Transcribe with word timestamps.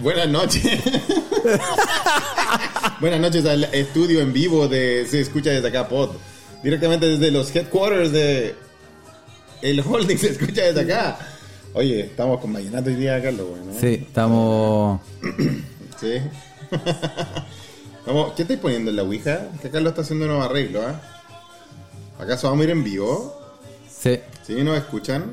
Buenas 0.00 0.28
noches. 0.28 0.62
Buenas 3.00 3.20
noches 3.20 3.44
al 3.46 3.64
estudio 3.64 4.20
en 4.20 4.32
vivo 4.32 4.68
de 4.68 5.06
Se 5.08 5.20
Escucha 5.20 5.50
desde 5.50 5.66
acá 5.68 5.88
Pod. 5.88 6.10
Directamente 6.62 7.06
desde 7.06 7.32
los 7.32 7.54
headquarters 7.54 8.12
de 8.12 8.54
el 9.62 9.80
holding 9.80 10.16
Se 10.16 10.30
Escucha 10.30 10.62
desde 10.62 10.82
acá. 10.82 11.18
Oye, 11.74 12.00
estamos 12.02 12.40
con 12.40 12.52
Vallenato 12.52 12.90
hoy 12.90 12.96
día, 12.96 13.20
Carlos. 13.20 13.46
¿no? 13.64 13.78
Sí, 13.78 14.04
estamos. 14.06 15.00
Sí. 16.00 16.20
Vamos, 18.06 18.34
¿Qué 18.34 18.42
estáis 18.42 18.60
poniendo 18.60 18.90
en 18.92 18.96
la 18.96 19.02
Ouija? 19.02 19.48
Que 19.60 19.68
Carlos 19.68 19.90
está 19.90 20.02
haciendo 20.02 20.26
un 20.26 20.30
nuevo 20.30 20.44
arreglo, 20.44 20.80
¿ah? 20.86 21.00
¿Acaso 22.20 22.48
vamos 22.48 22.62
a 22.62 22.64
ir 22.66 22.70
en 22.70 22.84
vivo? 22.84 23.36
Sí. 23.90 24.20
¿Sí? 24.46 24.62
¿Nos 24.62 24.78
escuchan? 24.78 25.32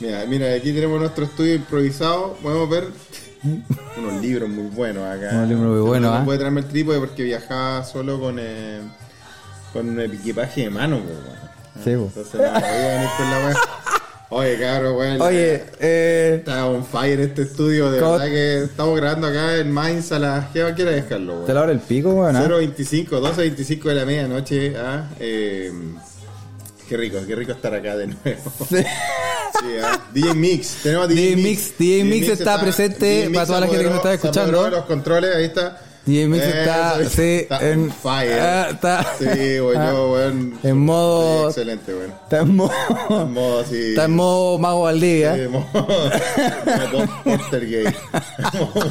Mira, 0.00 0.24
mira, 0.26 0.54
aquí 0.54 0.72
tenemos 0.72 0.98
nuestro 0.98 1.24
estudio 1.24 1.54
improvisado. 1.56 2.34
Podemos 2.42 2.68
ver 2.70 2.84
unos 3.98 4.22
libros 4.22 4.48
muy 4.48 4.68
buenos 4.68 5.04
acá. 5.04 5.30
Unos 5.34 5.48
libros 5.48 5.66
muy 5.72 5.80
buenos, 5.80 6.10
No 6.10 6.16
¿ah? 6.18 6.24
puede 6.24 6.38
traerme 6.38 6.60
el 6.60 6.66
trípode 6.68 6.98
porque 7.00 7.22
viajaba 7.22 7.84
solo 7.84 8.18
con, 8.18 8.38
eh, 8.38 8.80
con 9.72 9.98
el 10.00 10.12
equipaje 10.14 10.62
de 10.62 10.70
mano, 10.70 11.00
pues, 11.00 11.16
weón. 11.18 11.40
Sí. 11.84 11.90
Entonces 11.92 12.34
no 12.34 12.40
venir 12.40 13.08
con 13.16 13.30
la. 13.30 13.60
Oye, 14.32 14.58
cabrón, 14.60 14.96
weón. 14.96 15.20
Oye, 15.20 15.64
eh. 15.80 16.36
Está 16.38 16.66
on 16.66 16.84
fire 16.84 17.20
este 17.20 17.42
estudio, 17.42 17.90
de 17.90 17.98
¿Cómo- 18.00 18.12
verdad 18.12 18.26
que 18.26 18.62
estamos 18.64 18.96
grabando 18.96 19.26
acá 19.26 19.56
en 19.56 19.72
Mainz 19.72 20.12
a 20.12 20.18
las... 20.20 20.46
¿Qué 20.50 20.62
va 20.62 20.68
a 20.68 20.72
dejarlo, 20.72 21.32
weón? 21.34 21.46
¿Te 21.46 21.54
la 21.54 21.62
hora 21.62 21.72
el 21.72 21.80
pico, 21.80 22.10
weón? 22.10 22.36
ah? 22.36 22.46
0.25, 22.46 23.08
12.25 23.08 23.82
de 23.84 23.94
la 23.94 24.04
medianoche. 24.06 24.76
Ah, 24.76 25.08
eh, 25.18 25.72
qué 26.90 26.96
rico, 26.96 27.18
qué 27.24 27.36
rico 27.36 27.52
estar 27.52 27.72
acá 27.72 27.96
de 27.96 28.08
nuevo. 28.08 28.52
Sí. 29.60 29.66
Ah. 29.82 30.00
DJ 30.14 30.34
Mix, 30.34 30.76
tenemos 30.82 31.04
a 31.04 31.08
DJ, 31.08 31.34
DJ 31.34 31.36
Mix, 31.36 31.78
DJ 31.78 32.04
Mix 32.04 32.28
está 32.28 32.60
presente 32.60 33.04
DJ 33.04 33.34
para 33.34 33.46
toda 33.46 33.60
la 33.60 33.66
gente 33.66 33.82
que 33.82 33.90
nos 33.90 33.96
está 33.96 34.14
escuchando. 34.14 34.70
los 34.70 34.84
controles, 34.84 35.34
ahí 35.34 35.44
está. 35.44 35.82
Mix 36.06 36.42
Eso, 36.42 36.56
está, 36.58 37.08
sí, 37.08 37.22
está 37.42 37.70
en, 37.70 37.90
fire. 37.92 38.40
ah, 38.40 38.68
está, 38.70 39.06
Sí, 39.18 39.24
weón, 39.60 39.76
ah, 39.80 39.90
yo, 39.92 40.12
weón. 40.12 40.58
en 40.62 40.78
modo, 40.78 41.40
Sí, 41.52 41.60
excelente, 41.60 41.94
weón. 41.94 42.10
está 42.22 42.38
en 42.40 42.56
modo, 42.56 42.72
En 43.10 43.32
modo 43.32 43.60
así. 43.60 43.76
está 43.90 44.04
en 44.06 44.16
modo 44.16 44.58
Mago 44.58 44.82
Valdivia. 44.82 45.34
Sí, 45.36 45.42
modo- 45.48 45.66
modo 46.92 47.08
Poltergeist. 47.24 47.96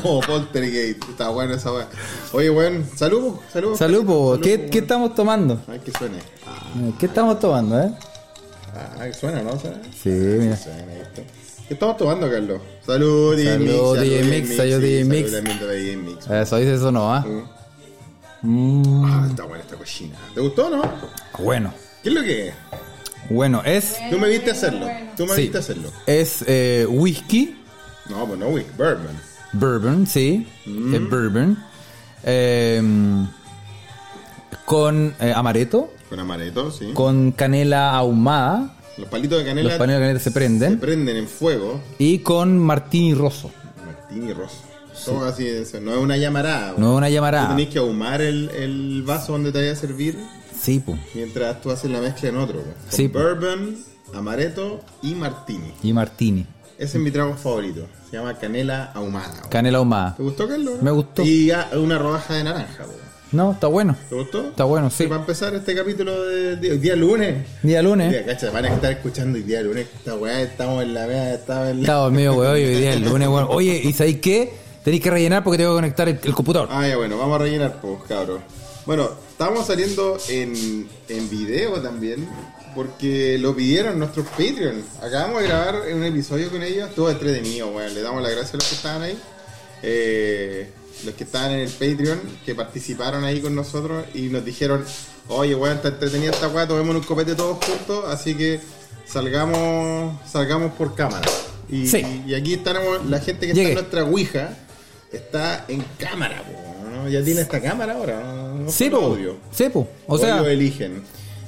Modo 0.03 0.19
Poltergeist. 0.21 1.03
Está 1.09 1.29
bueno 1.29 1.55
esa 1.55 1.71
weón. 1.73 1.87
Oye, 2.33 2.49
weón, 2.49 2.85
salud, 2.95 3.33
salud. 3.51 3.75
Salud, 3.75 4.05
po. 4.05 4.39
¿Qué. 4.41 4.69
¿qué 4.69 4.77
estamos 4.79 5.15
tomando? 5.15 5.59
Ay, 5.67 5.79
que 5.79 5.91
suene. 5.91 6.19
¿Qué 6.99 7.07
estamos 7.07 7.39
tomando, 7.39 7.81
eh? 7.81 7.91
Ah, 8.75 9.05
suena, 9.19 9.41
¿no? 9.41 9.59
¿Suena? 9.59 9.77
Sí, 10.01 10.09
mira. 10.09 10.55
Suena, 10.55 10.83
ahí 10.93 11.01
está. 11.01 11.21
¿Qué 11.69 11.75
estamos 11.75 11.97
tomando, 11.97 12.29
Carlos? 12.29 12.59
Salud, 12.85 13.37
DJ 13.37 13.51
Salud. 13.53 13.99
DJ 13.99 14.23
Mix, 14.23 14.55
salud, 14.57 14.79
DJ 14.81 15.03
Mix. 15.97 16.27
Eso 16.27 16.57
dice 16.57 16.73
eso 16.73 16.91
no, 16.91 17.13
¿ah? 17.13 17.23
Mm. 18.41 19.05
Ah, 19.05 19.27
está 19.29 19.43
buena 19.43 19.63
esta 19.63 19.75
cochina. 19.77 20.15
¿Te 20.33 20.41
gustó 20.41 20.65
o 20.67 20.69
no? 20.71 20.81
bueno, 21.39 21.71
¿Qué 22.01 22.09
es 22.09 22.15
lo 22.15 22.21
que 22.23 22.47
es? 22.49 22.53
bueno, 23.29 23.61
es, 23.63 23.97
Tú 24.09 24.17
me 24.17 24.29
viste 24.29 24.49
hacerlo. 24.51 24.87
Tú 25.15 25.25
me 25.27 25.35
Sí. 25.35 25.41
viste 25.43 25.59
hacerlo. 25.59 25.91
es 26.07 26.43
eh, 26.47 26.85
whisky, 26.89 27.55
No, 28.09 28.25
pues 28.25 28.39
no, 28.39 28.47
Wick, 28.47 28.75
Bourbon. 28.75 29.15
bourbon, 29.53 30.07
sí, 30.07 30.47
Mm. 30.65 30.95
es 30.95 31.09
bourbon, 31.09 31.63
eh, 32.23 32.81
con 34.65 35.13
eh, 35.19 35.31
amaretto, 35.35 35.93
Con 36.09 36.19
amaretto, 36.19 36.71
sí. 36.71 36.91
con 36.95 37.31
canela 37.31 37.91
ahumada, 37.91 38.73
Los 38.99 39.09
palitos 39.09 39.39
de 39.39 39.45
canela 39.45 39.69
los 39.69 39.73
de 39.73 39.79
canela 39.79 40.13
se 40.19 40.25
se 40.25 40.31
prenden, 40.31 40.79
prenden 40.79 41.15
en 41.17 41.27
fuego. 41.27 41.79
y 41.97 42.19
con 42.19 42.57
martini 42.59 43.13
rosso. 43.13 43.49
Martini 43.85 44.33
rosso. 44.33 44.57
Todo 45.05 45.25
así, 45.25 45.47
no 45.81 45.93
es 45.93 45.97
una 45.97 46.17
llamarada. 46.17 46.73
No 46.77 46.91
es 46.91 46.97
una 46.97 47.07
Tú 47.07 47.13
llamarada. 47.13 47.49
tenés 47.55 47.69
que 47.69 47.79
ahumar 47.79 48.21
el, 48.21 48.49
el 48.49 49.03
vaso 49.03 49.31
donde 49.31 49.51
te 49.51 49.59
vaya 49.59 49.71
a 49.71 49.75
servir 49.75 50.17
Sí, 50.59 50.79
po. 50.79 50.97
mientras 51.15 51.61
tú 51.61 51.71
haces 51.71 51.89
la 51.89 52.01
mezcla 52.01 52.27
en 52.29 52.37
otro. 52.37 52.61
Con 52.61 52.73
Sí, 52.89 53.07
bourbon, 53.07 53.77
amaretto 54.13 54.81
y 55.01 55.15
martini. 55.15 55.71
Y 55.81 55.93
martini. 55.93 56.45
Ese 56.77 56.97
es 56.97 57.03
mi 57.03 57.11
trago 57.11 57.35
favorito. 57.35 57.87
Se 58.09 58.17
llama 58.17 58.37
canela 58.37 58.91
ahumada. 58.93 59.41
Canela 59.49 59.77
ahumada. 59.77 60.15
¿Te 60.17 60.23
gustó, 60.23 60.47
Carlos? 60.47 60.81
Me 60.81 60.91
gustó. 60.91 61.23
Y 61.23 61.51
una 61.77 61.97
rodaja 61.97 62.33
de 62.33 62.43
naranja. 62.43 62.83
po. 62.83 62.91
No, 63.31 63.51
está 63.51 63.67
bueno. 63.67 63.95
¿Te 64.09 64.15
gustó? 64.15 64.47
Está 64.47 64.63
bueno, 64.63 64.89
sí. 64.89 65.03
Y 65.03 65.07
para 65.07 65.21
empezar 65.21 65.53
este 65.53 65.75
capítulo 65.75 66.23
de, 66.23 66.55
día 66.77 66.95
lunes. 66.95 67.45
Día 67.61 67.81
lunes. 67.81 68.11
Día, 68.11 68.25
cacha, 68.25 68.49
van 68.49 68.65
a 68.65 68.73
estar 68.73 68.91
escuchando 68.91 69.37
hoy 69.37 69.43
día 69.43 69.61
lunes. 69.61 69.87
Esta 69.95 70.15
weá, 70.15 70.41
estamos 70.41 70.83
en 70.83 70.93
la 70.95 71.33
estamos 71.33 71.69
en 71.69 71.77
la... 71.77 71.81
Estaba 71.83 72.09
medio 72.09 72.33
weón 72.33 72.53
hoy 72.53 72.65
día 72.65 72.93
el 72.93 73.03
lunes, 73.03 73.27
weón. 73.27 73.45
Oye, 73.49 73.79
¿y 73.83 73.93
sabéis 73.93 74.19
qué? 74.19 74.51
Tenéis 74.83 75.03
que 75.03 75.11
rellenar 75.11 75.43
porque 75.43 75.59
tengo 75.59 75.71
que 75.71 75.77
conectar 75.77 76.09
el, 76.09 76.19
el 76.23 76.33
computador. 76.33 76.69
Ah, 76.71 76.87
ya 76.87 76.97
bueno, 76.97 77.17
vamos 77.19 77.35
a 77.39 77.43
rellenar, 77.43 77.79
pues, 77.79 77.99
cabros. 78.07 78.41
Bueno, 78.85 79.11
estamos 79.29 79.67
saliendo 79.67 80.17
en, 80.29 80.89
en 81.07 81.29
video 81.29 81.73
también, 81.81 82.27
porque 82.73 83.37
lo 83.37 83.55
pidieron 83.55 83.99
nuestros 83.99 84.25
Patreon. 84.29 84.83
Acabamos 85.03 85.43
de 85.43 85.47
grabar 85.47 85.81
un 85.93 86.03
episodio 86.03 86.49
con 86.49 86.63
ellos, 86.63 86.89
estuvo 86.89 87.11
entretenido, 87.11 87.67
weón. 87.67 87.93
Le 87.93 88.01
damos 88.01 88.23
las 88.23 88.31
gracias 88.31 88.55
a 88.55 88.57
los 88.57 88.67
que 88.67 88.75
estaban 88.75 89.01
ahí. 89.03 89.19
Eh, 89.83 90.71
los 91.05 91.13
que 91.15 91.23
estaban 91.23 91.51
en 91.51 91.59
el 91.61 91.69
Patreon, 91.69 92.19
que 92.45 92.55
participaron 92.55 93.23
ahí 93.23 93.41
con 93.41 93.55
nosotros 93.55 94.05
y 94.13 94.23
nos 94.23 94.43
dijeron, 94.45 94.83
oye, 95.27 95.55
weón, 95.55 95.77
está 95.77 95.89
entretenida 95.89 96.31
esta 96.31 96.47
weá, 96.47 96.67
tomemos 96.67 96.95
un 96.95 97.01
copete 97.03 97.35
todos 97.35 97.57
juntos, 97.63 98.05
así 98.07 98.35
que 98.35 98.59
salgamos, 99.05 100.15
salgamos 100.29 100.73
por 100.73 100.95
cámara. 100.95 101.27
Y, 101.69 101.87
Sí. 101.87 102.23
y 102.25 102.33
aquí 102.33 102.53
estamos, 102.55 103.05
la 103.05 103.19
gente 103.19 103.47
que 103.47 103.53
Llegué. 103.53 103.69
está 103.69 103.79
en 103.79 103.85
nuestra 103.85 104.03
Ouija 104.03 104.57
está 105.11 105.65
en 105.67 105.83
cámara, 105.97 106.43
po, 106.43 106.89
¿no? 106.89 107.09
Ya 107.09 107.23
tiene 107.23 107.41
esta 107.41 107.59
cámara 107.61 107.93
ahora, 107.93 108.21
¿no? 108.57 108.71
Sí, 108.71 108.89
po. 108.89 108.97
audio. 108.97 109.37
Sí, 109.51 109.69
po. 109.69 109.87
O 110.07 110.17
sea, 110.17 110.39
eligen. 110.49 111.03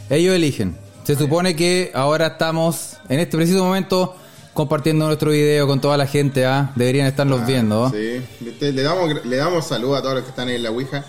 ellos 0.09 0.35
eligen. 0.35 0.75
Se 1.03 1.15
supone 1.15 1.55
que 1.55 1.91
ahora 1.93 2.27
estamos, 2.27 2.97
en 3.09 3.19
este 3.19 3.37
preciso 3.37 3.63
momento, 3.63 4.15
compartiendo 4.53 5.05
nuestro 5.05 5.31
video 5.31 5.67
con 5.67 5.79
toda 5.79 5.97
la 5.97 6.07
gente, 6.07 6.45
¿ah? 6.45 6.71
Deberían 6.75 7.07
estarlos 7.07 7.45
viendo, 7.45 7.85
¿ah? 7.85 7.91
Sí, 7.91 8.21
¿viste? 8.39 8.71
Le 8.71 8.81
damos, 8.81 9.25
le 9.25 9.35
damos 9.37 9.65
salud 9.65 9.95
a 9.95 10.01
todos 10.01 10.15
los 10.15 10.23
que 10.23 10.29
están 10.29 10.49
en 10.49 10.63
la 10.63 10.71
Ouija. 10.71 11.05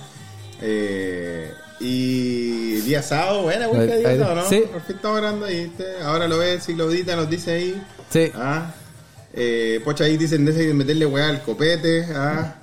Eh, 0.61 1.53
y 1.81 2.75
día 2.83 3.03
sábado, 3.03 3.43
buena 3.43 3.67
Ouija, 3.67 3.97
día 3.97 4.17
sábado, 4.17 4.43
¿no? 4.43 4.49
sí. 4.49 4.63
Por 4.71 4.83
fin 4.83 4.97
estamos 4.97 5.21
grabando 5.21 5.47
ahí. 5.47 5.73
Ahora 6.05 6.29
lo 6.29 6.39
ves, 6.39 6.63
si 6.65 6.75
lo 6.75 6.87
nos 6.89 7.31
dice 7.31 7.53
ahí. 7.53 7.83
Sí. 8.11 8.31
Ah, 8.35 8.73
eh, 9.35 9.81
Pocha 9.85 10.05
ahí 10.05 10.17
dicen 10.17 10.45
de 10.45 10.75
meterle 10.75 11.07
weá 11.07 11.29
al 11.29 11.43
copete. 11.43 12.07
Ah. 12.15 12.57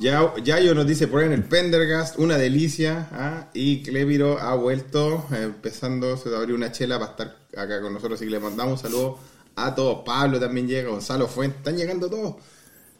Ya, 0.00 0.34
Yayo 0.42 0.74
nos 0.74 0.84
dice 0.84 1.06
por 1.06 1.20
ahí 1.20 1.26
en 1.26 1.32
el 1.32 1.44
Pendergast, 1.44 2.18
una 2.18 2.36
delicia. 2.36 3.06
Ah. 3.12 3.46
Y 3.54 3.84
Cleviro 3.84 4.40
ha 4.40 4.56
vuelto, 4.56 5.24
eh, 5.32 5.44
empezando, 5.44 6.16
se 6.16 6.34
abrió 6.34 6.56
una 6.56 6.72
chela 6.72 6.98
para 6.98 7.12
estar 7.12 7.36
acá 7.56 7.80
con 7.80 7.92
nosotros. 7.92 8.18
Así 8.18 8.24
que 8.24 8.32
le 8.32 8.40
mandamos 8.40 8.82
un 8.82 8.90
saludo 8.90 9.18
a 9.56 9.74
todos. 9.74 10.02
Pablo 10.04 10.38
también 10.38 10.68
llega, 10.68 10.90
Gonzalo 10.90 11.26
Fuentes, 11.26 11.58
están 11.58 11.76
llegando 11.76 12.08
todos. 12.08 12.36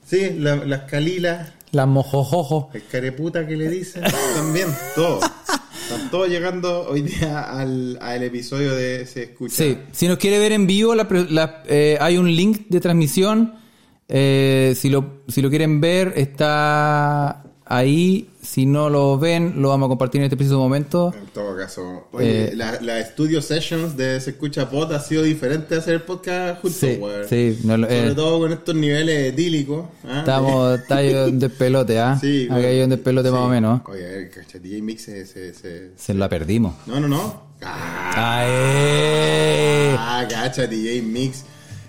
Sí, 0.05 0.31
la- 0.39 0.57
las 0.57 0.83
calilas, 0.83 1.53
Las 1.73 1.87
mojojojo. 1.87 2.71
el 2.75 2.85
careputa 2.87 3.47
que 3.47 3.57
le 3.57 3.69
dicen, 3.69 4.03
también, 4.35 4.69
todos. 4.95 5.25
Están 5.83 6.11
todos 6.11 6.29
llegando 6.29 6.89
hoy 6.89 7.03
día 7.03 7.43
al, 7.43 7.99
al 8.01 8.23
episodio 8.23 8.75
de 8.75 9.07
Se 9.07 9.25
Escucha. 9.25 9.55
Sí, 9.55 9.79
si 9.93 10.09
nos 10.09 10.19
quiere 10.19 10.39
ver 10.39 10.53
en 10.53 10.67
vivo, 10.67 10.95
la- 10.95 11.63
eh, 11.67 11.97
hay 12.01 12.19
un 12.19 12.35
link 12.35 12.67
de 12.69 12.81
transmisión. 12.81 13.55
Eh, 14.09 14.75
si, 14.77 14.89
lo, 14.89 15.23
si 15.29 15.43
lo 15.43 15.51
quieren 15.51 15.81
ver, 15.81 16.13
está 16.17 17.43
ahí. 17.67 18.31
Si 18.43 18.65
no 18.65 18.89
lo 18.89 19.19
ven, 19.19 19.61
lo 19.61 19.71
vamos 19.71 19.87
a 19.87 19.89
compartir 19.89 20.21
en 20.21 20.27
este 20.27 20.37
preciso 20.37 20.59
momento. 20.59 21.13
En 21.19 21.27
todo 21.27 21.57
caso, 21.57 22.07
oye, 22.13 22.53
Eh, 22.53 22.53
la, 22.57 22.81
la 22.81 23.05
Studio 23.05 23.43
Sessions 23.43 23.97
de 23.97 24.21
Se 24.21 24.31
Escucha 24.31 24.71
Pod 24.71 24.93
ha 24.93 25.01
sido 25.01 25.25
diferente 25.25 25.75
a 25.75 25.79
hacer 25.79 25.95
el 25.95 26.03
podcast 26.03 26.61
juntos, 26.63 26.79
Sí, 26.81 26.99
sí, 27.29 27.59
no 27.67 27.77
lo- 27.77 27.87
Sobre 27.89 28.09
eh, 28.11 28.15
todo 28.15 28.39
con 28.39 28.53
estos 28.53 28.75
niveles 28.77 29.33
etílicos. 29.33 29.87
¿ah? 30.05 30.21
Estamos, 30.21 30.79
está 30.81 31.01
un 31.27 31.39
despelote, 31.41 31.99
¿ah? 31.99 32.17
Sí, 32.21 32.45
Acá 32.45 32.55
weón. 32.55 32.67
hay 32.71 32.81
un 32.83 32.91
despelote 32.91 33.31
más 33.33 33.41
o 33.41 33.49
menos. 33.49 33.81
Oye, 33.87 34.31
cacha, 34.31 34.59
DJ 34.61 34.83
Mix 34.83 35.03
se, 35.03 35.27
se, 35.27 35.53
se- 35.53 35.91
Se 35.97 36.15
la 36.15 36.29
perdimos. 36.29 36.75
No, 36.87 37.01
no, 37.01 37.09
no. 37.09 37.47
Ah, 37.63 38.13
¡Ay! 38.45 39.97
ah, 39.99 40.25
cacha, 40.31 40.67
DJ 40.67 41.03
Mix. 41.03 41.45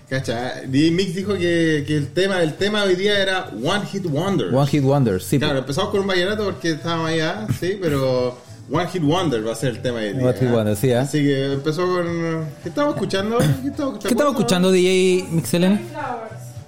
Cacha, 0.09 0.62
DJ 0.65 0.92
Mix 0.92 1.15
dijo 1.15 1.33
que, 1.33 1.83
que 1.86 1.98
el 1.98 2.07
tema 2.13 2.42
el 2.42 2.54
tema 2.54 2.83
hoy 2.83 2.95
día 2.95 3.19
era 3.21 3.48
One 3.62 3.86
Hit 3.88 4.06
Wonder. 4.06 4.56
One 4.56 4.65
Hit 4.68 4.81
Wonder, 4.81 5.21
sí. 5.21 5.38
Claro, 5.38 5.59
empezamos 5.59 5.89
con 5.92 6.00
un 6.00 6.07
vallenato 6.07 6.45
porque 6.45 6.71
estábamos 6.71 7.09
allá, 7.09 7.45
sí, 7.59 7.77
pero 7.81 8.38
One 8.71 8.88
Hit 8.88 9.04
Wonder 9.04 9.45
va 9.45 9.51
a 9.51 9.56
ser 9.56 9.69
el 9.71 9.81
tema 9.81 10.00
de 10.00 10.07
hoy 10.09 10.13
día. 10.13 10.24
One 10.30 10.39
Hit 10.39 10.48
¿ah? 10.48 10.51
Wonder, 10.54 10.75
sí, 10.77 10.94
¿ah? 10.94 11.01
Así 11.01 11.24
que 11.24 11.54
empezó 11.54 11.86
con... 11.86 12.45
¿Qué 12.63 12.69
estamos 12.69 12.94
escuchando? 12.95 13.38
¿Qué 13.38 13.68
estamos, 13.68 14.00
¿Qué 14.00 14.07
estamos 14.07 14.31
escuchando, 14.33 14.71
DJ 14.71 15.27
Mixelene? 15.30 15.81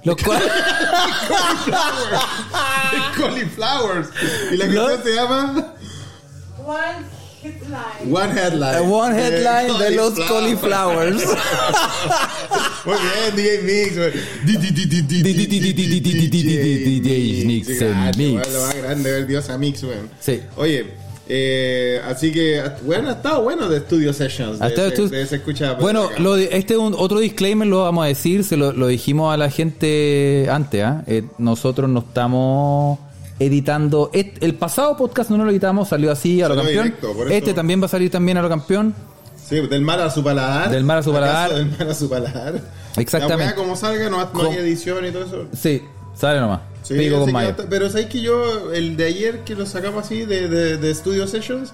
Los 0.04 0.18
cual- 0.18 0.44
Cauliflowers. 3.16 4.10
Y 4.52 4.58
la 4.58 4.66
canción 4.66 5.04
se 5.04 5.16
llama... 5.16 5.74
One 6.66 7.19
One 8.10 8.32
headline. 8.32 8.90
one 8.90 9.14
headline 9.14 9.78
de, 9.78 9.86
de 9.86 9.92
los 9.96 10.20
cauliflowers. 10.20 11.24
Muy 12.86 12.98
bien, 12.98 13.36
DJ 13.36 13.62
Mix. 13.64 13.96
DJ 17.06 17.46
Mix. 17.46 17.70
Mix. 18.18 18.52
Lo 18.52 18.62
más 18.62 18.76
grande, 18.76 19.18
el 19.20 19.28
dios 19.28 19.50
a 19.50 19.58
Mix, 19.58 19.86
Oye, 20.58 20.88
eh, 21.30 22.02
así 22.06 22.34
que, 22.34 22.62
bueno, 22.84 23.08
ha 23.10 23.14
estado 23.14 23.42
bueno 23.44 23.70
de 23.70 23.80
Studio 23.82 24.12
Sessions. 24.12 24.60
De, 24.60 24.70
de, 24.70 25.08
de, 25.08 25.26
se 25.26 25.38
escucha 25.38 25.74
bueno, 25.74 26.10
este 26.52 26.76
otro 26.76 27.20
disclaimer, 27.20 27.68
lo 27.68 27.84
vamos 27.84 28.04
a 28.04 28.08
decir, 28.08 28.44
se 28.44 28.58
lo, 28.58 28.88
dijimos 28.88 29.34
a 29.34 29.38
la 29.38 29.50
gente 29.50 30.48
antes. 30.50 30.86
nosotros 31.38 31.90
no 31.90 32.00
estamos 32.00 33.00
editando. 33.40 34.10
et- 34.14 34.38
el 34.44 34.56
pasado 34.56 34.96
podcast 34.98 35.30
no 35.30 35.44
lo 35.44 35.50
editamos, 35.52 35.90
salió 35.90 36.12
así 36.12 36.42
a 36.42 36.50
lo 36.50 36.56
campeón. 36.56 36.84
directo, 36.86 37.16
este 37.30 37.54
también 37.54 37.82
va 37.82 37.86
a 37.86 37.90
salir 37.90 38.12
también 38.12 38.38
a 38.38 38.42
lo 38.42 38.50
campeón. 38.50 38.94
Sí, 39.48 39.60
del 39.68 39.82
mal 39.82 40.00
a 40.02 40.10
su 40.12 40.24
paladar. 40.24 40.70
Del 40.70 40.84
mal 40.84 41.00
a 41.00 41.04
su 41.04 41.12
paladar. 41.12 41.46
¿Acaso 41.48 41.58
Del 41.58 41.78
mal 41.78 41.90
a 41.90 41.94
su 41.96 42.10
paladar. 42.10 42.62
Exactamente. 42.98 43.46
La 43.46 43.56
como 43.56 43.76
salga, 43.76 44.10
no, 44.10 44.30
no 44.32 44.50
hay 44.52 44.58
edición 44.58 45.06
y 45.06 45.12
todo 45.12 45.24
eso. 45.26 45.46
Sí, 45.58 45.84
sale 46.16 46.40
nomás. 46.40 46.62
Sí, 46.84 46.96
Pico 46.98 47.20
con 47.20 47.32
pero 47.70 47.90
sabes 47.90 48.08
que 48.08 48.22
yo, 48.22 48.72
el 48.74 48.96
de 48.98 49.06
ayer 49.06 49.40
que 49.40 49.56
lo 49.56 49.66
sacamos 49.66 50.06
así 50.06 50.26
de, 50.26 50.48
de, 50.48 50.78
de 50.78 50.96
Studio 50.96 51.28
Sessions, 51.28 51.74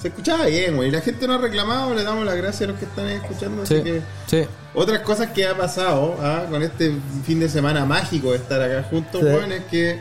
se 0.00 0.08
escuchaba 0.08 0.46
bien, 0.46 0.76
güey. 0.76 0.90
La 0.90 1.00
gente 1.00 1.26
no 1.26 1.34
ha 1.34 1.38
reclamado, 1.38 1.94
le 1.94 2.02
damos 2.04 2.24
las 2.24 2.36
gracias 2.36 2.62
a 2.68 2.72
los 2.72 2.78
que 2.78 2.84
están 2.86 3.06
escuchando. 3.08 3.64
Sí, 3.66 3.74
Así 3.74 3.82
que 3.84 4.02
sí. 4.26 4.42
otras 4.74 5.00
cosas 5.00 5.30
que 5.30 5.46
ha 5.46 5.56
pasado 5.56 6.16
ah, 6.22 6.44
con 6.50 6.62
este 6.62 6.92
fin 7.26 7.40
de 7.40 7.48
semana 7.48 7.84
mágico 7.84 8.30
de 8.32 8.36
estar 8.38 8.60
acá 8.62 8.86
juntos, 8.88 9.20
Sí. 9.20 9.26
weón, 9.26 9.52
es 9.52 9.64
que 9.64 10.00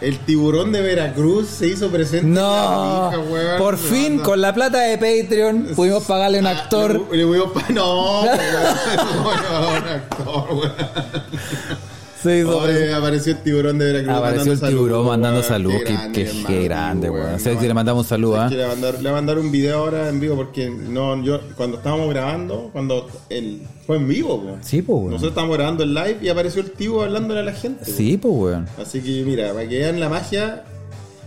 el 0.00 0.18
tiburón 0.20 0.72
de 0.72 0.80
Veracruz 0.82 1.48
se 1.48 1.66
hizo 1.68 1.88
presente. 1.88 2.26
No, 2.26 3.10
weón. 3.30 3.58
por 3.58 3.76
fin 3.78 4.18
con 4.18 4.40
la 4.40 4.52
plata 4.54 4.78
de 4.80 4.96
Patreon 4.98 5.68
pudimos 5.74 6.04
pagarle 6.04 6.38
a 6.38 6.40
un 6.40 6.46
Ah, 6.46 6.50
actor. 6.50 7.06
Le, 7.10 7.18
le 7.18 7.24
No, 7.70 8.24
no, 8.24 8.26
un 9.68 9.88
actor, 9.88 10.48
weón. 10.52 10.72
Se 12.22 12.38
hizo 12.40 12.58
Oye, 12.58 12.92
apareció 12.92 13.32
el 13.32 13.38
tiburón 13.42 13.78
de 13.78 13.84
Veracruz. 13.92 14.14
Apareció 14.16 14.52
el 14.52 14.58
tiburón 14.60 14.76
saludos, 14.88 15.06
mandando 15.06 15.38
weón. 15.40 15.48
salud. 15.48 15.72
Qué 15.72 15.84
Qué, 15.84 16.64
grande, 16.64 17.06
qué- 17.06 17.10
weón. 17.10 17.24
weón. 17.26 17.34
O 17.34 17.38
sea, 17.38 17.58
que 17.58 17.68
le 17.68 17.74
mandamos 17.74 18.06
salud, 18.06 18.34
Es 18.34 18.40
¿ah? 18.40 18.48
Le 18.48 18.56
voy 18.56 18.64
a 18.64 18.68
mandar, 18.68 19.02
le 19.02 19.12
mandar 19.12 19.38
un 19.38 19.50
video 19.52 19.78
ahora 19.78 20.08
en 20.08 20.18
vivo 20.20 20.34
porque 20.36 20.68
no, 20.68 21.22
yo 21.22 21.40
cuando 21.56 21.76
estábamos 21.76 22.08
grabando, 22.10 22.70
cuando 22.72 23.08
el, 23.28 23.62
fue 23.86 23.96
en 23.98 24.08
vivo, 24.08 24.42
po. 24.42 24.56
Sí, 24.62 24.82
pues, 24.82 24.96
weón. 24.98 25.10
nosotros 25.10 25.30
estábamos 25.30 25.56
grabando 25.56 25.84
el 25.84 25.94
live 25.94 26.18
y 26.22 26.28
apareció 26.28 26.60
el 26.62 26.70
tío 26.72 27.02
hablándole 27.02 27.40
a 27.40 27.44
la 27.44 27.52
gente. 27.52 27.84
Sí, 27.84 28.16
pues, 28.16 28.34
weón. 28.34 28.66
Así 28.82 29.00
que 29.00 29.22
mira, 29.24 29.52
para 29.52 29.68
que 29.68 29.78
vean 29.78 30.00
la 30.00 30.08
magia, 30.08 30.64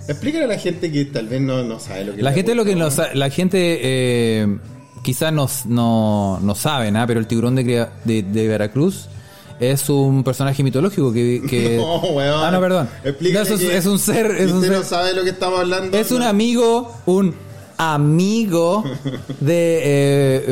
explícale 0.09 0.43
a 0.43 0.47
la 0.47 0.57
gente 0.57 0.91
que 0.91 1.05
tal 1.05 1.27
vez 1.27 1.39
no, 1.41 1.63
no 1.63 1.79
sabe 1.79 2.05
lo 2.05 2.15
que 2.15 2.21
La 2.21 2.33
gente 2.33 2.53
lo 2.53 2.65
que 2.65 2.75
no 2.75 2.91
sa- 2.91 3.13
la 3.13 3.29
gente 3.29 3.79
eh, 3.81 4.57
quizás 5.03 5.31
no, 5.31 5.47
no, 5.67 6.39
no 6.41 6.53
sabe, 6.55 6.89
¿ah? 6.95 7.05
pero 7.07 7.19
el 7.21 7.27
tiburón 7.27 7.55
de, 7.55 7.63
Crea- 7.63 7.93
de, 8.03 8.23
de 8.23 8.47
Veracruz 8.49 9.07
es 9.61 9.87
un 9.89 10.23
personaje 10.23 10.63
mitológico 10.63 11.13
que... 11.13 11.41
que- 11.47 11.77
No, 11.81 11.97
weón. 11.99 12.43
Ah, 12.43 12.51
no, 12.51 12.59
perdón. 12.59 12.89
No, 13.05 13.41
es, 13.41 13.49
un 13.85 13.99
ser... 13.99 14.25
Es 14.31 14.51
un, 14.51 14.57
usted 14.57 14.67
ser- 14.69 14.77
no 14.77 14.83
sabe 14.83 15.13
lo 15.13 15.23
que 15.23 15.29
estamos 15.29 15.59
hablando. 15.59 15.97
es 15.97 16.11
un 16.11 16.23
amigo, 16.23 16.91
un 17.05 17.33
amigo 17.77 18.83
de 19.39 19.79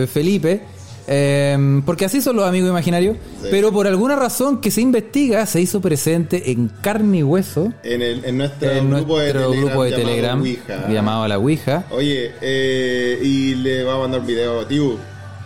eh, 0.03 0.07
Felipe. 0.07 0.61
eh, 1.07 1.81
porque 1.85 2.05
así 2.05 2.21
son 2.21 2.35
los 2.35 2.45
amigos 2.47 2.69
imaginarios. 2.69 3.17
Sí. 3.41 3.47
Pero 3.51 3.71
por 3.71 3.87
alguna 3.87 4.15
razón 4.15 4.61
que 4.61 4.69
se 4.71 4.81
investiga, 4.81 5.45
se 5.47 5.59
hizo 5.61 5.81
presente 5.81 6.51
en 6.51 6.69
carne 6.81 7.17
y 7.19 7.23
hueso 7.23 7.73
En, 7.83 8.01
el, 8.01 8.23
en 8.25 8.37
nuestro, 8.37 8.69
en 8.71 8.89
grupo 8.91 9.17
de 9.19 9.33
nuestro 9.33 9.51
Telegram, 9.51 9.65
grupo 9.69 9.83
de 9.83 9.89
llamado 9.91 10.05
Telegram 10.07 10.41
Ouija. 10.41 10.87
llamado 10.89 11.27
La 11.27 11.37
Ouija. 11.39 11.83
Oye, 11.91 12.31
eh, 12.41 13.19
y 13.23 13.55
le 13.55 13.83
va 13.83 13.95
a 13.95 13.97
mandar 13.99 14.21
un 14.21 14.27
video, 14.27 14.65
tío. 14.67 14.97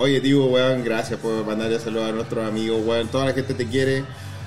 Oye, 0.03 0.19
tío, 0.19 0.45
weón, 0.47 0.83
gracias 0.83 1.17
por 1.17 1.45
mandarle 1.45 1.79
saludos 1.79 2.09
a 2.09 2.11
nuestros 2.11 2.45
amigos, 2.45 2.81
weón. 2.85 3.07
Toda 3.07 3.27
la 3.27 3.31
gente 3.33 3.53
te 3.53 3.65
quiere. 3.65 4.03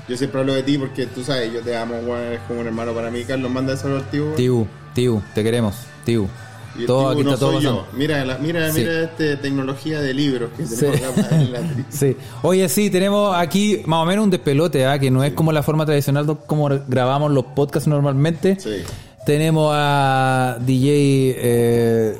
Yo 0.06 0.14
siempre 0.19 0.41
hablo 0.41 0.53
de 0.53 0.62
ti 0.62 0.76
porque 0.76 1.06
tú 1.06 1.25
sabes, 1.25 1.50
yo 1.50 1.61
te 1.62 1.75
amo, 1.75 1.94
weón. 2.00 2.20
Eres 2.26 2.41
como 2.47 2.61
un 2.61 2.67
hermano 2.67 2.93
para 2.93 3.11
mí. 3.11 3.25
Carlos, 3.25 3.50
manda 3.50 3.73
el 3.73 3.79
saludo 3.79 4.00
al 4.00 4.11
tío. 4.11 4.32
Tiu, 4.35 4.67
Tiu, 4.94 5.23
te 5.35 5.43
queremos, 5.43 5.75
Tiu. 6.05 6.29
Y 6.79 6.85
Todo 6.85 7.00
tío 7.05 7.08
aquí 7.12 7.25
no 7.25 7.32
está 7.32 7.41
todo 7.47 7.58
yo. 7.58 7.87
Mira, 7.94 8.23
la- 8.26 8.37
mira, 8.37 8.70
Sí. 8.70 8.81
mira 8.81 9.05
este 9.05 9.37
tecnología 9.38 10.03
de 10.03 10.12
libros 10.12 10.50
que 10.55 10.67
Sí. 10.67 10.76
tenemos 10.85 11.19
acá 11.19 11.41
en 11.41 11.53
la 11.53 11.61
Sí. 11.88 12.14
Oye, 12.43 12.69
sí, 12.69 12.91
tenemos 12.91 13.35
aquí 13.35 13.81
más 13.87 14.02
o 14.02 14.05
menos 14.05 14.25
un 14.25 14.31
despelote, 14.31 14.85
¿ah? 14.85 14.99
que 14.99 15.11
no 15.11 15.25
es 15.25 15.32
como 15.32 15.52
la 15.52 15.62
forma 15.62 15.87
tradicional 15.87 16.26
de 16.26 16.37
como 16.47 16.69
grabamos 16.87 17.32
los 17.32 17.47
podcasts 17.47 17.88
normalmente. 17.88 18.59
Sí. 18.61 18.82
Tenemos 19.25 19.73
a 19.75 20.59
DJ 20.61 21.35
eh, 21.38 22.19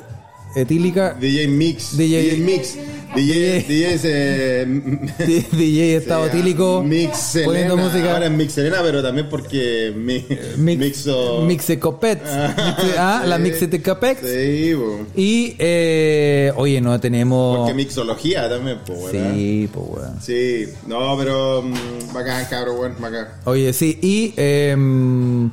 Etílica, 0.61 1.13
DJ 1.19 1.47
Mix. 1.47 1.95
DJ 1.97 2.21
DJ, 2.21 2.37
Mix. 2.37 2.75
DJ, 3.15 3.63
DJ 3.67 3.93
es, 3.93 4.01
eh, 4.03 4.65
DJ 5.51 5.95
Estado 5.95 6.23
se 6.25 6.27
llama 6.29 6.39
Etílico, 6.39 6.83
Mix 6.83 7.39
poniendo 7.45 7.77
música. 7.77 8.13
Ahora 8.13 8.25
es 8.25 8.31
Mix 8.31 8.53
Selena, 8.53 8.79
pero 8.83 9.01
también 9.01 9.27
porque 9.29 9.93
mi, 9.95 10.25
Mix, 10.57 10.77
mixo. 10.79 11.41
Mixecopet. 11.45 12.21
Mixe- 12.23 12.95
ah, 12.97 13.23
la 13.27 13.37
Sí. 13.37 13.41
Mixetecapet. 13.43 14.17
Sí, 14.21 14.73
bo. 14.73 14.99
Y, 15.15 15.55
eh, 15.57 16.51
oye, 16.57 16.81
no 16.81 16.99
tenemos... 16.99 17.59
Porque 17.59 17.73
mixología 17.73 18.49
también, 18.49 18.79
pues. 18.85 19.11
Sí, 19.11 19.69
pues, 19.73 19.85
weón. 19.89 20.21
Sí, 20.21 20.65
no, 20.85 21.15
pero 21.17 21.61
mm, 21.63 22.13
bacán, 22.13 22.45
cabrón, 22.49 22.75
bueno, 22.77 22.95
bacán. 22.99 23.27
Oye, 23.45 23.71
sí, 23.73 23.97
y... 24.01 24.33
em, 24.35 25.49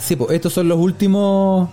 sí, 0.00 0.16
pues, 0.16 0.30
estos 0.32 0.52
son 0.52 0.68
los 0.68 0.78
últimos... 0.78 1.68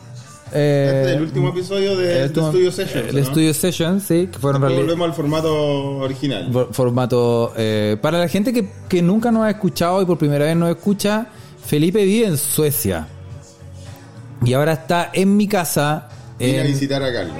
eh, 0.53 0.91
Este 1.01 1.09
es 1.11 1.17
el 1.17 1.21
último 1.23 1.49
episodio 1.49 1.95
de, 1.97 2.23
el 2.23 2.33
de 2.33 2.41
Studio 2.41 2.71
Sessions. 2.71 3.09
El 3.09 3.15
¿no? 3.15 3.25
Studio 3.25 3.53
Sessions, 3.53 4.03
sí, 4.03 4.27
que 4.31 4.39
fueron 4.39 4.61
volvemos 4.61 5.07
al 5.09 5.13
formato 5.13 5.97
original. 5.97 6.49
for- 6.51 6.69
formato... 6.73 7.53
eh, 7.57 7.97
para 8.01 8.19
la 8.19 8.27
gente 8.27 8.51
que, 8.53 8.67
que 8.87 9.01
nunca 9.01 9.31
nos 9.31 9.43
ha 9.45 9.49
escuchado 9.49 10.01
y 10.01 10.05
por 10.05 10.17
primera 10.17 10.45
vez 10.45 10.55
nos 10.55 10.69
escucha, 10.69 11.27
Felipe 11.65 12.03
vive 12.05 12.27
en 12.27 12.37
Suecia. 12.37 13.07
Y 14.43 14.53
ahora 14.53 14.73
está 14.73 15.09
en 15.13 15.35
mi 15.35 15.47
casa. 15.47 16.07
Vine 16.39 16.61
a 16.61 16.63
visitar 16.63 17.03
a 17.03 17.11
Carlos. 17.11 17.35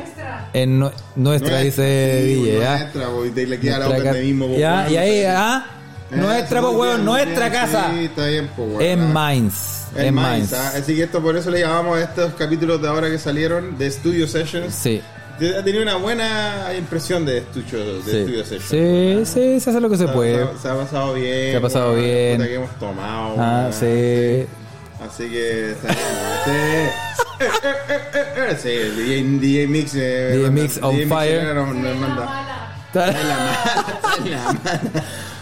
en 0.54 0.80
nu- 0.80 0.92
nuestra, 1.16 1.60
dice 1.62 2.22
sí, 2.26 2.34
DJ. 2.44 2.58
Nuestra, 2.58 3.08
pues, 3.10 3.30
y 3.30 3.34
te 3.34 3.48
le 3.48 3.60
queda 3.60 3.80
la 3.80 3.86
Nuestra 3.86 3.98
boca 4.00 4.10
ca- 4.12 4.18
de 4.18 4.24
mismo, 4.26 4.58
ya, 4.58 4.90
y 4.92 4.98
ahí, 4.98 5.24
ah, 5.26 5.66
Eh, 5.66 5.79
nuestra, 6.12 6.62
pues, 6.62 6.74
weón, 6.76 7.06
nuestra 7.06 7.52
casa. 7.52 7.92
Sí, 7.94 8.06
está 8.06 8.26
bien, 8.28 8.50
pues, 8.56 8.68
weón. 8.70 8.82
En. 8.82 9.14
Mainz. 9.14 9.80
En 9.96 10.14
Mainz, 10.14 10.54
ah. 10.54 10.74
Así 10.78 10.96
que 10.96 11.04
esto 11.04 11.20
por 11.22 11.36
eso 11.36 11.50
le 11.50 11.62
llamamos 11.62 11.98
a 11.98 12.04
estos 12.04 12.34
capítulos 12.34 12.80
de 12.82 12.88
ahora 12.88 13.10
que 13.10 13.18
salieron 13.18 13.78
de 13.78 13.90
Studio 13.90 14.28
Sessions. 14.28 14.74
Sí. 14.74 15.02
Ha 15.58 15.64
tenido 15.64 15.82
una 15.84 15.96
buena 15.96 16.68
impresión 16.78 17.26
de 17.26 17.42
Studio, 17.42 18.02
de 18.04 18.04
Sí. 18.04 18.22
Studio 18.24 18.46
Sessions. 18.46 18.66
sí, 18.66 19.22
sí, 19.26 19.60
se 19.60 19.70
hace 19.70 19.80
lo 19.82 19.90
que 19.90 19.98
se 19.98 20.08
puede. 20.10 20.36
Se, 20.36 20.44
ha- 20.44 20.58
se 20.62 20.68
ha 20.70 20.76
pasado 20.76 21.14
bien. 21.14 21.52
Se 21.52 21.58
ha 21.58 21.62
pasado 21.62 21.94
weón, 21.94 22.04
bien. 22.04 22.38
puta 22.38 22.48
que 22.50 22.56
hemos 22.56 22.80
tomado. 22.80 23.36
Ah, 23.40 23.60
weón. 23.70 23.74
sí. 23.74 24.46
Así 25.02 25.30
que 25.30 25.76
sí. 26.46 26.58
sí, 28.62 28.70
DJ, 28.70 29.24
DJ 29.40 29.68
Mix. 29.68 29.96
eh, 29.96 30.36
DJ 30.38 30.50
Mix 30.52 30.80
on 30.84 30.96
DJ 30.98 31.08
fire. 31.08 31.56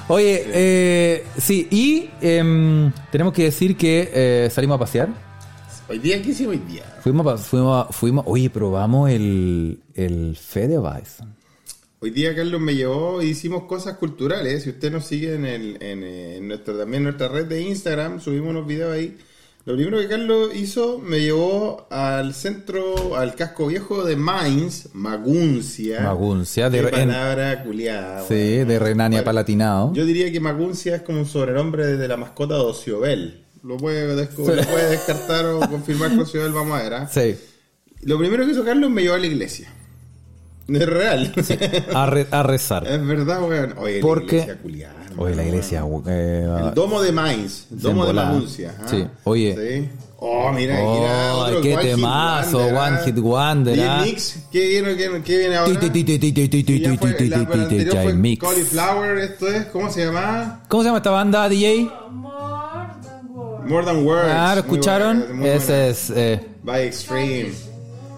Oye, 0.10 0.44
eh, 0.48 1.24
sí, 1.38 1.68
y 1.70 2.10
em, 2.22 2.92
tenemos 3.12 3.34
que 3.34 3.44
decir 3.44 3.76
que 3.76 4.10
eh, 4.14 4.50
salimos 4.50 4.76
a 4.76 4.80
pasear. 4.80 5.10
Hoy 5.90 6.00
día, 6.00 6.22
¿qué 6.22 6.30
hicimos 6.30 6.54
hoy 6.56 6.62
día? 6.70 6.84
Fuimos, 7.02 7.28
a 7.28 7.38
fuimos, 7.38 7.88
a- 7.90 7.92
fuimos, 7.92 8.24
oye, 8.28 8.50
probamos 8.50 9.10
el, 9.10 9.80
el 9.96 10.38
Fede 10.38 10.78
Bison. 10.80 11.36
Hoy 12.00 12.12
día 12.12 12.36
Carlos 12.36 12.62
me 12.62 12.76
llevó 12.76 13.22
y 13.22 13.28
hicimos 13.30 13.64
cosas 13.64 13.98
culturales. 13.98 14.64
Si 14.64 14.70
usted 14.70 14.92
nos 14.92 15.06
sigue 15.06 15.34
en, 15.34 15.46
el, 15.46 15.78
en, 15.82 16.04
eh, 16.04 16.38
en 16.38 16.48
nuestro, 16.48 16.78
también 16.78 17.00
en 17.02 17.04
nuestra 17.06 17.28
red 17.28 17.46
de 17.48 17.62
Instagram, 17.62 18.22
subimos 18.22 18.50
unos 18.52 18.68
videos 18.68 18.94
ahí. 18.94 19.18
Lo 19.68 19.74
primero 19.76 20.00
que 20.00 20.08
Carlos 20.08 20.52
hizo, 20.56 20.98
me 20.98 21.20
llevó 21.20 21.88
al 21.92 22.34
centro, 22.34 23.18
al 23.18 23.36
casco 23.36 23.68
viejo 23.68 24.06
de 24.06 24.16
Mainz, 24.16 24.88
Maguncia. 24.94 26.00
Maguncia, 26.04 26.70
de 26.70 26.84
palabra 26.84 27.64
culiada. 27.66 28.22
Sí, 28.26 28.34
de 28.64 28.80
Renania 28.80 29.18
Bueno, 29.20 29.26
Palatinado. 29.26 29.94
Yo 29.94 30.06
diría 30.06 30.32
que 30.32 30.40
Maguncia 30.40 30.96
es 30.96 31.02
como 31.02 31.20
un 31.20 31.26
sobrenombre 31.26 31.86
de 31.98 32.08
la 32.08 32.16
mascota 32.16 32.54
de 32.56 32.62
Ociobel. 32.62 33.44
Lo 33.62 33.76
puede, 33.76 34.16
descu- 34.16 34.46
lo 34.56 34.64
puede 34.64 34.90
descartar 34.90 35.46
o 35.48 35.60
confirmar 35.60 36.12
con 36.12 36.20
Ociobel, 36.22 36.54
vamos 36.54 36.80
a 36.80 36.84
ver. 36.84 36.94
¿ah? 36.94 37.10
Sí. 37.12 37.36
Lo 38.04 38.18
primero 38.18 38.46
que 38.46 38.52
hizo 38.54 38.64
Carlos 38.64 38.90
me 38.90 39.02
llevó 39.02 39.16
a 39.16 39.20
la 39.20 39.28
iglesia. 39.28 39.68
Es 40.70 40.86
real. 40.86 41.34
A, 41.94 42.06
re- 42.06 42.28
a 42.32 42.42
rezar. 42.44 42.88
Es 42.90 43.06
verdad, 43.06 43.44
weón. 43.44 43.74
Oye, 43.78 44.00
Porque- 44.00 44.38
la 44.38 44.44
iglesia 44.44 44.62
culiada. 44.62 45.07
Oye, 45.18 45.36
la 45.36 45.44
iglesia. 45.44 45.84
Eh, 46.08 46.48
ah, 46.50 46.68
el 46.68 46.74
domo 46.74 47.02
de 47.02 47.12
maíz. 47.12 47.68
El 47.72 47.80
domo 47.80 48.06
de 48.06 48.14
Maguncia. 48.14 48.76
¿ah? 48.80 48.86
Sí, 48.88 49.06
oye. 49.24 49.56
Sí. 49.56 49.90
Oh, 50.20 50.52
mira, 50.52 50.80
oh, 50.82 51.00
mira 51.00 51.36
otro 51.36 51.62
qué 51.62 51.78
temazo, 51.78 52.58
One 52.58 52.98
Hit 53.06 53.20
Wonder. 53.20 53.78
¿Y 53.78 53.82
¿ah? 53.82 54.02
Mix? 54.04 54.40
¿Qué 54.52 54.68
viene, 54.68 54.96
qué, 54.96 55.22
qué 55.24 55.38
viene 55.38 55.56
ahora? 55.58 55.80
Cauliflower, 58.40 59.18
esto 59.20 59.48
es, 59.48 59.66
¿cómo 59.68 59.92
se 59.92 60.06
llama? 60.06 60.64
¿Cómo 60.68 60.82
se 60.82 60.88
llama 60.88 60.98
esta 60.98 61.12
banda, 61.12 61.48
DJ? 61.48 61.88
More 63.68 63.86
Than 63.86 64.06
Words. 64.06 64.24
Claro, 64.24 64.62
¿escucharon? 64.62 65.46
Ese 65.46 65.90
es... 65.90 66.10
Eh, 66.10 66.48
By 66.64 66.84
Extreme. 66.84 67.52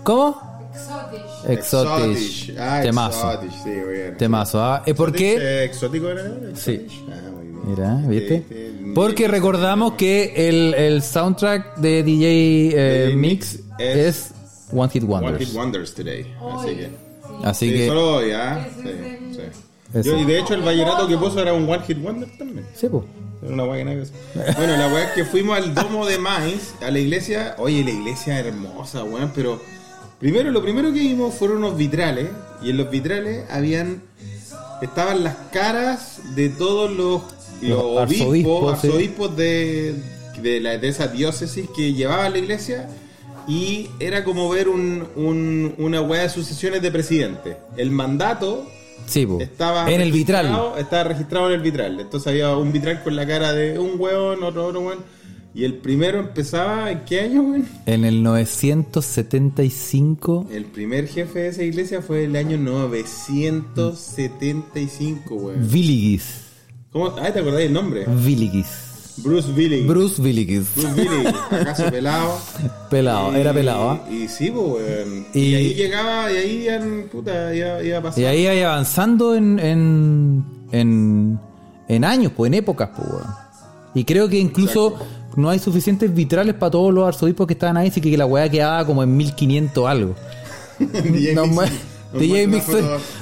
¿Cómo? 0.04 0.42
Exotic. 0.74 1.29
Exotic. 1.48 2.56
Ah, 2.60 2.80
Temazo. 2.82 3.32
Exotic, 3.32 3.52
sí, 3.64 3.70
muy 3.70 3.94
bien. 3.94 4.18
Temazo. 4.18 4.62
¿ah? 4.64 4.84
¿Eh, 4.86 4.94
¿Por 4.94 5.12
qué? 5.12 5.38
Eh, 5.40 5.64
¿Exótico 5.66 6.10
era? 6.10 6.24
Sí. 6.56 6.88
Ah, 7.12 7.30
muy 7.34 7.46
bien. 7.48 7.60
Mira, 7.66 7.96
¿viste? 8.08 8.44
Sí, 8.50 8.56
sí. 8.84 8.92
Porque 8.96 9.28
recordamos 9.28 9.94
que 9.94 10.34
el, 10.50 10.74
el 10.74 11.02
soundtrack 11.02 11.78
de 11.78 12.04
DJ 12.04 12.72
eh, 13.12 13.16
Mix 13.16 13.60
es, 13.78 13.98
es 13.98 14.32
One 14.74 14.90
Hit 14.92 15.04
One 15.04 15.12
Wonders. 15.14 15.46
Hit 15.46 15.56
Wonders 15.56 15.94
today. 15.94 16.22
Así 16.22 16.68
Hoy, 16.68 16.76
que. 16.76 16.84
sí. 16.84 16.90
Así 17.44 17.70
Sí, 17.70 17.74
que. 17.76 17.88
solo 17.88 18.16
hoy, 18.16 18.32
¿ah? 18.32 18.68
Ese 18.80 18.92
Sí, 18.92 19.42
sí. 19.94 20.02
Yo, 20.04 20.18
y 20.20 20.26
de 20.26 20.40
hecho 20.40 20.54
el 20.54 20.62
vallenato 20.62 21.08
que 21.08 21.18
puso 21.18 21.42
era 21.42 21.54
un 21.54 21.68
One 21.70 21.84
Hit 21.88 22.02
Wonder 22.02 22.30
también. 22.38 22.66
Sí, 22.76 22.88
po. 22.90 23.06
Era 23.42 23.54
una 23.54 23.64
que 23.78 23.86
ver. 23.86 24.08
Bueno, 24.58 24.76
la 24.78 24.88
weá 24.88 25.06
es 25.06 25.12
que 25.12 25.26
fuimos 25.26 25.58
al 25.58 25.74
domo 25.74 26.06
de 26.06 26.18
Mainz, 26.18 26.74
a 26.82 26.92
la 26.92 27.00
iglesia. 27.00 27.56
Oye, 27.58 27.84
la 27.84 27.92
iglesia 27.92 28.38
hermosa, 28.40 29.04
weón, 29.04 29.32
pero 29.34 29.62
primero, 30.20 30.52
lo 30.52 30.62
primero 30.62 30.94
que 30.94 31.00
vimos 31.00 31.34
fueron 31.36 31.58
unos 31.58 31.78
vitrales. 31.78 32.28
Y 32.62 32.70
en 32.72 32.78
los 32.78 32.90
vitrales 32.90 33.46
habían. 33.50 34.02
Estaban 34.82 35.24
las 35.24 35.36
caras 35.52 36.20
de 36.36 36.50
todos 36.50 36.90
los, 36.92 37.22
los 37.62 37.70
Los 37.70 37.82
obispos, 38.08 38.74
arzobispos, 38.74 39.30
sí. 39.32 39.36
de, 39.36 39.96
de, 40.42 40.60
la, 40.62 40.78
de 40.78 40.88
esa 40.88 41.08
diócesis 41.08 41.70
que 41.76 41.94
llevaba 41.94 42.30
la 42.30 42.38
iglesia. 42.38 42.88
Y 43.48 43.90
era 44.00 44.24
como 44.24 44.48
ver 44.50 44.70
un, 44.70 45.08
un- 45.16 45.74
una 45.80 46.02
weá 46.02 46.22
de 46.24 46.30
sucesiones 46.30 46.82
de 46.82 46.92
presidente. 46.92 47.58
El 47.78 47.92
mandato 47.92 48.68
Sí, 49.08 49.26
estaba 49.40 49.90
En 49.92 50.02
el 50.02 50.12
vitral. 50.12 50.56
Estaba 50.78 51.04
registrado 51.06 51.48
en 51.48 51.54
el 51.56 51.62
vitral. 51.62 52.00
Entonces 52.00 52.28
había 52.28 52.56
un 52.56 52.72
vitral 52.72 53.02
con 53.04 53.16
la 53.16 53.26
cara 53.26 53.54
de 53.54 53.80
un 53.80 53.94
hueón, 54.00 54.44
otro 54.44 54.68
otro 54.68 54.82
hueón. 54.82 55.00
Y 55.54 55.64
el 55.66 55.76
primero 55.80 56.20
empezaba, 56.20 56.92
¿en 56.92 57.00
qué 57.06 57.22
año, 57.22 57.42
weón? 57.42 57.68
En 57.88 58.06
el 58.06 58.22
975. 58.24 60.48
El 60.52 60.66
primer 60.66 61.08
jefe 61.08 61.40
de 61.40 61.48
esa 61.50 61.64
iglesia 61.64 62.02
fue 62.04 62.26
el 62.26 62.36
año 62.36 62.56
975, 62.58 65.36
weón. 65.36 65.68
Villigis. 65.70 66.42
¿Cómo? 66.92 67.08
Ah, 67.20 67.32
¿te 67.32 67.40
acordás 67.40 67.60
del 67.60 67.74
nombre? 67.74 68.06
Villigis. 68.08 68.68
Bruce 69.18 69.52
Billy. 69.52 69.82
Bruce 69.86 70.20
Villigis. 70.22 70.66
Bruce 70.76 70.94
Billy, 70.94 71.28
acaso 71.52 71.92
pelado. 71.92 72.38
Pelado, 72.90 73.36
Y- 73.36 73.40
era 73.42 73.54
pelado, 73.54 73.90
¿ah? 73.92 74.08
Y 74.10 74.28
sí, 74.30 74.50
pues, 74.50 74.66
weón. 74.66 75.26
Y- 75.34 75.40
Y, 75.40 75.56
ahí 75.56 75.74
llegaba, 75.74 76.32
y 76.32 76.38
ahí 76.38 76.64
iban, 76.66 77.04
puta, 77.12 77.54
iba, 77.54 77.84
iba 77.84 77.98
a 77.98 78.02
pasar. 78.02 78.24
Y 78.24 78.26
ahí 78.26 78.48
hay 78.48 78.62
avanzando 78.62 79.36
en, 79.36 79.60
en, 79.60 80.46
en, 80.72 81.38
en 81.90 82.06
años, 82.06 82.32
pues, 82.36 82.48
en 82.48 82.54
épocas, 82.56 82.90
pues, 82.96 83.10
weón. 83.10 83.28
Y 83.94 84.06
creo 84.06 84.30
que 84.30 84.40
incluso 84.40 84.96
no 85.36 85.50
hay 85.50 85.60
suficientes 85.60 86.14
vitrales 86.14 86.56
para 86.56 86.72
todos 86.72 86.94
los 86.94 87.08
arzobispos 87.08 87.48
que 87.48 87.54
estaban 87.54 87.78
ahí, 87.78 87.90
así 87.90 88.02
que 88.02 88.16
la 88.18 88.26
weá 88.26 88.50
quedaba 88.50 88.86
como 88.86 89.04
en 89.04 89.16
1500 89.16 89.88
algo. 89.88 90.16
DJ 90.80 91.36
No, 91.36 91.46
Mix- 91.46 91.54
mue- 91.56 91.70
nos 92.12 92.22
DJ 92.22 92.48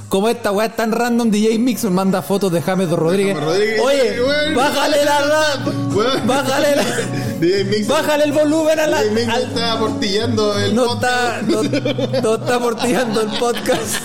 como 0.07 0.29
esta 0.29 0.53
weá 0.53 0.67
es 0.67 0.75
tan 0.77 0.93
random, 0.93 1.29
DJ 1.29 1.59
Mix 1.59 1.83
me 1.83 1.89
manda 1.89 2.21
fotos 2.21 2.49
de 2.53 2.61
James 2.61 2.89
Rodríguez. 2.89 3.35
James 3.35 3.49
Rodríguez, 3.49 3.81
Oye, 3.81 4.53
bájale 4.55 5.03
la 5.03 5.65
Weón. 5.93 6.25
bájale 6.27 6.75
la, 6.77 6.83
DJ 7.41 7.63
Mix, 7.65 7.87
bájale 7.89 8.23
el 8.23 8.31
volumen 8.31 8.79
a 8.79 8.87
la, 8.87 9.01
DJ 9.03 9.13
Mix 9.13 9.27
al- 9.27 9.43
estaba 9.43 9.79
portillando 9.81 10.57
el 10.57 10.73
no 10.75 10.85
podcast. 10.85 11.41
está, 11.41 11.41
no, 11.41 11.63
no 12.21 12.35
está 12.35 12.59
portillando 12.59 13.21
el 13.21 13.27
podcast. 13.37 13.95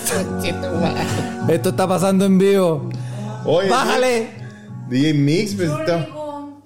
Esto 1.48 1.68
está 1.68 1.86
pasando 1.86 2.24
en 2.24 2.38
vivo. 2.38 2.88
Oye, 3.44 3.68
Bájale. 3.68 4.30
DJ 4.88 5.14
Mix, 5.14 5.54
pues 5.54 5.70
está. 5.70 6.08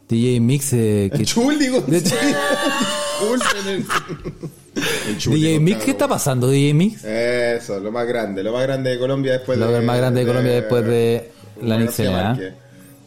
DJ 0.08 0.40
Mix, 0.40 0.72
eh, 0.72 1.10
que- 1.16 1.24
Chul, 1.24 1.58
digo. 1.58 1.80
De 1.80 1.98
hecho- 1.98 2.14
Disculpen 3.20 3.68
el- 3.68 3.84
el 5.08 5.18
chul, 5.18 5.34
DJ 5.34 5.58
Mix. 5.60 5.84
¿qué 5.84 5.90
está 5.92 6.06
pasando, 6.06 6.48
DJ 6.48 6.74
Mix? 6.74 7.04
Eso, 7.04 7.80
lo 7.80 7.90
más 7.90 8.06
grande, 8.06 8.42
lo 8.42 8.52
más 8.52 8.62
grande 8.62 8.90
de 8.90 8.98
Colombia 8.98 9.32
después 9.32 9.58
Lo 9.58 9.70
de. 9.70 9.80
más 9.80 9.96
grande 9.98 10.20
de 10.20 10.26
Colombia 10.26 10.52
después 10.52 10.84
de 10.86 11.30
la 11.62 11.78
Nixenia, 11.78 12.12
Márquez. 12.12 12.54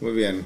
Muy 0.00 0.12
bien. 0.12 0.44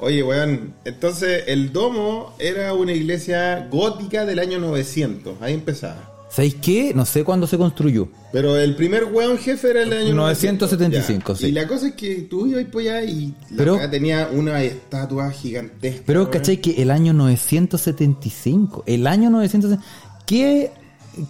Oye, 0.00 0.22
weón, 0.22 0.74
entonces 0.84 1.44
el 1.48 1.72
domo 1.72 2.34
era 2.38 2.72
una 2.74 2.92
iglesia 2.92 3.66
gótica 3.70 4.24
del 4.24 4.38
año 4.38 4.58
900, 4.60 5.40
ahí 5.42 5.54
empezaba. 5.54 6.12
¿Sabéis 6.30 6.56
qué? 6.56 6.92
No 6.94 7.06
sé 7.06 7.24
cuándo 7.24 7.46
se 7.46 7.56
construyó. 7.56 8.08
Pero 8.32 8.56
el 8.58 8.76
primer 8.76 9.04
weón 9.06 9.38
jefe 9.38 9.70
era 9.70 9.82
el 9.82 9.92
año 9.92 10.14
975, 10.14 11.32
Ya. 11.32 11.38
sí. 11.38 11.46
Y 11.46 11.52
la 11.52 11.66
cosa 11.66 11.88
es 11.88 11.94
que 11.94 12.14
tú 12.28 12.46
ibas 12.46 12.64
por 12.66 12.82
allá 12.82 13.02
y 13.02 13.34
la 13.50 13.56
Pero- 13.56 13.90
tenía 13.90 14.28
una 14.32 14.62
estatua 14.62 15.30
gigantesca. 15.30 16.02
Pero. 16.04 16.30
¿cachai? 16.30 16.58
Que 16.58 16.82
el 16.82 16.90
año 16.90 17.14
975, 17.14 18.84
el 18.86 19.06
año 19.06 19.30
975, 19.30 19.82
¿qué, 20.26 20.70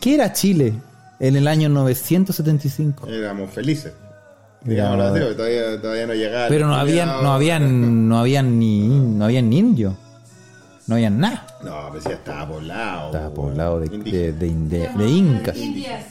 qué 0.01 0.15
era 0.15 0.33
Chile 0.33 0.75
en 1.21 1.37
el 1.37 1.47
año 1.47 1.69
975? 1.69 3.07
Éramos 3.09 3.51
felices. 3.53 3.93
Así, 4.61 4.75
porque 4.75 5.35
todavía, 5.37 5.81
todavía 5.81 6.07
no 6.09 6.15
llegaba. 6.15 6.49
Pero 6.49 6.67
no 6.67 6.75
habían, 6.75 7.07
no 7.23 7.33
habían, 7.33 8.09
no 8.09 8.19
habían 8.19 8.59
ni, 8.59 8.81
no 8.89 9.25
habían 9.25 9.49
ni 9.49 9.59
indios. 9.59 9.95
No 10.89 10.95
habían 10.97 11.21
nada. 11.21 11.47
No, 11.63 11.89
pues 11.93 12.05
ya 12.05 12.13
estaba 12.15 12.49
poblado. 12.49 13.07
Estaba 13.07 13.35
poblado 13.35 13.81
de, 13.81 13.89
de, 13.99 14.33
de, 14.33 14.89
de 14.89 15.09
incas. 15.09 15.57
Indias. 15.57 16.05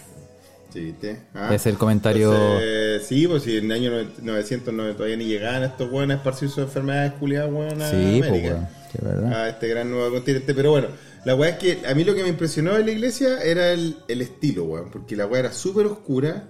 Sí. 0.71 0.93
Ah. 1.33 1.49
Es 1.55 1.65
el 1.65 1.77
comentario- 1.77 2.33
Entonces, 2.33 3.07
sí, 3.07 3.27
pues 3.27 3.41
si 3.43 3.57
en 3.57 3.65
el 3.65 3.71
año 3.71 3.91
900 4.21 4.73
no, 4.73 4.83
todavía 4.95 5.17
ni 5.17 5.25
llegaban 5.25 5.63
estos 5.63 5.89
buenos 5.89 6.15
a 6.15 6.17
esparcir 6.19 6.49
sus 6.49 6.59
enfermedades 6.59 7.13
culiadas, 7.13 7.51
weón, 7.51 7.81
a 7.81 7.89
Sí, 7.89 7.95
América. 7.95 8.29
weón. 8.53 8.67
Sí, 8.91 8.97
verdad. 9.01 9.33
A 9.33 9.49
este 9.49 9.67
gran 9.69 9.89
nuevo 9.89 10.11
continente. 10.11 10.53
Pero 10.53 10.71
bueno, 10.71 10.87
la 11.25 11.33
weá 11.35 11.51
es 11.51 11.57
que 11.57 11.79
a 11.87 11.95
mí 11.95 12.03
lo 12.03 12.13
que 12.13 12.21
me 12.21 12.29
impresionó 12.29 12.73
de 12.75 12.83
la 12.83 12.91
iglesia 12.91 13.41
era 13.41 13.71
el, 13.71 13.97
el 14.07 14.21
estilo, 14.21 14.65
weón. 14.65 14.91
Porque 14.91 15.15
la 15.15 15.25
weá 15.25 15.39
era 15.39 15.51
súper 15.53 15.87
oscura 15.87 16.43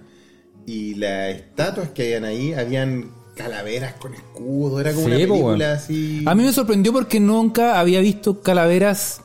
y 0.66 0.94
las 0.96 1.34
estatuas 1.34 1.88
que 1.90 2.02
habían 2.02 2.24
ahí, 2.26 2.52
habían 2.52 3.10
calaveras 3.38 3.94
con 3.94 4.12
escudo. 4.14 4.80
Era 4.80 4.92
como 4.92 5.06
Sí, 5.06 5.12
una 5.14 5.18
película 5.26 5.72
así. 5.72 6.22
A 6.26 6.34
mí 6.34 6.42
me 6.42 6.52
sorprendió 6.52 6.92
porque 6.92 7.20
nunca 7.20 7.78
había 7.80 8.00
visto 8.00 8.40
calaveras 8.42 9.22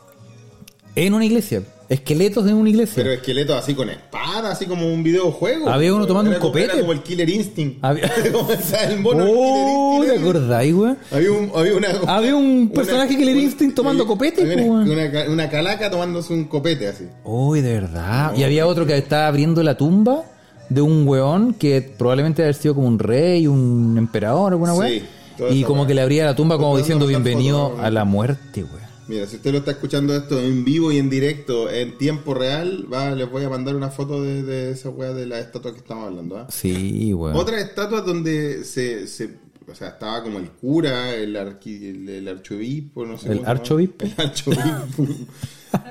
en 0.96 1.14
una 1.14 1.26
iglesia. 1.26 1.64
Esqueletos 1.90 2.48
en 2.48 2.54
una 2.56 2.70
iglesia. 2.70 2.96
Pero 2.96 3.12
esqueletos 3.12 3.56
así 3.62 3.76
con 3.76 3.90
espada, 3.90 4.52
así 4.52 4.66
como 4.66 4.92
un 4.92 5.04
videojuego. 5.04 5.70
Había 5.70 5.94
uno 5.94 6.08
tomando 6.08 6.32
Era 6.32 6.38
un 6.38 6.42
como- 6.42 6.54
copete. 6.54 6.72
Era 6.72 6.80
como 6.82 6.94
el 6.94 7.04
Killer 7.04 7.30
Instinct. 7.30 7.84
Había- 7.84 8.10
Como 8.32 8.50
el 8.52 9.00
mono 9.00 9.26
oh, 9.28 10.00
Killer 10.02 10.16
¿te 10.16 10.22
acordáis, 10.22 10.74
güey? 10.74 10.96
Había 11.12 11.32
un, 11.32 11.52
había 11.54 11.76
una, 11.76 11.88
Había 12.08 12.36
un 12.36 12.70
personaje 12.74 13.16
Killer 13.18 13.36
Instinct 13.36 13.76
tomando 13.76 14.04
había- 14.04 14.14
copete, 14.16 14.42
había 14.42 14.64
una, 14.66 15.26
una 15.30 15.50
calaca 15.50 15.92
tomándose 15.92 16.34
un 16.34 16.46
copete 16.46 16.88
así. 16.88 17.06
Uy, 17.26 17.62
de 17.62 17.74
verdad. 17.74 18.34
Y 18.36 18.44
había 18.44 18.66
otro 18.66 18.86
que 18.86 18.98
estaba 18.98 19.28
abriendo 19.28 19.62
la 19.62 19.76
tumba 19.78 20.24
de 20.70 20.82
un 20.82 21.08
weón 21.08 21.54
que 21.54 21.82
probablemente 21.82 22.42
debe 22.42 22.50
haber 22.50 22.62
sido 22.62 22.76
como 22.76 22.88
un 22.88 23.00
rey, 23.00 23.48
un 23.48 23.96
emperador, 23.98 24.54
alguna 24.54 24.74
Sí, 24.74 24.80
weá. 24.80 25.02
toda 25.38 25.52
y 25.52 25.64
como 25.64 25.82
weá. 25.82 25.88
que 25.88 25.94
le 25.94 26.02
abría 26.02 26.26
la 26.26 26.36
tumba 26.36 26.58
como 26.58 26.78
diciendo 26.78 27.06
bienvenido 27.08 27.78
a 27.80 27.90
la 27.90 28.06
muerte, 28.06 28.64
weón. 28.64 28.84
Mira, 29.06 29.28
si 29.28 29.36
usted 29.36 29.52
lo 29.52 29.58
está 29.58 29.72
escuchando 29.72 30.16
esto 30.16 30.40
en 30.40 30.64
vivo 30.64 30.90
y 30.92 30.98
en 30.98 31.10
directo, 31.10 31.70
en 31.70 31.98
tiempo 31.98 32.34
real, 32.34 32.88
va, 32.92 33.12
les 33.12 33.30
voy 33.30 33.44
a 33.44 33.50
mandar 33.50 33.76
una 33.76 33.90
foto 33.90 34.24
de, 34.24 34.44
de 34.44 34.72
esa 34.72 34.90
weá 34.90 35.12
de 35.14 35.26
la 35.26 35.40
estatua 35.40 35.74
que 35.74 35.80
estamos 35.80 36.08
hablando. 36.08 36.38
¿ah? 36.38 36.48
Sí, 36.50 37.14
weón. 37.14 37.36
Otra 37.36 37.60
estatua 37.60 38.00
donde 38.02 38.64
se, 38.64 39.06
se- 39.08 39.44
o 39.70 39.76
sea, 39.76 39.90
estaba 39.90 40.24
como 40.24 40.40
el 40.40 40.50
cura, 40.52 41.14
el, 41.16 41.36
arqui, 41.36 41.86
el, 41.90 42.08
el 42.10 42.28
archobispo, 42.30 43.06
no 43.06 43.18
sé 43.18 43.32
¿El 43.34 43.46
archobispo? 43.46 44.06
El 44.06 44.14
archobispo. 44.18 45.06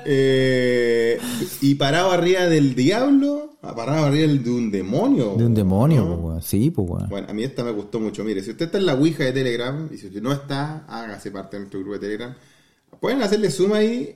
Eh, 0.05 1.17
y 1.61 1.75
parado 1.75 2.11
arriba 2.11 2.45
del 2.47 2.75
diablo, 2.75 3.57
parado 3.61 4.05
arriba 4.05 4.31
de 4.33 4.49
un 4.49 4.71
demonio. 4.71 5.35
De 5.37 5.45
un 5.45 5.53
demonio, 5.53 6.05
¿no? 6.05 6.21
pues. 6.21 6.45
Sí, 6.45 6.71
pues, 6.71 6.89
weón. 6.89 7.09
Bueno, 7.09 7.27
a 7.29 7.33
mí 7.33 7.43
esta 7.43 7.63
me 7.63 7.71
gustó 7.71 7.99
mucho. 7.99 8.23
Mire, 8.23 8.43
si 8.43 8.51
usted 8.51 8.65
está 8.65 8.77
en 8.77 8.85
la 8.85 8.95
Ouija 8.95 9.23
de 9.23 9.31
Telegram, 9.31 9.89
y 9.91 9.97
si 9.97 10.07
usted 10.07 10.21
no 10.21 10.31
está, 10.31 10.85
hágase 10.87 11.31
parte 11.31 11.55
de 11.55 11.61
nuestro 11.61 11.79
grupo 11.79 11.93
de 11.93 11.99
Telegram. 11.99 12.35
Pueden 12.99 13.21
hacerle 13.21 13.49
zoom 13.49 13.73
ahí. 13.73 14.15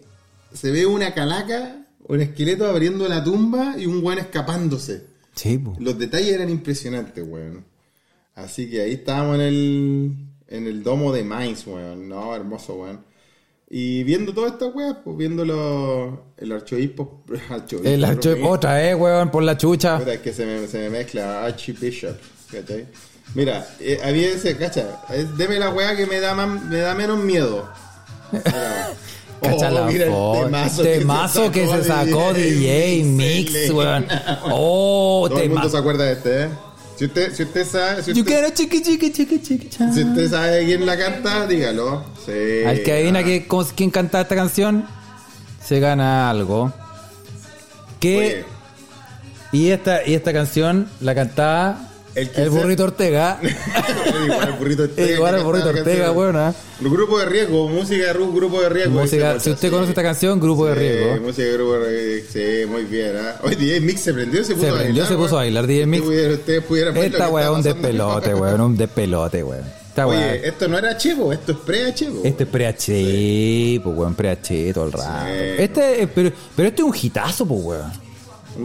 Se 0.53 0.71
ve 0.71 0.85
una 0.85 1.13
calaca, 1.13 1.87
un 2.07 2.21
esqueleto 2.21 2.67
abriendo 2.67 3.07
la 3.07 3.23
tumba 3.23 3.75
y 3.77 3.85
un 3.85 4.03
weón 4.03 4.19
escapándose. 4.19 5.05
Sí, 5.35 5.57
pues. 5.57 5.79
Los 5.79 5.97
detalles 5.97 6.33
eran 6.33 6.49
impresionantes, 6.49 7.25
weón. 7.27 7.63
Así 8.35 8.69
que 8.69 8.81
ahí 8.81 8.93
estábamos 8.93 9.35
en 9.35 9.41
el, 9.41 10.15
en 10.47 10.67
el 10.67 10.83
domo 10.83 11.11
de 11.11 11.23
Mainz, 11.23 11.65
weón. 11.65 12.07
No, 12.07 12.35
hermoso, 12.35 12.75
weón. 12.75 13.06
Y 13.69 14.03
viendo 14.03 14.33
todas 14.33 14.53
estas 14.53 14.73
weas, 14.73 14.95
pues 15.03 15.17
viendo 15.17 15.43
los, 15.43 16.19
el 16.37 16.51
archobispo 16.53 17.23
El. 17.83 18.01
Romero. 18.01 18.49
Otra 18.49 18.75
vez, 18.75 18.95
weón, 18.95 19.29
por 19.29 19.43
la 19.43 19.57
chucha. 19.57 19.97
Puta, 19.97 20.13
es 20.13 20.21
que 20.21 20.31
se 20.31 20.45
me, 20.45 20.67
se 20.67 20.79
me 20.79 20.89
mezcla 20.89 21.43
Archbishop, 21.45 22.17
¿cachai? 22.49 22.87
Mira, 23.35 23.67
eh, 23.81 23.99
había 24.03 24.29
ese, 24.29 24.55
cacha, 24.55 25.01
eh, 25.09 25.27
deme 25.37 25.59
la 25.59 25.69
weá 25.69 25.97
que 25.97 26.05
me 26.05 26.19
da, 26.21 26.33
me 26.33 26.77
da 26.77 26.95
menos 26.95 27.19
miedo. 27.19 27.67
Mira, 28.31 28.93
Cacha 29.41 29.69
oh, 29.69 29.71
la 29.71 29.85
mira 29.85 30.05
el 30.05 30.43
temazo, 30.45 30.81
Temazo 30.81 31.51
que 31.51 31.67
se 31.67 31.83
sacó 31.83 32.33
DJ 32.33 33.03
Mix, 33.03 33.69
weón. 33.69 34.07
Oh, 34.45 35.27
Todo 35.29 35.39
el 35.39 35.49
mundo 35.49 35.61
temazo. 35.61 35.69
se 35.69 35.77
acuerda 35.77 36.05
de 36.05 36.13
este, 36.13 36.43
¿eh? 36.43 36.49
Si 36.97 37.05
usted, 37.05 37.33
si 37.33 37.43
usted 37.43 37.65
sabe, 37.65 38.01
si 38.01 38.11
usted, 38.11 38.25
quiero 38.25 38.49
chiqui 38.49 38.81
chiqui 38.81 39.11
chiqui 39.11 39.39
chiqui 39.39 39.69
cha. 39.69 39.93
si 39.93 40.03
usted 40.03 40.29
sabe 40.29 40.65
quién 40.65 40.85
la 40.85 40.97
canta, 40.97 41.45
dígalo. 41.45 42.03
Sí. 42.25 42.65
Al 42.65 42.81
que 42.81 42.91
adivina 42.91 43.23
que, 43.23 43.47
quién 43.75 43.91
canta 43.91 44.21
esta 44.21 44.35
canción, 44.35 44.85
se 45.63 45.79
gana 45.79 46.29
algo. 46.29 46.73
Que 47.99 48.17
Oye, 48.17 48.45
Y 49.51 49.69
esta, 49.69 50.05
y 50.07 50.15
esta 50.15 50.33
canción 50.33 50.89
la 50.99 51.13
cantaba 51.13 51.87
El 52.35 52.49
burrito 52.49 52.83
Ortega. 52.83 53.39
Igual 53.41 54.47
el 54.47 54.53
burrito 54.53 54.83
Ortega. 54.83 55.11
Igual 55.13 55.35
el 55.35 55.43
burrito 55.43 55.69
Ortega. 55.69 56.09
¿ah? 56.47 56.53
Grupo 56.79 57.19
de 57.19 57.25
riesgo, 57.25 57.69
música 57.69 58.05
de 58.05 58.13
ru- 58.13 58.33
grupo 58.35 58.61
de 58.61 58.69
riesgo. 58.69 58.91
Música, 59.01 59.39
si 59.39 59.51
usted 59.51 59.69
conoce 59.69 59.89
esta 59.91 60.03
canción, 60.03 60.39
Grupo 60.39 60.65
de 60.67 60.75
Riesgo. 60.75 61.21
música 61.25 61.43
de 61.47 61.53
grupo 61.53 61.73
de 61.73 61.89
riesgo, 61.89 62.29
sí, 62.33 62.65
muy 62.71 62.83
bien. 62.85 63.13
¿ah? 63.17 63.39
Oye, 63.43 63.55
DJ 63.55 63.81
Mix 63.81 64.01
se 64.01 64.13
prendió, 64.13 64.43
se 64.43 64.53
puso 64.55 64.65
Se 64.65 64.69
a 64.71 64.73
bailar. 64.73 65.07
se 65.07 65.15
puso 65.15 65.35
a 65.35 65.41
bailar, 65.41 65.67
DJ 65.67 65.85
Mix. 65.85 66.03
Ustedes 66.05 66.63
pudieran- 66.63 66.97
Esta 66.97 67.29
weá 67.29 67.51
un 67.51 67.61
despelote, 67.61 68.33
weón. 68.33 68.61
Un 68.61 68.77
despelote, 68.77 69.43
weón. 69.43 69.63
Oye, 70.05 70.47
esto 70.47 70.67
no 70.67 70.77
era 70.77 70.95
chevo, 70.95 71.33
esto 71.33 71.53
es 71.53 71.57
pre-chevo. 71.57 72.21
Este 72.23 72.43
es 72.43 72.49
pre-H, 72.49 73.81
pues 73.83 73.97
weón, 73.97 74.13
pre-H 74.13 74.71
todo 74.73 74.85
el 74.85 74.91
rato. 74.91 75.27
Este, 75.27 76.03
es- 76.03 76.09
pero, 76.13 76.31
pero 76.55 76.67
este 76.69 76.81
es 76.83 76.87
un 76.87 76.95
hitazo, 77.01 77.45
pues 77.47 77.61
weón. 77.63 78.06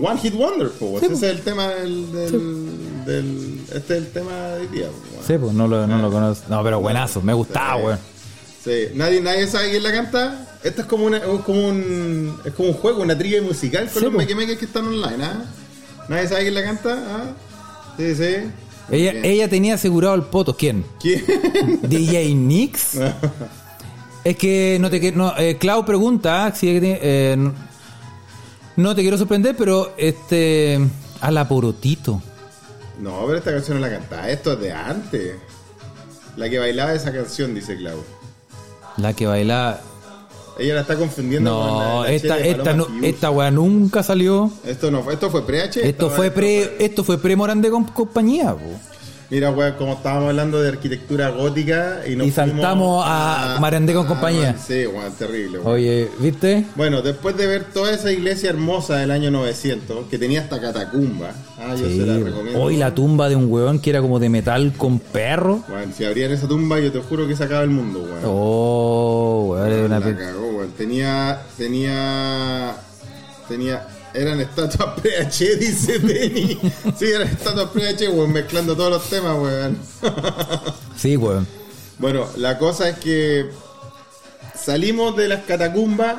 One 0.00 0.18
Hit 0.20 0.34
Wonder, 0.34 0.70
po, 0.70 0.99
Sí, 1.00 1.06
ese 1.06 1.08
po. 1.08 1.14
es 1.14 1.22
el 1.25 1.40
tema 1.42 1.68
del, 1.68 2.12
del, 2.12 3.04
del- 3.04 3.61
Este 3.72 3.76
es 3.78 3.90
el 4.04 4.06
tema 4.08 4.32
de 4.49 4.61
hoy 4.62 4.66
día. 4.68 4.87
Sí, 5.26 5.34
pues 5.38 5.52
no 5.52 5.66
lo, 5.68 5.87
no 5.87 5.99
lo 5.99 6.11
conozco. 6.11 6.44
No, 6.49 6.62
pero 6.62 6.80
buenazo, 6.80 7.20
me 7.22 7.32
gustaba, 7.34 7.76
weón. 7.76 7.99
Sí, 8.64 8.88
nadie, 8.94 9.20
nadie 9.20 9.46
sabe 9.46 9.70
quién 9.70 9.82
la 9.82 9.92
canta. 9.92 10.49
Esto 10.62 10.82
es 10.82 10.87
como, 10.87 11.06
una, 11.06 11.16
es 11.18 11.25
como 11.44 11.68
un 11.68 12.37
es 12.44 12.52
como 12.52 12.68
un 12.68 12.75
juego, 12.75 13.02
una 13.02 13.18
trivia 13.18 13.42
musical 13.42 13.84
con 13.90 13.94
Sí, 14.00 14.04
los 14.04 14.12
mequemeques 14.14 14.56
que 14.58 14.64
están 14.66 14.87
online, 14.87 15.25
¿ah? 15.25 15.44
Nadie 16.08 16.28
sabe 16.28 16.42
quién 16.42 16.54
la 16.54 16.62
canta, 16.62 16.99
¿ah? 17.08 17.25
Sí, 17.96 18.14
sí. 18.14 18.34
Ella, 18.90 19.12
ella 19.22 19.49
tenía 19.49 19.75
asegurado 19.75 20.14
el 20.14 20.22
poto. 20.22 20.56
¿Quién? 20.56 20.84
¿Quién? 21.00 21.25
DJ 21.82 22.34
Nix. 22.34 22.99
Es 24.25 24.37
que 24.37 24.78
no 24.80 24.88
te 24.88 25.11
no, 25.11 25.37
eh, 25.37 25.56
Clau 25.58 25.84
pregunta 25.84 26.54
si 26.54 26.68
es 26.68 26.75
que 26.75 26.80
tiene- 26.80 26.99
eh, 27.02 27.50
no, 28.76 28.83
no 28.85 28.95
te 28.95 29.02
quiero 29.02 29.19
sorprender, 29.19 29.57
pero 29.57 29.93
este 29.97 30.81
a 31.21 31.31
la 31.31 31.49
porotito. 31.49 32.21
No, 33.00 33.23
pero 33.26 33.38
esta 33.38 33.52
canción 33.52 33.81
no 33.81 33.87
la 33.87 33.93
cantaba, 33.93 34.29
esto 34.31 34.52
es 34.52 34.61
de 34.61 34.73
antes. 34.73 35.37
La 36.37 36.49
que 36.49 36.59
bailaba 36.59 36.93
esa 36.95 37.12
canción, 37.12 37.55
dice 37.55 37.76
Clau. 37.76 38.02
La 38.97 39.14
que 39.14 39.26
baila. 39.26 39.81
Ella 40.59 40.75
la 40.75 40.81
está 40.83 40.97
confundiendo 40.97 41.50
con 41.50 41.67
la, 41.67 41.85
No, 41.85 42.05
la 42.05 42.12
esta, 42.12 42.38
esta, 42.38 42.75
no, 42.75 42.87
esta 43.02 43.31
weá 43.31 43.50
nunca 43.50 44.02
salió. 44.02 44.50
Esto 44.64 44.91
no 44.91 45.02
fue, 45.02 45.14
esto 45.14 45.31
fue 45.31 45.47
pre-H. 45.47 45.88
Esto 45.88 46.11
fue 46.11 46.31
pre, 46.31 46.76
esto 46.79 47.02
fue 47.05 47.19
pre 47.19 47.37
Morandé 47.37 47.71
con 47.71 47.85
compañía, 47.85 48.52
po. 48.52 48.91
Mira, 49.33 49.51
weón, 49.51 49.73
como 49.79 49.95
estábamos 49.95 50.29
hablando 50.29 50.61
de 50.61 50.69
arquitectura 50.69 51.31
gótica 51.31 52.03
y 52.07 52.17
nos 52.17 52.27
Y 52.27 52.33
saltamos 52.33 53.03
a 53.09 53.57
Marandé 53.62 53.95
con 53.95 54.07
compañía. 54.07 54.55
Sí, 54.59 54.87
weón, 54.87 55.11
terrible, 55.15 55.59
weón. 55.59 55.73
Oye, 55.73 56.11
¿viste? 56.19 56.67
Bueno, 56.77 57.01
después 57.01 57.35
de 57.39 57.47
ver 57.47 57.65
toda 57.73 57.95
esa 57.95 58.12
iglesia 58.12 58.51
hermosa 58.51 58.99
del 58.99 59.11
año 59.11 59.31
900, 59.31 60.05
que 60.11 60.19
tenía 60.19 60.43
hasta 60.43 60.61
catacumba, 60.61 61.31
ah, 61.59 61.75
yo 61.75 61.89
Sí, 61.89 62.01
se 62.01 62.05
la 62.05 62.19
recomiendo. 62.19 62.61
Hoy 62.61 62.77
la 62.77 62.95
tumba 62.95 63.31
de 63.31 63.37
un 63.37 63.51
weón 63.51 63.79
que 63.79 63.89
era 63.89 64.03
como 64.03 64.19
de 64.19 64.29
metal 64.29 64.75
con 64.77 64.99
perro. 64.99 65.65
Weón, 65.67 65.95
si 65.95 66.05
abrían 66.05 66.31
esa 66.31 66.47
tumba, 66.47 66.79
yo 66.79 66.93
te 66.93 66.99
juro 66.99 67.27
que 67.27 67.35
se 67.35 67.45
acaba 67.45 67.62
el 67.62 67.71
mundo, 67.71 68.01
weón. 68.01 68.21
Oh, 68.27 69.47
weón, 69.53 69.85
una 69.87 69.99
la 69.99 70.15
cagó, 70.15 70.47
weón. 70.59 70.73
Tenía, 70.73 71.41
tenía, 71.57 72.75
tenía, 73.49 73.87
eran 74.14 74.40
estatuas 74.40 75.00
PH, 75.02 75.57
dice 75.57 75.99
Denny. 75.99 76.59
sí, 76.99 77.07
eran 77.07 77.28
estatuas 77.28 77.71
PH, 77.71 78.09
weón, 78.11 78.33
mezclando 78.33 78.75
todos 78.76 78.90
los 78.90 79.04
temas, 79.11 79.37
weón. 79.38 79.78
Sí, 80.97 81.16
weón. 81.16 81.47
Bueno, 81.99 82.26
la 82.37 82.59
cosa 82.59 82.88
es 82.88 82.99
que 82.99 83.47
salimos 84.54 85.16
de 85.16 85.28
las 85.28 85.45
catacumbas, 85.45 86.16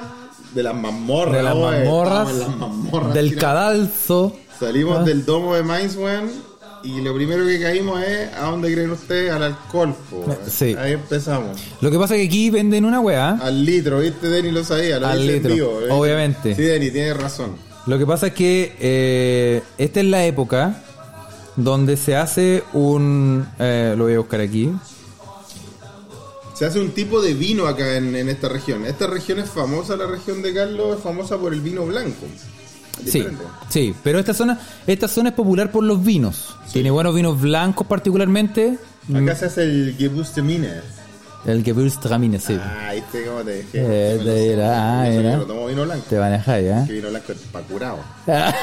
de 0.54 0.64
las 0.64 0.76
mazmorras, 0.76 1.34
De 1.38 1.44
las 1.44 1.56
mazmorras, 1.56 3.06
las 3.06 3.14
del 3.14 3.36
cadalso. 3.36 4.36
Salimos 4.60 5.00
Ah. 5.00 5.04
del 5.04 5.26
domo 5.26 5.56
de 5.56 5.64
Mainz, 5.64 5.96
weón, 5.96 6.32
y 6.84 7.02
lo 7.02 7.14
primero 7.16 7.46
que 7.46 7.60
caímos 7.62 8.02
es, 8.04 8.30
¿a 8.34 8.46
dónde 8.52 8.72
creen 8.74 8.92
ustedes? 8.92 9.32
Al 9.32 9.44
alcohol, 9.44 9.96
po, 10.10 10.18
weón. 10.18 10.38
Sí. 10.50 10.76
Ahí 10.78 10.94
empezamos. 10.94 11.60
Lo 11.82 11.90
que 11.90 11.98
pasa 11.98 12.16
es 12.16 12.22
que 12.22 12.28
aquí 12.28 12.50
venden 12.50 12.86
una 12.86 13.00
weá. 13.00 13.32
Al 13.42 13.66
litro, 13.66 14.00
¿viste? 14.00 14.28
Denny 14.30 14.52
lo 14.52 14.64
sabía, 14.64 15.00
lo 15.00 15.08
Al 15.08 15.26
litro, 15.26 15.54
vivo, 15.54 15.82
¿eh? 15.82 15.88
obviamente. 15.90 16.56
Sí, 16.56 16.62
Denny, 16.62 16.92
tienes 16.92 17.18
razón. 17.18 17.56
Lo 17.86 17.98
que 17.98 18.06
pasa 18.06 18.28
es 18.28 18.34
que 18.34 18.76
eh, 18.80 19.62
esta 19.78 20.00
es 20.00 20.06
la 20.06 20.26
época 20.26 20.82
donde 21.56 21.98
se 21.98 22.16
hace 22.16 22.64
un... 22.74 23.46
eh, 23.60 23.94
lo 23.98 24.06
voy 24.06 24.14
a 24.14 24.20
buscar 24.20 24.40
aquí. 24.40 24.72
Se 26.54 26.66
hace 26.66 26.80
un 26.80 26.92
tipo 26.92 27.22
de 27.22 27.34
vino 27.34 27.68
acá 27.68 27.98
en, 27.98 28.16
en 28.16 28.30
esta 28.30 28.48
región. 28.48 28.86
Esta 28.86 29.08
región 29.08 29.40
es 29.40 29.50
famosa, 29.50 29.98
la 29.98 30.08
región 30.08 30.42
de 30.42 30.54
Carlos, 30.54 30.98
es 30.98 31.04
famosa 31.04 31.38
por 31.38 31.54
el 31.54 31.62
vino 31.62 31.86
blanco. 31.86 32.26
Sí, 33.06 33.26
sí, 33.70 33.94
pero 34.04 34.20
esta 34.20 34.34
zona, 34.36 34.60
esta 34.86 35.08
zona 35.08 35.30
es 35.30 35.36
popular 35.36 35.72
por 35.72 35.84
los 35.84 36.04
vinos. 36.04 36.56
Tiene 36.72 36.92
buenos 36.92 37.16
vinos 37.16 37.42
blancos 37.42 37.88
particularmente. 37.88 38.78
Acá 39.14 39.36
se 39.36 39.46
hace 39.46 39.64
el 39.64 39.96
Gewürztraminer. 39.98 40.84
El 41.46 41.64
Gewürztraminer, 41.64 42.40
sí. 42.40 42.58
Ah, 42.60 42.92
¿viste 42.94 43.26
cómo 43.26 43.42
te 43.44 43.52
dejé? 43.52 44.16
Eh, 44.16 44.20
sé. 44.24 44.54
era, 44.54 45.02
ah, 45.04 45.10
no 45.10 45.46
tomo 45.46 45.68
vino 45.68 45.84
blanco. 45.84 46.06
Te 46.10 46.18
manejáis, 46.18 46.68
¿eh? 46.68 46.84
Que 46.88 46.94
vino 46.94 47.10
blanco 47.10 47.32
es 47.34 47.38
pa' 47.52 47.62
curado. 47.62 48.00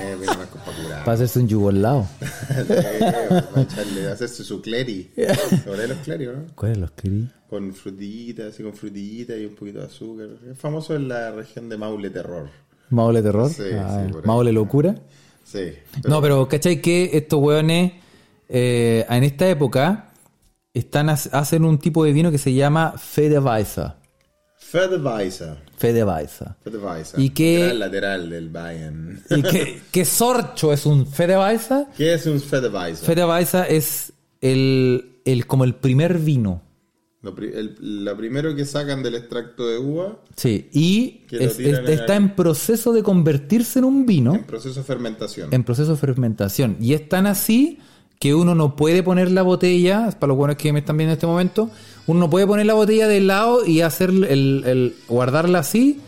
Eh, 0.00 0.16
vino 0.18 0.34
blanco 0.34 0.58
es 0.58 0.64
pa' 0.64 0.82
curado. 0.82 1.04
Para 1.04 1.12
hacerse 1.12 1.38
un 1.40 1.48
yugoslavo. 1.48 2.08
para 2.68 3.62
echarle, 3.62 4.10
hacerse 4.10 4.42
su 4.44 4.60
cleri. 4.62 5.10
Sobre 5.64 5.86
los 5.88 5.98
cleri, 5.98 6.26
¿no? 6.26 6.46
¿Cuál 6.54 6.72
es 6.72 6.78
los 6.78 6.90
queridos? 6.92 7.30
Con 7.48 7.72
frutitas, 7.74 8.46
así 8.54 8.62
con 8.62 8.72
frutitas 8.74 9.36
y 9.38 9.44
un 9.46 9.54
poquito 9.54 9.80
de 9.80 9.86
azúcar. 9.86 10.28
Es 10.50 10.58
famoso 10.58 10.96
en 10.96 11.08
la 11.08 11.30
región 11.32 11.68
de 11.68 11.76
Maule 11.76 12.10
Terror. 12.10 12.48
Maule 12.90 13.22
terror. 13.22 13.50
Sí, 13.50 13.62
Ah, 13.74 14.02
sí, 14.06 14.12
por 14.12 14.22
ahí. 14.22 14.26
Maule 14.26 14.52
locura. 14.52 14.94
Sí. 15.44 15.72
No, 16.08 16.20
pero 16.22 16.48
¿cachai 16.48 16.80
que 16.80 17.10
estos 17.12 17.38
hueones 17.40 17.92
eh, 18.48 19.04
en 19.08 19.24
esta 19.24 19.48
época 19.48 20.07
están 20.74 21.08
ha- 21.10 21.12
hacen 21.32 21.64
un 21.64 21.78
tipo 21.78 22.04
de 22.04 22.12
vino 22.12 22.30
que 22.30 22.38
se 22.38 22.52
llama 22.54 22.94
Fedeweiser? 22.98 23.92
Fedeweiser. 24.56 25.56
Fedeweiser. 25.76 26.48
Fedeweiser. 26.62 27.20
¿Y 27.20 27.30
qué- 27.30 27.58
Lateral, 27.58 27.78
lateral 27.80 28.30
del 28.30 28.48
Bayern. 28.50 29.22
¿Y 29.30 29.42
qué, 29.42 29.80
qué 29.92 30.04
sorcho 30.04 30.72
es 30.72 30.84
un 30.84 31.06
Fedeweiser? 31.06 31.86
¿Qué 31.96 32.14
es 32.14 32.26
un 32.26 32.40
Fedeweiser? 32.40 33.06
Fedeweiser 33.06 33.66
es 33.70 34.12
el, 34.40 35.20
el 35.24 35.46
como 35.46 35.64
el 35.64 35.74
primer 35.74 36.18
vino. 36.18 36.62
Lo, 37.22 37.36
el- 37.38 38.04
lo 38.04 38.16
primero 38.16 38.54
que 38.54 38.64
sacan 38.64 39.02
del 39.02 39.16
extracto 39.16 39.66
de 39.66 39.78
uva 39.78 40.20
Sí, 40.36 40.68
y 40.72 41.24
Que 41.28 41.44
es- 41.44 41.58
es- 41.58 41.66
en 41.78 41.88
está 41.88 42.16
el- 42.16 42.22
en 42.24 42.36
proceso 42.36 42.92
de 42.92 43.02
convertirse 43.02 43.78
en 43.78 43.84
un 43.86 44.06
vino. 44.06 44.34
en 44.34 44.44
proceso 44.44 44.80
de 44.80 44.84
fermentación. 44.86 45.48
en 45.52 45.64
proceso 45.64 45.92
de 45.92 45.96
fermentación. 45.98 46.76
Y 46.80 46.92
es 46.92 47.08
tan 47.08 47.26
así 47.26 47.78
que 48.18 48.34
uno 48.34 48.54
no 48.54 48.74
puede 48.76 49.02
poner 49.02 49.30
la 49.30 49.42
botella, 49.42 50.10
para 50.18 50.28
los 50.28 50.36
buenos 50.36 50.56
que 50.56 50.72
me 50.72 50.80
están 50.80 50.96
viendo 50.96 51.12
en 51.12 51.16
este 51.18 51.26
momento, 51.26 51.70
uno 52.06 52.20
no 52.20 52.30
puede 52.30 52.46
poner 52.46 52.66
la 52.66 52.74
botella 52.74 53.06
de 53.06 53.20
lado 53.20 53.64
y 53.64 53.80
hacer 53.82 54.10
el, 54.10 54.62
el- 54.66 54.96
guardarla 55.08 55.60
así. 55.60 56.00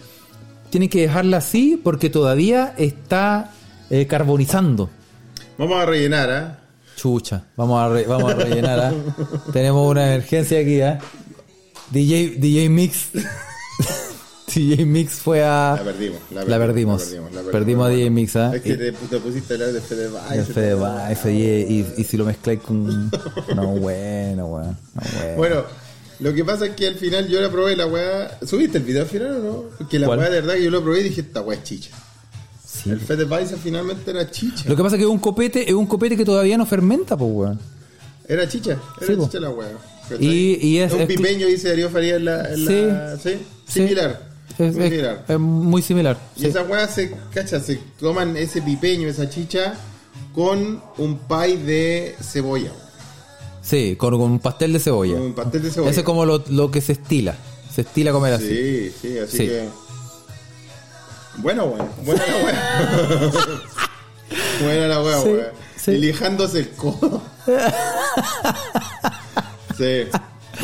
Tiene 0.70 0.88
que 0.88 1.02
dejarla 1.02 1.38
así 1.38 1.80
porque 1.82 2.10
todavía 2.10 2.74
está 2.78 3.52
eh, 3.90 4.06
carbonizando. 4.06 4.88
Vamos 5.58 5.76
a 5.80 5.86
rellenar, 5.86 6.30
¿ah? 6.30 6.58
Chucha, 6.96 7.44
vamos 7.56 7.80
a, 7.80 7.88
re- 7.88 8.06
vamos 8.06 8.32
a 8.32 8.34
rellenar. 8.36 8.78
¿ah? 8.80 8.92
Tenemos 9.52 9.88
una 9.90 10.06
emergencia 10.14 10.60
aquí. 10.60 10.80
¿ah? 10.80 10.98
DJ, 11.90 12.36
DJ 12.38 12.68
Mix. 12.68 13.08
DJ 14.54 14.84
Mix 14.86 15.12
fue 15.14 15.42
a. 15.44 15.74
La 15.76 15.84
perdimos. 15.84 16.18
La 16.32 16.44
La 16.44 16.58
perdimos. 16.58 17.14
Perdimos 17.52 17.86
a 17.86 17.88
DJ 17.90 18.10
Mix, 18.10 18.36
¿ah? 18.36 18.54
Es 18.54 18.62
que 18.62 18.74
te, 18.76 18.92
te 18.92 19.18
pusiste 19.18 19.54
a 19.54 19.56
hablar 19.56 19.72
de 19.72 19.80
Fedeweiser. 19.80 20.38
El 20.38 20.44
Fede 20.46 20.76
ese 21.12 21.32
y, 21.32 21.42
y, 21.42 21.94
y 21.98 22.04
si 22.04 22.16
lo 22.16 22.24
mezcláis 22.24 22.60
con. 22.60 23.10
No, 23.56 23.66
bueno, 23.76 24.46
weón. 24.46 24.76
No, 24.94 25.02
bueno. 25.02 25.36
Bueno, 25.36 25.64
lo 26.20 26.34
que 26.34 26.44
pasa 26.44 26.66
es 26.66 26.72
que 26.74 26.86
al 26.88 26.96
final 26.96 27.28
yo 27.28 27.40
la 27.40 27.50
probé 27.50 27.76
la 27.76 27.86
weá. 27.86 28.38
¿Subiste 28.46 28.78
el 28.78 28.84
video 28.84 29.02
al 29.02 29.08
final 29.08 29.32
o 29.36 29.38
no? 29.38 29.64
Porque 29.78 29.98
la 29.98 30.08
weá 30.08 30.28
de 30.30 30.40
verdad 30.40 30.54
que 30.54 30.64
yo 30.64 30.70
lo 30.70 30.82
probé 30.82 31.00
y 31.00 31.04
dije, 31.04 31.20
esta 31.22 31.40
weá 31.42 31.56
es 31.58 31.64
chicha. 31.64 31.90
Sí. 32.66 32.90
El 32.90 33.00
Fedeweiser 33.00 33.58
finalmente 33.58 34.10
era 34.10 34.30
chicha. 34.30 34.64
Lo 34.68 34.76
que 34.76 34.82
pasa 34.82 34.96
es 34.96 35.00
que 35.00 35.04
es 35.04 35.10
un 35.10 35.18
copete, 35.18 35.68
es 35.68 35.74
un 35.74 35.86
copete 35.86 36.16
que 36.16 36.24
todavía 36.24 36.56
no 36.56 36.64
fermenta, 36.66 37.16
pues, 37.16 37.30
weón. 37.32 37.58
Era 38.28 38.48
chicha, 38.48 38.78
era 38.98 39.06
Sí, 39.06 39.14
po. 39.14 39.24
chicha 39.26 39.40
la 39.40 39.50
weá. 39.50 39.68
Y- 40.20 40.58
y 40.66 40.78
es- 40.78 40.92
un 40.92 41.00
es- 41.02 41.06
pipeño, 41.06 41.46
dice 41.46 41.68
Darío 41.68 41.88
Faría 41.90 42.16
en 42.16 42.24
la. 42.24 42.48
en 42.52 42.56
Sí. 42.56 42.82
la- 42.86 43.16
¿sí? 43.16 43.30
Sí. 43.66 43.72
Similar. 43.80 44.29
Es, 44.60 44.74
muy 44.76 44.84
es- 44.84 44.90
similar. 44.90 45.24
es 45.28 45.38
muy 45.38 45.82
similar. 45.82 46.18
Y 46.36 46.40
sí. 46.40 46.46
esa 46.48 46.62
weá 46.62 46.86
se, 46.88 47.14
cacha, 47.32 47.60
se 47.60 47.76
toman 47.98 48.36
ese 48.36 48.60
pipeño, 48.62 49.08
esa 49.08 49.28
chicha, 49.30 49.74
con 50.34 50.82
un 50.98 51.18
pie 51.18 51.56
de 51.58 52.16
cebolla. 52.22 52.70
Sí, 53.62 53.96
con, 53.96 54.12
con 54.18 54.30
un 54.32 54.38
pastel 54.38 54.72
de 54.72 54.80
cebolla. 54.80 55.14
Un 55.16 55.34
pastel 55.34 55.62
de 55.62 55.70
cebolla. 55.70 55.90
Ese 55.90 56.00
es 56.00 56.06
como 56.06 56.24
lo, 56.24 56.42
lo 56.48 56.70
que 56.70 56.80
se 56.80 56.92
estila. 56.92 57.34
Se 57.74 57.82
estila 57.82 58.12
comer 58.12 58.34
así. 58.34 58.48
Sí, 58.48 58.92
sí, 59.00 59.18
así 59.18 59.36
Sí. 59.36 59.46
que. 59.46 59.68
Bueno, 61.38 61.66
bueno, 61.68 61.88
buena 62.04 62.26
la 62.26 62.44
weá. 62.44 63.30
buena 64.62 64.86
la 64.88 65.02
weá, 65.02 65.22
Sí, 65.22 65.28
weá. 65.28 65.52
sí. 65.76 65.90
Y 65.92 65.98
lijándose 65.98 66.58
el 66.60 66.68
codo. 66.70 67.22
sí. 69.78 70.04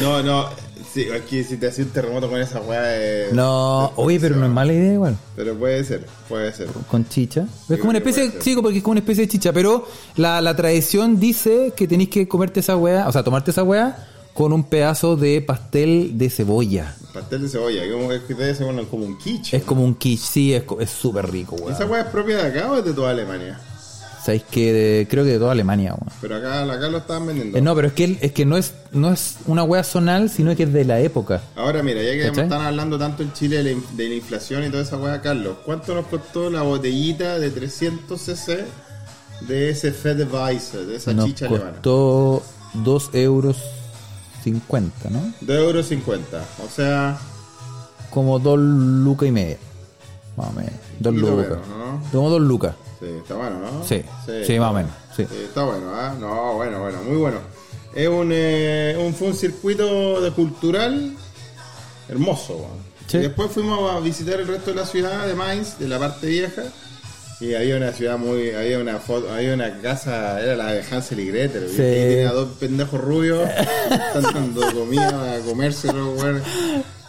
No, 0.00 0.22
no. 0.22 0.48
Sí, 0.96 1.10
aquí 1.10 1.44
si 1.44 1.58
te 1.58 1.68
hacía 1.68 1.84
un 1.84 1.90
terremoto 1.90 2.28
con 2.30 2.40
esa 2.40 2.60
weá. 2.60 2.80
eh, 2.86 3.28
No, 3.32 3.82
después 3.88 4.06
oye, 4.06 4.18
pero 4.20 4.36
no 4.36 4.46
es 4.46 4.52
mala 4.52 4.72
idea 4.72 4.94
igual. 4.94 5.16
Pero 5.36 5.54
puede 5.54 5.84
ser, 5.84 6.06
puede 6.26 6.50
ser. 6.54 6.68
Con 6.90 7.06
chicha. 7.06 7.46
Es 7.68 7.76
como 7.78 7.90
una 7.90 7.98
especie 7.98 8.30
de, 8.30 8.40
sí, 8.40 8.56
porque 8.60 8.78
es 8.78 8.82
como 8.82 8.92
una 8.92 9.00
especie 9.00 9.24
de 9.24 9.28
chicha, 9.28 9.52
pero 9.52 9.86
la, 10.16 10.40
la 10.40 10.56
tradición 10.56 11.20
dice 11.20 11.74
que 11.76 11.86
tenéis 11.86 12.08
que 12.08 12.26
comerte 12.26 12.60
esa 12.60 12.76
weá, 12.78 13.06
o 13.08 13.12
sea, 13.12 13.22
tomarte 13.22 13.50
esa 13.50 13.62
weá 13.62 14.08
con 14.32 14.52
un 14.54 14.64
pedazo 14.64 15.16
de 15.16 15.42
pastel 15.42 16.16
de 16.18 16.30
cebolla. 16.30 16.94
Pastel 17.12 17.42
de 17.42 17.48
cebolla, 17.48 17.82
que 17.82 18.34
ponen 18.64 18.86
como 18.86 19.04
un 19.04 19.18
quiche. 19.18 19.56
Es 19.56 19.64
como 19.64 19.84
un 19.84 19.94
quiche, 19.94 20.26
sí, 20.26 20.54
es 20.54 20.64
es 20.80 20.90
súper 20.90 21.30
rico, 21.30 21.56
weón. 21.56 21.72
¿Esa 21.72 21.84
weá 21.86 22.02
es 22.02 22.08
propia 22.08 22.38
de 22.38 22.48
acá 22.58 22.72
o 22.72 22.78
es 22.78 22.84
de 22.84 22.92
toda 22.94 23.10
Alemania? 23.10 23.60
Sabéis 24.26 24.42
que 24.50 25.06
creo 25.08 25.24
que 25.24 25.30
de 25.30 25.38
toda 25.38 25.52
Alemania, 25.52 25.94
weón. 25.94 26.12
Pero 26.20 26.34
acá, 26.36 26.62
acá 26.64 26.88
lo 26.88 26.98
estaban 26.98 27.26
vendiendo. 27.28 27.56
Eh, 27.56 27.60
no, 27.62 27.74
pero 27.76 27.86
es 27.88 27.94
que, 27.94 28.18
es 28.20 28.32
que 28.32 28.44
no 28.44 28.56
es 28.56 28.74
no 28.90 29.12
es 29.12 29.36
una 29.46 29.62
weá 29.62 29.84
zonal, 29.84 30.28
sino 30.28 30.54
que 30.56 30.64
es 30.64 30.72
de 30.72 30.84
la 30.84 30.98
época. 31.00 31.40
Ahora 31.54 31.82
mira, 31.82 32.02
ya 32.02 32.10
que 32.12 32.26
¿Cachai? 32.28 32.44
están 32.44 32.62
hablando 32.62 32.98
tanto 32.98 33.22
en 33.22 33.32
Chile 33.32 33.58
de 33.58 33.62
la, 33.62 33.70
in- 33.70 33.84
de 33.96 34.08
la 34.08 34.14
inflación 34.16 34.64
y 34.64 34.68
toda 34.70 34.82
esa 34.82 34.96
weá, 34.96 35.22
Carlos, 35.22 35.58
¿cuánto 35.64 35.94
nos 35.94 36.06
costó 36.06 36.50
la 36.50 36.62
botellita 36.62 37.38
de 37.38 37.50
300 37.50 38.20
cc 38.20 38.64
de 39.46 39.70
ese 39.70 39.92
Fedeweiser, 39.92 40.86
de 40.86 40.96
esa 40.96 41.12
Nos 41.14 41.26
chicha 41.26 41.46
alemana? 41.46 41.70
costó 41.72 42.42
2 42.74 43.10
euros 43.12 43.58
50, 44.42 45.10
¿no? 45.10 45.32
2 45.40 45.56
euros 45.56 45.86
50. 45.86 46.44
O 46.66 46.68
sea, 46.74 47.18
Como 48.10 48.38
2 48.38 48.58
lucas 48.58 49.28
y 49.28 49.32
media. 49.32 49.56
Más 50.36 50.48
o 50.48 50.52
menos. 50.52 50.72
2 51.00 51.12
Poquito 51.14 51.30
lucas. 51.30 51.48
menos, 51.50 51.68
¿no? 51.68 52.02
Como 52.12 52.30
2 52.30 52.40
lucas. 52.42 52.74
sí, 53.00 53.06
está 53.06 53.34
bueno, 53.34 53.58
¿no? 53.60 53.84
Sí, 53.84 54.02
sí, 54.46 54.58
más 54.58 54.70
o 54.70 54.74
menos, 54.74 54.92
sí. 55.16 55.22
está 55.22 55.64
bueno, 55.64 55.90
¿ah? 55.94 56.14
No, 56.18 56.54
bueno, 56.54 56.80
bueno, 56.80 56.98
muy 57.02 57.16
bueno. 57.16 57.38
Es 57.94 58.08
un, 58.08 58.28
eh, 58.32 58.96
un, 59.02 59.14
fue 59.14 59.28
un 59.28 59.34
circuito 59.34 60.20
de 60.20 60.30
cultural 60.32 61.14
hermoso. 62.08 62.66
Sí. 63.06 63.18
Y 63.18 63.20
después 63.20 63.50
fuimos 63.50 63.90
a 63.92 64.00
visitar 64.00 64.40
el 64.40 64.46
resto 64.46 64.70
de 64.70 64.76
la 64.76 64.86
ciudad 64.86 65.26
de 65.26 65.34
Mainz, 65.34 65.78
de 65.78 65.88
la 65.88 65.98
parte 65.98 66.26
vieja. 66.26 66.62
Y 67.40 67.54
había 67.54 67.76
una 67.76 67.92
ciudad 67.92 68.18
muy. 68.18 68.50
Había 68.52 68.78
una 68.78 68.98
foto, 68.98 69.30
había 69.32 69.52
una 69.54 69.80
casa, 69.80 70.40
era 70.40 70.56
la 70.56 70.72
de 70.72 70.82
Hansel 70.90 71.20
y 71.20 71.26
Gretel. 71.26 71.68
Sí. 71.68 71.76
Sí. 71.76 71.82
tenía 71.82 72.32
dos 72.32 72.48
pendejos 72.58 73.00
rubios, 73.00 73.48
están 73.90 74.22
dando 74.34 74.72
comida 74.72 75.34
a 75.34 75.38
comérselo, 75.40 76.12
weón. 76.14 76.42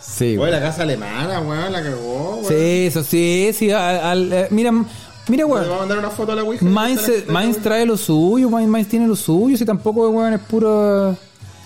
Sí, 0.10 0.38
Oye, 0.38 0.52
la 0.52 0.62
casa 0.62 0.84
alemana, 0.84 1.42
weón, 1.42 1.72
la 1.72 1.84
cagó, 1.84 2.36
weón. 2.38 2.46
Sí, 2.48 2.88
eso 2.88 3.04
sí, 3.04 3.52
sí. 3.54 3.70
al- 3.72 4.00
al- 4.00 4.34
eh, 4.34 4.48
mira, 4.52 4.72
mira, 4.72 4.86
¿Le 5.28 5.44
weón. 5.46 5.64
vamos 5.64 5.76
a 5.76 5.80
mandar 5.82 5.98
una 6.00 6.10
foto 6.10 6.32
a 6.32 6.36
la 6.36 6.44
Ouija? 6.44 6.66
Mainz, 6.66 7.58
trae 7.62 7.86
lo 7.86 7.98
suyo, 7.98 8.50
Mainz, 8.50 8.70
Mainz 8.70 8.88
tiene 8.88 9.06
lo 9.08 9.16
suyo, 9.16 9.58
si 9.58 9.66
tampoco, 9.66 10.10
weón, 10.10 10.34
es 10.34 10.40
puro... 10.42 11.16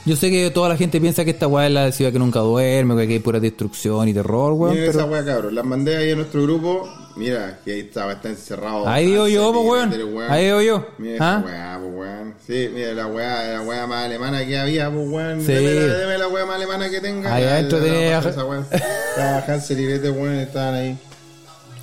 Yo 0.03 0.15
sé 0.15 0.31
que 0.31 0.49
toda 0.49 0.67
la 0.69 0.77
gente 0.77 0.99
piensa 0.99 1.23
que 1.23 1.29
esta 1.29 1.47
weá 1.47 1.67
es 1.67 1.71
la 1.73 1.91
ciudad 1.91 2.11
que 2.11 2.17
nunca 2.17 2.39
duerme, 2.39 2.95
que 2.95 3.03
aquí 3.03 3.13
hay 3.13 3.19
pura 3.19 3.39
destrucción 3.39 4.07
y 4.09 4.13
terror, 4.15 4.53
weón, 4.53 4.73
Miren 4.73 4.89
esa 4.89 4.99
pero... 5.01 5.11
weá, 5.11 5.23
cabrón. 5.23 5.53
Las 5.55 5.63
mandé 5.65 5.95
ahí 5.95 6.11
a 6.11 6.15
nuestro 6.15 6.41
grupo. 6.41 6.89
Mira, 7.15 7.59
que 7.65 7.73
ahí 7.73 7.79
estaba, 7.81 8.13
está 8.13 8.29
encerrado. 8.29 8.87
Ahí 8.87 9.07
digo 9.07 9.27
yo, 9.27 9.51
pues, 9.51 9.65
weón. 9.65 10.29
Ahí 10.31 10.45
digo 10.45 10.61
yo. 10.61 10.87
Mira 10.97 11.17
¿Ah? 11.19 11.43
esa 11.43 11.45
weá, 11.47 11.79
pues, 11.81 11.93
weón. 11.95 12.35
Sí, 12.47 12.69
mira 12.73 12.93
la 12.93 13.07
weá, 13.07 13.47
la 13.53 13.61
weá 13.61 13.87
más 13.87 14.05
alemana 14.05 14.45
que 14.45 14.57
había, 14.57 14.89
pues, 14.89 15.07
weón. 15.09 15.41
Sí. 15.41 15.51
Deme, 15.53 15.73
la, 15.87 15.93
deme 15.97 16.17
la 16.17 16.27
weá 16.29 16.45
más 16.45 16.55
alemana 16.55 16.89
que 16.89 17.01
tenga. 17.01 17.33
Ahí 17.35 17.43
adentro 17.43 17.79
tenía- 17.79 18.19
esa 18.19 18.45
weá. 18.45 18.61
Estaba 18.71 19.37
Hansel 19.47 19.79
y 19.79 19.85
Gretel, 19.87 20.11
weón, 20.11 20.35
estaban 20.35 20.73
ahí. 20.75 20.97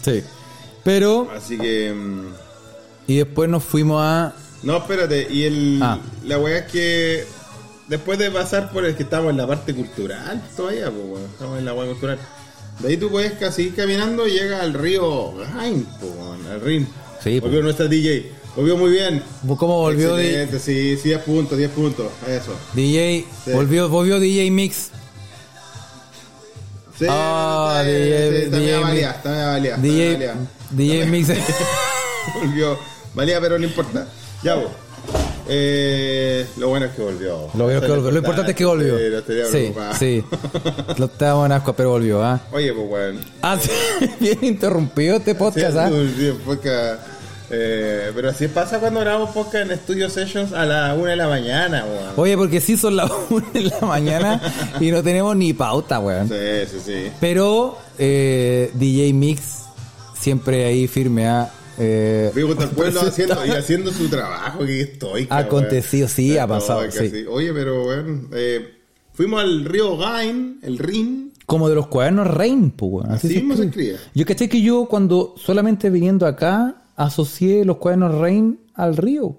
Sí. 0.02 0.22
Pero, 0.84 1.28
Así 1.36 1.58
que... 1.58 1.92
mm, 1.92 2.26
y 3.06 3.16
después 3.18 3.48
nos 3.50 3.62
fuimos 3.64 4.00
a... 4.02 4.32
No, 4.62 4.78
espérate. 4.78 5.26
Y 5.30 5.44
el, 5.44 5.78
Ah. 5.82 5.98
la 6.24 6.38
weá 6.38 6.58
es 6.58 6.72
que... 6.72 7.24
Después 7.88 8.18
de 8.18 8.30
pasar 8.30 8.70
por 8.70 8.84
el 8.84 8.94
que 8.94 9.02
estamos 9.02 9.30
en 9.30 9.38
la 9.38 9.46
parte 9.46 9.74
cultural 9.74 10.42
todavía, 10.56 10.90
pues, 10.90 11.04
weón. 11.04 11.24
Estamos 11.24 11.58
en 11.58 11.64
la 11.64 11.74
weá 11.74 11.86
cultural. 11.88 12.18
De 12.78 12.88
ahí 12.88 12.96
tú 12.96 13.10
puedes 13.10 13.32
casi 13.34 13.62
ir 13.64 13.74
caminando 13.74 14.26
y 14.26 14.32
llegas 14.32 14.62
al 14.62 14.74
río 14.74 15.34
al 15.42 16.60
Rin. 16.62 16.88
Sí. 17.22 17.40
Volvió 17.40 17.62
nuestra 17.62 17.86
DJ. 17.86 18.32
Volvió 18.56 18.76
muy 18.76 18.90
bien. 18.90 19.22
¿Cómo 19.56 19.78
volvió 19.80 20.18
Excelente, 20.18 20.58
sí, 20.58 20.96
sí, 20.96 21.08
10 21.08 21.22
puntos, 21.22 21.58
10 21.58 21.70
puntos. 21.70 22.06
Eso. 22.26 22.54
DJ? 22.74 23.24
Sí. 23.44 23.50
Volvió, 23.52 23.88
volvió 23.88 24.18
DJ 24.20 24.50
Mix. 24.50 24.90
Sí, 26.98 27.06
Ah, 27.08 27.82
está, 27.82 27.90
DJ 27.90 28.44
sí, 28.44 28.50
DJ 28.50 28.78
valía, 28.78 29.20
valía, 29.24 29.76
DJ, 29.76 30.12
valía. 30.14 30.34
DJ 30.70 31.06
Mix. 31.06 31.28
Volvió. 32.40 32.78
Valía, 33.14 33.40
pero 33.40 33.58
no 33.58 33.64
importa. 33.64 34.08
Ya, 34.42 34.54
vos. 34.56 34.70
Eh, 35.48 36.46
lo 36.58 36.68
bueno 36.68 36.86
es 36.86 36.92
que 36.92 37.02
volvió. 37.02 37.48
Lo, 37.54 37.66
veo 37.66 37.80
que 37.80 37.88
volvió. 37.88 38.10
Lo 38.10 38.18
importante 38.18 38.50
es 38.52 38.56
que 38.56 38.64
volvió. 38.64 38.98
Sí, 38.98 39.04
no 39.10 39.18
estaría 39.18 39.94
Sí. 39.94 40.24
Lo 40.98 41.06
estábamos 41.06 41.46
en 41.46 41.52
asco, 41.52 41.72
pero 41.72 41.90
volvió, 41.90 42.22
¿ah? 42.22 42.40
Oye, 42.52 42.72
pues, 42.72 42.86
weón. 42.88 43.20
Ah, 43.42 43.58
sí. 43.60 43.70
Bien 44.20 44.38
interrumpido 44.42 45.16
este 45.16 45.34
podcast, 45.34 45.72
Sí, 45.72 46.28
¿ah? 46.28 46.34
podcast. 46.44 47.00
Eh, 47.50 48.12
pero 48.14 48.28
así 48.28 48.46
pasa 48.48 48.78
cuando 48.78 49.00
grabamos 49.00 49.30
podcast 49.30 49.70
en 49.70 49.78
Studio 49.78 50.10
Sessions 50.10 50.52
a 50.52 50.66
la 50.66 50.94
1 50.94 51.04
de 51.06 51.16
la 51.16 51.28
mañana, 51.28 51.84
weón. 51.84 52.12
Oye, 52.16 52.36
porque 52.36 52.60
sí 52.60 52.76
son 52.76 52.96
las 52.96 53.10
1 53.30 53.46
de 53.54 53.60
la 53.62 53.80
mañana 53.80 54.42
y 54.80 54.90
no 54.90 55.02
tenemos 55.02 55.34
ni 55.34 55.54
pauta, 55.54 55.98
weón. 55.98 56.28
Sí, 56.28 56.34
sí, 56.70 56.78
sí. 56.84 57.12
Pero 57.20 57.78
eh, 57.98 58.70
DJ 58.74 59.14
Mix 59.14 59.62
siempre 60.18 60.66
ahí 60.66 60.86
firme 60.88 61.26
a... 61.26 61.50
Eh, 61.78 62.30
Vivo 62.34 62.52
el 62.52 62.68
pueblo 62.70 63.00
haciendo, 63.00 63.46
y 63.46 63.50
haciendo 63.50 63.92
su 63.92 64.08
trabajo, 64.08 64.64
que 64.64 64.80
estoy. 64.80 65.26
Ha 65.30 65.38
acontecido, 65.38 66.08
sí, 66.08 66.36
ha 66.38 66.46
pasado, 66.46 66.90
sí. 66.90 67.24
Oye, 67.28 67.52
pero 67.52 67.84
bueno, 67.84 68.28
eh, 68.32 68.74
fuimos 69.12 69.42
al 69.42 69.64
río 69.64 69.96
Gain, 69.96 70.58
el 70.62 70.78
Rin. 70.78 71.32
Como 71.46 71.68
de 71.68 71.74
los 71.74 71.86
cuadernos 71.86 72.26
Rain, 72.26 72.70
pues. 72.70 73.06
Así 73.08 73.28
mismo 73.28 73.56
se 73.56 73.64
escribe. 73.64 73.96
Yo 74.14 74.26
caché 74.26 74.48
que 74.48 74.60
yo 74.60 74.86
cuando 74.86 75.34
solamente 75.38 75.88
viniendo 75.88 76.26
acá 76.26 76.82
asocié 76.94 77.64
los 77.64 77.78
cuadernos 77.78 78.14
Rain 78.16 78.60
al 78.74 78.96
río. 78.96 79.38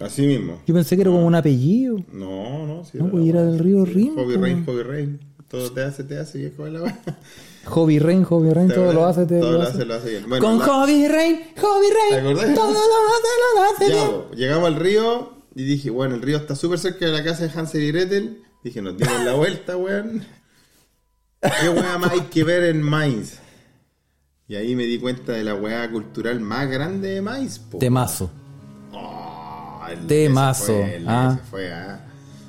Así 0.00 0.26
mismo. 0.26 0.60
Yo 0.66 0.74
pensé 0.74 0.94
que 0.94 1.02
era 1.02 1.10
como 1.10 1.26
un 1.26 1.34
apellido. 1.34 1.96
No, 2.12 2.66
no, 2.66 2.84
sí. 2.84 2.98
No, 2.98 3.10
pues 3.10 3.26
era 3.26 3.42
del 3.42 3.58
río 3.58 3.84
Rin. 3.86 4.14
Hobby. 4.14 4.36
Rain, 4.36 4.66
Hobby 4.66 4.82
Rain. 4.82 5.20
Todo 5.48 5.70
te 5.72 5.82
hace, 5.82 6.02
te 6.04 6.18
hace, 6.18 6.52
la 6.58 6.82
weá. 6.82 6.98
Hobby 7.66 7.98
Rain, 7.98 8.24
Hobby 8.24 8.50
Rain, 8.52 8.68
todo 8.68 8.92
lo 8.92 9.04
hace, 9.06 9.26
te 9.26 9.38
Todo 9.40 9.52
lo 9.52 9.62
hace. 9.62 9.72
hace, 9.72 9.84
lo 9.84 9.94
hace 9.94 10.10
bien. 10.10 10.28
Bueno, 10.28 10.44
Con 10.46 10.58
la- 10.58 10.64
Hobby 10.66 11.08
Rain, 11.08 11.40
Hobby 11.60 11.86
¿Te 12.10 12.20
Rain, 12.22 12.54
todo 12.54 12.72
lo 12.72 12.78
hace, 12.80 13.28
lo 13.54 13.62
hace 13.62 13.88
Ya, 13.88 14.08
bien. 14.08 14.22
llegamos 14.36 14.66
al 14.68 14.76
río 14.76 15.32
y 15.54 15.64
dije, 15.64 15.90
bueno, 15.90 16.14
el 16.16 16.22
río 16.22 16.36
está 16.36 16.54
súper 16.56 16.78
cerca 16.78 17.06
de 17.06 17.12
la 17.12 17.22
casa 17.24 17.46
de 17.46 17.50
Hansel 17.58 17.82
y 17.82 17.88
Gretel. 17.92 18.42
Dije, 18.64 18.82
nos 18.82 18.96
dimos 18.96 19.20
la 19.24 19.34
vuelta, 19.34 19.76
weón. 19.76 20.24
¿Qué 21.40 21.68
weá 21.68 21.98
más 21.98 22.10
hay 22.12 22.20
que 22.22 22.42
ver 22.44 22.64
en 22.64 22.82
Mainz? 22.82 23.34
Y 24.48 24.56
ahí 24.56 24.74
me 24.74 24.84
di 24.84 24.98
cuenta 24.98 25.32
de 25.32 25.44
la 25.44 25.54
weá 25.54 25.88
cultural 25.90 26.40
más 26.40 26.68
grande 26.68 27.08
de 27.10 27.22
Mainz, 27.22 27.58
po. 27.60 27.78
Temazo. 27.78 28.30
Oh, 28.92 29.80
el- 29.90 30.06
Temazo, 30.06 30.64
fue, 30.66 30.96
el- 30.96 31.08
ah. 31.08 31.38
fue, 31.50 31.72
ah. 31.72 31.95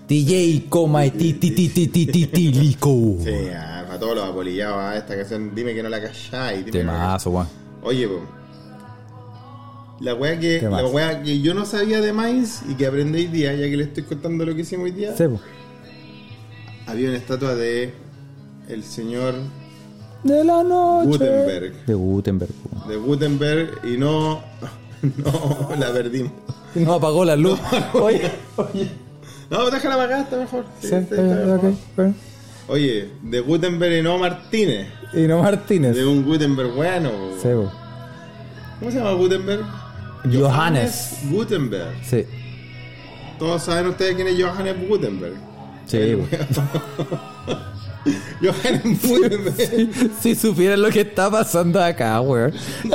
DJ 0.07 0.65
Coma 0.69 1.05
y 1.05 1.11
ti 1.11 1.33
ti 1.33 1.51
ti 1.51 1.67
ti 1.69 1.87
ti 1.87 2.05
ti 2.05 2.25
ti 2.27 2.51
lico. 2.53 3.15
Sí, 3.23 3.29
ah, 3.53 3.83
para 3.87 3.99
todos 3.99 4.15
los 4.15 4.25
apolillados, 4.29 4.77
ah, 4.79 4.95
esta 4.97 5.15
canción, 5.17 5.53
dime 5.53 5.73
que 5.73 5.83
no 5.83 5.89
la 5.89 6.01
calláis. 6.01 6.65
Temazo, 6.71 7.29
weón. 7.31 7.47
Oye, 7.83 8.07
po. 8.07 8.21
La 9.99 10.13
weá 10.13 10.39
que, 10.39 10.61
la 10.61 10.85
weá 10.85 11.23
que 11.23 11.41
yo 11.41 11.53
no 11.55 11.65
sabía 11.65 11.99
de 12.01 12.13
Mainz 12.13 12.61
y 12.69 12.75
que 12.75 12.85
aprendí 12.85 13.17
hoy 13.19 13.27
día, 13.27 13.53
ya 13.55 13.65
que 13.67 13.75
le 13.77 13.83
estoy 13.85 14.03
contando 14.03 14.45
lo 14.45 14.53
que 14.53 14.61
hicimos 14.61 14.85
hoy 14.85 14.91
día, 14.91 15.15
Sí, 15.17 15.23
po. 15.27 15.39
había 16.85 17.09
una 17.09 17.17
estatua 17.17 17.55
de 17.55 17.93
el 18.69 18.83
señor 18.83 19.33
De 20.23 20.43
la 20.43 20.61
noche. 20.63 21.07
Gutenberg. 21.09 21.85
De 21.87 21.93
Gutenberg, 21.95 22.51
po. 22.53 22.87
de 22.89 22.95
Gutenberg 22.95 23.71
y 23.85 23.97
no, 23.97 24.41
no 25.01 25.75
la 25.79 25.91
perdimos. 25.91 26.31
No 26.75 26.93
apagó 26.93 27.25
la 27.25 27.35
luz. 27.35 27.59
Oye, 27.93 28.31
oye. 28.57 28.87
No, 29.49 29.69
déjala 29.69 29.95
apagada, 29.95 30.23
está 30.23 30.37
mejor. 30.37 30.65
Sí, 30.81 30.87
Sí, 30.89 30.95
está- 30.95 31.15
está 31.15 31.45
mejor. 31.45 31.73
bueno. 31.95 32.13
Oye, 32.69 33.09
de 33.21 33.39
Gutenberg 33.39 33.99
y 33.99 34.01
no 34.01 34.17
Martínez. 34.17 34.87
Y 35.13 35.21
no 35.21 35.41
Martínez. 35.41 35.95
De 35.95 36.05
un 36.05 36.23
Gutenberg 36.25 36.71
bueno. 36.73 37.09
Sí, 37.41 37.47
po. 37.47 37.71
¿Cómo 38.79 38.91
se 38.91 38.97
llama 38.97 39.11
Gutenberg? 39.13 39.63
Johannes. 40.33 41.19
Gutenberg. 41.31 41.93
Sí. 42.03 42.25
Todos 43.39 43.63
saben 43.63 43.87
ustedes 43.87 44.15
quién 44.15 44.27
es 44.27 44.35
Johannes 44.43 44.75
Gutenberg. 44.87 45.35
Sí, 45.85 45.97
po. 48.13 48.47
Johannes 48.47 49.01
Gutenberg. 49.01 50.11
Si 50.21 50.35
supieran 50.35 50.81
lo 50.81 50.89
que 50.89 51.01
está 51.01 51.29
pasando 51.31 51.81
acá, 51.83 52.19
weón. 52.21 52.53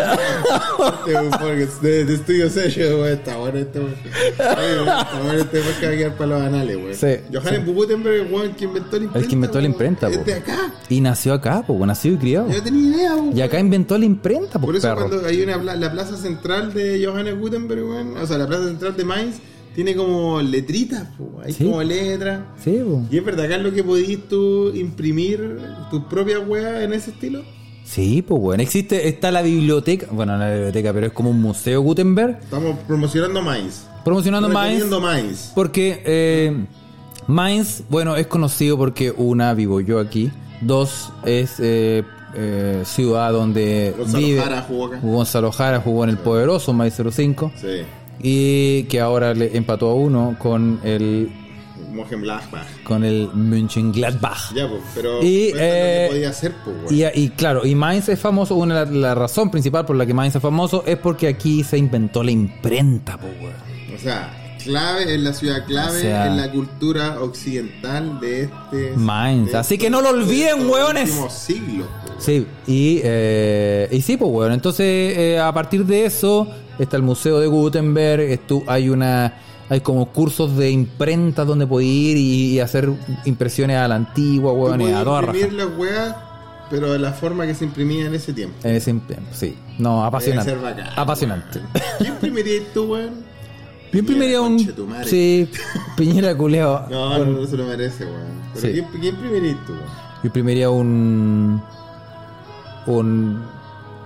Weón, 1.07 1.68
de, 1.83 2.05
de 2.05 2.16
Studio 2.16 2.51
Session, 2.51 2.94
weón. 3.01 3.12
Está 3.12 3.37
bueno 3.37 3.59
este 3.59 3.79
weón. 3.81 3.94
Weón, 4.38 4.88
Está 4.88 5.20
bueno 5.22 5.40
este 5.40 5.61
weón 5.61 5.75
que 5.81 5.87
va 5.87 5.92
a 5.92 5.96
quedar 5.96 6.16
para 6.16 6.27
los 6.31 6.42
anales, 6.42 6.77
weón. 6.77 6.94
Sí, 6.94 7.07
Johannes 7.33 7.66
Gutenberg, 7.66 8.27
el 8.27 8.33
weón 8.33 8.55
que 8.55 8.64
inventó 8.64 8.96
la 8.98 9.05
imprenta. 9.05 9.18
El 9.18 9.27
que 9.29 9.35
inventó 9.35 9.59
la 9.59 9.62
weón. 9.62 9.72
imprenta, 9.72 10.09
Es 10.09 10.18
po. 10.18 10.25
de 10.25 10.35
acá. 10.35 10.72
Y 10.88 11.01
nació 11.01 11.35
acá, 11.35 11.64
pues, 11.66 11.79
nació 11.81 12.12
y 12.12 12.16
criado. 12.16 12.48
Yo 12.48 12.57
no 12.59 12.62
tenía 12.62 12.96
idea, 12.96 13.14
weón. 13.16 13.37
Y 13.37 13.42
acá 13.42 13.59
inventó 13.59 13.98
la 13.98 14.05
imprenta, 14.05 14.59
Por 14.59 14.77
eso 14.77 14.88
perro. 14.88 15.09
cuando 15.09 15.27
hay 15.27 15.42
una 15.42 15.57
la 15.77 15.92
plaza 15.92 16.16
central 16.16 16.72
de 16.75 17.05
Johannes 17.05 17.38
Gutenberg, 17.38 17.83
weón, 17.85 18.16
o 18.16 18.27
sea, 18.27 18.38
la 18.38 18.46
plaza 18.46 18.66
central 18.68 18.96
de 18.96 19.05
Mainz, 19.05 19.37
tiene 19.74 19.94
como 19.94 20.40
letritas, 20.42 21.08
po, 21.18 21.40
hay 21.44 21.52
Sí. 21.52 21.64
como 21.64 21.82
letras. 21.82 22.40
Sí, 22.62 22.80
po. 22.85 23.02
¿Y 23.11 23.18
es 23.18 23.24
verdad, 23.24 23.48
Carlos, 23.48 23.72
que 23.72 23.82
podís 23.85 24.28
tú 24.28 24.70
imprimir 24.74 25.58
tus 25.90 26.04
propias 26.04 26.40
weas 26.46 26.82
en 26.82 26.92
ese 26.92 27.11
estilo? 27.11 27.42
Sí, 27.85 28.22
pues 28.22 28.40
bueno. 28.40 28.62
Existe, 28.62 29.08
está 29.08 29.30
la 29.30 29.42
biblioteca, 29.42 30.06
bueno, 30.12 30.35
no 30.38 30.44
la 30.44 30.52
biblioteca, 30.52 30.92
pero 30.92 31.06
es 31.08 31.12
como 31.12 31.30
un 31.30 31.40
museo 31.40 31.80
Gutenberg, 31.82 32.38
Estamos 32.42 32.78
promocionando 32.87 33.42
Mainz. 33.42 33.85
promocionando 34.04 34.48
Mainz. 34.48 34.85
Mainz. 35.00 35.52
Porque 35.54 36.00
eh, 36.06 36.64
Mainz, 37.26 37.82
bueno, 37.88 38.16
es 38.16 38.26
conocido 38.28 38.76
porque 38.78 39.11
una, 39.16 39.52
vivo 39.54 39.80
yo 39.80 39.98
aquí, 39.98 40.30
dos, 40.61 41.12
es 41.24 41.56
eh, 41.58 42.02
eh, 42.35 42.82
ciudad 42.85 43.32
donde 43.32 43.94
Gonzalo 43.98 44.26
vive... 44.26 44.40
Jara 44.40 44.62
jugó 44.62 44.87
acá. 44.87 45.00
Gonzalo 45.02 45.52
Jara 45.52 45.80
jugó 45.80 46.04
en 46.04 46.11
el 46.11 46.18
poderoso 46.18 46.72
Mainz 46.72 46.94
05 47.11 47.52
Sí. 47.61 47.66
Y 48.20 48.85
que 48.85 49.01
ahora 49.01 49.35
le 49.35 49.57
empató 49.57 49.90
a 49.90 49.94
uno 49.94 50.37
con 50.38 50.81
el 50.85 51.31
Mönchengladbach. 51.92 52.66
con 52.85 53.05
el 53.05 53.29
Mönchengladbach. 53.35 54.55
Ya, 54.55 54.68
pues, 54.68 54.81
pero 54.94 55.22
Y, 55.22 55.53
eh, 55.57 56.07
podía 56.11 56.31
hacer, 56.31 56.53
pues. 56.64 56.92
Y, 56.92 57.05
y 57.20 57.29
claro, 57.31 57.66
y 57.66 57.75
Mainz 57.75 58.09
es 58.09 58.18
famoso, 58.18 58.55
una 58.57 58.85
la, 58.85 58.90
la 58.90 59.14
razón 59.14 59.51
principal 59.51 59.85
por 59.85 59.96
la 59.96 60.07
que 60.07 60.14
Mainz 60.14 60.35
es 60.37 60.42
famoso 60.42 60.85
es 60.87 60.96
porque 60.98 61.29
aquí 61.29 61.62
se 61.64 61.77
inventó 61.79 62.22
la 62.22 62.31
imprenta, 62.31 63.16
weón. 63.16 63.53
O 63.94 63.98
sea, 63.98 64.38
clave 64.64 65.12
en 65.14 65.25
la 65.25 65.33
ciudad 65.35 65.66
clave 65.66 65.98
O 65.98 66.01
sea- 66.01 66.27
en 66.29 66.37
la 66.37 66.51
cultura 66.51 67.20
occidental 67.20 68.20
de 68.20 68.44
este. 68.44 68.92
Mainz. 68.96 69.53
de 69.53 69.59
Así 69.59 69.77
que 69.77 69.90
no 69.90 70.01
lo 70.01 70.11
olviden, 70.11 70.66
hueones. 70.68 71.11
siglos, 71.31 71.88
pues. 72.07 72.25
Sí, 72.25 72.46
y, 72.66 73.01
eh, 73.03 73.88
y 73.90 74.01
sí, 74.01 74.16
pues 74.16 74.31
bueno, 74.31 74.55
entonces 74.55 74.87
eh, 75.18 75.38
a 75.40 75.53
partir 75.53 75.85
de 75.85 76.07
eso 76.07 76.46
está 76.85 76.97
el 76.97 77.03
Museo 77.03 77.40
de 77.40 77.47
Gutenberg, 77.47 78.40
hay 78.66 78.88
una 78.88 79.35
hay 79.68 79.81
como 79.81 80.07
cursos 80.12 80.57
de 80.57 80.71
imprenta 80.71 81.45
donde 81.47 81.66
puedes 81.66 81.88
ir 81.88 82.16
y, 82.18 82.55
y 82.55 82.61
hacer 82.61 82.90
impresiones 83.25 83.79
a 83.79 83.88
la 83.88 83.95
antigua, 83.95 84.53
weón, 84.53 84.81
y 84.83 84.92
a 84.92 85.03
toda 85.03 85.23
imprimir 85.23 85.53
las 85.55 85.68
weas, 85.79 86.14
pero 86.71 86.92
de 86.92 86.99
la 86.99 87.12
forma 87.12 87.47
que 87.47 87.55
se 87.55 87.64
imprimía 87.64 88.07
en 88.07 88.14
ese 88.14 88.33
tiempo. 88.35 88.57
En 88.64 88.75
ese 88.75 88.92
tiempo, 88.92 89.29
sí. 89.33 89.57
No, 89.79 90.05
apasionante. 90.05 90.55
Bacán, 90.57 90.87
apasionante. 90.95 91.61
¿Qué 91.99 92.09
imprimirías 92.09 92.64
tú, 92.75 92.85
weón? 92.92 93.33
Yo 93.92 93.99
imprimiría 93.99 94.40
un. 94.40 94.59
Sí, 95.05 95.49
Piñera 95.97 96.37
culeo. 96.37 96.87
No, 96.90 97.18
no, 97.18 97.25
no 97.27 97.47
se 97.47 97.57
lo 97.57 97.64
merece, 97.66 98.05
weón. 98.05 98.42
Pero 98.55 98.66
Sí. 98.66 98.73
¿qué, 98.92 99.01
qué 99.01 99.09
imprimirías 99.09 99.57
tú, 99.66 99.73
weón? 99.73 99.85
Yo 99.87 100.27
imprimiría 100.27 100.71
un. 100.71 101.62
Un. 102.87 103.42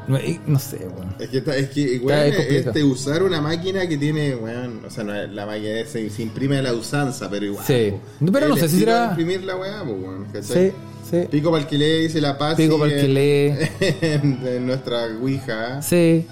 No, 0.09 0.19
no 0.47 0.59
sé, 0.59 0.77
weón. 0.95 1.15
Es 1.19 1.29
que, 1.31 1.39
está- 1.39 1.57
es 1.57 1.71
que 1.71 1.99
weón, 1.99 2.19
este, 2.49 2.85
usar 2.85 3.23
una 3.23 3.41
máquina 3.41 3.89
que 3.89 3.97
tiene, 3.97 4.35
weón, 4.37 4.85
o 4.87 4.91
sea, 4.91 5.03
no 5.05 5.13
la 5.15 5.47
máquina 5.47 5.85
se, 5.87 6.09
se 6.11 6.23
imprime 6.23 6.59
a 6.59 6.63
la 6.63 6.73
usanza, 6.75 7.29
pero 7.29 7.47
igual. 7.47 7.65
Sí. 7.67 7.93
No, 8.21 8.31
pero 8.31 8.49
no 8.49 8.55
El 8.55 8.61
sé 8.61 8.69
si 8.69 8.79
será- 8.81 9.09
imprimir 9.11 9.43
la 9.45 9.57
weá, 9.57 9.83
weón, 9.83 10.27
Sí, 10.27 10.33
¿cachai? 10.33 10.73
sí. 11.11 11.17
Pico 11.31 11.51
para 11.51 11.63
el 11.65 11.69
que 11.69 11.79
lee, 11.79 12.03
dice 12.03 12.21
la 12.21 12.39
paz. 12.39 12.57
Pico 12.57 12.77
y 12.77 12.81
pa'l 12.81 12.91
que 12.91 13.01
en- 13.01 13.15
lee. 13.15 13.69
En, 14.01 14.41
en 14.47 14.67
nuestra 14.67 15.07
Ouija. 15.21 15.83
Sí. 15.83 16.27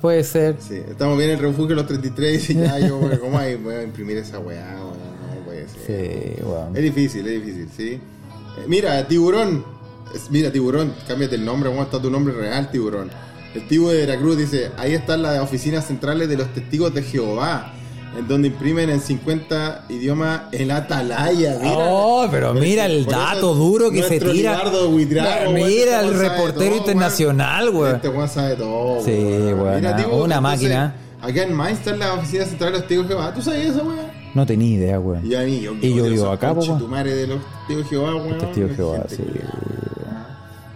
Puede 0.00 0.24
ser. 0.24 0.56
Sí, 0.60 0.76
estamos 0.88 1.16
bien 1.18 1.30
en 1.30 1.36
el 1.36 1.42
refugio 1.42 1.68
de 1.68 1.74
los 1.76 1.86
33 1.86 2.50
y 2.50 2.54
ya, 2.54 2.78
yo, 2.78 2.98
weón, 2.98 3.16
¿cómo 3.18 3.38
hay? 3.38 3.56
Voy 3.56 3.74
a 3.74 3.82
imprimir 3.82 4.16
esa 4.18 4.38
weá, 4.38 4.74
weón, 4.76 5.38
no 5.38 5.44
puede 5.44 5.66
ser. 5.68 6.34
Sí, 6.36 6.42
weón. 6.44 6.76
Es 6.76 6.82
difícil, 6.82 7.26
es 7.26 7.42
difícil, 7.44 7.68
sí. 7.76 7.88
Eh, 7.92 8.64
mira, 8.68 9.06
tiburón. 9.08 9.75
Es- 10.14 10.30
mira, 10.30 10.50
tiburón, 10.50 10.94
cámbiate 11.06 11.34
el 11.34 11.44
nombre, 11.44 11.68
¿cómo 11.70 11.82
está 11.82 12.00
tu 12.00 12.10
nombre 12.10 12.32
real, 12.34 12.70
tiburón? 12.70 13.10
El 13.54 13.66
tibu 13.68 13.88
de 13.88 13.98
Veracruz 14.06 14.36
dice, 14.36 14.70
ahí 14.76 14.92
están 14.94 15.22
las 15.22 15.38
oficinas 15.40 15.86
centrales 15.86 16.28
de 16.28 16.36
los 16.36 16.52
testigos 16.52 16.92
de 16.94 17.02
Jehová, 17.02 17.72
en 18.18 18.28
donde 18.28 18.48
imprimen 18.48 18.90
en 18.90 19.00
50 19.00 19.86
idiomas 19.88 20.42
el 20.52 20.70
atalaya. 20.70 21.58
Mira, 21.60 21.74
Oh, 21.78 22.28
pero 22.30 22.52
mira 22.54 22.86
el 22.86 23.04
dato 23.06 23.54
duro 23.54 23.90
que 23.90 24.02
se 24.02 24.20
tira. 24.20 24.62
Mira 24.90 25.44
este 25.44 25.44
el 25.44 25.54
weón 25.54 26.14
sabe 26.14 26.28
reportero 26.28 26.70
todo, 26.70 26.78
internacional, 26.78 27.68
weón. 27.70 27.96
Este 27.96 28.08
weón 28.08 28.28
sabe 28.28 28.56
todo, 28.56 29.02
Sí, 29.04 29.10
Mira, 29.12 29.96
Tibu, 29.96 30.16
una 30.16 30.36
entonces, 30.36 30.40
máquina. 30.42 30.94
Acá 31.22 31.42
en 31.42 31.52
Mainz 31.54 31.78
están 31.78 31.98
las 31.98 32.10
oficinas 32.18 32.48
centrales 32.48 32.72
de 32.74 32.78
los 32.78 32.88
testigos 32.88 33.08
de 33.08 33.14
Jehová. 33.14 33.34
¿Tú 33.34 33.42
sabías 33.42 33.66
eso, 33.68 33.84
weón? 33.84 34.06
No 34.34 34.44
tenía 34.46 34.76
idea, 34.76 35.00
weón. 35.00 35.24
Y 35.30 35.34
a 35.34 35.40
mí, 35.40 35.60
yo, 35.60 35.72
Y 35.80 35.94
yo 35.94 36.04
vivo 36.04 36.30
acá, 36.30 36.52
weón. 36.52 36.78
tu 36.78 36.88
madre 36.88 37.14
de 37.14 37.26
los 37.26 37.38
testigos 37.66 37.84
de 38.70 38.74
Jehová, 38.76 39.04
sí. 39.08 39.22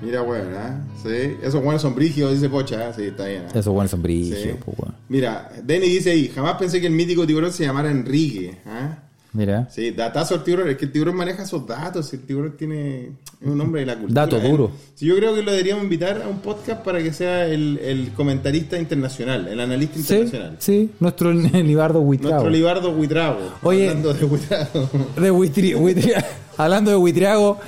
Mira, 0.02 0.22
weón, 0.22 0.54
¿ah? 0.54 0.80
Sí. 1.02 1.36
Esos 1.42 1.62
buenos 1.62 1.82
son 1.82 1.94
brígidos, 1.94 2.32
dice 2.34 2.48
Pocha, 2.48 2.88
¿ah? 2.88 2.92
Sí, 2.94 3.02
está 3.04 3.26
bien. 3.26 3.42
¿ah? 3.48 3.58
Esos 3.58 3.72
buenos 3.72 3.90
son 3.90 4.02
brígidos, 4.02 4.40
Sí. 4.42 4.50
po, 4.64 4.72
weón. 4.78 4.94
Mira, 5.08 5.50
Denny 5.62 5.86
dice 5.88 6.10
ahí, 6.10 6.28
jamás 6.28 6.54
pensé 6.54 6.80
que 6.80 6.86
el 6.86 6.92
mítico 6.94 7.26
tiburón 7.26 7.52
se 7.52 7.64
llamara 7.64 7.90
Enrique, 7.90 8.56
¿ah? 8.66 8.98
Mira. 9.32 9.68
Sí, 9.70 9.92
datazo 9.92 10.34
al 10.34 10.42
tiburón, 10.42 10.68
es 10.70 10.76
que 10.76 10.86
el 10.86 10.90
tiburón 10.92 11.14
maneja 11.14 11.44
esos 11.44 11.64
datos, 11.64 12.12
el 12.12 12.20
tiburón 12.22 12.56
tiene 12.56 13.12
es 13.40 13.46
un 13.46 13.60
hombre 13.60 13.82
de 13.82 13.86
la 13.86 13.94
cultura. 13.96 14.22
Dato 14.22 14.38
¿eh? 14.38 14.48
duro. 14.50 14.72
Sí, 14.96 15.06
yo 15.06 15.14
creo 15.16 15.34
que 15.36 15.42
lo 15.42 15.52
deberíamos 15.52 15.84
invitar 15.84 16.20
a 16.22 16.26
un 16.28 16.40
podcast 16.40 16.82
para 16.82 17.00
que 17.00 17.12
sea 17.12 17.46
el, 17.46 17.78
el 17.78 18.10
comentarista 18.12 18.76
internacional, 18.76 19.46
el 19.46 19.60
analista 19.60 19.98
internacional. 20.00 20.56
sí. 20.58 20.90
Nuestro 20.98 21.32
Libardo 21.32 22.00
Huitrago. 22.00 22.34
Nuestro 22.34 22.50
Libardo 22.50 22.90
Huitrago. 22.90 23.38
Oye. 23.62 23.88
Hablando 23.88 24.12
de 24.14 24.24
Huitrago. 24.24 24.90
De 25.16 25.32
Huitri- 25.32 26.24
Hablando 26.56 26.90
de 26.90 26.96
Huitriago, 26.98 27.58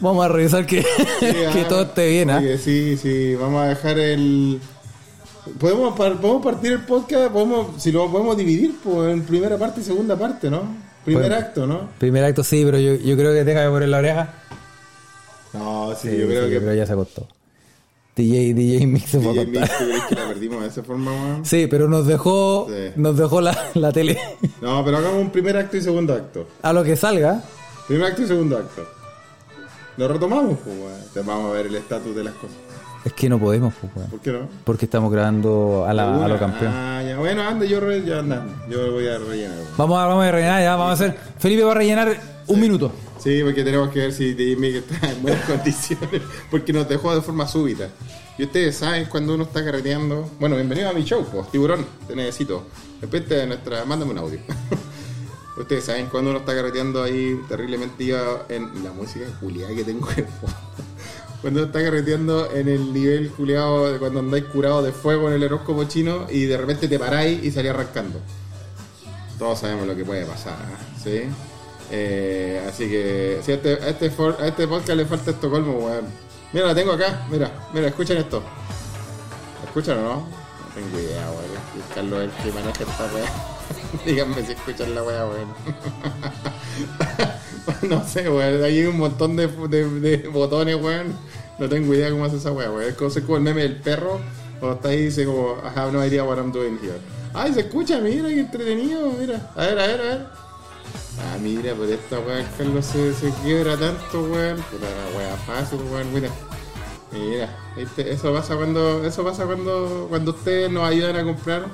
vamos 0.00 0.24
a 0.24 0.28
revisar 0.28 0.66
que, 0.66 0.84
que 1.20 1.46
ah, 1.46 1.68
todo 1.68 1.82
esté 1.82 2.08
bien, 2.08 2.30
¿ah? 2.30 2.38
oye, 2.38 2.58
sí, 2.58 2.96
sí, 2.96 3.34
vamos 3.34 3.62
a 3.62 3.68
dejar 3.68 3.98
el. 3.98 4.60
Podemos, 5.58 5.94
podemos 5.96 6.44
partir 6.44 6.72
el 6.72 6.80
podcast, 6.82 7.30
podemos, 7.32 7.82
si 7.82 7.90
lo 7.90 8.10
podemos 8.10 8.36
dividir 8.36 8.74
pues, 8.84 9.12
en 9.12 9.22
primera 9.22 9.56
parte 9.56 9.80
y 9.80 9.84
segunda 9.84 10.16
parte, 10.16 10.50
¿no? 10.50 10.62
Primer 11.04 11.24
Podemos. 11.24 11.44
acto, 11.44 11.66
¿no? 11.66 11.88
Primer 11.98 12.24
acto 12.24 12.44
sí, 12.44 12.62
pero 12.66 12.78
yo, 12.78 12.94
yo 12.96 13.16
creo 13.16 13.32
que 13.32 13.44
deja 13.44 13.62
de 13.62 13.70
poner 13.70 13.88
la 13.88 13.98
oreja. 13.98 14.34
No, 15.54 15.94
sí, 15.94 16.10
Sí, 16.10 16.18
yo 16.18 16.26
creo 16.26 16.44
sí, 16.46 16.50
que. 16.52 16.60
pero 16.60 16.74
ya 16.74 16.84
se 16.86 16.92
acostó. 16.92 17.26
DJ, 18.14 18.52
DJ 18.52 18.86
Mix 18.86 19.10
se 19.10 19.18
DJ. 19.20 19.46
Mix, 19.46 19.78
¿tú 19.78 19.84
crees 19.84 20.04
que 20.08 20.14
la 20.16 20.26
perdimos 20.28 20.62
de 20.62 20.68
esa 20.68 20.82
forma, 20.82 21.12
weón? 21.12 21.44
Sí, 21.46 21.66
pero 21.68 21.88
nos 21.88 22.06
dejó, 22.06 22.66
Sí. 22.68 22.92
nos 22.96 23.16
dejó 23.16 23.40
la, 23.40 23.56
la 23.74 23.92
tele 23.92 24.18
No, 24.60 24.84
pero 24.84 24.98
hagamos 24.98 25.20
un 25.22 25.30
primer 25.30 25.56
acto 25.56 25.76
y 25.76 25.80
segundo 25.80 26.12
acto. 26.14 26.46
a 26.60 26.72
lo 26.74 26.82
que 26.84 26.96
salga. 26.96 27.42
Primer 27.86 28.06
acto 28.10 28.22
y 28.22 28.26
segundo 28.26 28.58
acto. 28.58 28.86
Lo 29.98 30.08
retomamos, 30.08 30.58
pues, 30.64 30.76
weón. 30.78 31.00
Te 31.12 31.20
Vamos 31.20 31.50
a 31.50 31.54
ver 31.54 31.66
el 31.66 31.74
estatus 31.76 32.14
de 32.16 32.24
las 32.24 32.34
cosas. 32.34 32.56
Es 33.04 33.12
que 33.12 33.28
no 33.28 33.38
podemos, 33.38 33.74
pues, 33.80 33.92
weón. 33.94 34.10
¿Por 34.10 34.20
qué 34.20 34.32
no? 34.32 34.48
Porque 34.64 34.84
estamos 34.86 35.12
grabando 35.12 35.84
a, 35.86 35.92
la, 35.92 36.24
a 36.24 36.28
lo 36.28 36.38
campeón. 36.38 36.72
Ah, 36.74 37.02
ya. 37.06 37.18
Bueno, 37.18 37.42
anda, 37.42 37.66
yo, 37.66 37.80
re- 37.80 38.04
ya 38.04 38.20
anda. 38.20 38.46
Yo 38.70 38.92
voy 38.92 39.06
a 39.08 39.18
rellenar. 39.18 39.56
weón. 39.58 39.68
Vamos 39.76 39.98
a, 39.98 40.06
vamos 40.06 40.24
a 40.24 40.30
rellenar 40.32 40.62
ya, 40.62 40.76
vamos 40.76 40.90
a 40.90 40.92
hacer. 41.04 41.18
Felipe 41.38 41.62
va 41.64 41.72
a 41.72 41.74
rellenar 41.74 42.16
un 42.46 42.60
minuto. 42.60 42.92
Sí, 43.18 43.40
porque 43.42 43.64
tenemos 43.64 43.90
que 43.90 43.98
ver 43.98 44.12
si 44.12 44.34
Mix 44.58 44.76
está 44.76 45.10
en 45.10 45.20
buenas 45.22 45.44
condiciones, 45.46 46.22
porque 46.50 46.72
nos 46.72 46.88
dejó 46.88 47.14
de 47.14 47.20
forma 47.20 47.46
súbita. 47.48 47.88
Y 48.38 48.44
ustedes 48.44 48.76
saben 48.76 49.06
cuando 49.06 49.34
uno 49.34 49.42
está 49.44 49.64
carreteando. 49.64 50.30
Bueno, 50.38 50.54
bienvenido 50.54 50.88
a 50.88 50.92
mi 50.92 51.02
show, 51.02 51.26
pues, 51.32 51.50
tiburón, 51.50 51.84
te 52.06 52.14
necesito. 52.14 52.62
Después 53.00 53.28
de 53.28 53.46
nuestra. 53.48 53.84
Mándame 53.84 54.12
un 54.12 54.18
audio. 54.18 54.38
ustedes 55.58 55.84
saben 55.84 56.06
cuando 56.06 56.30
uno 56.30 56.40
está 56.40 56.54
carreteando 56.54 57.02
ahí 57.02 57.40
terriblemente 57.48 58.04
iba 58.04 58.46
en 58.48 58.82
la 58.82 58.92
música 58.92 59.26
culiada 59.40 59.74
que 59.74 59.84
tengo 59.84 60.08
en. 60.16 60.26
Cuando 61.40 61.62
está 61.62 61.80
carreteando 61.80 62.50
en 62.52 62.66
el 62.66 62.92
nivel 62.92 63.30
culiado 63.30 63.92
de 63.92 64.00
cuando 64.00 64.18
andáis 64.18 64.46
curado 64.46 64.82
de 64.82 64.90
fuego 64.90 65.28
en 65.28 65.34
el 65.34 65.44
horóscopo 65.44 65.84
chino 65.84 66.26
y 66.28 66.46
de 66.46 66.56
repente 66.56 66.88
te 66.88 66.98
paráis 66.98 67.44
y 67.44 67.52
salís 67.52 67.70
arrancando. 67.70 68.18
Todos 69.38 69.60
sabemos 69.60 69.86
lo 69.86 69.94
que 69.94 70.04
puede 70.04 70.26
pasar, 70.26 70.54
¿eh? 70.54 70.98
¿sí? 71.00 71.30
Eh, 71.92 72.60
así 72.68 72.88
que 72.88 73.38
si 73.44 73.52
a 73.52 73.54
este, 73.54 73.72
este 73.88 74.06
este 74.06 74.66
podcast 74.66 74.88
le 74.90 75.06
falta 75.06 75.30
Estocolmo, 75.30 75.78
weón. 75.78 76.06
Mira, 76.52 76.66
la 76.66 76.74
tengo 76.74 76.92
acá, 76.92 77.26
mira, 77.30 77.52
mira, 77.72 77.86
escuchen 77.86 78.18
esto. 78.18 78.42
¿Escuchan 79.64 79.98
o 79.98 80.02
no? 80.02 80.14
No 80.14 80.74
tengo 80.74 80.98
idea, 80.98 81.07
weón. 81.78 81.88
Es 81.88 81.94
Carlos 81.94 82.20
el 82.22 82.30
que 82.30 82.52
maneja 82.52 82.82
esta 82.82 83.04
weá. 83.14 83.26
Díganme 84.06 84.46
si 84.46 84.52
escuchan 84.52 84.94
la 84.94 85.02
weá, 85.02 85.26
weón. 85.26 85.48
no 87.90 88.06
sé, 88.06 88.28
weón. 88.28 88.62
Hay 88.62 88.84
un 88.84 88.98
montón 88.98 89.36
de, 89.36 89.46
botones, 90.32 90.76
weón. 90.76 91.16
No 91.58 91.68
tengo 91.68 91.94
idea 91.94 92.10
cómo 92.10 92.24
hace 92.24 92.36
esa 92.36 92.52
weá, 92.52 92.70
weón. 92.70 92.88
Es 92.88 92.94
como, 92.94 93.10
como 93.10 93.36
el 93.36 93.42
meme 93.42 93.62
del 93.62 93.76
perro. 93.76 94.20
Cuando 94.60 94.76
está 94.76 94.88
ahí 94.88 95.04
dice 95.04 95.24
como, 95.24 95.56
I 95.62 95.78
have 95.78 95.92
no 95.92 96.04
idea 96.04 96.24
what 96.24 96.38
I'm 96.38 96.52
doing 96.52 96.78
here. 96.82 96.98
Ay, 97.34 97.54
se 97.54 97.60
escucha, 97.60 98.00
mira, 98.00 98.28
qué 98.28 98.40
entretenido, 98.40 99.12
mira. 99.12 99.50
A 99.54 99.66
ver, 99.66 99.78
a 99.78 99.86
ver, 99.86 100.00
a 100.00 100.04
ver. 100.04 100.26
Ah, 101.20 101.36
mira, 101.40 101.74
por 101.74 101.88
esta 101.88 102.18
weá, 102.20 102.48
Carlos 102.56 102.86
se, 102.86 103.12
se 103.14 103.30
quiebra 103.42 103.76
tanto, 103.76 104.22
weón. 104.22 104.56
Puta 104.56 104.86
la 104.86 105.18
weá 105.18 105.36
fácil, 105.36 105.80
weón, 105.90 106.12
mira. 106.12 106.30
Mira, 107.12 107.48
¿viste? 107.78 108.12
eso 108.12 108.32
pasa 108.32 108.56
cuando, 108.56 109.04
eso 109.04 109.24
pasa 109.24 109.44
cuando, 109.46 110.06
cuando 110.08 110.30
ustedes 110.32 110.70
nos 110.70 110.88
ayudan 110.88 111.16
a 111.16 111.24
comprar 111.24 111.66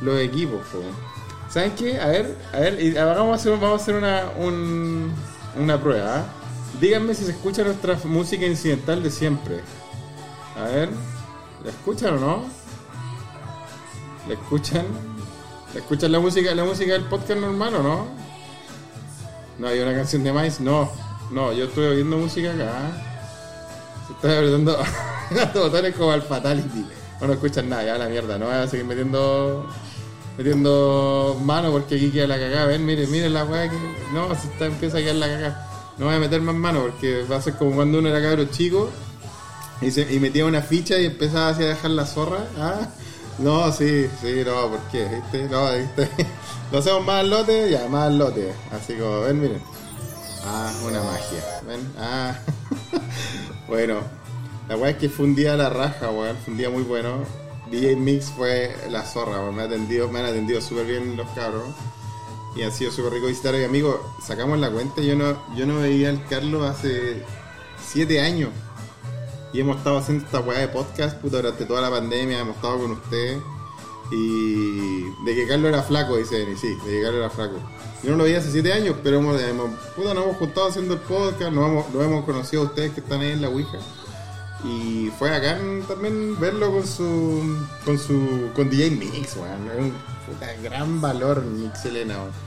los 0.00 0.18
equipos, 0.20 0.60
po. 0.72 0.78
¿Saben 1.48 1.72
qué? 1.72 2.00
A 2.00 2.06
ver, 2.08 2.36
a 2.52 2.58
ver, 2.58 2.94
vamos 2.94 3.32
a 3.32 3.34
hacer, 3.36 3.52
vamos 3.52 3.80
a 3.80 3.82
hacer 3.82 3.94
una, 3.94 4.24
un- 4.38 5.12
una 5.58 5.80
prueba. 5.80 6.16
¿ah? 6.18 6.24
Díganme 6.80 7.14
si 7.14 7.24
se 7.24 7.30
escucha 7.30 7.62
nuestra 7.64 7.96
música 8.04 8.44
incidental 8.46 9.02
de 9.02 9.10
siempre. 9.10 9.60
A 10.60 10.64
ver, 10.64 10.88
¿la 11.64 11.70
escuchan 11.70 12.14
o 12.14 12.20
no? 12.20 12.44
¿La 14.28 14.34
escuchan? 14.34 14.84
¿Escuchas 15.74 16.10
la 16.10 16.18
música, 16.20 16.54
la 16.54 16.64
música 16.64 16.92
del 16.92 17.04
podcast 17.04 17.40
normal 17.40 17.74
o 17.76 17.82
no? 17.82 18.06
No, 19.58 19.68
hay 19.68 19.78
una 19.80 19.94
canción 19.94 20.24
de 20.24 20.32
Mais. 20.32 20.60
No, 20.60 20.90
no, 21.30 21.52
yo 21.52 21.64
estoy 21.66 21.86
oyendo 21.86 22.16
música 22.18 22.50
acá. 22.52 23.15
Está 24.10 24.38
apretando 24.38 24.78
botones 25.54 25.94
como 25.94 26.12
al 26.12 26.22
Fatality. 26.22 26.86
No, 27.20 27.26
no 27.26 27.32
escuchan 27.32 27.68
nada, 27.68 27.84
ya 27.84 27.98
la 27.98 28.08
mierda. 28.08 28.38
No 28.38 28.46
voy 28.46 28.54
a 28.54 28.66
seguir 28.66 28.86
metiendo 28.86 29.66
metiendo 30.36 31.40
mano 31.42 31.72
porque 31.72 31.96
aquí 31.96 32.10
queda 32.10 32.26
la 32.26 32.38
cagada. 32.38 32.66
Ven, 32.66 32.84
miren, 32.84 33.10
miren 33.10 33.34
la 33.34 33.44
weá 33.44 33.68
que. 33.68 33.76
No, 34.12 34.28
se 34.34 34.48
está, 34.48 34.66
empieza 34.66 34.98
a 34.98 35.00
quedar 35.00 35.16
la 35.16 35.28
cagada. 35.28 35.68
No 35.98 36.06
voy 36.06 36.14
a 36.14 36.18
meter 36.18 36.40
más 36.42 36.54
mano 36.54 36.82
porque 36.82 37.24
va 37.24 37.36
a 37.36 37.42
ser 37.42 37.54
como 37.54 37.74
cuando 37.74 37.98
uno 37.98 38.08
era 38.08 38.20
cabro 38.20 38.44
chico 38.46 38.90
y, 39.80 39.90
se, 39.90 40.12
y 40.12 40.20
metía 40.20 40.44
una 40.44 40.60
ficha 40.60 40.98
y 40.98 41.06
empezaba 41.06 41.48
así 41.48 41.62
a 41.62 41.68
dejar 41.68 41.90
la 41.90 42.06
zorra. 42.06 42.44
¿Ah? 42.58 42.88
No, 43.38 43.70
sí, 43.70 44.06
sí, 44.20 44.42
no, 44.46 44.68
¿por 44.68 44.80
qué? 44.90 45.06
¿Viste? 45.06 45.48
No, 45.48 45.70
¿viste? 45.72 46.08
Lo 46.72 46.78
hacemos 46.78 47.04
más 47.04 47.20
al 47.20 47.30
lote, 47.30 47.70
ya, 47.70 47.86
más 47.88 48.06
al 48.08 48.18
lote. 48.18 48.52
Así 48.72 48.94
como, 48.94 49.20
ven, 49.20 49.40
miren. 49.40 49.75
Ah, 50.48 50.72
una 50.84 51.02
magia. 51.02 51.42
Ah. 51.98 52.38
bueno, 53.68 54.00
la 54.68 54.76
weá 54.76 54.90
es 54.90 54.96
que 54.96 55.08
fue 55.08 55.26
un 55.26 55.34
día 55.34 55.54
a 55.54 55.56
la 55.56 55.70
raja, 55.70 56.10
weón. 56.10 56.36
Fue 56.44 56.52
un 56.52 56.58
día 56.58 56.70
muy 56.70 56.84
bueno. 56.84 57.24
DJ 57.68 57.96
Mix 57.96 58.26
fue 58.26 58.72
la 58.88 59.02
zorra, 59.02 59.40
weón. 59.40 59.56
Me, 59.56 59.62
atendido, 59.64 60.08
me 60.08 60.20
han 60.20 60.26
atendido 60.26 60.60
súper 60.60 60.86
bien 60.86 61.16
los 61.16 61.28
cabros. 61.30 61.64
Y 62.54 62.62
ha 62.62 62.70
sido 62.70 62.92
súper 62.92 63.14
rico 63.14 63.26
visitar. 63.26 63.56
Y 63.56 63.64
amigo, 63.64 64.14
sacamos 64.24 64.60
la 64.60 64.70
cuenta. 64.70 65.02
Yo 65.02 65.16
no, 65.16 65.36
yo 65.56 65.66
no 65.66 65.80
veía 65.80 66.10
al 66.10 66.24
Carlos 66.26 66.62
hace 66.62 67.24
siete 67.84 68.20
años. 68.20 68.50
Y 69.52 69.60
hemos 69.60 69.78
estado 69.78 69.98
haciendo 69.98 70.24
esta 70.26 70.40
weá 70.40 70.60
de 70.60 70.68
podcast 70.68 71.20
puta, 71.20 71.38
durante 71.38 71.64
toda 71.64 71.80
la 71.80 71.90
pandemia. 71.90 72.38
Hemos 72.38 72.54
estado 72.54 72.78
con 72.78 72.92
ustedes. 72.92 73.42
Y 74.12 75.00
de 75.24 75.34
que 75.34 75.48
Carlos 75.48 75.70
era 75.70 75.82
flaco, 75.82 76.16
dice 76.16 76.36
Denis. 76.36 76.60
Sí, 76.60 76.68
de 76.68 76.90
que 76.92 77.02
Carlos 77.02 77.18
era 77.18 77.30
flaco. 77.30 77.75
Yo 78.02 78.10
no 78.12 78.18
lo 78.18 78.24
veía 78.24 78.38
hace 78.38 78.52
siete 78.52 78.72
años, 78.72 78.96
pero 79.02 79.18
hemos, 79.18 79.40
hemos- 79.40 79.70
puta, 79.96 80.14
nos 80.14 80.24
hemos 80.24 80.36
juntado 80.36 80.68
haciendo 80.68 80.94
el 80.94 81.00
podcast. 81.00 81.52
Nos 81.52 81.68
hemos, 81.68 81.86
hemos 82.04 82.24
conocido 82.24 82.62
a 82.62 82.64
ustedes 82.66 82.92
que 82.92 83.00
están 83.00 83.20
ahí 83.20 83.32
en 83.32 83.42
la 83.42 83.48
Ouija. 83.48 83.78
Y 84.64 85.10
fue 85.18 85.34
acá 85.34 85.58
también 85.88 86.38
verlo 86.40 86.72
con 86.72 86.86
su. 86.86 87.56
con 87.84 87.98
su. 87.98 88.50
con 88.54 88.70
DJ 88.70 88.90
Mix, 88.90 89.36
weón. 89.36 89.70
Es 89.70 89.78
un 89.78 89.92
puta, 90.26 90.52
gran 90.62 91.00
valor 91.00 91.42
Mix 91.44 91.84
Elena, 91.84 92.16
weón. 92.18 92.46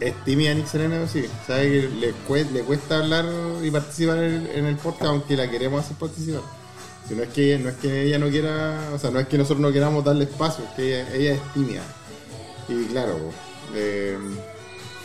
Es 0.00 0.14
tímida 0.24 0.54
Nix 0.54 0.74
Elena, 0.74 1.06
sí. 1.06 1.24
Sabe 1.46 1.62
que 1.70 1.88
le, 1.88 2.14
cue- 2.28 2.50
le 2.50 2.62
cuesta 2.62 2.98
hablar 2.98 3.26
y 3.62 3.70
participar 3.70 4.18
en 4.18 4.66
el, 4.66 4.76
podcast, 4.76 5.04
aunque 5.04 5.36
la 5.36 5.48
queremos 5.50 5.84
hacer 5.84 5.96
participar. 5.96 6.42
Si 7.08 7.14
no 7.14 7.22
es 7.22 7.28
que 7.30 7.58
no 7.58 7.68
es 7.68 7.76
que 7.76 8.02
ella 8.04 8.18
no 8.18 8.28
quiera, 8.28 8.90
o 8.94 8.98
sea, 8.98 9.10
no 9.10 9.20
es 9.20 9.28
que 9.28 9.36
nosotros 9.36 9.60
no 9.60 9.72
queramos 9.72 10.04
darle 10.04 10.24
espacio, 10.24 10.64
es 10.64 10.70
que 10.72 11.00
ella, 11.16 11.34
es 11.34 11.52
tímida. 11.52 11.82
Y 12.68 12.86
claro, 12.86 13.18
eh, 13.74 14.16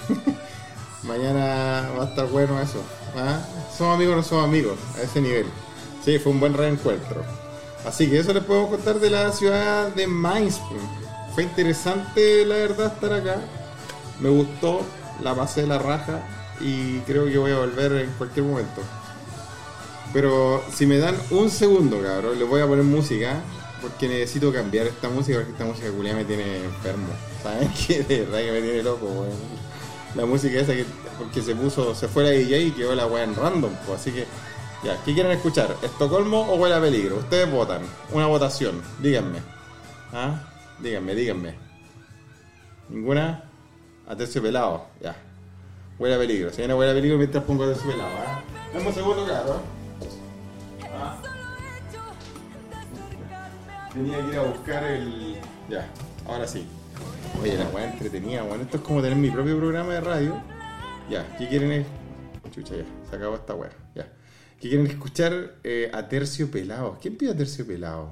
mañana 1.04 1.90
va 1.98 2.04
a 2.04 2.08
estar 2.08 2.28
bueno 2.28 2.60
eso. 2.62 2.82
¿ah? 3.16 3.40
Somos 3.76 3.96
amigos 3.96 4.16
no 4.16 4.24
somos 4.24 4.46
amigos, 4.46 4.78
a 4.98 5.02
ese 5.02 5.22
nivel. 5.22 5.46
Sí, 6.04 6.20
fue 6.20 6.32
un 6.32 6.40
buen 6.40 6.54
reencuentro. 6.54 7.24
Así 7.86 8.10
que 8.10 8.20
eso 8.20 8.34
les 8.34 8.44
puedo 8.44 8.70
contar 8.70 9.00
de 9.00 9.10
la 9.10 9.32
ciudad 9.32 9.90
de 9.94 10.08
Mainz. 10.08 10.60
Fue 11.34 11.44
interesante, 11.44 12.46
la 12.46 12.56
verdad, 12.56 12.94
estar 12.94 13.14
acá. 13.14 13.38
Me 14.20 14.30
gustó, 14.30 14.82
la 15.22 15.36
pasé 15.36 15.62
de 15.62 15.68
la 15.68 15.78
raja 15.78 16.22
y 16.60 17.00
creo 17.02 17.26
que 17.26 17.38
voy 17.38 17.52
a 17.52 17.60
volver 17.60 17.94
en 17.94 18.12
cualquier 18.18 18.46
momento. 18.46 18.82
Pero 20.14 20.64
si 20.74 20.86
me 20.86 20.98
dan 20.98 21.16
un 21.32 21.50
segundo, 21.50 22.02
cabrón, 22.02 22.40
les 22.40 22.48
voy 22.48 22.62
a 22.62 22.68
poner 22.68 22.84
música 22.84 23.42
porque 23.82 24.08
necesito 24.08 24.52
cambiar 24.52 24.88
esta 24.88 25.10
música 25.10 25.38
porque 25.38 25.52
esta 25.52 25.66
música 25.66 25.92
culia 25.92 26.16
me 26.16 26.26
tiene 26.26 26.64
enfermo. 26.64 27.10
¿Saben 27.44 27.72
qué? 27.88 28.04
De 28.04 28.22
verdad 28.22 28.40
que 28.40 28.52
me 28.52 28.62
tiene 28.62 28.84
loco, 28.84 29.06
weón. 29.06 29.57
La 30.18 30.26
música 30.26 30.60
esa 30.60 30.74
que 30.74 30.84
porque 31.20 31.44
se 31.44 31.56
puso, 31.56 31.94
se 31.94 32.08
fue 32.08 32.24
la 32.24 32.32
DJ 32.32 32.60
y 32.60 32.72
quedó 32.72 32.96
la 32.96 33.06
weá 33.06 33.24
en 33.24 33.36
random, 33.36 33.72
pues 33.86 34.02
así 34.02 34.12
que 34.12 34.26
ya, 34.84 34.98
¿qué 35.06 35.14
quieren 35.14 35.32
escuchar? 35.32 35.76
¿Estocolmo 35.84 36.42
o 36.42 36.56
Huele 36.56 36.76
a 36.76 36.82
Peligro? 36.82 37.18
Ustedes 37.18 37.50
votan, 37.52 37.82
una 38.12 38.26
votación, 38.26 38.82
díganme. 39.00 39.40
¿Ah? 40.12 40.42
Díganme, 40.80 41.14
díganme. 41.14 41.56
¿Ninguna? 42.90 43.44
A 44.08 44.16
tercio 44.16 44.42
pelado, 44.42 44.88
ya. 45.02 45.16
Huele 46.00 46.16
a 46.16 46.18
peligro, 46.18 46.50
si 46.50 46.58
viene 46.58 46.74
huele 46.74 46.92
a 46.92 46.96
peligro 46.96 47.18
mientras 47.18 47.44
pongo 47.44 47.64
a 47.64 47.68
tercio 47.68 47.92
pelado, 47.92 48.10
¿ah? 48.26 48.42
Dame 48.74 48.88
un 48.88 48.94
segundo, 48.94 49.24
claro. 49.24 49.62
Ah. 50.96 51.18
Tenía 53.94 54.20
que 54.26 54.32
ir 54.32 54.38
a 54.38 54.44
buscar 54.44 54.84
el. 54.84 55.38
Ya, 55.70 55.88
ahora 56.28 56.48
sí. 56.48 56.68
Oye, 57.42 57.58
la 57.58 57.68
weá 57.70 57.92
entretenida, 57.92 58.44
weón. 58.44 58.62
Esto 58.62 58.78
es 58.78 58.84
como 58.84 59.02
tener 59.02 59.18
mi 59.18 59.30
propio 59.30 59.58
programa 59.58 59.94
de 59.94 60.02
radio. 60.02 60.42
Ya, 61.10 61.36
¿qué 61.38 61.48
quieren? 61.48 61.72
es- 61.72 61.86
Chucha, 62.52 62.76
ya, 62.76 62.86
se 63.10 63.16
acabó 63.16 63.36
esta 63.36 63.54
weá. 63.56 63.70
Ya. 63.96 64.08
¿Qué 64.60 64.70
quieren 64.70 64.88
escuchar 64.88 65.56
eh, 65.64 65.92
a 65.94 66.08
tercio 66.08 66.50
pelado? 66.50 66.98
¿Quién 67.02 67.16
pide 67.18 67.32
a 67.32 67.38
tercio 67.38 67.66
pelado? 67.68 68.12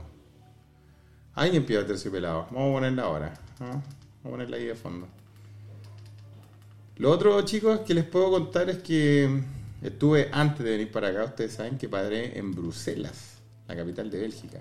Alguien 1.33 1.65
pide 1.65 1.79
a 1.79 1.85
tercio 1.87 2.11
pelado. 2.11 2.47
Vamos 2.51 2.69
a 2.69 2.73
ponerla 2.75 3.03
ahora. 3.03 3.33
¿ah? 3.59 3.65
Vamos 3.71 3.83
a 4.25 4.29
ponerla 4.29 4.57
ahí 4.57 4.65
de 4.65 4.75
fondo. 4.75 5.07
Lo 6.97 7.11
otro, 7.11 7.41
chicos, 7.41 7.79
que 7.81 7.93
les 7.93 8.05
puedo 8.05 8.29
contar 8.31 8.69
es 8.69 8.77
que 8.77 9.41
estuve 9.81 10.29
antes 10.31 10.63
de 10.63 10.71
venir 10.71 10.91
para 10.91 11.09
acá. 11.09 11.23
Ustedes 11.25 11.53
saben 11.53 11.77
que 11.77 11.89
padré 11.89 12.37
en 12.37 12.53
Bruselas, 12.53 13.39
la 13.67 13.75
capital 13.75 14.09
de 14.11 14.19
Bélgica. 14.19 14.59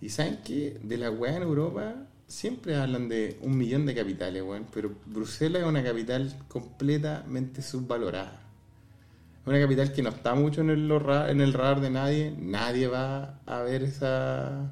Y 0.00 0.08
saben 0.10 0.38
que 0.42 0.78
de 0.82 0.96
la 0.98 1.10
weá 1.10 1.36
en 1.36 1.42
Europa 1.42 1.94
siempre 2.30 2.76
hablan 2.76 3.08
de 3.08 3.36
un 3.42 3.58
millón 3.58 3.84
de 3.86 3.94
capitales, 3.94 4.42
weón. 4.42 4.66
Pero 4.72 4.92
Bruselas 5.06 5.62
es 5.62 5.68
una 5.68 5.82
capital 5.82 6.34
completamente 6.48 7.60
subvalorada. 7.60 8.40
Una 9.46 9.60
capital 9.60 9.92
que 9.92 10.02
no 10.02 10.10
está 10.10 10.34
mucho 10.34 10.60
en 10.60 10.70
el, 10.70 10.88
radar 11.00 11.80
de 11.80 11.90
nadie. 11.90 12.34
Nadie 12.38 12.86
va 12.86 13.40
a 13.46 13.62
ver 13.62 13.82
esa. 13.82 14.70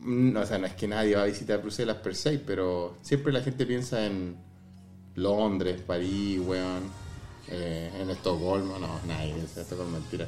Mm, 0.00 0.36
O 0.36 0.46
sea, 0.46 0.58
no 0.58 0.66
es 0.66 0.74
que 0.74 0.86
nadie 0.88 1.16
va 1.16 1.22
a 1.22 1.26
visitar 1.26 1.60
Bruselas 1.60 1.96
per 1.96 2.14
se, 2.14 2.38
pero 2.38 2.96
siempre 3.02 3.32
la 3.32 3.40
gente 3.42 3.66
piensa 3.66 4.06
en 4.06 4.36
Londres, 5.16 5.80
París, 5.86 6.40
weón. 6.44 6.82
eh, 7.48 7.90
en 8.00 8.10
Estocolmo, 8.10 8.78
no, 8.78 9.00
nadie 9.06 9.34
piensa 9.34 9.60
en 9.60 9.62
Estocolmo, 9.62 9.92
mentira. 9.98 10.26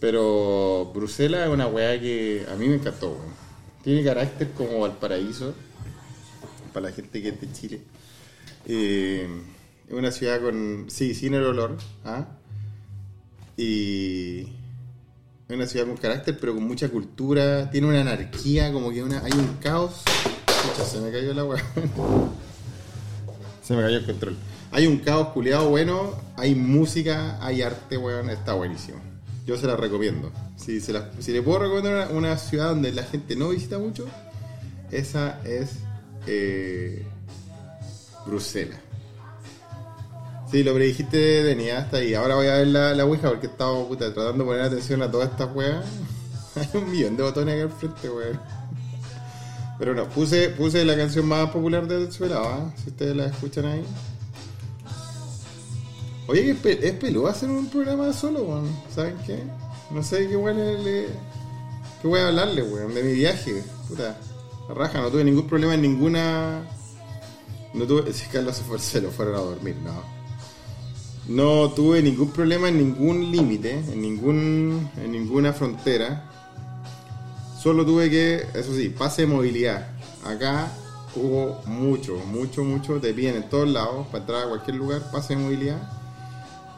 Pero 0.00 0.92
Bruselas 0.94 1.48
es 1.48 1.52
una 1.52 1.66
weá 1.66 1.98
que 2.00 2.46
a 2.50 2.54
mí 2.56 2.68
me 2.68 2.76
encantó, 2.76 3.10
weón. 3.10 3.47
Tiene 3.82 4.04
carácter 4.04 4.50
como 4.52 4.80
Valparaíso, 4.80 5.54
para 6.72 6.88
la 6.88 6.92
gente 6.92 7.22
que 7.22 7.28
es 7.28 7.40
de 7.40 7.52
Chile. 7.52 7.80
Eh, 8.66 9.28
es 9.88 9.94
una 9.94 10.10
ciudad 10.10 10.40
con, 10.40 10.86
sí, 10.88 11.14
sin 11.14 11.34
el 11.34 11.44
olor, 11.44 11.76
¿ah? 12.04 12.26
Y 13.56 14.40
es 15.48 15.56
una 15.56 15.66
ciudad 15.66 15.86
con 15.86 15.96
carácter, 15.96 16.36
pero 16.38 16.54
con 16.54 16.64
mucha 16.64 16.88
cultura. 16.90 17.70
Tiene 17.70 17.86
una 17.86 18.02
anarquía, 18.02 18.72
como 18.72 18.90
que 18.90 19.02
una, 19.02 19.24
hay 19.24 19.32
un 19.32 19.56
caos. 19.62 20.02
Se 20.86 21.00
me 21.00 21.10
cayó 21.10 21.32
la 21.32 21.44
weá. 21.46 21.62
Se 23.62 23.74
me 23.74 23.82
cayó 23.82 23.98
el 23.98 24.06
control. 24.06 24.36
Hay 24.70 24.86
un 24.86 24.98
caos 24.98 25.28
culiado 25.28 25.70
bueno, 25.70 26.14
hay 26.36 26.54
música, 26.54 27.38
hay 27.44 27.62
arte, 27.62 27.96
weón, 27.96 28.28
está 28.28 28.52
buenísimo. 28.52 29.07
Yo 29.48 29.56
se 29.56 29.66
la 29.66 29.76
recomiendo. 29.76 30.30
Si, 30.56 30.78
se 30.78 30.92
la- 30.92 31.08
si 31.20 31.32
le 31.32 31.40
puedo 31.40 31.60
recomendar 31.60 32.12
una, 32.12 32.36
ciudad 32.36 32.68
donde 32.68 32.92
la 32.92 33.02
gente 33.04 33.34
no 33.34 33.48
visita 33.48 33.78
mucho, 33.78 34.04
esa 34.90 35.40
es 35.42 35.70
eh, 36.26 37.06
Bruselas. 38.26 38.78
Sí, 40.50 40.62
lo 40.62 40.74
predijiste 40.74 41.54
ni 41.56 41.70
hasta 41.70 41.96
ahí. 41.96 42.12
Ahora 42.12 42.34
voy 42.34 42.46
a 42.46 42.56
ver 42.56 42.66
la, 42.66 42.94
la 42.94 43.06
Ouija 43.06 43.30
porque 43.30 43.46
he 43.46 43.50
estado 43.50 43.88
puta, 43.88 44.12
tratando 44.12 44.44
de 44.44 44.50
poner 44.50 44.60
atención 44.60 45.00
a 45.00 45.10
todas 45.10 45.30
estas 45.30 45.48
weas. 45.56 45.82
Hay 46.54 46.68
un 46.74 46.90
millón 46.90 47.16
de 47.16 47.22
botones 47.22 47.54
acá 47.54 47.72
al 47.72 47.78
frente, 47.78 48.10
weón. 48.10 48.38
Pero 49.78 49.94
no, 49.94 50.10
puse, 50.10 50.50
puse 50.50 50.84
la 50.84 50.94
canción 50.94 51.24
más 51.24 51.48
popular 51.48 51.88
de 51.88 51.96
Venezuela, 51.96 52.42
¿ah? 52.44 52.70
si 52.76 52.90
ustedes 52.90 53.16
la 53.16 53.26
escuchan 53.26 53.64
ahí. 53.64 53.82
Oye, 56.28 56.50
es, 56.50 56.56
pe- 56.58 56.86
es 56.86 56.92
peludo 56.94 57.26
hacer 57.26 57.48
un 57.50 57.66
programa 57.68 58.12
solo, 58.12 58.42
weón. 58.42 58.68
¿Saben 58.94 59.16
qué? 59.26 59.42
No 59.90 60.02
sé 60.02 60.28
qué 60.28 60.36
weón 60.36 60.58
le, 60.84 61.06
voy 62.02 62.20
a 62.20 62.28
hablarle, 62.28 62.62
weón, 62.62 62.94
de 62.94 63.02
mi 63.02 63.12
viaje. 63.14 63.62
Puta, 63.88 64.16
raja, 64.68 65.00
no 65.00 65.08
tuve 65.10 65.24
ningún 65.24 65.46
problema 65.48 65.74
en 65.74 65.82
ninguna. 65.82 66.60
No 67.72 67.86
tuve. 67.86 68.12
Si 68.12 68.26
Carlos 68.28 68.56
se, 68.56 68.62
fue, 68.64 69.00
lo 69.00 69.10
fueron 69.10 69.34
a 69.36 69.38
dormir, 69.38 69.76
no. 69.82 70.18
No 71.28 71.70
tuve 71.72 72.02
ningún 72.02 72.30
problema 72.30 72.68
en 72.68 72.78
ningún 72.78 73.30
límite, 73.32 73.72
en 73.72 74.00
ningún. 74.02 74.90
en 74.98 75.12
ninguna 75.12 75.52
frontera. 75.54 76.24
Solo 77.62 77.84
tuve 77.84 78.08
que, 78.10 78.46
eso 78.54 78.74
sí, 78.76 78.90
pase 78.90 79.22
de 79.22 79.28
movilidad. 79.28 79.88
Acá 80.24 80.70
hubo 81.16 81.60
mucho, 81.66 82.16
mucho, 82.26 82.64
mucho. 82.64 83.00
Te 83.00 83.12
piden 83.14 83.36
en 83.36 83.48
todos 83.48 83.68
lados 83.68 84.06
para 84.08 84.18
entrar 84.20 84.42
a 84.44 84.48
cualquier 84.48 84.76
lugar, 84.76 85.10
pase 85.10 85.34
de 85.34 85.42
movilidad. 85.42 85.92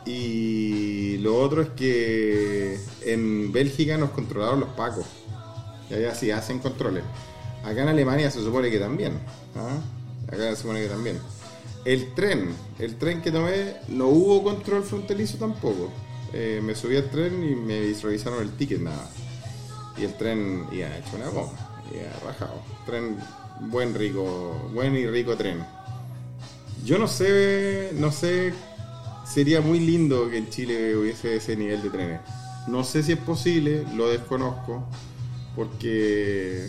Y 0.06 1.18
lo 1.18 1.38
otro 1.38 1.62
es 1.62 1.68
que 1.70 2.78
en 3.02 3.52
Bélgica 3.52 3.96
nos 3.96 4.10
controlaron 4.10 4.60
los 4.60 4.70
pacos. 4.70 5.06
Y 5.90 5.94
allá 5.94 6.14
sí 6.14 6.30
hacen 6.30 6.58
controles. 6.60 7.04
Acá 7.64 7.82
en 7.82 7.88
Alemania 7.88 8.30
se 8.30 8.42
supone 8.42 8.70
que 8.70 8.78
también. 8.78 9.18
¿ah? 9.56 9.78
Acá 10.28 10.50
se 10.50 10.62
supone 10.62 10.80
que 10.80 10.88
también. 10.88 11.18
El 11.84 12.14
tren, 12.14 12.54
el 12.78 12.96
tren 12.96 13.22
que 13.22 13.30
tomé, 13.30 13.74
no 13.88 14.08
hubo 14.08 14.42
control 14.42 14.82
fronterizo 14.82 15.38
tampoco. 15.38 15.90
Eh, 16.32 16.60
me 16.62 16.74
subí 16.74 16.96
al 16.96 17.10
tren 17.10 17.42
y 17.42 17.54
me 17.54 17.92
revisaron 18.00 18.42
el 18.42 18.50
ticket 18.52 18.80
nada. 18.80 19.10
Y 19.96 20.04
el 20.04 20.14
tren 20.16 20.66
iba 20.72 20.96
hecho 20.96 21.16
una 21.16 21.28
goma, 21.28 21.52
iba 21.92 22.30
rajado. 22.30 22.62
Tren 22.86 23.18
buen 23.60 23.94
rico, 23.94 24.70
buen 24.72 24.96
y 24.96 25.06
rico 25.06 25.36
tren. 25.36 25.64
Yo 26.84 26.98
no 26.98 27.06
sé, 27.08 27.90
no 27.94 28.10
sé, 28.10 28.54
sería 29.32 29.60
muy 29.60 29.80
lindo 29.80 30.28
que 30.28 30.38
en 30.38 30.50
Chile 30.50 30.96
hubiese 30.96 31.36
ese 31.36 31.56
nivel 31.56 31.82
de 31.82 31.90
trenes. 31.90 32.20
No 32.68 32.84
sé 32.84 33.02
si 33.02 33.12
es 33.12 33.18
posible, 33.18 33.84
lo 33.94 34.08
desconozco, 34.08 34.86
porque 35.56 36.68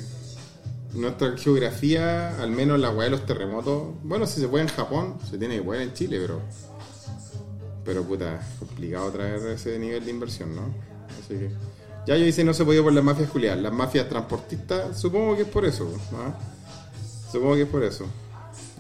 nuestra 0.94 1.38
geografía, 1.38 2.42
al 2.42 2.52
menos 2.52 2.80
la 2.80 2.90
weá 2.92 3.06
de 3.06 3.12
los 3.12 3.26
terremotos, 3.26 3.96
bueno, 4.04 4.28
si 4.28 4.40
se 4.42 4.48
puede 4.48 4.64
en 4.64 4.70
Japón, 4.70 5.18
se 5.30 5.38
tiene 5.38 5.58
que 5.58 5.64
poder 5.64 5.82
en 5.82 5.94
Chile, 5.94 6.20
pero 6.20 6.42
pero 7.84 8.04
puta, 8.04 8.36
es 8.36 8.60
complicado 8.60 9.12
traer 9.12 9.40
ese 9.48 9.78
nivel 9.80 10.06
de 10.06 10.12
inversión, 10.12 10.56
¿no? 10.56 10.74
Así 11.20 11.36
que. 11.36 11.52
Ya 12.08 12.18
yo 12.18 12.26
dice 12.26 12.44
no 12.44 12.54
se 12.54 12.66
podía 12.66 12.82
por 12.82 12.94
las 12.94 13.04
mafias 13.04 13.30
culiadas. 13.30 13.62
Las 13.62 13.74
mafias 13.74 14.10
transportistas, 14.10 15.00
supongo 15.00 15.36
que 15.36 15.44
es 15.44 15.48
por 15.48 15.66
eso, 15.66 15.92
¿no? 16.12 16.36
Supongo 17.32 17.56
que 17.56 17.64
es 17.64 17.70
por 17.70 17.84
eso. 17.84 18.06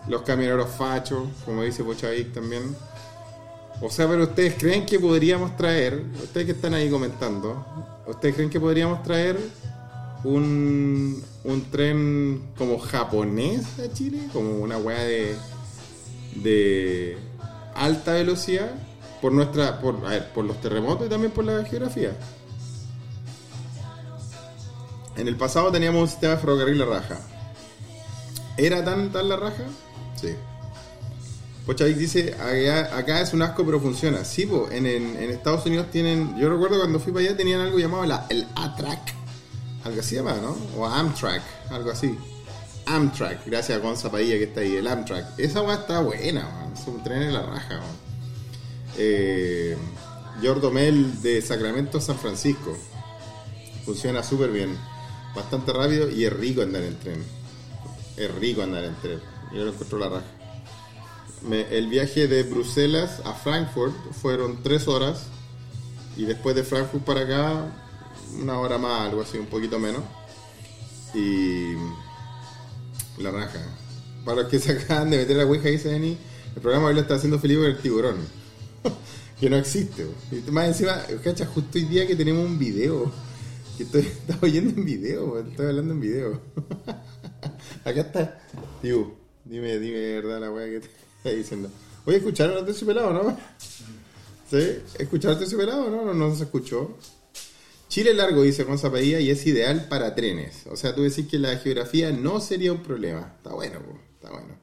Los 0.07 0.23
camioneros 0.23 0.69
fachos, 0.69 1.27
como 1.45 1.63
dice 1.63 1.83
Pochavic 1.83 2.33
también. 2.33 2.63
O 3.81 3.89
sea, 3.89 4.07
pero 4.07 4.23
ustedes 4.23 4.55
creen 4.57 4.85
que 4.85 4.99
podríamos 4.99 5.57
traer, 5.57 6.05
ustedes 6.21 6.45
que 6.45 6.51
están 6.51 6.75
ahí 6.75 6.89
comentando, 6.89 7.65
¿ustedes 8.05 8.35
creen 8.35 8.49
que 8.49 8.59
podríamos 8.59 9.01
traer 9.01 9.39
un, 10.23 11.23
un 11.43 11.71
tren 11.71 12.51
como 12.57 12.77
japonés 12.77 13.79
a 13.79 13.91
Chile? 13.91 14.27
Como 14.31 14.59
una 14.59 14.77
weá 14.77 15.03
de, 15.03 15.35
de 16.35 17.17
alta 17.73 18.13
velocidad 18.13 18.71
por 19.19 19.31
nuestra, 19.31 19.79
por, 19.79 19.95
a 20.05 20.09
ver, 20.09 20.31
por 20.31 20.45
los 20.45 20.61
terremotos 20.61 21.07
y 21.07 21.09
también 21.09 21.31
por 21.31 21.45
la 21.45 21.63
geografía. 21.65 22.15
En 25.17 25.27
el 25.27 25.37
pasado 25.37 25.71
teníamos 25.71 26.01
un 26.03 26.07
sistema 26.07 26.35
de 26.35 26.39
ferrocarril 26.39 26.77
la 26.77 26.85
raja. 26.85 27.19
¿Era 28.57 28.83
tan, 28.83 29.11
tan 29.11 29.27
la 29.27 29.37
raja? 29.37 29.63
Sí. 30.15 30.35
Pochavic 31.71 31.95
dice, 31.95 32.35
acá, 32.91 33.21
es 33.21 33.31
un 33.31 33.41
asco 33.41 33.65
pero 33.65 33.79
funciona. 33.79 34.25
Sí, 34.25 34.49
en, 34.71 34.85
Estados 35.31 35.65
Unidos 35.65 35.87
tienen, 35.89 36.37
yo 36.37 36.49
recuerdo 36.49 36.77
cuando 36.77 36.99
fui 36.99 37.13
para 37.13 37.25
allá 37.25 37.37
tenían 37.37 37.61
algo 37.61 37.79
llamado 37.79 38.05
la, 38.05 38.25
el 38.27 38.45
A-Track. 38.55 39.13
Algo 39.85 40.01
así 40.01 40.09
se 40.09 40.15
llama, 40.17 40.35
¿no? 40.41 40.57
O 40.77 40.85
Amtrak, 40.85 41.41
algo 41.69 41.91
así. 41.91 42.17
Amtrak, 42.87 43.45
gracias 43.45 43.77
a 43.77 43.81
Gonza 43.81 44.11
Padilla 44.11 44.37
que 44.37 44.43
está 44.43 44.59
ahí, 44.59 44.75
el 44.75 44.85
Amtrak. 44.85 45.39
Esa 45.39 45.61
weá 45.61 45.75
está 45.75 46.01
buena, 46.01 46.43
man. 46.43 46.73
es 46.73 46.85
un 46.85 47.01
tren 47.05 47.21
en 47.21 47.33
la 47.33 47.43
raja. 47.43 47.77
man. 47.77 47.95
Eh, 48.97 49.77
de 51.21 51.41
Sacramento 51.41 51.99
a 51.99 52.01
San 52.01 52.17
Francisco. 52.17 52.77
Funciona 53.85 54.23
súper 54.23 54.51
bien. 54.51 54.77
Bastante 55.33 55.71
rápido 55.71 56.09
y 56.09 56.25
es 56.25 56.33
rico 56.33 56.63
andar 56.63 56.83
en 56.83 56.99
tren. 56.99 57.23
Es 58.17 58.35
rico 58.35 58.61
andar 58.61 58.83
en 58.83 58.95
tren. 58.95 59.21
Yo 59.53 59.63
lo 59.63 59.71
encuentro 59.71 59.99
la 59.99 60.09
raja. 60.09 60.40
Me- 61.47 61.67
el 61.77 61.87
viaje 61.87 62.27
de 62.27 62.43
Bruselas 62.43 63.21
a 63.25 63.33
Frankfurt 63.33 63.93
fueron 64.13 64.61
tres 64.63 64.87
horas. 64.87 65.23
Y 66.17 66.25
después 66.25 66.55
de 66.55 66.63
Frankfurt 66.63 67.03
para 67.03 67.21
acá, 67.21 67.65
una 68.41 68.59
hora 68.59 68.77
más, 68.77 69.09
algo 69.09 69.21
así, 69.21 69.37
un 69.37 69.47
poquito 69.47 69.79
menos. 69.79 70.01
Y 71.13 71.73
la 73.17 73.31
raja. 73.31 73.59
Para 74.25 74.41
los 74.43 74.51
que 74.51 74.59
se 74.59 74.71
acaban 74.83 75.09
de 75.09 75.17
meter 75.17 75.37
la 75.37 75.45
Ouija, 75.45 75.69
dice 75.69 75.89
Denny, 75.89 76.17
el 76.55 76.61
programa 76.61 76.87
hoy 76.87 76.95
lo 76.95 77.01
está 77.01 77.15
haciendo 77.15 77.39
Felipe 77.39 77.61
con 77.61 77.71
el 77.71 77.77
tiburón. 77.79 78.15
que 79.39 79.49
no 79.49 79.57
existe. 79.57 80.05
Y 80.31 80.51
más 80.51 80.67
encima, 80.67 81.01
cacha, 81.23 81.45
justo 81.45 81.77
hoy 81.77 81.85
día 81.85 82.05
que 82.05 82.15
tenemos 82.15 82.45
un 82.45 82.59
video. 82.59 83.11
Que 83.77 83.83
estoy, 83.83 84.07
oyendo 84.41 84.71
en 84.79 84.85
video, 84.85 85.39
estoy 85.39 85.65
hablando 85.67 85.93
en 85.93 85.99
video. 86.01 86.41
Acá 87.83 88.01
está. 88.01 88.41
Tío, 88.81 89.15
dime, 89.45 89.79
dime 89.79 89.97
de 89.97 90.21
verdad 90.21 90.41
la 90.41 90.51
weá 90.51 90.65
que 90.69 90.79
te 90.81 90.89
diciendo. 91.35 91.69
Oye, 92.05 92.17
¿escucharon 92.17 92.57
a 92.57 92.65
Terciopelado, 92.65 93.13
no? 93.13 93.37
¿Sí? 94.49 94.79
¿Escucharon 94.99 95.37
a 95.37 95.39
Terciopelado 95.39 95.89
no? 95.89 96.05
No, 96.05 96.13
no 96.13 96.35
se 96.35 96.43
escuchó. 96.43 96.97
Chile 97.87 98.11
es 98.11 98.15
largo, 98.15 98.41
dice 98.41 98.63
Juan 98.63 98.77
Zapadilla, 98.77 99.19
y 99.19 99.29
es 99.29 99.45
ideal 99.45 99.87
para 99.89 100.15
trenes. 100.15 100.65
O 100.67 100.77
sea, 100.77 100.95
tú 100.95 101.03
decís 101.03 101.27
que 101.27 101.37
la 101.37 101.57
geografía 101.57 102.11
no 102.11 102.39
sería 102.39 102.71
un 102.71 102.81
problema. 102.81 103.33
Está 103.35 103.53
bueno, 103.53 103.79
po, 103.79 103.99
está 104.13 104.31
bueno. 104.31 104.57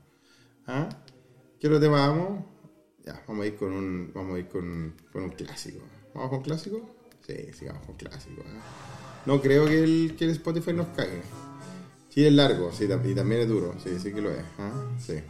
¿Ah? 0.67 0.89
¿Qué 1.61 1.67
otro 1.67 1.79
tema 1.79 2.09
vamos? 2.09 2.45
Ya, 3.05 3.23
vamos 3.29 3.45
a 3.45 3.47
ir 3.47 3.57
con 3.57 3.73
un, 3.73 4.13
vamos 4.15 4.37
a 4.37 4.39
ir 4.39 4.49
con, 4.49 4.95
con 5.13 5.25
un 5.25 5.31
clásico. 5.31 5.81
¿Vamos 6.15 6.31
con 6.31 6.43
clásico? 6.43 6.95
Sí, 7.27 7.35
sí, 7.53 7.67
vamos 7.67 7.85
con 7.85 7.97
clásico. 7.97 8.43
¿ah? 8.47 9.23
No 9.27 9.43
creo 9.43 9.67
que 9.67 9.85
el, 9.85 10.17
que 10.17 10.25
el 10.25 10.31
Spotify 10.31 10.73
nos 10.73 10.89
cague. 10.89 11.21
Chile 12.09 12.29
es 12.29 12.35
largo, 12.35 12.73
sí, 12.73 12.85
y 12.85 13.15
también 13.15 13.43
es 13.43 13.49
duro, 13.49 13.75
sí, 13.85 13.91
sí 14.03 14.13
que 14.13 14.23
lo 14.23 14.31
es. 14.31 14.45
¿ah? 14.59 14.87
Sí. 14.99 15.21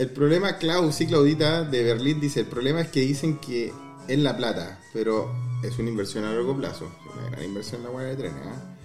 El 0.00 0.08
problema, 0.08 0.56
Clau, 0.56 0.90
sí, 0.92 1.06
Claudita 1.06 1.62
de 1.62 1.82
Berlín 1.82 2.20
dice, 2.20 2.40
el 2.40 2.46
problema 2.46 2.80
es 2.80 2.88
que 2.88 3.00
dicen 3.00 3.36
que 3.36 3.70
es 4.08 4.18
la 4.18 4.34
plata, 4.34 4.80
pero 4.94 5.30
es 5.62 5.78
una 5.78 5.90
inversión 5.90 6.24
a 6.24 6.32
largo 6.32 6.56
plazo. 6.56 6.86
Es 6.86 7.16
una 7.18 7.28
gran 7.28 7.44
inversión 7.44 7.82
la 7.82 7.90
hueá 7.90 8.06
de 8.06 8.16
trenes. 8.16 8.40
¿ah? 8.46 8.76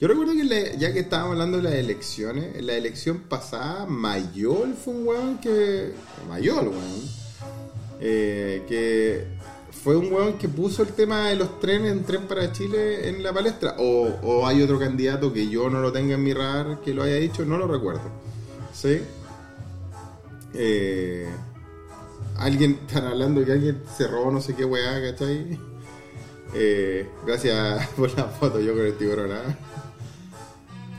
Yo 0.00 0.08
recuerdo 0.08 0.32
que 0.32 0.74
ya 0.76 0.92
que 0.92 0.98
estábamos 0.98 1.34
hablando 1.34 1.58
de 1.58 1.62
las 1.62 1.74
elecciones, 1.74 2.56
en 2.56 2.66
la 2.66 2.74
elección 2.74 3.20
pasada, 3.20 3.86
Mayol 3.86 4.74
fue 4.74 4.94
un 4.94 5.06
weón 5.06 5.38
que... 5.38 5.92
Mayol, 6.28 6.66
weón. 6.66 7.08
eh, 8.00 8.64
que 8.66 9.28
fue 9.70 9.96
un 9.96 10.12
weón 10.12 10.38
que 10.38 10.48
puso 10.48 10.82
el 10.82 10.88
tema 10.88 11.28
de 11.28 11.36
los 11.36 11.60
trenes 11.60 11.92
en 11.92 12.02
Tren 12.02 12.22
para 12.22 12.50
Chile 12.50 13.08
en 13.08 13.22
la 13.22 13.32
palestra. 13.32 13.76
O, 13.78 14.08
o 14.24 14.44
hay 14.44 14.60
otro 14.60 14.80
candidato 14.80 15.32
que 15.32 15.48
yo 15.48 15.70
no 15.70 15.80
lo 15.80 15.92
tenga 15.92 16.14
en 16.14 16.22
mi 16.24 16.34
radar 16.34 16.80
que 16.80 16.92
lo 16.92 17.04
haya 17.04 17.14
dicho, 17.14 17.44
no 17.44 17.58
lo 17.58 17.68
recuerdo. 17.68 18.10
¿Sí? 18.74 19.02
Eh, 20.54 21.28
alguien, 22.36 22.78
están 22.86 23.06
hablando 23.06 23.44
que 23.44 23.52
alguien 23.52 23.82
se 23.96 24.06
robó 24.06 24.30
no 24.30 24.40
sé 24.40 24.54
qué 24.54 24.64
weá, 24.64 25.02
¿cachai? 25.02 25.58
Eh, 26.54 27.08
gracias 27.26 27.88
por 27.96 28.16
la 28.16 28.24
foto, 28.24 28.60
yo 28.60 28.74
con 28.74 28.86
el 28.86 28.96
tiburón, 28.96 29.32
¿ah? 29.32 29.56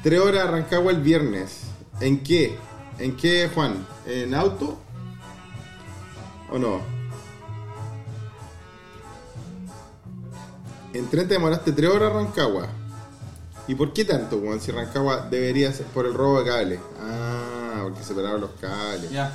Tres 0.03 0.19
horas 0.19 0.49
Rancagua 0.49 0.91
el 0.91 1.01
viernes. 1.01 1.61
¿En 1.99 2.21
qué? 2.21 2.55
¿En 2.99 3.15
qué, 3.15 3.49
Juan? 3.53 3.85
¿En 4.05 4.35
auto? 4.35 4.77
¿O 6.51 6.59
no? 6.59 6.79
En 10.93 11.09
tren 11.09 11.27
te 11.27 11.33
demoraste 11.33 11.71
tres 11.71 11.89
horas 11.89 12.13
Rancagua. 12.13 12.67
¿Y 13.67 13.75
por 13.75 13.93
qué 13.93 14.05
tanto, 14.05 14.39
Juan? 14.39 14.61
Si 14.61 14.71
Rancagua 14.71 15.27
debería 15.29 15.73
ser 15.73 15.87
por 15.87 16.05
el 16.05 16.13
robo 16.13 16.39
de 16.39 16.49
cable. 16.49 16.79
Ah, 17.01 17.64
porque 17.83 18.03
se 18.03 18.13
pelaron 18.13 18.41
los 18.41 18.51
cables. 18.59 19.09
Ya. 19.11 19.31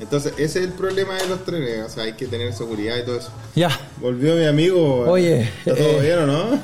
Entonces, 0.00 0.32
ese 0.38 0.60
es 0.60 0.64
el 0.66 0.72
problema 0.72 1.14
de 1.14 1.26
los 1.28 1.44
trenes. 1.44 1.84
O 1.84 1.88
sea, 1.88 2.04
hay 2.04 2.12
que 2.12 2.26
tener 2.28 2.52
seguridad 2.52 2.96
y 2.98 3.04
todo 3.04 3.18
eso. 3.18 3.30
Ya. 3.56 3.70
Volvió 4.00 4.34
mi 4.36 4.46
amigo. 4.46 5.00
Oye, 5.10 5.42
¿Está 5.64 5.74
todo 5.74 5.88
eh, 5.88 6.00
bien 6.00 6.18
o 6.20 6.26
no? 6.26 6.60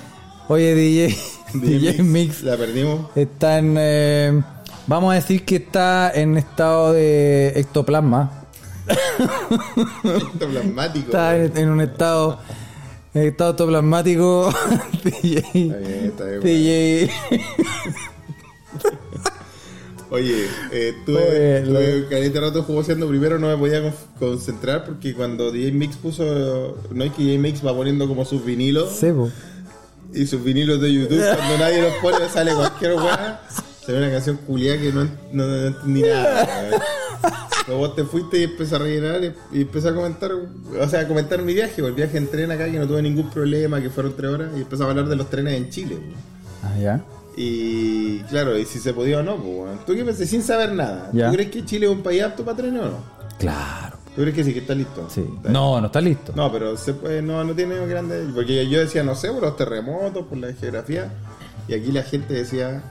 Oye, 0.49 0.75
DJ, 0.75 1.17
DJ 1.55 2.03
Mix 2.03 2.43
La 2.43 2.57
perdimos. 2.57 3.11
está 3.17 3.59
en. 3.59 3.75
eh, 3.79 4.43
vamos 4.87 5.13
a 5.13 5.15
decir 5.17 5.45
que 5.45 5.57
está 5.57 6.13
en 6.15 6.37
estado 6.37 6.93
de 6.93 7.53
ectoplasma. 7.57 8.43
Ectoplasmático. 10.05 11.07
Está 11.07 11.37
en, 11.37 11.57
en 11.57 11.69
un 11.71 11.81
estado. 11.81 12.39
En 13.15 13.23
estado 13.29 13.51
ectoplasmático. 13.53 14.53
DJ. 15.05 15.39
Está 15.39 15.77
bien, 15.79 16.05
está 16.05 16.25
bien. 16.27 16.41
DJ. 16.43 17.11
Oye, 20.15 20.47
eh, 20.73 20.95
tuve, 21.05 21.61
lo- 21.67 21.79
tuve 21.81 22.07
caleta 22.09 22.41
de 22.41 22.47
rato 22.47 22.63
jugoseando. 22.63 23.09
Primero 23.09 23.39
no 23.39 23.49
me 23.49 23.57
podía 23.57 23.83
con- 23.83 23.95
concentrar 24.19 24.85
porque 24.85 25.13
cuando 25.15 25.51
DJ 25.51 25.73
Mix 25.73 25.97
puso. 25.97 26.79
No 26.93 27.05
es 27.05 27.13
que 27.13 27.23
DJ 27.23 27.39
Mix 27.39 27.67
va 27.67 27.75
poniendo 27.75 28.07
como 28.07 28.25
sus 28.25 28.45
vinilos. 28.45 28.91
Sebo. 28.93 29.31
Y 30.13 30.27
sus 30.27 30.45
vinilos 30.45 30.81
de 30.81 30.93
YouTube, 30.95 31.19
cuando 31.37 31.59
nadie 31.59 31.83
los 31.83 31.95
pone, 32.01 32.29
sale 32.29 32.55
cualquier 32.55 32.95
weá. 32.95 33.41
Se 33.85 33.93
ve 33.93 33.99
una 33.99 34.11
canción 34.13 34.37
culiada 34.47 34.81
que 34.81 34.93
no, 34.93 35.05
no, 35.33 35.47
no 35.47 35.67
entendí 35.67 36.03
nada. 36.03 36.71
Luego 37.67 37.87
vos 37.89 37.97
te 37.97 38.05
fuiste 38.05 38.39
y 38.39 38.43
empecé 38.45 38.77
a 38.77 38.79
rellenar 38.79 39.21
y, 39.53 39.61
empecé 39.63 39.89
a 39.89 39.95
comentar, 39.95 40.31
o 40.33 40.89
sea, 40.89 41.01
a 41.01 41.09
comentar 41.09 41.43
mi 41.43 41.53
viaje, 41.55 41.81
el 41.83 41.93
viaje 41.93 42.17
en 42.19 42.29
tren 42.29 42.51
acá 42.53 42.71
que 42.71 42.79
no 42.79 42.87
tuve 42.87 43.03
ningún 43.03 43.29
problema, 43.31 43.81
que 43.81 43.91
fueron 43.91 44.15
tres 44.15 44.31
horas, 44.31 44.51
y 44.57 44.61
empecé 44.61 44.83
a 44.85 44.87
hablar 44.87 45.09
de 45.09 45.17
los 45.17 45.29
trenes 45.31 45.55
en 45.55 45.71
Chile. 45.71 45.99
Ah, 46.63 46.75
ya. 46.81 47.05
Y 47.37 48.21
claro, 48.25 48.57
y 48.59 48.65
si 48.65 48.79
se 48.79 48.93
podía 48.95 49.19
o 49.19 49.23
no, 49.23 49.37
pues, 49.37 49.49
weón. 49.49 49.79
¿Tú 49.87 49.95
qué 49.95 50.05
pensás? 50.05 50.29
Sin 50.29 50.43
saber 50.43 50.73
nada. 50.73 51.11
Ya. 51.13 51.29
¿Tú 51.29 51.35
crees 51.35 51.51
que 51.51 51.65
Chile 51.65 51.87
es 51.87 51.93
un 51.93 52.03
país 52.03 52.23
apto 52.23 52.45
para 52.45 52.57
trenes 52.57 52.81
o 52.81 52.85
no? 52.87 52.99
Claro. 53.39 53.97
¿Tú 54.15 54.23
crees 54.23 54.35
que 54.37 54.45
sí, 54.45 54.53
que 54.53 54.61
está 54.61 54.75
listo? 54.75 55.09
Sí. 55.11 55.25
Está 55.37 55.51
No, 55.51 55.81
no 55.81 55.87
está 55.89 56.01
listo. 56.01 56.33
no, 56.37 56.53
pero 56.53 56.77
se 56.77 56.95
puede, 56.95 57.21
no, 57.21 57.43
no 57.43 57.53
tiene 57.55 57.75
grande. 57.87 58.27
Porque 58.33 58.69
yo 58.69 58.79
decía, 58.79 59.03
no 59.03 59.17
sé, 59.17 59.31
por 59.33 59.43
los 59.43 59.57
terremotos, 59.57 60.27
por 60.27 60.39
la 60.39 60.53
geografía. 60.53 61.13
Y 61.67 61.75
aquí 61.75 61.91
la 61.91 62.03
gente 62.05 62.35
decía, 62.35 62.83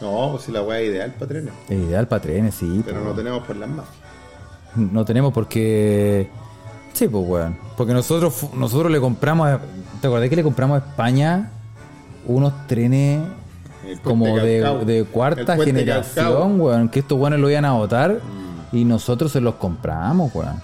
No, 0.00 0.30
pues 0.32 0.44
si 0.44 0.52
la 0.52 0.62
weá 0.62 0.80
es 0.80 0.88
ideal 0.90 1.12
para 1.18 1.26
trenes. 1.26 1.52
Es 1.68 1.78
ideal 1.78 2.08
para 2.08 2.22
trenes, 2.22 2.54
sí. 2.54 2.82
Pero 2.86 3.00
po, 3.00 3.04
no 3.06 3.14
tenemos 3.14 3.46
por 3.46 3.56
las 3.56 3.68
mafias. 3.68 3.96
No 4.76 5.04
tenemos 5.04 5.32
porque. 5.34 6.28
Sí, 6.94 7.08
pues, 7.08 7.24
weón. 7.26 7.58
Porque 7.76 7.92
nosotros, 7.92 8.46
nosotros 8.54 8.90
le 8.90 9.00
compramos. 9.00 9.58
¿Te 10.00 10.06
acordás 10.06 10.28
que 10.30 10.36
le 10.36 10.42
compramos 10.42 10.82
a 10.82 10.86
España 10.86 11.50
unos 12.26 12.66
trenes 12.66 13.20
como 14.02 14.36
de, 14.38 15.06
cuarta 15.10 15.56
generación, 15.56 16.60
weón? 16.60 16.88
Que 16.88 17.00
estos 17.00 17.18
weones 17.18 17.40
lo 17.40 17.50
iban 17.50 17.64
a 17.64 17.72
votar 17.72 18.12
Mm. 18.72 18.76
y 18.76 18.84
nosotros 18.84 19.32
se 19.32 19.40
los 19.40 19.54
compramos, 19.56 20.34
weón. 20.34 20.60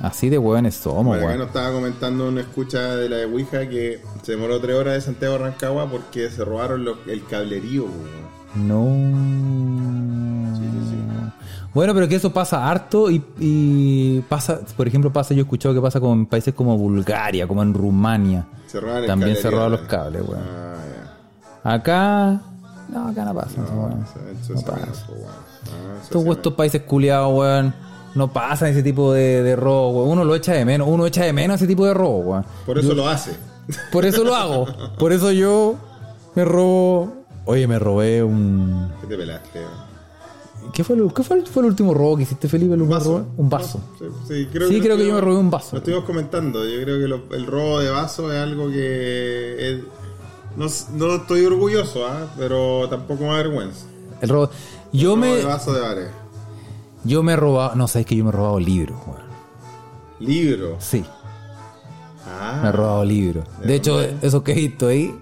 Así 0.00 0.28
de 0.28 0.38
weones 0.38 0.74
somos, 0.76 1.06
Bueno, 1.06 1.26
weón. 1.26 1.38
nos 1.38 1.48
estaba 1.48 1.72
comentando 1.72 2.28
una 2.28 2.40
escucha 2.42 2.94
de 2.96 3.08
la 3.08 3.16
de 3.16 3.24
Ouija 3.26 3.68
que 3.68 4.00
se 4.22 4.32
demoró 4.32 4.60
tres 4.60 4.76
horas 4.76 4.94
de 4.94 5.00
Santiago 5.00 5.34
a 5.34 5.38
Rancagua 5.38 5.90
porque 5.90 6.30
se 6.30 6.44
robaron 6.44 6.84
el 7.06 7.24
cablerío. 7.26 7.84
weón. 7.84 8.38
No. 8.68 10.56
Sí, 10.56 10.62
sí, 10.62 10.90
sí. 10.90 10.96
Bueno, 11.74 11.94
pero 11.94 12.08
que 12.08 12.14
eso 12.16 12.32
pasa 12.32 12.68
harto 12.68 13.10
y, 13.10 13.22
y 13.38 14.20
pasa, 14.28 14.60
por 14.76 14.88
ejemplo, 14.88 15.12
pasa, 15.12 15.34
yo 15.34 15.40
he 15.40 15.42
escuchado 15.42 15.74
que 15.74 15.80
pasa 15.80 16.00
como 16.00 16.14
en 16.14 16.26
países 16.26 16.54
como 16.54 16.76
Bulgaria, 16.78 17.46
como 17.46 17.62
en 17.62 17.74
Rumania. 17.74 18.46
Se 18.66 18.80
robaron 18.80 19.02
el 19.02 19.06
También 19.06 19.36
se 19.36 19.50
roban 19.50 19.72
los 19.72 19.80
cables, 19.82 20.22
weón. 20.26 20.42
Ah. 21.64 21.74
Acá, 21.74 22.40
no, 22.88 23.08
acá 23.08 23.24
no 23.24 23.34
pasa. 23.34 23.60
weón. 23.62 24.02
Eso- 24.04 24.52
eso 24.52 24.54
no 24.54 24.60
pasa. 24.62 25.06
Estos, 26.02 26.24
estos 26.26 26.54
países 26.54 26.82
culiados, 26.82 27.32
weón, 27.38 27.74
no 28.14 28.32
pasan 28.32 28.68
ese 28.70 28.82
tipo 28.82 29.12
de, 29.12 29.42
de 29.42 29.56
robo, 29.56 29.98
weón. 30.04 30.10
Uno 30.10 30.24
lo 30.24 30.34
echa 30.34 30.52
de 30.54 30.64
menos, 30.64 30.88
uno 30.88 31.06
echa 31.06 31.24
de 31.24 31.32
menos 31.32 31.56
ese 31.56 31.66
tipo 31.66 31.84
de 31.86 31.94
robo, 31.94 32.18
weón. 32.20 32.44
Por 32.66 32.78
eso 32.78 32.94
lo 32.94 33.08
hace. 33.08 33.32
Por 33.92 34.04
eso 34.06 34.24
lo 34.24 34.34
hago. 34.34 34.66
Por 34.98 35.12
eso 35.12 35.30
yo 35.32 35.74
me 36.34 36.44
robo. 36.44 37.12
Oye, 37.44 37.66
me 37.66 37.78
robé 37.78 38.22
un. 38.22 38.90
¿Qué 39.00 39.06
te 39.06 39.16
pelaste? 39.16 39.58
weón? 39.60 39.88
¿Qué 40.72 40.84
fue, 40.84 40.96
el, 40.96 41.12
qué 41.14 41.22
fue, 41.22 41.38
el, 41.38 41.46
fue 41.46 41.62
el 41.62 41.68
último 41.70 41.94
robo 41.94 42.16
que 42.18 42.24
hiciste, 42.24 42.46
Felipe? 42.46 42.74
¿El 42.74 42.82
Un 42.82 42.92
último 42.92 42.98
vaso. 42.98 43.18
robo? 43.20 43.32
Un 43.38 43.48
vaso. 43.48 43.80
Sí, 43.98 44.04
sí, 44.26 44.48
creo, 44.52 44.68
Sí, 44.68 44.76
lo 44.76 44.82
creo 44.82 44.96
que 44.98 45.06
yo 45.06 45.14
me 45.14 45.20
robé 45.22 45.36
un 45.38 45.50
vaso. 45.50 45.68
Lo 45.72 45.78
estuvimos 45.78 46.04
comentando. 46.04 46.62
Yo 46.66 46.82
creo 46.82 46.98
que 46.98 47.08
lo- 47.08 47.34
el 47.36 47.46
robo 47.46 47.80
de 47.80 47.88
vaso 47.90 48.30
es 48.32 48.38
algo 48.38 48.68
que. 48.68 49.56
es- 49.72 49.80
no, 50.58 50.66
no 50.94 51.14
estoy 51.16 51.46
orgulloso, 51.46 52.06
¿ah? 52.06 52.26
pero 52.36 52.88
tampoco 52.88 53.24
me 53.24 53.30
avergüenza. 53.30 53.86
El 54.20 54.28
robo. 54.28 54.50
Yo 54.92 55.10
Robo 55.10 55.16
me, 55.20 55.42
vaso 55.42 55.72
de 55.72 56.08
yo 57.04 57.22
me 57.22 57.32
he 57.34 57.36
robado. 57.36 57.74
No, 57.76 57.86
sabes 57.88 58.06
que 58.06 58.16
yo 58.16 58.24
me 58.24 58.30
he 58.30 58.32
robado 58.32 58.58
libros, 58.58 58.98
weón. 59.06 59.22
Libro. 60.20 60.76
Sí, 60.80 61.04
Ah. 62.26 62.60
me 62.62 62.68
he 62.68 62.72
robado 62.72 63.04
libros. 63.04 63.44
De 63.62 63.74
hecho, 63.74 64.00
esos 64.02 64.42
que 64.42 64.52
he 64.52 64.56
visto 64.56 64.88
ahí. 64.88 65.14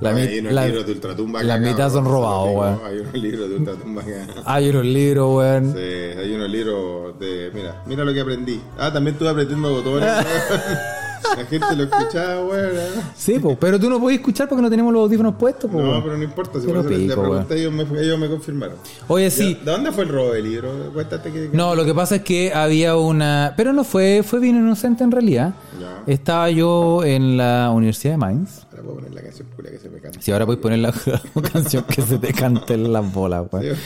La, 0.00 0.10
Hay 0.10 0.38
unos 0.38 0.52
la- 0.54 0.66
libros 0.66 0.86
de 0.86 0.92
ultratumba 0.92 1.42
la 1.42 1.58
mitad 1.58 1.90
son 1.90 2.04
robados, 2.06 2.48
weón. 2.54 2.80
Hay 2.86 2.98
unos 3.00 3.12
libros 3.14 3.48
de 3.50 3.56
ultratumba 3.56 4.02
acá. 4.02 4.26
Hay 4.46 4.70
unos 4.70 4.84
libros, 4.86 5.36
weón. 5.36 5.72
Sí, 5.74 5.78
hay 6.18 6.32
unos 6.34 6.48
libros 6.50 7.18
de. 7.18 7.50
Mira, 7.52 7.82
mira 7.86 8.04
lo 8.04 8.12
que 8.14 8.20
aprendí. 8.20 8.60
Ah, 8.78 8.90
también 8.92 9.14
estuve 9.14 9.28
aprendiendo 9.28 9.70
botones. 9.70 10.10
La 11.36 11.44
gente 11.46 11.76
lo 11.76 11.84
escuchaba, 11.84 12.44
weón. 12.44 12.76
¿eh? 12.76 12.88
Sí, 13.16 13.38
pues, 13.38 13.56
pero 13.60 13.78
tú 13.78 13.88
no 13.88 14.00
podías 14.00 14.20
escuchar 14.20 14.48
porque 14.48 14.62
no 14.62 14.70
tenemos 14.70 14.92
los 14.92 15.02
audífonos 15.02 15.34
puestos, 15.36 15.70
pues. 15.70 15.84
No, 15.84 15.90
weón. 15.90 16.02
pero 16.02 16.16
no 16.16 16.24
importa. 16.24 16.60
Si 16.60 16.66
Pero 16.66 16.86
pico, 16.86 17.20
pregunté, 17.20 17.60
ellos 17.60 17.72
me, 17.72 17.82
ellos 18.00 18.18
me 18.18 18.28
confirmaron. 18.28 18.76
Oye, 19.08 19.30
sí. 19.30 19.54
¿De 19.64 19.70
dónde 19.70 19.92
fue 19.92 20.04
el 20.04 20.10
robo 20.10 20.32
del 20.32 20.44
libro? 20.44 20.90
Cuéntate 20.92 21.30
que. 21.32 21.50
No, 21.52 21.74
lo 21.74 21.84
que 21.84 21.94
pasa 21.94 22.16
es 22.16 22.22
que 22.22 22.52
había 22.52 22.96
una. 22.96 23.54
Pero 23.56 23.72
no 23.72 23.84
fue, 23.84 24.22
fue 24.24 24.40
bien 24.40 24.56
inocente 24.56 25.04
en 25.04 25.10
realidad. 25.10 25.54
Ya. 25.80 26.02
Estaba 26.12 26.50
yo 26.50 27.04
en 27.04 27.36
la 27.36 27.70
Universidad 27.70 28.14
de 28.14 28.18
Mainz. 28.18 28.66
Ahora 28.80 28.82
puedo 28.82 28.96
poner 28.96 29.14
la 29.14 29.22
canción 29.22 29.48
que 29.72 29.78
se 29.78 29.88
me 29.90 30.00
canta. 30.00 30.20
Si 30.22 30.32
ahora 30.32 30.46
puedes 30.46 30.60
poner 30.62 30.78
la 30.78 30.92
canción 31.52 31.84
que 31.84 32.02
se 32.02 32.18
te 32.18 32.32
canten 32.32 32.92
las 32.92 33.12
bolas, 33.12 33.46
weón. 33.52 33.76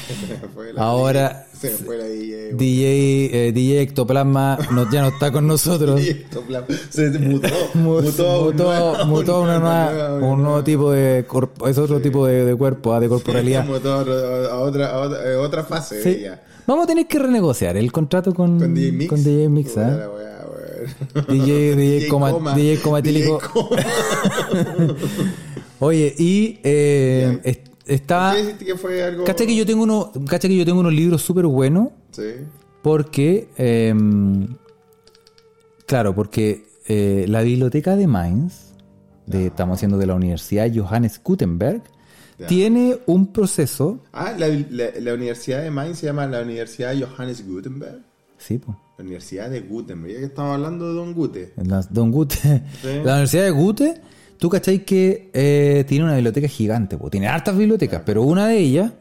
Ahora- 0.76 1.46
Se 1.54 1.70
me 1.70 1.76
fue 1.78 1.96
la 1.96 2.04
DJ. 2.04 2.52
DJ, 2.54 3.48
eh, 3.48 3.52
DJ 3.52 3.80
Ectoplasma 3.82 4.58
no, 4.72 4.90
ya 4.90 5.02
no 5.02 5.08
está 5.08 5.32
con 5.32 5.46
nosotros. 5.46 5.98
Y 6.00 6.10
esto, 6.10 6.42
plan, 6.42 6.64
Se 6.90 7.08
mutó. 7.18 7.48
Mu- 7.74 8.02
Mutó, 8.02 8.44
mutó, 8.52 9.06
mutó 9.06 9.40
una 9.42 9.58
nueva- 9.58 9.92
nueva- 9.92 10.26
un 10.26 10.42
nuevo 10.42 10.64
tipo 10.64 10.90
de 10.92 11.26
corp- 11.26 11.66
es 11.68 11.78
otro 11.78 12.00
tipo 12.00 12.26
de, 12.26 12.44
de 12.44 12.54
cuerpo, 12.54 12.92
ah, 12.92 13.00
de 13.00 13.08
corporalidad. 13.08 13.64
Mutó 13.64 13.92
a 13.94 13.98
otra, 13.98 14.14
a 14.50 14.58
otra, 14.58 14.90
a 14.90 14.98
otra, 15.00 15.34
a 15.34 15.40
otra 15.40 15.64
fase 15.64 16.02
Sí. 16.02 16.24
Vamos 16.66 16.84
a 16.84 16.86
tener 16.86 17.06
que 17.06 17.18
renegociar 17.18 17.76
el 17.76 17.90
contrato 17.92 18.34
con, 18.34 18.58
Con 18.58 18.74
DJ 18.74 18.92
Mix. 18.92 19.08
con 19.10 19.22
DJ 19.24 19.48
Mix, 19.48 19.70
Puta 19.70 20.10
DJ, 21.28 21.74
DJ, 21.76 22.08
coma, 22.08 22.54
DJ 22.54 22.80
comatílico. 22.80 23.38
DJ 23.38 23.48
coma. 23.52 23.76
Oye, 25.80 26.14
y 26.18 26.58
eh, 26.62 27.40
est- 27.44 27.66
estaba. 27.86 28.32
¿Qué 28.34 28.42
dijiste 28.42 28.64
que 28.64 28.76
fue 28.76 29.02
algo? 29.02 29.24
¿Cacha 29.24 29.44
que 29.46 29.54
yo 29.56 29.66
tengo 29.66 29.82
uno, 29.82 30.12
cacha 30.28 30.48
que 30.48 30.56
yo 30.56 30.64
tengo 30.64 30.80
unos 30.80 30.92
libros 30.94 31.22
súper 31.22 31.46
buenos? 31.46 31.88
Sí. 32.12 32.22
Porque, 32.82 33.48
em, 33.56 34.46
claro, 35.86 36.14
porque 36.14 36.66
eh, 36.86 37.24
la 37.28 37.42
biblioteca 37.42 37.96
de 37.96 38.06
Mainz, 38.06 38.72
de, 39.26 39.46
estamos 39.46 39.76
haciendo 39.76 39.98
de 39.98 40.06
la 40.06 40.14
Universidad 40.14 40.70
Johannes 40.74 41.20
Gutenberg, 41.22 41.82
Ya. 42.38 42.46
tiene 42.46 42.98
un 43.06 43.32
proceso. 43.32 44.00
Ah, 44.12 44.34
la, 44.38 44.48
la, 44.48 44.90
la 45.00 45.14
Universidad 45.14 45.62
de 45.62 45.70
Mainz 45.70 45.98
se 45.98 46.06
llama 46.06 46.26
la 46.26 46.42
Universidad 46.42 46.94
Johannes 46.98 47.46
Gutenberg. 47.46 48.02
Sí, 48.38 48.58
po, 48.58 48.76
La 48.96 49.02
Universidad 49.04 49.50
de 49.50 49.60
Gutenberg. 49.60 50.12
Ya 50.14 50.18
que 50.20 50.26
estamos 50.26 50.54
hablando 50.54 50.88
de 50.88 50.94
Don 50.94 51.14
Gute. 51.14 51.52
la, 51.56 51.82
Don 51.90 52.10
Gute. 52.12 52.36
Sí. 52.82 52.88
La 53.04 53.12
Universidad 53.14 53.44
de 53.44 53.50
Gute, 53.50 54.00
tú 54.38 54.48
cachai 54.48 54.84
que 54.84 55.30
eh, 55.34 55.84
tiene 55.88 56.04
una 56.04 56.14
biblioteca 56.14 56.46
gigante, 56.48 56.96
po, 56.96 57.10
tiene 57.10 57.26
hartas 57.28 57.56
bibliotecas, 57.56 58.02
pero 58.06 58.22
una 58.22 58.46
de 58.48 58.58
ellas, 58.58 58.92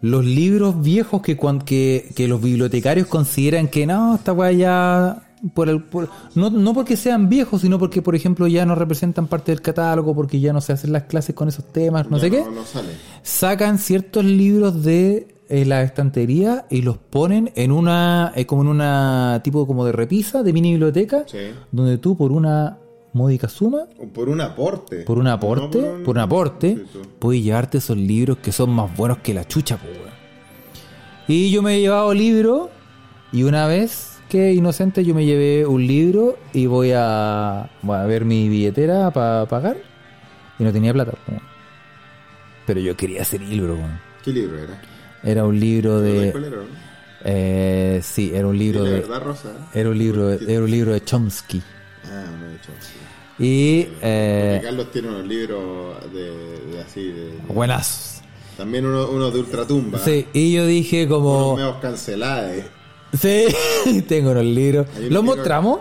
los 0.00 0.24
libros 0.24 0.82
viejos 0.82 1.22
que, 1.22 1.36
que, 1.64 2.10
que 2.14 2.28
los 2.28 2.40
bibliotecarios 2.42 3.06
consideran 3.06 3.68
que 3.68 3.86
no, 3.86 4.14
esta 4.14 4.32
weá 4.32 4.52
ya. 4.52 5.20
Por 5.52 5.68
el, 5.68 5.82
por- 5.82 6.08
no, 6.34 6.48
no 6.48 6.72
porque 6.72 6.96
sean 6.96 7.28
viejos, 7.28 7.60
sino 7.60 7.78
porque, 7.78 8.00
por 8.00 8.14
ejemplo, 8.14 8.46
ya 8.46 8.64
no 8.64 8.74
representan 8.74 9.26
parte 9.26 9.52
del 9.52 9.60
catálogo, 9.60 10.14
porque 10.14 10.40
ya 10.40 10.54
no 10.54 10.62
se 10.62 10.72
hacen 10.72 10.90
las 10.90 11.02
clases 11.02 11.34
con 11.34 11.48
esos 11.48 11.70
temas, 11.70 12.08
no 12.10 12.16
Ya 12.16 12.22
sé 12.22 12.30
qué. 12.30 12.40
No, 12.40 12.50
no 12.50 12.64
sale. 12.64 12.88
Sacan 13.22 13.76
ciertos 13.78 14.24
libros 14.24 14.82
de 14.82 15.33
eh, 15.48 15.64
la 15.64 15.82
estantería 15.82 16.66
y 16.70 16.82
los 16.82 16.96
ponen 16.98 17.50
en 17.54 17.70
una, 17.72 18.32
eh, 18.34 18.46
como 18.46 18.62
en 18.62 18.68
una 18.68 19.40
tipo 19.44 19.66
como 19.66 19.84
de 19.84 19.92
repisa, 19.92 20.42
de 20.42 20.52
mini 20.52 20.70
biblioteca, 20.72 21.24
Sí. 21.26 21.50
donde 21.70 21.98
tú 21.98 22.16
por 22.16 22.32
una 22.32 22.78
módica 23.12 23.48
suma, 23.48 23.84
O 23.98 24.06
Por 24.08 24.28
un 24.28 24.40
aporte. 24.40 25.02
por 25.02 25.18
un 25.18 25.26
aporte, 25.28 25.78
No 25.80 26.02
por 26.04 26.16
un, 26.16 26.22
aporte, 26.22 26.76
Sí, 26.92 26.98
puedes 27.18 27.42
llevarte 27.44 27.78
esos 27.78 27.96
libros 27.96 28.38
que 28.38 28.50
son 28.52 28.70
más 28.70 28.94
buenos 28.96 29.18
que 29.18 29.32
la 29.34 29.46
chucha. 29.46 29.78
Y 31.28 31.50
yo 31.50 31.62
me 31.62 31.76
he 31.76 31.80
llevado 31.80 32.12
libros 32.12 32.68
y 33.32 33.44
una 33.44 33.66
vez 33.66 34.18
que 34.28 34.52
inocente 34.52 35.04
yo 35.04 35.14
me 35.14 35.24
llevé 35.24 35.64
un 35.66 35.86
libro 35.86 36.36
y 36.52 36.66
voy 36.66 36.90
a, 36.94 37.70
voy 37.82 37.96
a 37.96 38.04
ver 38.04 38.24
mi 38.24 38.48
billetera 38.48 39.10
para 39.12 39.46
pagar 39.46 39.76
y 40.58 40.64
no 40.64 40.72
tenía 40.72 40.92
plata. 40.92 41.12
Pero 42.66 42.80
yo 42.80 42.96
quería 42.96 43.22
ese 43.22 43.38
libro. 43.38 43.76
¿Qué 44.24 44.32
libro 44.32 44.58
era? 44.58 44.80
Era 45.24 45.44
un 45.44 45.58
libro 45.58 46.00
¿De 46.00 46.12
de... 46.20 46.32
cuál 46.32 46.44
era? 46.44 46.56
no? 46.56 46.62
Eh, 47.24 48.00
sí, 48.02 48.32
era 48.34 48.46
un 48.46 48.58
libro 48.58 48.82
la 48.84 48.90
de... 48.90 49.00
verdad, 49.00 49.22
Rosa. 49.22 49.52
Era 49.72 49.88
un 49.88 49.98
libro, 49.98 50.26
de- 50.28 50.52
era 50.52 50.62
un 50.62 50.70
libro 50.70 50.92
de 50.92 51.02
Chomsky. 51.04 51.62
Ah, 52.04 52.24
no 52.38 52.54
hecho. 52.54 52.70
sí. 52.80 53.42
Y... 53.42 53.88
Eh, 54.02 54.52
Porque 54.56 54.66
Carlos 54.68 54.90
tiene 54.92 55.08
unos 55.08 55.26
libros 55.26 56.12
de, 56.12 56.70
de 56.72 56.80
así, 56.82 57.02
de, 57.10 57.32
buenazos. 57.48 58.20
también 58.56 58.84
unos 58.86 59.08
uno 59.10 59.30
de 59.30 59.38
ultratumba. 59.40 59.98
Sí, 59.98 60.26
y 60.32 60.52
yo 60.52 60.66
dije 60.66 61.06
Unos 61.06 61.18
como... 61.18 61.56
medios 61.56 61.76
cancelados. 61.76 62.52
Sí, 63.18 63.46
tengo 64.08 64.30
unos 64.32 64.44
libros. 64.44 64.86
¿Los 65.08 65.24
mostramos? 65.24 65.80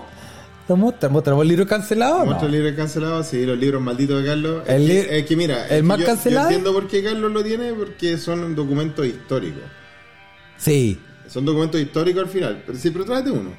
¿Los 0.67 0.77
mostramos? 0.77 1.13
¿Mostramos 1.15 1.41
el 1.41 1.47
libro 1.49 1.67
cancelado? 1.67 2.25
Muchos 2.25 2.43
No. 2.43 2.47
libros 2.49 2.73
cancelados, 2.75 3.27
sí, 3.27 3.45
los 3.45 3.57
libros 3.57 3.81
malditos 3.81 4.21
de 4.21 4.29
Carlos. 4.29 4.63
El 4.67 4.89
es, 4.89 5.07
que, 5.07 5.19
es 5.19 5.25
que 5.25 5.35
mira, 5.35 5.67
el 5.67 5.83
más 5.83 5.99
yo, 5.99 6.05
cancelado. 6.05 6.49
Yo 6.49 6.55
entiendo 6.55 6.79
por 6.79 6.87
qué 6.89 7.03
Carlos 7.03 7.31
lo 7.31 7.43
tiene, 7.43 7.73
porque 7.73 8.17
son 8.17 8.55
documentos 8.55 9.05
históricos. 9.05 9.63
Sí, 10.57 10.99
Son 11.27 11.43
documentos 11.45 11.81
históricos 11.81 12.23
al 12.23 12.29
final. 12.29 12.63
Pero 12.65 12.77
sí, 12.77 12.91
pero 12.91 13.05
tráete 13.05 13.31
uno. 13.31 13.49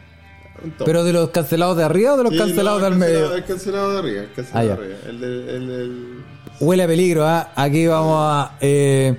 Pero 0.84 1.02
de 1.04 1.12
los 1.12 1.30
cancelados 1.30 1.76
de 1.76 1.82
arriba 1.84 2.14
o 2.14 2.16
de 2.16 2.22
los 2.22 2.32
Sí, 2.32 2.38
cancelados 2.38 2.78
no, 2.80 2.84
del 2.84 2.92
el 2.94 2.98
medio. 2.98 3.34
El 3.34 3.44
cancelado 3.44 3.92
de 3.92 3.98
arriba, 3.98 4.22
el 4.22 4.32
cancelado 4.32 4.58
Ah, 4.58 4.64
de 4.64 4.72
arriba. 4.72 4.98
El 5.08 5.20
del. 5.20 5.48
El 5.48 5.66
del- 5.68 6.24
Huele 6.60 6.82
a 6.84 6.86
peligro, 6.86 7.26
¿ah? 7.26 7.52
Aquí 7.56 7.86
vamos 7.88 8.16
a... 8.20 8.56
eh, 8.60 9.18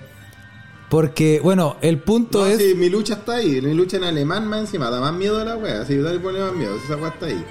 porque, 0.89 1.41
bueno, 1.43 1.75
el 1.81 1.99
punto 1.99 2.39
No, 2.39 2.45
es... 2.47 2.57
sí, 2.59 2.73
mi 2.75 2.89
lucha 2.89 3.15
está 3.15 3.33
ahí. 3.36 3.59
Mi 3.61 3.73
lucha 3.73 3.97
en 3.97 4.05
alemán 4.05 4.47
más 4.47 4.61
encima. 4.61 4.89
Da 4.89 5.01
más 5.01 5.13
miedo 5.13 5.39
a 5.39 5.43
la 5.43 5.57
wea. 5.57 5.81
Así, 5.81 5.97
dale 5.97 6.19
pone 6.19 6.39
más 6.39 6.53
miedo. 6.53 6.77
Esa 6.83 6.95
wea 6.95 7.09
está 7.09 7.25
ahí. 7.25 7.43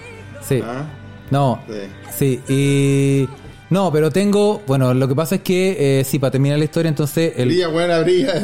Sí. 0.46 0.60
Ah, 0.62 0.84
No, 1.30 1.62
sí. 1.68 2.40
sí, 2.46 2.52
y... 2.52 3.28
No, 3.70 3.90
pero 3.90 4.10
tengo... 4.10 4.62
Bueno, 4.66 4.92
lo 4.94 5.08
que 5.08 5.14
pasa 5.14 5.36
es 5.36 5.40
que, 5.40 6.00
eh, 6.00 6.04
sí, 6.04 6.18
para 6.18 6.30
terminar 6.32 6.58
la 6.58 6.64
historia, 6.64 6.88
entonces... 6.90 7.32
El, 7.36 7.48
Brilla, 7.48 7.68
buena, 7.68 7.98
brilla. 8.00 8.34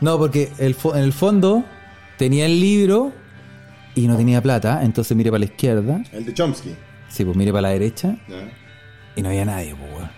No, 0.00 0.18
porque 0.18 0.50
el 0.58 0.76
fo- 0.76 0.96
en 0.96 1.02
el 1.02 1.12
fondo 1.12 1.64
tenía 2.16 2.46
el 2.46 2.60
libro 2.60 3.12
y 3.94 4.06
no 4.06 4.16
tenía 4.16 4.40
plata, 4.40 4.80
entonces 4.84 5.16
miré 5.16 5.30
para 5.30 5.40
la 5.40 5.44
izquierda, 5.46 6.02
El 6.12 6.24
de 6.24 6.32
Chomsky. 6.34 6.74
sí, 7.08 7.24
pues 7.24 7.36
miré 7.36 7.50
para 7.52 7.62
la 7.62 7.68
derecha 7.70 8.16
y 9.16 9.22
no 9.22 9.28
había 9.30 9.44
nadie, 9.44 9.74
pues. 9.74 10.08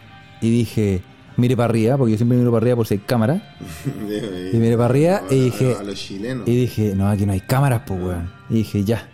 Y 0.42 0.50
dije, 0.50 1.02
miré 1.40 1.56
para 1.56 1.70
arriba, 1.70 1.96
porque 1.96 2.12
yo 2.12 2.16
siempre 2.18 2.38
miro 2.38 2.50
para 2.52 2.62
arriba 2.62 2.76
por 2.76 2.86
si 2.86 2.94
hay 2.94 3.00
cámara. 3.00 3.56
Y 4.52 4.56
miré 4.56 4.76
para 4.76 4.86
arriba 4.86 5.22
y 5.30 5.40
dije, 5.46 5.76
A, 5.78 5.82
los 5.82 5.94
chilenos. 5.98 6.46
y 6.48 6.54
dije, 6.56 6.92
no, 6.94 7.08
aquí 7.08 7.24
no 7.26 7.32
hay 7.32 7.40
cámaras, 7.40 7.82
pues, 7.86 8.00
weón. 8.02 8.30
Y 8.50 8.54
dije, 8.54 8.84
ya. 8.84 9.08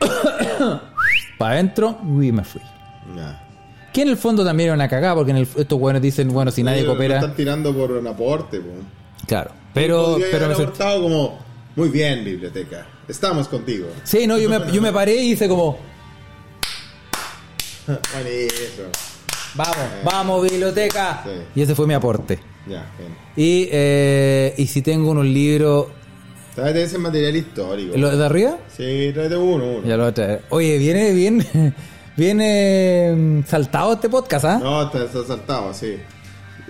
para 1.38 1.54
adentro, 1.54 1.98
y 2.02 2.32
me 2.32 2.44
fui. 2.44 2.60
Ya. 3.16 3.44
Que 3.92 4.02
en 4.02 4.08
el 4.08 4.16
fondo 4.16 4.44
también 4.44 4.68
era 4.68 4.74
una 4.74 4.88
cagada, 4.88 5.14
porque 5.14 5.30
en 5.32 5.38
el- 5.38 5.48
estos 5.56 5.78
weones 5.80 6.02
dicen, 6.02 6.28
bueno, 6.28 6.50
si 6.50 6.62
nadie 6.62 6.82
lo 6.82 6.88
coopera. 6.90 7.16
están 7.16 7.34
tirando 7.34 7.74
por 7.74 7.90
un 7.92 8.06
aporte, 8.06 8.60
po. 8.60 8.70
Claro. 9.26 9.50
Pero, 9.74 10.16
pero 10.30 10.48
me 10.48 10.54
sent- 10.54 10.62
aportado 10.62 11.02
como, 11.02 11.38
muy 11.76 11.88
bien, 11.88 12.24
biblioteca. 12.24 12.86
Estamos 13.08 13.48
contigo. 13.48 13.86
Sí, 14.04 14.26
no, 14.26 14.38
yo 14.38 14.48
me, 14.48 14.60
yo 14.72 14.80
me 14.82 14.92
paré 14.92 15.16
y 15.16 15.32
hice 15.32 15.48
como, 15.48 15.78
vamos, 19.58 19.76
vamos, 20.04 20.50
biblioteca. 20.50 21.22
Sí. 21.24 21.30
Y 21.56 21.62
ese 21.62 21.74
fue 21.74 21.86
mi 21.86 21.92
aporte. 21.92 22.38
Ya, 22.66 22.90
bien. 22.98 23.14
Y, 23.36 23.68
eh, 23.70 24.54
y 24.56 24.66
si 24.66 24.80
tengo 24.80 25.10
unos 25.10 25.26
libros. 25.26 25.88
Tráete 26.54 26.84
ese 26.84 26.98
material 26.98 27.36
histórico. 27.36 27.96
¿Lo 27.96 28.16
de 28.16 28.24
arriba? 28.24 28.56
Sí, 28.74 29.10
tráete 29.12 29.36
uno, 29.36 29.64
uno. 29.78 29.86
Ya 29.86 29.96
lo 29.96 30.04
voy 30.04 30.10
a 30.10 30.14
traer. 30.14 30.42
Oye, 30.48 30.78
viene 30.78 31.12
bien. 31.12 31.74
Viene 32.16 33.12
mm, 33.14 33.44
saltado 33.46 33.92
este 33.92 34.08
podcast, 34.08 34.44
¿ah? 34.44 34.58
No, 34.60 34.82
está, 34.86 35.04
está 35.04 35.24
saltado, 35.24 35.72
sí. 35.72 35.98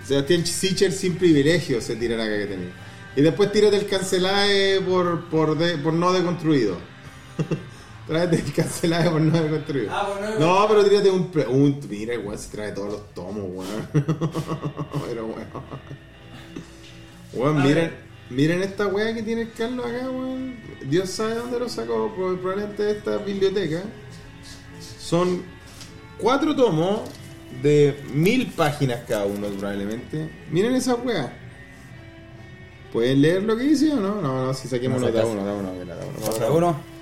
Sebastián 0.04 0.44
Sichel 0.44 0.92
sin 0.92 1.16
privilegio 1.16 1.80
se 1.80 1.96
tiran 1.96 2.20
acá 2.20 2.36
que 2.36 2.44
tenía. 2.44 2.68
Y 3.16 3.22
después 3.22 3.50
tírate 3.50 3.76
el 3.78 3.86
cancelaje 3.86 4.78
por, 4.86 5.30
por, 5.30 5.56
de- 5.56 5.78
por 5.78 5.94
no 5.94 6.12
deconstruido. 6.12 6.76
Tráete 8.08 8.36
el 8.36 8.52
cancelaje 8.54 9.10
por 9.10 9.20
no 9.20 9.38
deconstruido. 9.40 9.90
Ah, 9.92 10.06
por 10.08 10.40
no 10.40 10.62
no, 10.62 10.68
pero 10.68 10.84
tírate 10.84 11.10
un, 11.10 11.30
pre- 11.30 11.46
un. 11.46 11.78
Mira, 11.90 12.14
igual 12.14 12.38
se 12.38 12.50
trae 12.50 12.72
todos 12.72 12.90
los 12.92 13.14
tomos, 13.14 13.44
weón. 13.44 13.88
pero 15.06 15.26
weón. 15.26 15.46
Weón, 17.34 17.62
miren, 17.62 17.92
miren 18.30 18.62
esta 18.62 18.86
weá 18.86 19.14
que 19.14 19.22
tiene 19.22 19.42
el 19.42 19.52
Carlos 19.52 19.84
acá, 19.84 20.08
weón. 20.10 20.56
Dios 20.88 21.10
sabe 21.10 21.34
dónde 21.34 21.58
lo 21.58 21.68
sacó, 21.68 22.10
prob- 22.16 22.38
probablemente 22.38 22.82
de 22.82 22.92
esta 22.92 23.18
biblioteca. 23.18 23.82
Son 24.98 25.42
cuatro 26.18 26.56
tomos 26.56 27.00
de 27.62 28.02
mil 28.12 28.46
páginas 28.52 29.00
cada 29.06 29.26
uno, 29.26 29.48
probablemente. 29.48 30.30
Miren 30.50 30.74
esa 30.74 30.94
weá. 30.94 31.32
¿Pueden 32.92 33.20
leer 33.20 33.42
lo 33.42 33.54
que 33.54 33.64
dice 33.64 33.92
o 33.92 33.96
no? 33.96 34.22
No, 34.22 34.46
no, 34.46 34.54
si 34.54 34.66
saquemos 34.66 34.98
No 35.00 35.08
uno, 35.08 35.14
da 35.16 35.26
uno, 35.26 35.44
da 35.44 35.52
uno, 35.52 35.72
mira, 35.74 35.94
da 35.94 36.06
uno. 36.06 36.56
Uno. 36.56 36.97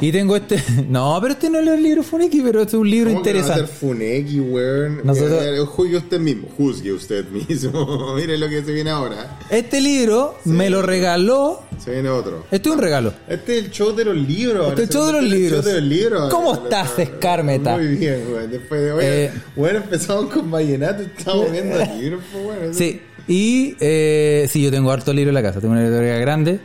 Y 0.00 0.12
tengo 0.12 0.36
este. 0.36 0.62
No, 0.88 1.16
pero 1.22 1.32
este 1.32 1.48
no 1.48 1.60
es 1.60 1.66
el 1.66 1.82
libro 1.82 2.02
Funeki, 2.02 2.42
pero 2.42 2.60
este 2.60 2.76
es 2.76 2.80
un 2.80 2.90
libro 2.90 3.10
¿Cómo 3.12 3.22
que 3.22 3.32
no 3.32 3.38
va 3.38 3.44
a 3.44 3.46
interesante. 3.46 3.72
ser 3.72 3.88
Funeki, 3.88 4.40
weón? 4.40 5.00
Nosotros- 5.02 5.42
Eh, 5.42 5.58
Juzgue 5.64 5.96
usted 5.96 6.20
mismo, 6.20 6.48
juzgue 6.58 6.92
usted 6.92 7.24
mismo. 7.30 8.14
Mire 8.16 8.36
lo 8.36 8.48
que 8.50 8.62
se 8.62 8.72
viene 8.72 8.90
ahora. 8.90 9.38
Este 9.48 9.80
libro 9.80 10.36
me 10.44 10.68
lo 10.68 10.82
regaló. 10.82 11.62
Se 11.82 11.92
viene 11.92 12.10
otro. 12.10 12.44
Este 12.50 12.68
es 12.68 12.74
un 12.74 12.80
regalo. 12.82 13.14
Este 13.28 13.58
es 13.58 13.64
el 13.64 13.70
show 13.70 13.94
de 13.96 14.04
los 14.04 14.16
libros. 14.16 14.68
Este 14.68 14.82
es 14.82 14.88
el 14.90 14.94
show 14.94 15.06
de 15.06 15.12
los 15.12 15.22
el 15.22 15.30
libros. 15.30 15.64
show 15.64 15.72
de 15.72 15.80
los 15.80 15.88
libros. 15.88 16.30
¿Cómo 16.30 16.50
ahora. 16.50 16.62
estás, 16.64 16.98
Escarmeta? 16.98 17.76
Muy 17.78 17.86
bien, 17.96 18.24
weón. 18.30 18.50
Después 18.50 18.80
de 18.82 18.92
hoy, 18.92 19.04
Eh, 19.06 19.32
bueno, 19.56 19.78
empezamos 19.78 20.26
con 20.30 20.50
Vallenato, 20.50 21.02
estamos 21.02 21.50
viendo 21.50 21.78
libros, 21.98 22.22
pues 22.30 22.44
bueno. 22.44 22.74
Sí, 22.74 23.00
y 23.26 23.74
eh, 23.80 24.46
sí, 24.50 24.60
yo 24.62 24.70
tengo 24.70 24.90
harto 24.90 25.14
libro 25.14 25.30
en 25.30 25.34
la 25.34 25.42
casa, 25.42 25.60
tengo 25.62 25.72
una 25.72 25.82
biblioteca 25.82 26.18
grande. 26.18 26.60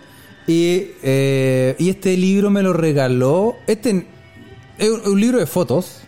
Y, 0.50 0.94
eh, 1.04 1.76
y 1.78 1.92
este 1.92 2.18
libro 2.18 2.50
me 2.50 2.64
lo 2.64 2.74
regaló. 2.74 3.58
Este 3.68 4.08
es 4.80 4.90
un, 4.90 5.22
libro 5.22 5.38
de 5.38 5.46
fotos. 5.46 6.00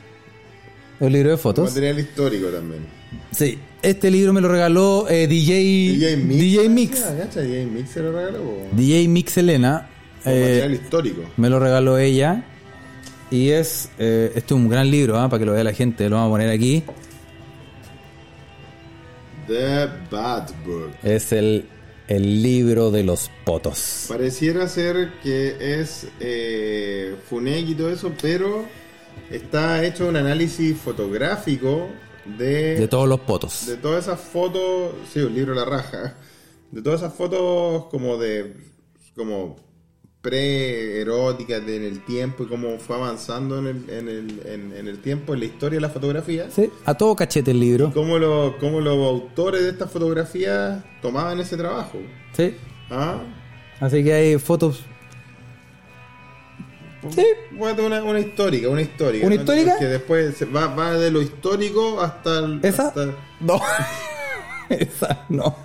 Es 1.00 1.06
un 1.06 1.14
libro 1.14 1.30
de 1.30 1.38
fotos. 1.38 1.70
Material 1.70 2.00
histórico 2.00 2.48
también. 2.48 2.82
Sí, 3.30 3.60
este 3.84 4.10
libro 4.10 4.34
me 4.34 4.42
lo 4.42 4.48
regaló 4.48 5.08
eh, 5.08 5.28
DJ, 5.28 5.54
DJ 5.54 6.18
Mix. 6.18 6.40
DJ 6.40 6.70
Mix. 6.70 7.04
Ah, 7.04 7.40
DJ 7.40 7.66
Mix 7.68 7.92
se 7.92 8.00
lo 8.00 8.12
regaló. 8.14 8.42
DJ 8.72 9.08
Mix 9.10 9.38
Elena. 9.38 9.90
Eh, 10.26 10.40
material 10.40 10.74
histórico. 10.74 11.22
me 11.38 11.48
lo 11.48 11.60
regaló 11.60 12.00
ella. 12.00 12.44
Y 13.30 13.50
es. 13.50 13.90
Eh, 14.00 14.32
este 14.34 14.56
es 14.56 14.60
un 14.60 14.70
gran 14.70 14.90
libro, 14.90 15.20
ah, 15.20 15.30
para 15.30 15.40
que 15.40 15.46
lo 15.46 15.54
vea 15.54 15.64
la 15.64 15.74
gente. 15.74 16.10
Lo 16.10 16.16
vamos 16.16 16.30
a 16.30 16.32
poner 16.32 16.50
aquí. 16.50 16.84
The 19.46 19.88
Bad 20.10 20.50
Book. 20.66 20.94
Es 21.04 21.32
el, 21.32 21.68
el 22.08 22.42
libro 22.42 22.92
de 22.92 23.04
los 23.04 23.30
potos. 23.46 24.06
Pareciera 24.08 24.68
ser 24.68 25.14
que 25.24 25.80
es 25.80 26.08
eh, 26.20 27.16
y 27.32 27.76
todo 27.76 27.90
eso, 27.90 28.12
pero 28.22 28.66
está 29.30 29.84
hecho 29.84 30.08
un 30.08 30.16
análisis 30.16 30.78
fotográfico 30.78 31.90
de, 32.26 32.76
De 32.76 32.88
todos 32.88 33.08
los 33.08 33.22
potos. 33.22 33.66
de 33.68 33.78
todas 33.78 34.06
esas 34.06 34.20
fotos. 34.20 34.94
Sí, 35.12 35.20
un 35.20 35.34
libro 35.34 35.54
la 35.54 35.66
raja. 35.66 36.16
De 36.72 36.82
todas 36.82 37.02
esas 37.02 37.14
fotos 37.14 37.86
como 37.86 38.18
de. 38.18 38.56
como 39.16 39.58
pre-eróticas 40.22 41.66
de- 41.66 41.78
en 41.78 41.84
el 41.84 42.06
tiempo 42.06 42.44
y 42.44 42.48
cómo 42.48 42.78
fue 42.80 42.96
avanzando 42.96 43.58
en 43.60 43.68
el, 43.68 43.90
en, 43.90 44.08
el, 44.10 44.42
en, 44.46 44.74
en 44.78 44.88
el 44.88 45.00
tiempo, 45.02 45.34
en 45.34 45.40
la 45.42 45.46
historia 45.48 45.78
de 45.78 45.82
la 45.82 45.90
fotografía. 45.90 46.50
Sí, 46.52 46.70
a 46.86 46.94
todo 46.96 47.16
cachete 47.16 47.52
el 47.52 47.60
libro. 47.60 47.92
Cómo, 47.94 48.18
lo, 48.20 48.56
cómo 48.60 48.80
los 48.82 48.96
autores 48.98 49.64
de 49.64 49.70
estas 49.70 49.92
fotografías 49.92 50.84
tomaban 51.02 51.40
ese 51.40 51.58
trabajo. 51.58 51.98
Sí. 52.34 52.56
¿Ah? 52.90 53.22
Así 53.80 54.04
que 54.04 54.14
hay 54.14 54.38
fotos. 54.40 54.84
Sí. 57.10 57.26
Bueno, 57.54 57.88
una, 57.88 58.04
una 58.04 58.20
histórica, 58.20 58.70
una 58.70 58.82
histórica. 58.84 59.26
¿Una 59.26 59.36
¿no? 59.36 59.42
histórica? 59.42 59.80
Que 59.80 59.86
después 59.86 60.36
va, 60.56 60.68
va 60.68 60.94
de 60.94 61.10
lo 61.10 61.20
histórico 61.22 62.00
hasta 62.00 62.40
el. 62.40 62.60
¿Esa? 62.64 62.90
hasta- 62.90 63.16
No. 63.40 63.60
esa 64.80 65.26
no. 65.30 65.56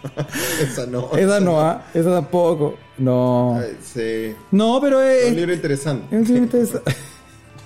esa 0.62 0.86
no. 0.86 1.10
Esa 1.16 1.40
no, 1.40 1.60
ah, 1.60 1.84
esa 1.94 2.10
tampoco. 2.10 2.76
No. 2.98 3.56
Ay, 3.60 3.76
sí. 3.82 4.34
No, 4.50 4.80
pero 4.80 5.00
Es 5.02 5.24
un 5.26 5.30
es. 5.30 5.36
libro 5.36 5.54
interesante. 5.54 6.06
es 6.16 6.22
un 6.22 6.26
libro 6.28 6.42
interesante. 6.44 6.94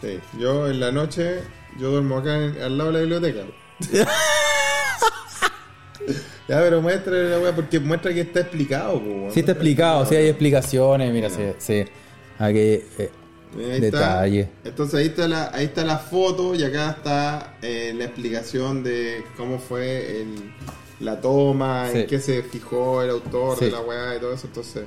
Sí. 0.01 0.19
Yo 0.39 0.69
en 0.69 0.81
la 0.81 0.93
noche, 0.93 1.39
yo 1.79 1.91
duermo 1.91 2.19
acá 2.19 2.35
en- 2.37 2.61
al 2.61 2.77
lado 2.77 2.93
de 2.93 3.07
la 3.07 3.17
biblioteca. 3.19 3.41
Ya, 6.47 6.59
pero 6.61 6.83
muestra 6.83 7.13
la 7.15 7.39
weá 7.39 7.55
porque 7.57 7.81
muestra 7.81 8.13
que 8.13 8.21
está 8.21 8.41
explicado, 8.41 9.01
po. 9.01 9.31
Sí 9.33 9.41
está 9.41 9.53
explicado, 9.53 10.05
sí 10.05 10.15
hay 10.15 10.27
explicaciones, 10.29 11.11
mira, 11.11 11.31
sí, 11.31 11.43
sí. 11.57 11.85
Aquí, 12.39 12.59
eh, 12.59 13.11
Ahí 13.57 13.81
detalle. 13.81 14.41
Está. 14.41 14.69
Entonces 14.69 14.95
ahí 15.01 15.07
está 15.07 15.29
la, 15.29 15.51
ahí 15.55 15.65
está 15.67 15.85
la 15.85 15.99
foto 15.99 16.55
y 16.55 16.63
acá 16.65 16.91
está 16.91 17.57
eh, 17.63 17.93
la 17.97 18.05
explicación 18.05 18.83
de 18.83 19.23
cómo 19.37 19.59
fue 19.59 20.21
el- 20.23 20.53
la 21.01 21.21
toma, 21.21 21.89
Sí. 21.93 21.99
en 22.01 22.07
qué 22.07 22.19
se 22.21 22.43
fijó 22.43 23.03
el 23.03 23.11
autor 23.11 23.59
Sí. 23.59 23.67
de 23.67 23.71
la 23.73 23.81
weá 23.81 24.17
y 24.17 24.21
todo 24.21 24.33
eso. 24.33 24.47
Entonces, 24.47 24.85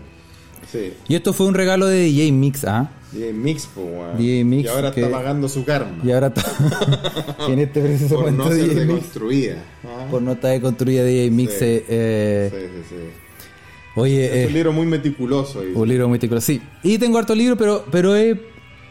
sí. 0.72 0.94
Y 1.08 1.16
esto 1.16 1.34
fue 1.34 1.46
un 1.48 1.54
regalo 1.54 1.86
de 1.86 2.00
DJ 2.04 2.32
Mix, 2.32 2.64
¿ah? 2.66 2.90
DJ 3.12 3.34
Mix, 3.34 3.70
weón. 3.76 4.18
DJ 4.18 4.44
Mix 4.44 4.66
Y 4.66 4.68
ahora 4.68 4.92
que- 4.92 5.02
está 5.02 5.16
pagando 5.18 5.48
su 5.50 5.64
karma. 5.66 6.02
Y 6.04 6.12
ahora 6.12 6.28
está 6.28 6.44
en 7.50 7.60
este 7.60 7.82
preciso 7.82 8.16
por 8.16 8.24
momento 8.32 8.46
no 8.46 8.50
ser 8.52 8.70
DJ 8.70 8.80
deconstruida. 8.86 9.64
¿ah? 9.86 10.08
por 10.10 10.22
no 10.22 10.32
estar 10.34 10.52
deconstruida 10.52 11.04
DJ 11.04 11.30
Mix. 11.32 11.54
Sí. 11.54 11.66
eh, 11.66 11.86
eh, 11.90 12.52
Sí, 12.52 12.68
sí, 12.90 12.96
sí. 12.96 13.12
Oye, 14.00 14.26
Es 14.28 14.44
eh, 14.44 14.48
un 14.48 14.54
libro 14.54 14.72
muy 14.74 14.86
meticuloso. 14.86 15.64
un 15.74 15.88
libro 15.88 16.08
muy 16.08 16.20
típico, 16.20 16.40
sí. 16.40 16.62
Y 16.84 16.98
tengo 17.00 17.18
harto 17.18 17.34
libro, 17.34 17.58
pero, 17.58 17.84
pero 17.92 18.16
es, 18.16 18.38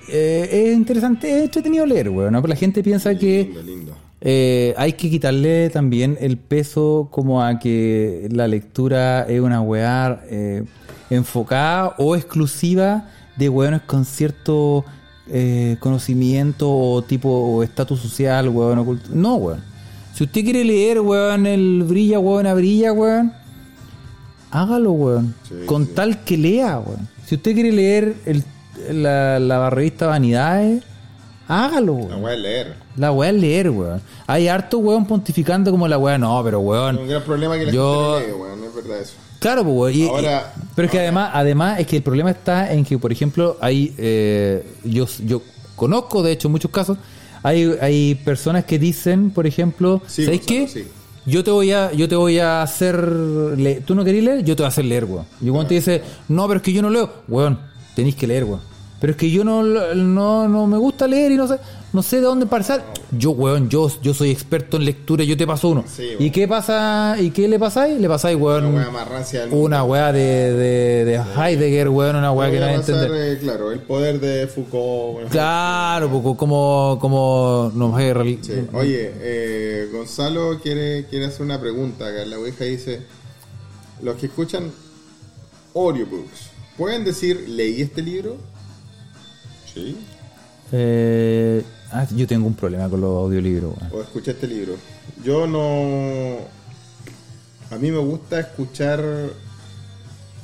eh, 0.08 0.48
es 0.70 0.76
interesante, 0.76 1.30
es 1.38 1.44
entretenido 1.44 1.86
leer, 1.86 2.08
weón. 2.10 2.32
¿no? 2.32 2.40
Pero 2.42 2.50
la 2.50 2.56
gente 2.56 2.82
piensa 2.82 3.16
que 3.18 3.50
Lindo, 3.64 3.94
eh, 4.20 4.74
hay 4.76 4.92
que 4.94 5.10
quitarle 5.10 5.70
también 5.70 6.16
el 6.20 6.36
peso 6.36 7.08
como 7.10 7.42
a 7.42 7.58
que 7.58 8.28
la 8.30 8.48
lectura 8.48 9.22
es 9.28 9.40
una 9.40 9.60
weá 9.60 10.20
eh, 10.30 10.64
enfocada 11.10 11.94
o 11.98 12.16
exclusiva 12.16 13.08
de 13.36 13.48
weones 13.48 13.82
con 13.82 14.04
cierto 14.04 14.84
conocimiento 15.80 16.70
o 16.70 17.02
tipo 17.02 17.28
o 17.28 17.62
estatus 17.62 18.00
social, 18.00 18.48
weón. 18.48 18.78
o 18.78 18.84
cult- 18.86 19.08
No, 19.08 19.34
weón. 19.36 19.60
Si 20.14 20.24
usted 20.24 20.44
quiere 20.44 20.64
leer, 20.64 21.00
weón, 21.00 21.46
el 21.46 21.82
brilla, 21.82 22.18
weón, 22.20 22.46
a 22.46 22.54
brilla, 22.54 22.92
weón, 22.92 23.32
hágalo, 24.50 24.92
weón. 24.92 25.34
Sí, 25.48 25.54
con 25.66 25.86
sí. 25.86 25.92
tal 25.94 26.24
que 26.24 26.36
lea, 26.38 26.78
weón. 26.78 27.08
Si 27.26 27.34
usted 27.34 27.54
quiere 27.54 27.72
leer 27.72 28.14
el, 28.24 28.42
la, 28.92 29.38
la 29.38 29.70
revista 29.70 30.06
Vanidades, 30.06 30.82
hágalo, 31.48 31.92
weón. 31.94 32.10
La 32.10 32.16
weá 32.18 32.34
es 32.34 32.40
leer. 32.40 32.74
La 32.96 33.12
weá 33.12 33.30
es 33.30 33.36
leer, 33.36 33.70
weón. 33.70 34.00
Hay 34.26 34.48
harto 34.48 34.78
weón 34.78 35.06
pontificando 35.06 35.70
como 35.70 35.86
la 35.88 35.98
weá, 35.98 36.18
no, 36.18 36.42
pero 36.44 36.58
Es 36.58 36.62
un 36.62 36.68
weón. 36.68 37.08
gran 37.08 37.22
problema 37.22 37.56
que 37.58 37.66
la 37.66 37.72
Yo- 37.72 38.16
gente 38.18 38.30
no 38.32 38.36
lee, 38.36 38.42
weón. 38.42 38.60
No 38.60 38.66
es 38.66 38.74
verdad 38.74 39.00
eso. 39.00 39.12
Claro, 39.38 39.62
pues, 39.64 39.76
weón. 39.76 39.94
y- 39.94 40.08
Ahora- 40.08 40.52
y- 40.56 40.60
pero 40.74 40.86
es 40.86 40.92
que 40.92 41.00
además, 41.00 41.30
además 41.34 41.80
es 41.80 41.86
que 41.86 41.96
el 41.96 42.02
problema 42.02 42.30
está 42.30 42.72
en 42.72 42.84
que, 42.84 42.98
por 42.98 43.12
ejemplo, 43.12 43.56
hay, 43.60 43.94
eh, 43.98 44.66
yo, 44.84 45.06
yo 45.24 45.42
conozco, 45.76 46.22
de 46.22 46.32
hecho, 46.32 46.48
muchos 46.48 46.70
casos, 46.70 46.98
hay, 47.42 47.76
hay 47.80 48.14
personas 48.16 48.64
que 48.64 48.78
dicen, 48.78 49.30
por 49.30 49.46
ejemplo, 49.46 50.00
Sí, 50.06 50.24
¿sabes 50.24 50.40
Gonzalo, 50.40 50.60
qué? 50.66 50.68
sí. 50.68 50.84
Yo 51.28 51.42
te 51.42 51.50
voy 51.50 51.72
a, 51.72 51.92
yo 51.92 52.08
te 52.08 52.14
voy 52.14 52.38
a 52.38 52.62
hacer, 52.62 52.96
le- 53.04 53.80
tú 53.80 53.94
no 53.96 54.04
querés 54.04 54.22
leer, 54.22 54.44
yo 54.44 54.54
te 54.56 54.62
voy 54.62 54.66
a 54.66 54.68
hacer 54.68 54.84
leer, 54.84 55.04
weón. 55.04 55.26
Y 55.40 55.50
weón 55.50 55.66
te 55.66 55.74
dice, 55.74 56.00
no, 56.28 56.46
pero 56.46 56.58
es 56.58 56.62
que 56.62 56.72
yo 56.72 56.82
no 56.82 56.88
leo, 56.90 57.10
weón, 57.28 57.58
tenéis 57.96 58.14
que 58.14 58.28
leer, 58.28 58.44
weón. 58.44 58.60
Pero 58.98 59.10
es 59.10 59.18
que 59.18 59.30
yo 59.30 59.44
no, 59.44 59.62
no, 59.62 60.48
no 60.48 60.66
me 60.66 60.78
gusta 60.78 61.06
leer 61.06 61.30
y 61.32 61.36
no 61.36 61.46
sé, 61.46 61.58
no 61.92 62.02
sé 62.02 62.16
de 62.16 62.22
dónde 62.22 62.46
pasar. 62.46 62.82
Yo, 63.12 63.32
weón, 63.32 63.68
yo, 63.68 63.90
yo 64.00 64.14
soy 64.14 64.30
experto 64.30 64.78
en 64.78 64.86
lectura, 64.86 65.22
yo 65.22 65.36
te 65.36 65.46
paso 65.46 65.68
uno. 65.68 65.84
Sí, 65.86 66.12
¿Y 66.18 66.30
qué 66.30 66.48
pasa? 66.48 67.14
¿Y 67.20 67.30
qué 67.30 67.46
le 67.46 67.58
pasáis? 67.58 68.00
Le 68.00 68.08
pasáis, 68.08 68.38
weón. 68.40 68.64
Una 68.64 68.84
weá 68.84 68.90
más 68.90 69.06
rancia 69.06 69.40
del 69.40 69.50
mundo. 69.50 69.66
Una 69.66 69.84
weá 69.84 70.12
de, 70.12 70.52
de, 70.54 71.04
de 71.04 71.16
Heidegger, 71.36 71.90
weón, 71.90 72.16
una 72.16 72.32
weá 72.32 72.50
que 72.50 72.58
nadie 72.58 72.76
entiende. 72.76 73.34
eh, 73.34 73.38
claro, 73.38 73.70
el 73.70 73.80
poder 73.80 74.18
de 74.18 74.46
Foucault. 74.46 75.16
weón. 75.18 75.28
Claro, 75.28 76.08
como, 76.10 76.98
como 76.98 77.70
hay 77.96 78.12
reali- 78.14 78.38
Sí. 78.40 78.52
Oye, 78.72 79.12
eh, 79.18 79.88
Gonzalo 79.92 80.58
quiere, 80.62 81.04
quiere 81.10 81.26
hacer 81.26 81.42
una 81.42 81.60
pregunta 81.60 82.06
acá. 82.06 82.24
La 82.24 82.38
Ouija 82.38 82.64
dice: 82.64 83.02
Los 84.02 84.16
que 84.16 84.26
escuchan 84.26 84.70
audiobooks, 85.74 86.50
¿pueden 86.76 87.04
decir 87.04 87.48
leí 87.48 87.82
este 87.82 88.02
libro? 88.02 88.36
Sí. 89.72 89.96
Eh, 90.72 91.62
ah, 91.92 92.06
yo 92.14 92.26
tengo 92.26 92.46
un 92.46 92.54
problema 92.54 92.88
con 92.88 93.00
los 93.00 93.10
audiolibros. 93.10 93.74
O 93.92 94.00
escuché 94.00 94.32
este 94.32 94.46
libro. 94.46 94.74
Yo 95.24 95.46
no. 95.46 96.38
A 97.70 97.78
mí 97.78 97.90
me 97.90 97.98
gusta 97.98 98.40
escuchar. 98.40 99.02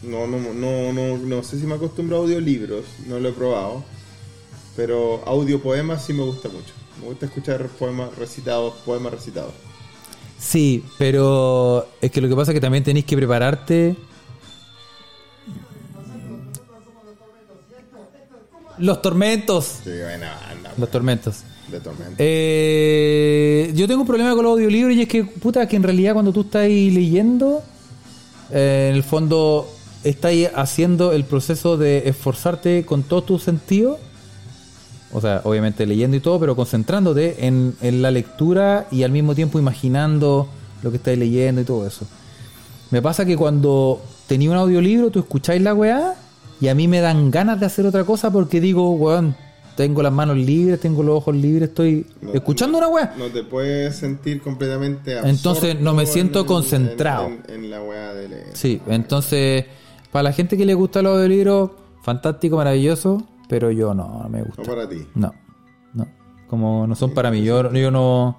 No, 0.02 0.26
no, 0.26 0.38
no, 0.38 0.92
no, 0.92 1.16
no 1.16 1.42
sé 1.44 1.60
si 1.60 1.66
me 1.66 1.74
acostumbro 1.74 2.16
a 2.16 2.18
audiolibros, 2.20 2.84
no 3.06 3.20
lo 3.20 3.28
he 3.28 3.32
probado. 3.32 3.84
Pero 4.74 5.22
audiopoemas 5.26 6.04
sí 6.04 6.12
me 6.12 6.24
gusta 6.24 6.48
mucho. 6.48 6.72
Me 7.00 7.06
gusta 7.06 7.26
escuchar 7.26 7.68
poemas 7.68 8.16
recitados, 8.16 8.74
poemas 8.84 9.12
recitados. 9.12 9.52
Sí, 10.38 10.84
pero 10.98 11.86
es 12.00 12.10
que 12.10 12.20
lo 12.20 12.28
que 12.28 12.34
pasa 12.34 12.50
es 12.50 12.54
que 12.54 12.60
también 12.60 12.82
tenéis 12.82 13.04
que 13.06 13.16
prepararte. 13.16 13.96
Los 18.82 19.00
tormentos. 19.00 19.64
Sí, 19.84 19.90
bueno, 19.90 20.26
anda, 20.50 20.72
Los 20.76 20.90
tormentos. 20.90 21.36
de 21.70 21.78
tormenta. 21.80 22.14
Eh, 22.18 23.72
yo 23.76 23.86
tengo 23.86 24.00
un 24.00 24.06
problema 24.06 24.34
con 24.34 24.42
los 24.42 24.52
audiolibros 24.54 24.94
y 24.96 25.02
es 25.02 25.08
que, 25.08 25.24
puta, 25.24 25.66
que 25.68 25.76
en 25.76 25.84
realidad 25.84 26.14
cuando 26.14 26.32
tú 26.32 26.40
estás 26.40 26.68
leyendo, 26.68 27.62
eh, 28.50 28.88
en 28.90 28.96
el 28.96 29.04
fondo 29.04 29.68
estás 30.02 30.32
haciendo 30.56 31.12
el 31.12 31.24
proceso 31.24 31.76
de 31.76 32.08
esforzarte 32.08 32.84
con 32.84 33.04
todos 33.04 33.24
tus 33.24 33.42
sentidos. 33.44 33.98
O 35.12 35.20
sea, 35.20 35.42
obviamente 35.44 35.86
leyendo 35.86 36.16
y 36.16 36.20
todo, 36.20 36.40
pero 36.40 36.56
concentrándote 36.56 37.46
en, 37.46 37.76
en 37.82 38.02
la 38.02 38.10
lectura 38.10 38.88
y 38.90 39.04
al 39.04 39.12
mismo 39.12 39.34
tiempo 39.36 39.58
imaginando 39.60 40.48
lo 40.82 40.90
que 40.90 40.96
estás 40.96 41.16
leyendo 41.16 41.60
y 41.60 41.64
todo 41.64 41.86
eso. 41.86 42.04
Me 42.90 43.00
pasa 43.00 43.24
que 43.24 43.36
cuando 43.36 44.02
tenía 44.26 44.50
un 44.50 44.56
audiolibro, 44.56 45.10
tú 45.10 45.20
escucháis 45.20 45.62
la 45.62 45.72
weá 45.72 46.14
y 46.62 46.68
a 46.68 46.74
mí 46.74 46.88
me 46.88 47.00
dan 47.00 47.30
ganas 47.30 47.58
de 47.60 47.66
hacer 47.66 47.84
otra 47.86 48.04
cosa 48.04 48.30
porque 48.30 48.60
digo, 48.60 48.90
weón, 48.92 49.34
tengo 49.76 50.02
las 50.02 50.12
manos 50.12 50.36
libres, 50.36 50.78
tengo 50.80 51.02
los 51.02 51.16
ojos 51.16 51.34
libres, 51.34 51.70
estoy 51.70 52.06
No, 52.20 52.32
escuchando 52.34 52.78
una 52.78 52.88
weá. 52.88 53.14
No 53.18 53.26
te 53.26 53.42
puedes 53.42 53.96
sentir 53.96 54.40
completamente 54.42 55.18
Entonces, 55.24 55.80
no 55.80 55.92
me 55.94 56.02
en- 56.02 56.08
siento 56.08 56.40
en- 56.40 56.46
concentrado. 56.46 57.26
En, 57.26 57.42
en 57.48 57.70
la 57.70 57.82
weá 57.82 58.14
de 58.14 58.28
leer. 58.28 58.46
Sí, 58.54 58.80
entonces, 58.86 59.64
para 60.10 60.24
la 60.24 60.32
gente 60.32 60.56
que 60.56 60.64
le 60.64 60.74
gusta 60.74 61.02
los 61.02 61.16
audiolibros, 61.16 61.70
fantástico, 62.02 62.56
maravilloso, 62.56 63.26
pero 63.48 63.70
yo 63.70 63.92
no, 63.94 64.20
no 64.22 64.28
me 64.28 64.42
gusta. 64.42 64.62
No 64.62 64.68
para 64.68 64.88
ti. 64.88 65.06
No, 65.14 65.32
no. 65.94 66.06
Como 66.48 66.86
no 66.86 66.94
son 66.94 67.12
para 67.12 67.30
mí. 67.30 67.42
Yo, 67.42 67.72
yo 67.72 67.90
no, 67.90 68.38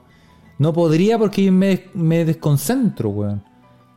no 0.60 0.72
podría 0.74 1.18
porque 1.18 1.52
me, 1.52 1.86
me 1.94 2.26
desconcentro, 2.26 3.10
weón. 3.10 3.44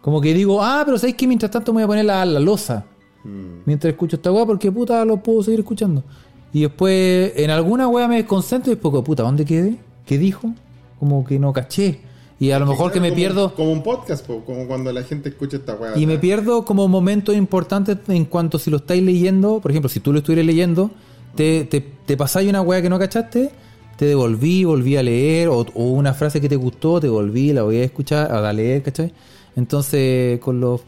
Como 0.01 0.21
que 0.21 0.33
digo, 0.35 0.63
ah, 0.63 0.83
pero 0.85 0.99
¿sabéis 0.99 1.17
que 1.17 1.27
mientras 1.27 1.51
tanto 1.51 1.73
me 1.73 1.77
voy 1.79 1.85
a 1.85 1.87
poner 1.89 2.05
la, 2.07 2.25
la 2.25 2.41
losa? 2.41 2.85
Mm. 3.27 3.63
Mientras 3.67 3.93
escucho 3.93 4.17
esta 4.17 4.31
weá, 4.33 4.47
porque 4.47 4.71
puta 4.71 5.05
lo 5.05 5.17
puedo 5.19 5.43
seguir 5.43 5.61
escuchando. 5.61 6.05
Y 6.53 6.61
después, 6.63 7.33
en 7.37 7.51
alguna 7.51 7.89
weá 7.89 8.09
me 8.09 8.17
desconcentro 8.17 8.71
y 8.73 8.77
después, 8.77 9.03
puta, 9.05 9.23
¿dónde 9.25 9.45
quedé? 9.45 9.77
¿Qué 10.07 10.17
dijo? 10.19 10.53
Como 11.01 11.25
que 11.25 11.39
no 11.39 11.53
caché. 11.53 12.01
Y 12.39 12.51
a 12.51 12.59
lo 12.59 12.67
mejor 12.67 12.93
que 12.93 13.01
me 13.01 13.09
como- 13.09 13.17
pierdo. 13.17 13.55
Como 13.55 13.73
un 13.73 13.83
podcast, 13.83 14.27
po, 14.27 14.43
como 14.45 14.67
cuando 14.67 14.93
la 14.93 15.03
gente 15.03 15.31
escucha 15.31 15.57
esta 15.57 15.75
weá. 15.75 15.97
Y 15.99 16.07
me 16.07 16.19
pierdo 16.19 16.65
como 16.65 16.87
momentos 16.87 17.35
importantes 17.35 17.97
en 18.09 18.27
cuanto 18.27 18.59
si 18.59 18.71
lo 18.71 18.77
estáis 18.79 19.03
leyendo, 19.03 19.59
por 19.61 19.71
ejemplo, 19.71 19.89
si 19.89 20.01
tú 20.01 20.13
lo 20.13 20.19
estuvieras 20.19 20.47
leyendo, 20.47 20.91
te, 21.35 21.65
te, 21.65 21.81
te 21.81 22.17
pasáis 22.17 22.49
una 22.49 22.61
weá 22.63 22.81
que 22.81 22.89
no 22.91 22.99
cachaste, 22.99 23.51
te 23.97 24.05
devolví, 24.05 24.65
volví 24.65 24.97
a 24.97 25.03
leer, 25.03 25.49
o, 25.49 25.61
o 25.75 25.85
una 25.91 26.13
frase 26.15 26.41
que 26.41 26.49
te 26.49 26.57
gustó, 26.57 27.01
te 27.01 27.09
volví, 27.09 27.53
la 27.53 27.63
voy 27.63 27.77
a 27.79 27.85
escuchar, 27.85 28.31
a 28.31 28.53
leer, 28.53 28.83
¿cachai? 28.83 29.13
Entonces, 29.57 30.39
con 30.41 30.61
los, 30.61 30.83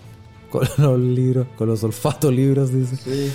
con 0.51 0.67
los 0.79 0.99
libros, 1.01 1.47
con 1.57 1.69
los 1.69 1.83
olfatos 1.85 2.33
libros, 2.33 2.73
dice. 2.73 2.97
Sí. 2.97 3.33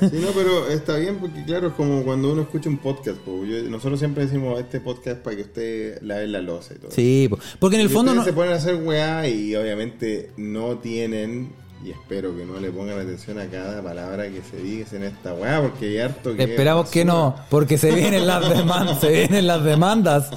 Sí, 0.00 0.18
no, 0.20 0.28
pero 0.34 0.68
está 0.68 0.96
bien 0.96 1.18
porque, 1.20 1.44
claro, 1.44 1.68
es 1.68 1.74
como 1.74 2.02
cuando 2.02 2.32
uno 2.32 2.42
escucha 2.42 2.68
un 2.68 2.78
podcast. 2.78 3.18
po. 3.18 3.44
Yo- 3.44 3.62
nosotros 3.70 3.98
siempre 3.98 4.24
decimos 4.24 4.58
este 4.58 4.80
podcast 4.80 5.20
para 5.22 5.36
que 5.36 5.42
usted 5.42 6.00
lave 6.02 6.26
la 6.26 6.40
losa 6.40 6.74
y 6.74 6.78
todo. 6.78 6.90
Sí, 6.90 7.26
po. 7.30 7.38
porque 7.58 7.76
en 7.76 7.82
el 7.82 7.90
Y 7.90 7.92
fondo 7.94 8.14
no, 8.14 8.24
se 8.24 8.32
ponen 8.32 8.52
a 8.52 8.56
hacer 8.56 8.76
weá 8.76 9.28
y 9.28 9.54
obviamente 9.54 10.30
no 10.36 10.78
tienen, 10.78 11.52
y 11.84 11.90
espero 11.90 12.34
que 12.36 12.44
no 12.46 12.58
le 12.58 12.70
pongan 12.70 12.98
atención 12.98 13.38
a 13.38 13.46
cada 13.46 13.82
palabra 13.82 14.24
que 14.28 14.40
se 14.42 14.56
dice 14.56 14.96
en 14.96 15.04
esta 15.04 15.34
weá, 15.34 15.60
porque 15.60 15.86
hay 15.88 15.98
harto 15.98 16.34
que. 16.34 16.42
Esperamos 16.44 16.88
que 16.88 17.04
no, 17.04 17.34
porque 17.50 17.76
se 17.78 17.92
vienen 17.94 18.26
las 18.26 18.48
demandas, 18.56 19.00
se 19.00 19.10
vienen 19.10 19.46
las 19.46 19.62
demandas. 19.62 20.30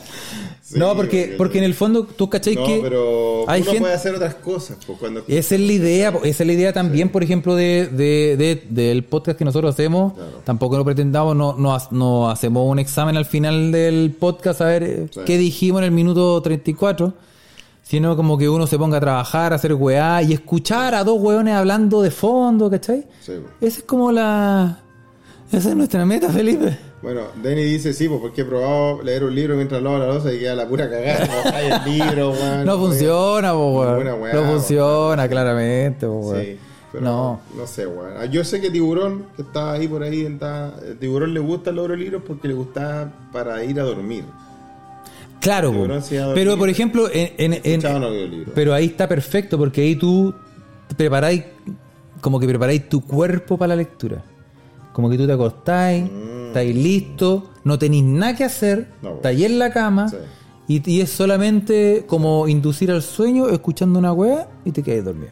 Sí, 0.61 0.77
no, 0.77 0.93
porque, 0.97 1.21
porque- 1.21 1.35
porque 1.37 1.57
en 1.59 1.63
el 1.63 1.73
fondo 1.73 2.03
tú 2.03 2.29
cachai 2.29 2.55
No, 2.55 2.65
que 2.65 2.79
pero 2.83 3.49
hay 3.49 3.61
uno 3.61 3.69
gente, 3.71 3.79
puede 3.83 3.93
hacer 3.93 4.15
otras 4.15 4.35
cosas. 4.35 4.77
Pues, 4.85 4.99
cuando 4.99 5.23
esa 5.25 5.55
es 5.55 5.61
la 5.61 5.71
idea, 5.71 6.09
esa 6.25 6.43
es 6.43 6.47
la 6.47 6.51
idea 6.53 6.73
también, 6.73 7.07
por 7.07 7.23
ejemplo, 7.23 7.55
de, 7.55 7.87
de- 7.87 8.35
de- 8.35 8.63
del 8.69 9.05
podcast 9.05 9.37
que 9.39 9.45
nosotros 9.45 9.73
hacemos. 9.73 10.11
Claro. 10.13 10.41
Tampoco 10.43 10.75
lo 10.77 10.83
pretendamos, 10.83 11.37
no, 11.37 11.55
no, 11.57 11.77
no 11.91 12.29
hacemos 12.29 12.69
un 12.69 12.79
examen 12.79 13.15
al 13.15 13.25
final 13.25 13.71
del 13.71 14.13
podcast 14.19 14.59
a 14.59 14.65
ver 14.65 14.83
eh, 14.83 15.07
Sí. 15.09 15.21
qué 15.25 15.37
dijimos 15.37 15.79
en 15.79 15.85
el 15.85 15.91
minuto 15.91 16.41
34. 16.41 17.13
Sino 17.88 18.17
como 18.17 18.38
que 18.38 18.49
uno 18.49 18.67
se 18.67 18.77
ponga 18.77 18.97
a 18.97 18.99
trabajar, 18.99 19.53
a 19.53 19.55
hacer 19.55 19.73
weá 19.73 20.21
y 20.21 20.33
escuchar 20.33 20.93
a 20.93 21.05
dos 21.05 21.21
weones 21.21 21.53
hablando 21.53 22.01
de 22.01 22.11
fondo, 22.11 22.69
¿cachai? 22.69 23.07
Sí. 23.21 23.31
Esa 23.61 23.77
es 23.79 23.83
como 23.85 24.11
la, 24.11 24.79
Esa 25.53 25.69
es 25.69 25.75
nuestra 25.75 26.05
meta, 26.05 26.27
Felipe. 26.29 26.77
Bueno, 27.01 27.21
Denny 27.41 27.63
dice, 27.63 27.93
sí, 27.93 28.09
pues 28.09 28.19
porque 28.19 28.41
he 28.41 28.45
probado 28.45 29.01
leer 29.03 29.23
un 29.23 29.33
libro 29.33 29.55
mientras 29.55 29.81
lavo 29.81 29.99
la 29.99 30.07
losa 30.07 30.33
y 30.33 30.39
queda 30.39 30.55
la 30.55 30.67
pura 30.67 30.89
cagada. 30.89 31.61
el 31.85 31.93
libro, 31.93 32.31
weón. 32.33 32.65
No 32.65 32.77
funciona, 32.77 33.55
weón. 33.55 34.21
weá, 34.21 34.33
No 34.33 34.43
funciona, 34.51 35.29
claramente, 35.29 36.05
weón. 36.07 36.41
Sí, 36.43 36.57
pero 36.91 37.03
No. 37.05 37.39
no. 37.55 37.61
no 37.61 37.67
sé, 37.67 37.88
weón. 37.88 38.11
Ah, 38.19 38.25
Yo 38.25 38.43
sé 38.43 38.59
que 38.59 38.69
Tiburón, 38.69 39.27
que 39.38 39.43
está 39.43 39.71
ahí 39.71 39.88
por 39.88 40.03
ahí, 40.03 40.25
está, 40.25 40.73
Tiburón 40.99 41.33
le 41.33 41.39
gusta 41.39 41.71
los 41.71 41.89
libros 41.97 42.21
porque 42.27 42.49
le 42.49 42.53
gusta 42.55 43.13
para 43.31 43.63
ir 43.63 43.79
a 43.79 43.83
dormir. 43.83 44.25
Claro, 45.47 46.33
pero 46.33 46.57
por 46.57 46.69
ejemplo, 46.69 47.07
en, 47.13 47.61
pero 48.53 48.73
ahí 48.73 48.85
está 48.87 49.07
perfecto 49.07 49.57
porque 49.57 49.81
ahí 49.81 49.95
tú 49.95 50.33
preparáis, 50.95 51.43
como 52.21 52.39
que 52.39 52.47
preparáis 52.47 52.89
tu 52.89 53.01
cuerpo 53.01 53.57
para 53.57 53.69
la 53.69 53.75
lectura. 53.77 54.23
Como 54.93 55.09
que 55.09 55.17
tú 55.17 55.27
te 55.27 55.33
acostáis, 55.33 56.05
estáis 56.47 56.75
listo, 56.75 57.51
no 57.63 57.77
tenéis 57.77 58.03
nada 58.03 58.35
que 58.35 58.43
hacer, 58.43 58.87
Mm. 59.01 59.05
No, 59.05 59.15
estáis 59.15 59.43
en 59.43 59.59
la 59.59 59.71
cama 59.71 60.09
Sí. 60.09 60.17
y, 60.67 60.91
y 60.91 61.01
es 61.01 61.09
solamente 61.11 62.03
como 62.07 62.47
inducir 62.47 62.89
al 62.91 63.01
sueño 63.03 63.47
escuchando 63.49 63.99
una 63.99 64.11
weá 64.13 64.47
y 64.65 64.71
te 64.71 64.81
quedas 64.83 65.05
dormido. 65.05 65.31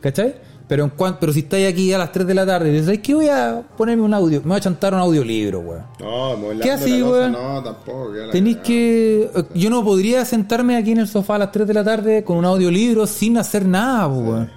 ¿Cachai? 0.00 0.34
Pero, 0.68 0.84
en 0.84 0.90
cuan- 0.90 1.16
pero 1.18 1.32
si 1.32 1.40
estáis 1.40 1.66
aquí 1.66 1.92
a 1.94 1.98
las 1.98 2.12
3 2.12 2.26
de 2.26 2.34
la 2.34 2.44
tarde 2.44 2.68
y 2.68 2.72
dices, 2.72 2.88
"Ay, 2.88 2.98
¿qué 2.98 3.14
voy 3.14 3.28
a 3.28 3.62
ponerme 3.76 4.02
un 4.02 4.12
audio? 4.12 4.40
Me 4.42 4.48
voy 4.48 4.56
a 4.58 4.60
chantar 4.60 4.92
un 4.92 5.00
audiolibro, 5.00 5.60
weón. 5.60 5.82
No, 5.98 6.36
¿Qué 6.60 6.70
así, 6.70 7.02
weón? 7.02 7.32
No, 7.32 7.62
tampoco. 7.62 8.12
Tenéis 8.30 8.58
que. 8.58 9.30
eh, 9.34 9.44
Yo 9.54 9.70
no 9.70 9.82
podría 9.82 10.24
sentarme 10.26 10.76
aquí 10.76 10.90
en 10.92 10.98
el 10.98 11.08
sofá 11.08 11.36
a 11.36 11.38
las 11.38 11.52
3 11.52 11.66
de 11.66 11.72
la 11.74 11.82
tarde 11.84 12.22
con 12.22 12.36
un 12.36 12.44
audiolibro 12.44 13.06
sin 13.06 13.38
hacer 13.38 13.64
nada, 13.66 14.08
pues, 14.08 14.20
weón. 14.28 14.50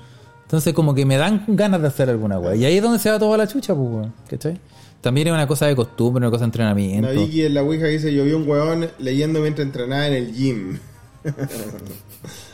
Entonces, 0.44 0.74
como 0.74 0.94
que 0.94 1.06
me 1.06 1.16
dan 1.16 1.46
ganas 1.48 1.82
de 1.82 1.88
hacer 1.88 2.10
alguna 2.10 2.38
weá. 2.38 2.56
Y 2.58 2.66
ahí 2.66 2.76
es 2.76 2.84
donde 2.84 3.00
se 3.00 3.10
va 3.10 3.18
toda 3.18 3.38
la 3.38 3.48
chucha, 3.48 3.74
pues, 3.74 3.88
weón. 3.90 4.14
¿Cachai? 4.30 4.60
También 5.00 5.28
es 5.30 5.34
una 5.34 5.48
cosa 5.48 5.66
de 5.68 5.76
costumbre, 5.78 6.18
una 6.22 6.30
cosa 6.30 6.42
de 6.42 6.46
entrenamiento. 6.48 7.08
La 7.08 7.14
Vicky 7.22 7.44
en 7.46 7.54
la 7.54 7.64
Ouija 7.64 7.86
dice, 7.88 8.14
yo 8.14 8.26
vi 8.26 8.34
un 8.34 8.46
weón 8.48 8.88
leyendo 9.00 9.40
mientras 9.40 9.66
entrenaba 9.66 10.08
en 10.08 10.14
el 10.14 10.34
gym. 10.34 10.78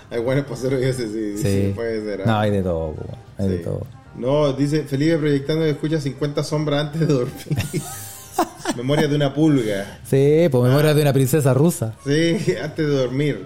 Hay 0.10 0.20
buenos 0.22 0.45
paseros 0.45 0.82
y 0.82 0.86
ese 0.86 1.08
sí, 1.08 1.38
sí, 1.41 1.72
puede 1.76 2.01
ser. 2.03 2.26
No, 2.26 2.34
¿ah? 2.34 2.41
hay 2.41 2.51
de 2.51 2.64
todo, 2.64 2.93
pues. 2.93 3.10
Hay 3.38 3.47
de 3.49 3.58
Sí. 3.58 3.64
todo. 3.64 3.86
No, 4.16 4.51
dice 4.53 4.84
Felipe 4.84 5.18
proyectando 5.18 5.64
que 5.66 5.72
escucha 5.72 5.99
50 6.01 6.43
sombras 6.43 6.86
antes 6.88 7.01
de 7.01 7.08
dormir. 7.14 7.36
Memoria 8.76 9.08
de 9.08 9.16
una 9.16 9.34
pulga. 9.34 9.99
Sí, 10.03 10.47
pues 10.51 10.64
memoria 10.64 10.93
de 10.93 11.01
una 11.01 11.14
princesa 11.14 11.53
rusa. 11.53 11.95
Sí, 12.05 12.38
antes 12.62 12.88
de 12.88 12.93
dormir. 12.93 13.45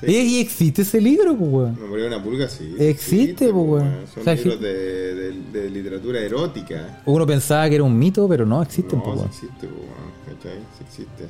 Sí. 0.00 0.06
Y, 0.10 0.40
existe 0.40 0.82
ese 0.82 1.00
libro, 1.00 1.36
pues, 1.36 1.50
weón. 1.50 1.78
Memoria 1.80 2.04
de 2.08 2.14
una 2.14 2.22
pulga, 2.24 2.48
sí. 2.48 2.74
Existe, 2.78 3.48
pues, 3.52 3.66
weón. 3.68 3.94
Son 4.12 4.20
O 4.22 4.24
sea, 4.24 4.34
libros 4.34 4.60
de, 4.60 5.14
de- 5.14 5.32
de 5.60 5.70
literatura 5.70 6.20
erótica. 6.20 7.02
Uno 7.06 7.26
pensaba 7.26 7.68
que 7.68 7.74
era 7.74 7.84
un 7.84 7.98
mito, 7.98 8.26
pero 8.28 8.46
no 8.46 8.62
existen, 8.62 8.98
No, 8.98 9.04
pues, 9.04 9.16
sí 9.16 9.20
weón. 9.20 9.30
existe, 9.30 9.66
pues, 9.66 9.72
weón, 9.72 10.36
¿cachai? 10.38 10.58
Sí 10.78 10.84
existe. 10.88 11.24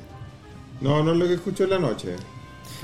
No, 0.79 1.03
no 1.03 1.11
es 1.13 1.17
lo 1.17 1.27
que 1.27 1.33
escucho 1.33 1.63
en 1.65 1.69
la 1.71 1.79
noche. 1.79 2.15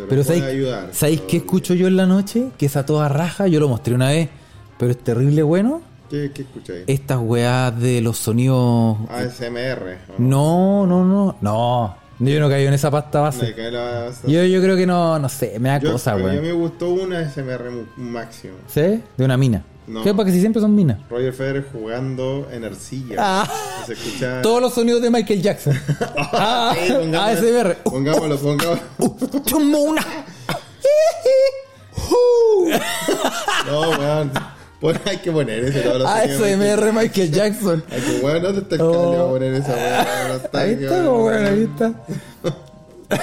Pero, 0.09 0.23
¿sabéis, 0.23 0.43
ayudar. 0.43 0.89
¿sabéis 0.91 1.21
qué 1.21 1.37
escucho 1.37 1.73
yo 1.73 1.87
en 1.87 1.97
la 1.97 2.05
noche? 2.05 2.47
Que 2.57 2.65
esa 2.67 2.85
toda 2.85 3.07
raja, 3.09 3.47
yo 3.47 3.59
lo 3.59 3.67
mostré 3.69 3.93
una 3.95 4.09
vez, 4.09 4.29
pero 4.77 4.91
es 4.91 4.97
terrible 4.99 5.43
bueno. 5.43 5.81
¿Qué, 6.09 6.31
qué 6.33 6.43
escucháis? 6.43 6.83
Estas 6.87 7.19
weas 7.21 7.77
de 7.79 8.01
los 8.01 8.17
sonidos. 8.17 8.97
ASMR. 9.09 9.97
¿o 10.17 10.21
no? 10.21 10.85
No, 10.87 11.03
no, 11.03 11.05
no, 11.05 11.35
no. 11.41 11.95
Yo 12.19 12.39
no 12.39 12.49
caigo 12.49 12.67
en 12.69 12.73
esa 12.73 12.89
pasta 12.89 13.19
base. 13.21 13.53
la- 13.71 14.11
Yo, 14.25 14.43
yo 14.45 14.61
creo 14.61 14.75
que 14.75 14.87
no, 14.87 15.19
no 15.19 15.29
sé, 15.29 15.59
me 15.59 15.69
da 15.69 15.79
Yo- 15.79 15.91
cosa, 15.91 16.13
a 16.13 16.17
mí 16.17 16.23
me 16.41 16.51
gustó 16.51 16.89
una 16.89 17.19
ASMR 17.19 17.69
mu- 17.69 17.85
máximo. 18.03 18.55
¿Sí? 18.67 19.03
De 19.17 19.23
una 19.25 19.37
mina. 19.37 19.63
No. 19.87 20.03
¿Qué? 20.03 20.13
Porque 20.13 20.31
si 20.33 20.39
siempre 20.41 20.61
son 20.61 20.75
minas. 20.75 20.99
Roger 21.09 21.31
Federer 21.33 21.65
jugando 21.71 22.47
en 22.51 22.65
arcilla. 22.65 23.15
Ah. 23.19 23.49
Se 23.85 23.93
escucha. 23.93 24.41
Todos 24.41 24.61
los 24.61 24.73
sonidos 24.73 25.01
de 25.01 25.09
Michael 25.09 25.41
Jackson. 25.41 25.79
ah, 26.33 26.75
Sí, 26.75 26.91
pongámoslo- 26.91 27.19
ASMR. 27.21 27.75
Pongámoslo, 27.83 28.37
pongámoslo. 28.37 28.83
Uh, 28.99 29.39
chumona. 29.45 30.05
No, 33.65 33.89
weón. 33.91 34.31
Pon- 34.79 34.99
hay 35.05 35.17
que 35.17 35.31
poner 35.31 35.63
ese. 35.65 35.81
todos 35.81 35.99
los. 35.99 36.07
ASMR 36.09 36.93
Michael 36.93 37.31
Jackson. 37.31 37.83
Hay 37.89 38.01
que, 38.01 38.19
weón, 38.23 38.43
¿dónde 38.43 38.61
está 38.61 38.75
el 38.75 38.81
Oh. 38.81 38.91
cable? 38.91 39.07
Voy 39.07 39.17
a 39.17 39.29
poner 39.29 39.53
esa, 39.55 39.73
weón. 39.73 40.41
Está, 40.41 40.59
Ahí 40.59 40.71
está, 40.73 41.11
weón, 41.11 41.45
ahí 41.45 41.63
está. 41.63 41.93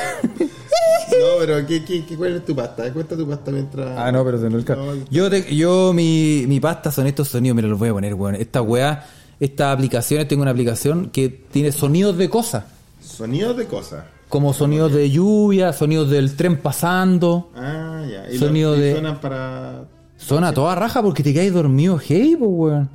No, 1.10 1.26
pero 1.38 1.66
¿qué, 1.66 1.84
qué, 1.84 2.04
qué, 2.04 2.16
¿cuál 2.16 2.36
es 2.36 2.44
tu 2.44 2.54
pasta? 2.56 2.92
Cuenta 2.92 3.16
tu 3.16 3.26
pasta 3.28 3.50
mientras. 3.50 3.96
Ah, 3.98 4.10
no, 4.10 4.24
pero 4.24 4.38
se 4.40 4.50
no 4.50 4.56
el 4.58 4.64
ca- 4.64 4.74
No, 4.74 4.92
Yo, 5.10 5.30
te- 5.30 5.54
yo 5.54 5.92
mi, 5.94 6.44
mi 6.48 6.58
pasta 6.60 6.90
son 6.90 7.06
estos 7.06 7.28
sonidos, 7.28 7.54
mira, 7.54 7.68
los 7.68 7.78
voy 7.78 7.90
a 7.90 7.92
poner, 7.92 8.14
weón. 8.14 8.34
Esta 8.34 8.62
weá, 8.62 9.06
estas 9.38 9.72
aplicaciones, 9.74 10.26
tengo 10.26 10.42
una 10.42 10.50
aplicación 10.50 11.10
que 11.10 11.28
tiene 11.28 11.70
sonidos 11.72 12.16
de 12.18 12.28
cosas. 12.28 12.64
Sonidos 13.00 13.56
de 13.56 13.66
cosas. 13.66 14.04
Como 14.28 14.52
sonidos 14.52 14.92
de 14.92 15.10
lluvia, 15.10 15.72
sonidos 15.72 16.10
del 16.10 16.34
tren 16.34 16.56
pasando. 16.56 17.50
Ah, 17.54 18.02
ya. 18.10 18.32
Y 18.32 18.38
Sonido 18.38 18.70
los- 18.70 18.78
y 18.80 18.82
de- 18.82 18.92
suenan 18.92 19.20
para. 19.20 19.84
Son 20.16 20.42
a 20.42 20.52
toda 20.52 20.74
raja 20.74 21.02
porque 21.02 21.22
te 21.22 21.32
caes 21.34 21.52
dormido 21.52 21.98
hey, 22.04 22.34
pues, 22.38 22.50
weón. 22.52 22.90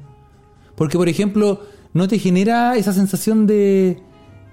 Porque, 0.75 0.97
por 0.97 1.07
ejemplo, 1.07 1.61
no 1.93 2.07
te 2.07 2.19
genera 2.19 2.75
esa 2.75 2.91
sensación 2.91 3.47
de. 3.47 3.99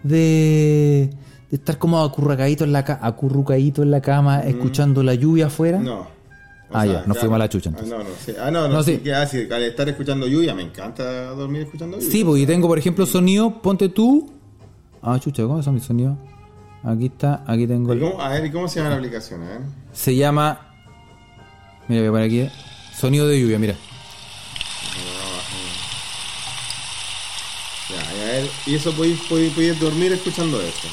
de. 0.04 1.10
De 1.50 1.56
estar 1.56 1.78
como 1.78 2.02
acurrucadito 2.02 2.64
en 2.64 2.72
la, 2.72 2.84
ca- 2.84 2.98
acurrucadito 3.02 3.82
en 3.82 3.90
la 3.90 4.00
cama, 4.00 4.40
escuchando 4.40 5.02
la 5.02 5.14
lluvia 5.14 5.46
afuera. 5.46 5.78
Mm. 5.78 5.84
No. 5.84 6.00
O 6.68 6.76
Ah, 6.76 6.84
ya, 6.84 7.04
nos 7.06 7.16
fuimos 7.18 7.36
a 7.36 7.38
la 7.38 7.48
chucha, 7.48 7.70
Ah, 7.70 7.78
entonces. 7.78 7.96
no, 7.96 8.02
no, 8.04 8.10
sí. 8.24 8.32
Ah, 8.40 8.50
no, 8.50 8.62
no, 8.68 8.74
No, 8.74 8.82
sí. 8.82 8.98
que, 8.98 9.14
ah, 9.14 9.24
sí, 9.24 9.46
al 9.52 9.62
estar 9.62 9.88
escuchando 9.88 10.26
lluvia, 10.26 10.52
me 10.52 10.62
encanta 10.62 11.26
dormir 11.26 11.62
escuchando 11.62 11.96
lluvia. 11.98 12.10
Sí, 12.10 12.24
pues 12.24 12.42
y 12.42 12.46
tengo, 12.46 12.66
por 12.66 12.76
ejemplo, 12.78 13.06
sonido, 13.06 13.62
ponte 13.62 13.88
tú. 13.88 14.28
Ah, 15.00 15.16
chucha, 15.20 15.44
¿cómo 15.44 15.62
son 15.62 15.74
mis 15.74 15.84
sonidos? 15.84 16.16
Aquí 16.82 17.06
está, 17.06 17.44
aquí 17.46 17.68
tengo 17.68 17.94
¿Y 17.94 17.96
el. 17.98 18.02
cómo- 18.02 18.20
a 18.20 18.28
ver, 18.30 18.44
¿y 18.46 18.50
cómo 18.50 18.66
se 18.66 18.80
llama 18.80 18.90
la 18.90 18.96
aplicación? 18.96 19.42
A 19.42 19.48
ver. 19.48 19.60
Se 19.92 20.16
llama. 20.16 20.60
Mira, 21.86 22.00
voy 22.00 22.08
a 22.08 22.10
poner 22.12 22.26
aquí. 22.26 22.40
eh, 22.40 22.50
Sonido 22.96 23.28
de 23.28 23.40
lluvia, 23.40 23.58
mira. 23.60 23.74
Ya, 27.88 28.00
a 28.10 28.12
ver, 28.14 28.50
y 28.66 28.74
eso 28.74 28.92
podéis 28.92 29.78
dormir 29.78 30.12
escuchando 30.12 30.60
esto. 30.60 30.88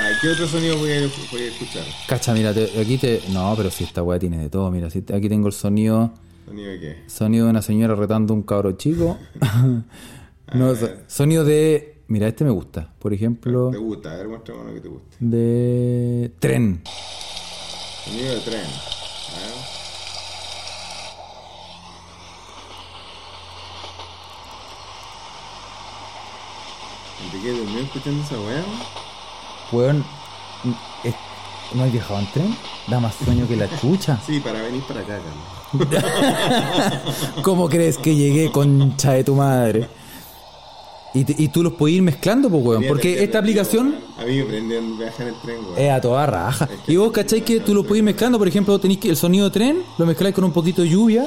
Ya, 0.00 0.12
¿y 0.12 0.14
qué 0.22 0.28
otro 0.30 0.46
sonido 0.48 0.78
podéis, 0.78 1.12
podéis 1.30 1.52
escuchar? 1.52 1.84
Cacha, 2.08 2.32
mira, 2.32 2.54
te- 2.54 2.80
aquí 2.80 2.96
te. 2.96 3.20
No, 3.28 3.52
pero 3.54 3.70
si 3.70 3.84
esta 3.84 4.02
weá 4.02 4.18
tiene 4.18 4.38
de 4.38 4.48
todo, 4.48 4.70
mira. 4.70 4.88
si 4.88 5.00
aquí 5.12 5.28
tengo 5.28 5.46
el 5.48 5.52
sonido. 5.52 6.12
¿Sonido 6.46 6.70
de 6.70 6.80
qué? 6.80 7.02
Sonido 7.06 7.44
de 7.44 7.50
una 7.50 7.60
señora 7.62 7.94
retando 7.94 8.32
a 8.32 8.36
un 8.36 8.42
cabro 8.42 8.72
chico. 8.72 9.18
no, 10.54 10.74
so- 10.74 10.88
sonido 11.06 11.44
de. 11.44 11.98
Mira, 12.08 12.28
este 12.28 12.44
me 12.44 12.50
gusta. 12.50 12.90
Por 12.98 13.12
ejemplo, 13.12 13.68
¿Te 13.70 13.76
gusta? 13.78 14.12
A 14.12 14.16
ver, 14.16 14.28
muéstrame 14.28 14.60
uno 14.62 14.72
que 14.74 14.80
te 14.80 14.88
guste. 14.88 15.16
de. 15.20 16.32
Tren. 16.40 16.82
Sonido 18.06 18.34
de 18.36 18.40
tren. 18.40 18.60
A 18.64 19.38
ver. 19.38 19.50
¿Te 27.32 27.40
quedas 27.40 27.58
dormido 27.58 27.80
escuchando 27.82 28.22
esa 28.24 28.40
weá? 28.40 28.64
Weón. 29.72 30.04
es- 31.04 31.14
¿No 31.74 31.84
has 31.84 31.92
viajado 31.92 32.18
en 32.20 32.26
tren? 32.32 32.56
Da 32.88 32.98
más 32.98 33.14
sueño 33.24 33.46
que 33.46 33.56
la 33.56 33.68
chucha. 33.80 34.18
Sí, 34.26 34.40
para 34.40 34.60
venir 34.62 34.82
para 34.82 35.00
acá, 35.00 35.18
Carlos. 35.72 35.88
¿Cómo 37.42 37.68
crees 37.68 37.96
que 37.98 38.14
llegué, 38.14 38.50
concha 38.50 39.12
de 39.12 39.22
tu 39.24 39.34
madre? 39.36 39.88
Y, 41.14 41.24
te- 41.24 41.34
y 41.42 41.48
tú 41.48 41.62
los 41.62 41.72
puedes 41.74 41.96
ir 41.96 42.02
mezclando, 42.02 42.48
pues, 42.50 42.64
weón. 42.64 42.84
Porque 42.88 43.22
esta 43.22 43.38
aplicación 43.38 43.96
A 44.18 44.24
mí 44.24 44.36
me 44.38 44.44
prenden 44.44 44.98
viajar 44.98 45.22
en 45.28 45.34
el 45.34 45.40
tren, 45.42 45.56
weón. 45.64 45.78
es 45.78 45.90
a 45.92 46.00
toda 46.00 46.26
raja. 46.26 46.68
Y 46.86 46.96
vos, 46.96 47.10
¿cacháis 47.12 47.42
que 47.44 47.60
tú 47.60 47.74
lo 47.74 47.82
puedes 47.84 47.98
ir 47.98 48.04
mezclando? 48.04 48.38
Por 48.38 48.48
ejemplo, 48.48 48.78
tenéis 48.78 49.00
que 49.00 49.10
el 49.10 49.16
sonido 49.16 49.44
de 49.46 49.50
tren, 49.52 49.82
lo 49.98 50.06
mezcláis 50.06 50.34
con 50.34 50.44
un 50.44 50.52
poquito 50.52 50.82
de 50.82 50.88
lluvia. 50.88 51.26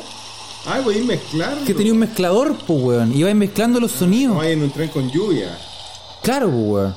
Ah, 0.66 0.80
voy 0.84 1.00
a 1.00 1.04
mezclar. 1.04 1.58
Que 1.66 1.74
tenía 1.74 1.92
un 1.94 2.00
mezclador, 2.00 2.56
pues, 2.68 2.82
weón. 2.82 3.14
Y 3.14 3.24
vais 3.24 3.36
mezclando 3.36 3.80
los 3.80 3.92
sonidos. 3.92 4.38
Vaya 4.38 4.52
en 4.52 4.64
un 4.64 4.72
tren 4.72 4.90
con 4.90 5.10
lluvia. 5.12 5.58
Claro, 6.22 6.48
pues, 6.50 6.64
weón. 6.66 6.96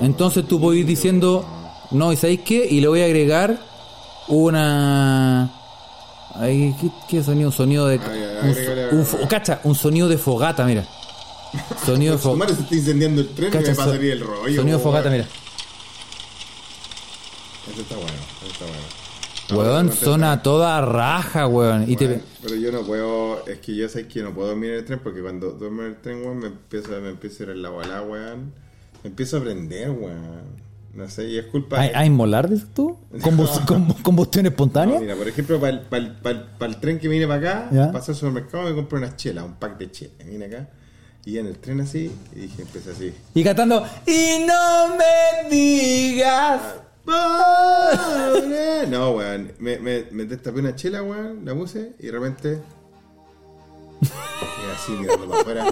Entonces 0.00 0.46
tú 0.46 0.60
puedes 0.60 0.80
ir 0.80 0.86
diciendo, 0.86 1.44
no, 1.90 2.12
¿y 2.12 2.16
sabéis 2.16 2.40
qué? 2.40 2.66
Y 2.70 2.80
le 2.80 2.88
voy 2.88 3.02
a 3.02 3.04
agregar 3.04 3.58
una... 4.28 5.52
Ahí, 6.34 6.74
¿qué, 6.80 6.88
qué 7.08 7.22
sonido? 7.22 7.48
Un 7.48 7.54
sonido 7.54 7.86
de... 7.86 7.98
Ya, 7.98 8.40
un, 8.92 8.98
un 8.98 9.04
fo- 9.06 9.26
cacha, 9.28 9.60
un 9.64 9.74
sonido 9.74 10.08
de 10.08 10.16
fogata, 10.16 10.64
mira. 10.64 10.86
Sonido 11.84 12.12
de 12.14 12.18
fogata. 12.22 12.54
se 12.54 12.62
está 12.62 12.74
incendiando 12.76 13.20
el 13.20 13.28
tren 13.28 13.48
y 13.48 13.50
Cacha, 13.52 13.70
me 13.72 13.76
va 13.76 13.82
a 13.82 13.86
so- 13.86 13.92
salir 13.92 14.12
el 14.12 14.20
rollo. 14.20 14.56
Sonido 14.56 14.78
de 14.78 14.84
fogata, 14.84 15.10
mira. 15.10 15.26
Eso 17.72 17.80
está 17.82 17.94
bueno, 17.96 18.12
eso 18.42 18.52
está 18.52 18.64
bueno. 18.64 19.00
Weón, 19.52 20.20
No, 20.20 20.40
toda 20.42 20.80
raja, 20.80 21.46
weón. 21.48 21.90
Y 21.90 21.96
te... 21.96 22.20
Pero 22.42 22.54
yo 22.54 22.70
no 22.70 22.82
puedo, 22.82 23.44
es 23.46 23.58
que 23.58 23.74
yo 23.74 23.88
sé 23.88 24.06
que 24.06 24.22
no 24.22 24.32
puedo 24.32 24.48
dormir 24.48 24.70
en 24.70 24.76
el 24.78 24.84
tren 24.84 25.00
porque 25.02 25.20
cuando 25.20 25.50
duermo 25.50 25.82
en 25.82 25.88
el 25.88 26.00
tren, 26.00 26.22
weón, 26.22 26.38
me 26.38 26.46
empiezo, 26.46 26.88
me 27.00 27.10
empiezo 27.10 27.42
a 27.42 27.46
ir 27.46 27.52
al 27.52 27.66
agua, 27.66 28.02
weón. 28.02 28.52
Empiezo 29.04 29.38
a 29.38 29.40
prender, 29.42 29.90
weón. 29.90 30.60
No 30.92 31.08
sé, 31.08 31.28
y 31.28 31.38
es 31.38 31.46
culpa 31.46 31.80
¿Hay, 31.80 31.90
hay 31.94 32.10
molar, 32.10 32.48
dices 32.50 32.66
tú? 32.74 32.98
Combus- 33.22 33.64
com- 33.64 33.94
¿Combustión 34.02 34.42
No, 34.44 34.48
espontánea? 34.50 34.98
mira, 34.98 35.14
por 35.14 35.28
ejemplo, 35.28 35.60
para 35.60 35.78
el, 36.66 36.76
tren 36.80 36.98
que 36.98 37.06
viene 37.08 37.28
para 37.28 37.38
acá, 37.60 37.68
Ya. 37.72 37.92
pasé 37.92 38.10
al 38.10 38.16
supermercado 38.16 38.66
y 38.66 38.70
me 38.70 38.74
compré 38.76 38.98
unas 38.98 39.16
chelas, 39.16 39.44
un 39.44 39.54
pack 39.54 39.78
de 39.78 39.90
chelas. 39.90 40.14
Vine 40.26 40.46
acá 40.46 40.68
y 41.24 41.38
en 41.38 41.46
el 41.46 41.58
tren 41.58 41.80
así, 41.82 42.10
y 42.34 42.40
dije, 42.40 42.62
empecé 42.62 42.90
así. 42.90 43.14
Y 43.34 43.44
cantando, 43.44 43.84
y 44.06 44.44
no 44.46 44.96
me 44.96 45.48
digas. 45.48 46.60
¡Pobre! 47.04 48.86
No, 48.88 49.12
weón. 49.12 49.52
Me, 49.58 49.78
me, 49.78 50.06
me 50.10 50.24
destapé 50.24 50.58
una 50.60 50.74
chela, 50.74 51.02
weón, 51.02 51.44
la 51.44 51.54
puse 51.54 51.92
y 51.98 52.06
de 52.06 52.12
repente. 52.12 52.58
Y 54.02 54.74
así 54.74 54.92
mirando 54.92 55.28
para 55.28 55.40
afuera. 55.40 55.66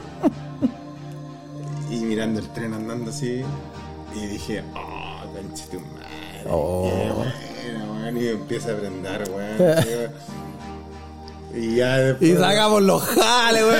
Y 1.91 1.97
mirando 1.97 2.41
el 2.41 2.49
tren 2.49 2.74
andando 2.74 3.11
así. 3.11 3.43
Y 4.14 4.26
dije, 4.26 4.62
oh, 4.74 5.32
conche 5.32 5.64
tu 5.70 5.80
madre. 5.80 6.51
Oh. 6.51 6.91
Qué 6.91 7.12
bueno, 7.12 7.93
weón. 7.95 8.16
Y 8.16 8.20
me 8.20 8.30
empieza 8.30 8.72
a 8.72 8.76
prender, 8.76 9.30
weón. 9.30 10.11
Y 11.55 11.76
ya 11.76 11.97
después. 11.97 12.30
Y 12.30 12.36
sacamos 12.36 12.82
los 12.82 13.03
jales, 13.03 13.64
güey. 13.64 13.78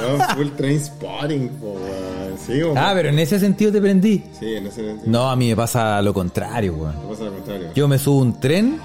No, 0.18 0.34
full 0.34 0.48
train 0.56 0.80
spotting, 0.84 1.48
po, 1.50 1.72
weón. 1.74 2.38
Sí, 2.44 2.62
weón. 2.62 2.76
Ah, 2.76 2.92
pero 2.94 3.10
en 3.10 3.18
ese 3.18 3.38
sentido 3.38 3.70
te 3.70 3.80
prendí. 3.80 4.24
Sí, 4.38 4.54
en 4.56 4.66
ese 4.66 4.84
sentido. 4.84 5.10
No, 5.10 5.30
a 5.30 5.36
mí 5.36 5.48
me 5.48 5.56
pasa 5.56 6.02
lo 6.02 6.12
contrario, 6.12 6.74
güey. 6.74 6.92
No 6.92 7.10
pasa 7.10 7.24
lo 7.24 7.32
contrario. 7.34 7.68
Yo 7.74 7.86
me 7.86 7.98
subo 7.98 8.18
un 8.18 8.40
tren, 8.40 8.80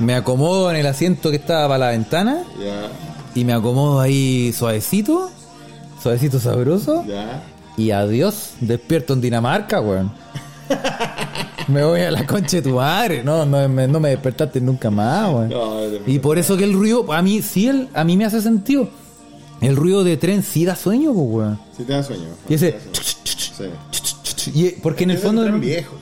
me 0.00 0.14
acomodo 0.14 0.70
en 0.70 0.76
el 0.76 0.86
asiento 0.86 1.30
que 1.30 1.36
estaba 1.36 1.66
para 1.68 1.78
la 1.78 1.90
ventana 1.90 2.42
Ya, 2.62 2.90
y 3.34 3.44
me 3.44 3.54
acomodo 3.54 4.00
ahí 4.00 4.52
suavecito, 4.52 5.30
suavecito 6.06 6.38
sabroso 6.38 7.04
ya. 7.04 7.42
y 7.76 7.90
adiós, 7.90 8.52
despierto 8.60 9.12
en 9.14 9.20
Dinamarca, 9.20 9.80
weón. 9.80 10.12
Me 11.68 11.82
voy 11.84 12.00
a 12.02 12.12
la 12.12 12.24
concha 12.24 12.58
de 12.58 12.62
tu 12.62 12.76
madre, 12.76 13.24
no, 13.24 13.44
no, 13.44 13.68
me, 13.68 13.88
no 13.88 13.98
me 13.98 14.10
despertaste 14.10 14.60
nunca 14.60 14.88
más, 14.88 15.28
weón. 15.34 15.48
No, 15.48 15.80
Y 16.06 16.20
por 16.20 16.38
eso 16.38 16.56
que 16.56 16.62
el 16.62 16.72
ruido, 16.74 17.12
a 17.12 17.22
mí 17.22 17.42
sí, 17.42 17.66
el, 17.66 17.88
a 17.92 18.04
mí 18.04 18.16
me 18.16 18.24
hace 18.24 18.40
sentido. 18.40 18.88
El 19.60 19.74
ruido 19.74 20.04
de 20.04 20.16
tren 20.16 20.44
sí 20.44 20.64
da 20.64 20.76
sueño, 20.76 21.12
pues, 21.12 21.26
weón. 21.28 21.58
Si 21.76 21.82
te 21.82 21.92
da 21.92 22.02
sueño. 22.04 22.26
Y 22.48 22.54
ese-. 22.54 22.76
Sí. 23.32 24.50
Y, 24.54 24.70
porque 24.80 25.02
en 25.04 25.10
el 25.10 25.16
Es 25.16 25.22
fondo... 25.24 25.42
tren 25.42 25.60
viejo. 25.60 25.96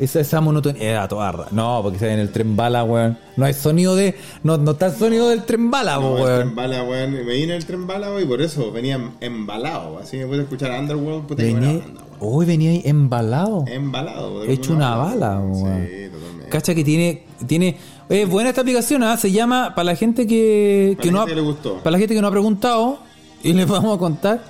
Esa, 0.00 0.20
esa 0.20 0.40
monotonía 0.40 0.82
era 0.92 1.08
toda 1.08 1.48
No, 1.50 1.80
porque 1.82 2.10
en 2.10 2.18
el 2.20 2.32
tren 2.32 2.56
bala, 2.56 2.84
weón. 2.84 3.18
No 3.36 3.44
hay 3.44 3.52
sonido 3.52 3.94
de. 3.94 4.14
No, 4.42 4.56
no 4.56 4.70
está 4.70 4.86
el 4.86 4.94
sonido 4.94 5.28
del 5.28 5.44
tren 5.44 5.70
bala, 5.70 5.96
No, 5.96 6.00
po, 6.00 6.18
el 6.18 6.24
tren 6.24 6.36
weón. 6.38 6.54
bala, 6.56 6.82
weón. 6.84 7.12
Me 7.12 7.22
vine 7.22 7.54
el 7.54 7.66
tren 7.66 7.86
bala, 7.86 8.08
weón, 8.08 8.22
y 8.22 8.26
por 8.26 8.40
eso 8.40 8.72
venía 8.72 8.98
embalado. 9.20 9.98
Así 9.98 10.16
me 10.16 10.26
pude 10.26 10.42
escuchar 10.42 10.70
Underworld, 10.80 11.26
puta 11.26 11.42
Venía, 11.42 11.68
banda, 11.80 12.02
weón. 12.02 12.16
hoy 12.18 12.46
venía 12.46 12.70
ahí 12.70 12.82
embalado. 12.86 13.64
Embalado. 13.68 14.40
de 14.40 14.52
Hecho 14.54 14.72
una 14.72 14.96
bala, 14.96 15.38
weón. 15.38 15.62
weón. 15.64 15.86
Sí, 15.86 16.08
totalmente. 16.10 16.48
Cacha 16.48 16.74
que 16.74 16.82
tiene. 16.84 17.24
tiene 17.46 17.76
es 18.08 18.28
buena 18.28 18.48
esta 18.48 18.62
aplicación, 18.62 19.02
¿ah? 19.02 19.16
Se 19.18 19.30
llama. 19.30 19.74
Para 19.74 19.84
la 19.84 19.96
gente 19.96 20.26
que. 20.26 20.94
Para 20.96 21.02
que 21.02 21.12
no 21.12 21.18
gente 21.18 21.32
ha, 21.32 21.34
que 21.34 21.40
le 21.42 21.46
gustó. 21.46 21.74
Para 21.76 21.90
la 21.92 21.98
gente 21.98 22.14
que 22.14 22.22
no 22.22 22.26
ha 22.26 22.30
preguntado. 22.30 22.98
Y 23.42 23.52
les 23.52 23.68
vamos 23.68 23.94
a 23.94 23.98
contar. 23.98 24.42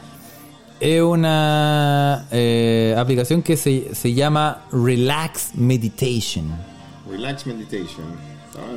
Es 0.80 1.02
una 1.02 2.26
eh, 2.30 2.94
aplicación 2.96 3.42
que 3.42 3.58
se, 3.58 3.94
se 3.94 4.14
llama 4.14 4.62
Relax 4.72 5.50
Meditation. 5.54 6.46
Relax 7.10 7.46
Meditation. 7.46 8.06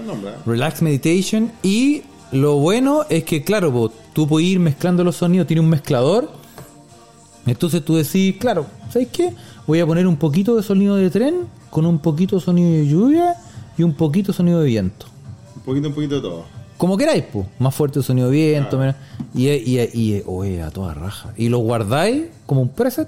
Nombre, 0.05 0.31
¿eh? 0.31 0.35
Relax 0.45 0.81
Meditation. 0.81 1.53
Y 1.63 2.01
lo 2.33 2.57
bueno 2.57 3.05
es 3.09 3.23
que, 3.23 3.45
claro, 3.45 3.71
po, 3.71 3.89
tú 4.11 4.27
puedes 4.27 4.49
ir 4.49 4.59
mezclando 4.59 5.05
los 5.05 5.15
sonidos, 5.15 5.47
tiene 5.47 5.61
un 5.61 5.69
mezclador. 5.69 6.29
Entonces 7.45 7.85
tú 7.85 7.95
decís, 7.95 8.35
claro, 8.37 8.65
¿sabes 8.89 9.07
qué? 9.07 9.33
Voy 9.65 9.79
a 9.79 9.87
poner 9.87 10.05
un 10.05 10.17
poquito 10.17 10.57
de 10.57 10.63
sonido 10.63 10.95
de 10.97 11.09
tren 11.09 11.47
con 11.69 11.85
un 11.85 11.99
poquito 11.99 12.35
de 12.35 12.41
sonido 12.41 12.69
de 12.69 12.85
lluvia 12.85 13.35
y 13.77 13.83
un 13.83 13.93
poquito 13.93 14.33
de 14.33 14.37
sonido 14.37 14.59
de 14.59 14.65
viento. 14.65 15.05
Un 15.55 15.61
poquito, 15.61 15.87
un 15.87 15.93
poquito 15.93 16.15
de 16.15 16.21
todo. 16.21 16.62
Como 16.77 16.97
queráis, 16.97 17.23
pues. 17.31 17.45
Más 17.59 17.73
fuerte 17.73 17.99
el 17.99 18.05
sonido 18.05 18.29
de 18.29 18.35
viento, 18.35 18.77
menos- 18.77 18.95
y, 19.33 19.49
y, 19.49 19.79
y, 19.93 20.23
oye, 20.25 20.61
a 20.61 20.69
toda 20.71 20.93
raja. 20.93 21.33
Y 21.37 21.49
lo 21.49 21.59
guardáis 21.59 22.25
como 22.45 22.61
un 22.61 22.69
preset 22.69 23.07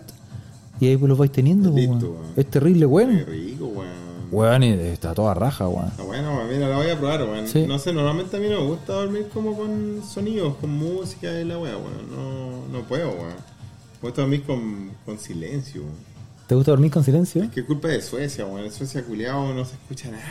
y 0.80 0.88
ahí 0.88 0.98
pues 0.98 1.10
lo 1.10 1.16
vais 1.16 1.32
teniendo, 1.32 1.72
po, 1.72 1.78
Listo, 1.78 1.94
weón. 1.94 2.12
weón. 2.22 2.34
Es 2.36 2.46
terrible, 2.48 2.80
Qué 2.82 2.86
weón. 2.86 3.26
rico, 3.28 3.66
weón. 3.68 4.06
Weón, 4.32 4.64
y 4.64 4.70
está 4.72 5.14
toda 5.14 5.34
raja, 5.34 5.68
weón. 5.68 5.88
Está 5.88 6.04
bueno, 6.04 6.36
weón. 6.36 6.50
Mira, 6.50 6.68
la 6.70 6.78
voy 6.78 6.90
a 6.90 6.98
probar, 6.98 7.24
weón. 7.24 7.48
Sí. 7.48 7.66
No 7.68 7.78
sé, 7.80 7.94
normalmente 7.94 8.36
a 8.38 8.40
mí 8.40 8.48
no 8.50 8.62
me 8.62 8.68
gusta 8.68 8.94
dormir 8.94 9.28
como 9.34 9.56
con 9.56 10.02
sonidos, 10.08 10.56
con 10.56 10.72
música 10.78 11.40
y 11.40 11.46
la 11.46 11.58
weá, 11.58 11.78
weón. 11.78 12.10
No, 12.72 12.78
no 12.80 12.86
puedo, 12.88 13.10
weón. 13.10 13.36
Me 14.02 14.10
gusta 14.10 14.22
dormir 14.22 14.44
con, 14.44 14.92
con 15.06 15.18
silencio, 15.20 15.82
weón. 15.82 16.16
¿Te 16.48 16.54
gusta 16.56 16.72
dormir 16.72 16.92
con 16.92 17.04
silencio? 17.04 17.50
¿Qué 17.54 17.66
culpa 17.66 17.88
de 17.88 18.02
Suecia, 18.02 18.46
weón? 18.46 18.66
En 18.66 18.72
Suecia, 18.72 19.04
culiado, 19.04 19.54
no 19.54 19.66
se 19.66 19.74
escucha 19.76 20.12
nada, 20.12 20.24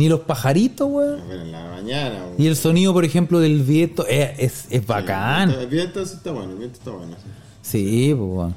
Ni 0.00 0.08
los 0.08 0.20
pajaritos, 0.20 0.88
weón. 0.90 1.20
Pero 1.28 1.42
en 1.42 1.52
la 1.52 1.68
mañana, 1.72 2.24
weón. 2.24 2.34
Y 2.38 2.46
el 2.46 2.56
sonido, 2.56 2.94
por 2.94 3.04
ejemplo, 3.04 3.38
del 3.38 3.60
viento 3.60 4.06
es, 4.06 4.30
es, 4.38 4.66
es 4.70 4.86
bacán. 4.86 5.50
El 5.50 5.66
viento 5.66 6.02
sí 6.06 6.14
está 6.16 6.30
bueno, 6.30 6.52
el 6.52 6.56
viento 6.56 6.78
está 6.78 6.90
bueno, 6.90 7.12
sí. 7.22 7.28
Sí, 7.60 8.14
pues, 8.16 8.30
weón. 8.30 8.54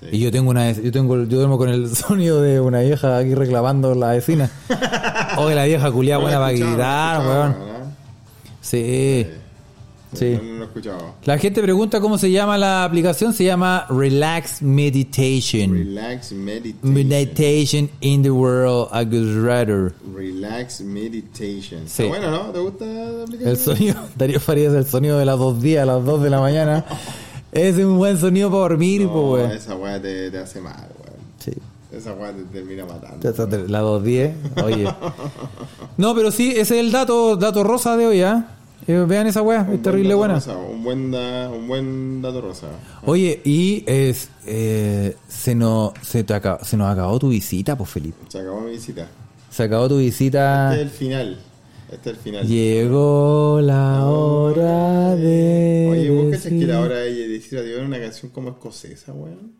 Sí. 0.00 0.06
Y 0.12 0.20
yo 0.20 0.32
tengo 0.32 0.48
una 0.48 0.72
yo 0.72 0.90
tengo 0.92 1.24
yo 1.24 1.36
duermo 1.36 1.58
con 1.58 1.68
el 1.68 1.94
sonido 1.96 2.40
de 2.40 2.62
una 2.62 2.80
vieja 2.80 3.18
aquí 3.18 3.34
reclamando 3.34 3.94
la 3.94 4.12
vecina. 4.12 4.50
Oye, 5.36 5.54
la 5.54 5.66
vieja 5.66 5.92
culiada 5.92 6.22
buena 6.22 6.38
para 6.38 6.52
gritar, 6.52 7.20
weón. 7.20 7.52
¿verdad? 7.52 7.84
Sí. 8.62 9.26
Sí. 9.26 9.30
No, 10.20 10.42
no 10.42 10.52
lo 10.58 10.62
he 10.62 10.66
escuchado. 10.66 11.14
La 11.24 11.38
gente 11.38 11.62
pregunta 11.62 12.00
cómo 12.00 12.18
se 12.18 12.30
llama 12.30 12.56
la 12.58 12.84
aplicación, 12.84 13.32
se 13.32 13.44
llama 13.44 13.86
Relax 13.90 14.62
Meditation. 14.62 15.72
Relax 15.72 16.32
Meditation. 16.32 16.94
Meditation 16.94 17.90
in 18.00 18.22
the 18.22 18.30
world 18.30 18.88
I 18.92 19.04
would 19.04 19.44
rather. 19.44 19.92
Relax 20.14 20.80
Meditation. 20.80 21.82
Sí. 21.86 22.04
Está 22.04 22.08
bueno, 22.08 22.30
¿no? 22.30 22.52
¿Te 22.52 22.58
gusta 22.60 22.84
la 22.86 23.22
aplicación? 23.22 23.48
El 23.50 23.56
sonido, 23.56 23.94
Darío 24.16 24.40
Farías, 24.40 24.74
el 24.74 24.86
sonido 24.86 25.18
de 25.18 25.24
las 25.24 25.38
dos 25.38 25.60
días, 25.60 25.82
a 25.82 25.86
las 25.86 26.04
dos 26.04 26.22
de 26.22 26.30
la 26.30 26.40
mañana. 26.40 26.84
Es 27.52 27.76
un 27.78 27.96
buen 27.98 28.18
sonido 28.18 28.48
para 28.50 28.60
dormir, 28.62 29.02
No, 29.02 29.12
pues, 29.12 29.44
weón. 29.44 29.50
esa 29.52 29.74
weá 29.76 30.00
te, 30.00 30.30
te 30.30 30.38
hace 30.38 30.60
mal, 30.60 30.74
weón. 31.00 31.16
Sí. 31.38 31.52
Esa 31.96 32.12
weá 32.12 32.32
te 32.32 32.42
termina 32.44 32.84
matando. 32.84 33.32
Dos 33.32 34.04
diez, 34.04 34.34
oye. 34.62 34.86
No, 35.96 36.14
pero 36.14 36.30
sí, 36.30 36.50
ese 36.50 36.60
es 36.78 36.84
el 36.84 36.92
dato, 36.92 37.36
dato 37.36 37.64
rosa 37.64 37.96
de 37.96 38.06
hoy, 38.06 38.20
¿ah? 38.22 38.50
Eh, 38.50 38.55
vean 38.86 39.26
esa 39.26 39.42
weá, 39.42 39.68
es 39.72 39.82
terrible 39.82 40.14
buena. 40.14 40.34
rosa, 40.34 40.56
un, 40.56 40.82
buen 40.84 41.10
da- 41.10 41.50
un 41.50 41.66
buen 41.66 42.22
dato 42.22 42.40
rosa. 42.40 42.68
Oye, 43.04 43.40
y 43.44 43.82
es, 43.86 44.28
eh, 44.46 45.16
se, 45.28 45.54
nos, 45.54 45.92
se, 46.02 46.22
te 46.24 46.34
acaba- 46.34 46.62
se 46.64 46.76
nos 46.76 46.90
acabó 46.92 47.18
tu 47.18 47.28
visita, 47.30 47.76
pues 47.76 47.90
Felipe. 47.90 48.16
Se 48.28 48.38
acabó 48.40 48.60
mi 48.60 48.70
visita. 48.72 49.08
Se 49.50 49.62
acabó 49.64 49.88
tu 49.88 49.98
visita. 49.98 50.70
Este 50.72 50.82
es 50.84 50.92
el 50.92 50.96
final. 50.98 51.38
Este 51.90 52.10
es 52.10 52.16
el 52.16 52.22
final. 52.22 52.46
Llegó 52.46 53.60
la 53.62 54.06
hora 54.06 55.14
de. 55.16 55.88
Oye, 55.90 56.10
¿vos 56.10 56.26
cachas 56.26 56.42
que 56.44 56.50
decir- 56.50 56.68
la 56.68 56.80
hora 56.80 56.96
de 56.96 57.28
decir 57.28 57.58
adiós 57.58 57.76
era 57.78 57.86
una 57.86 57.98
canción 58.00 58.30
como 58.32 58.50
escocesa, 58.50 59.12
weón? 59.12 59.52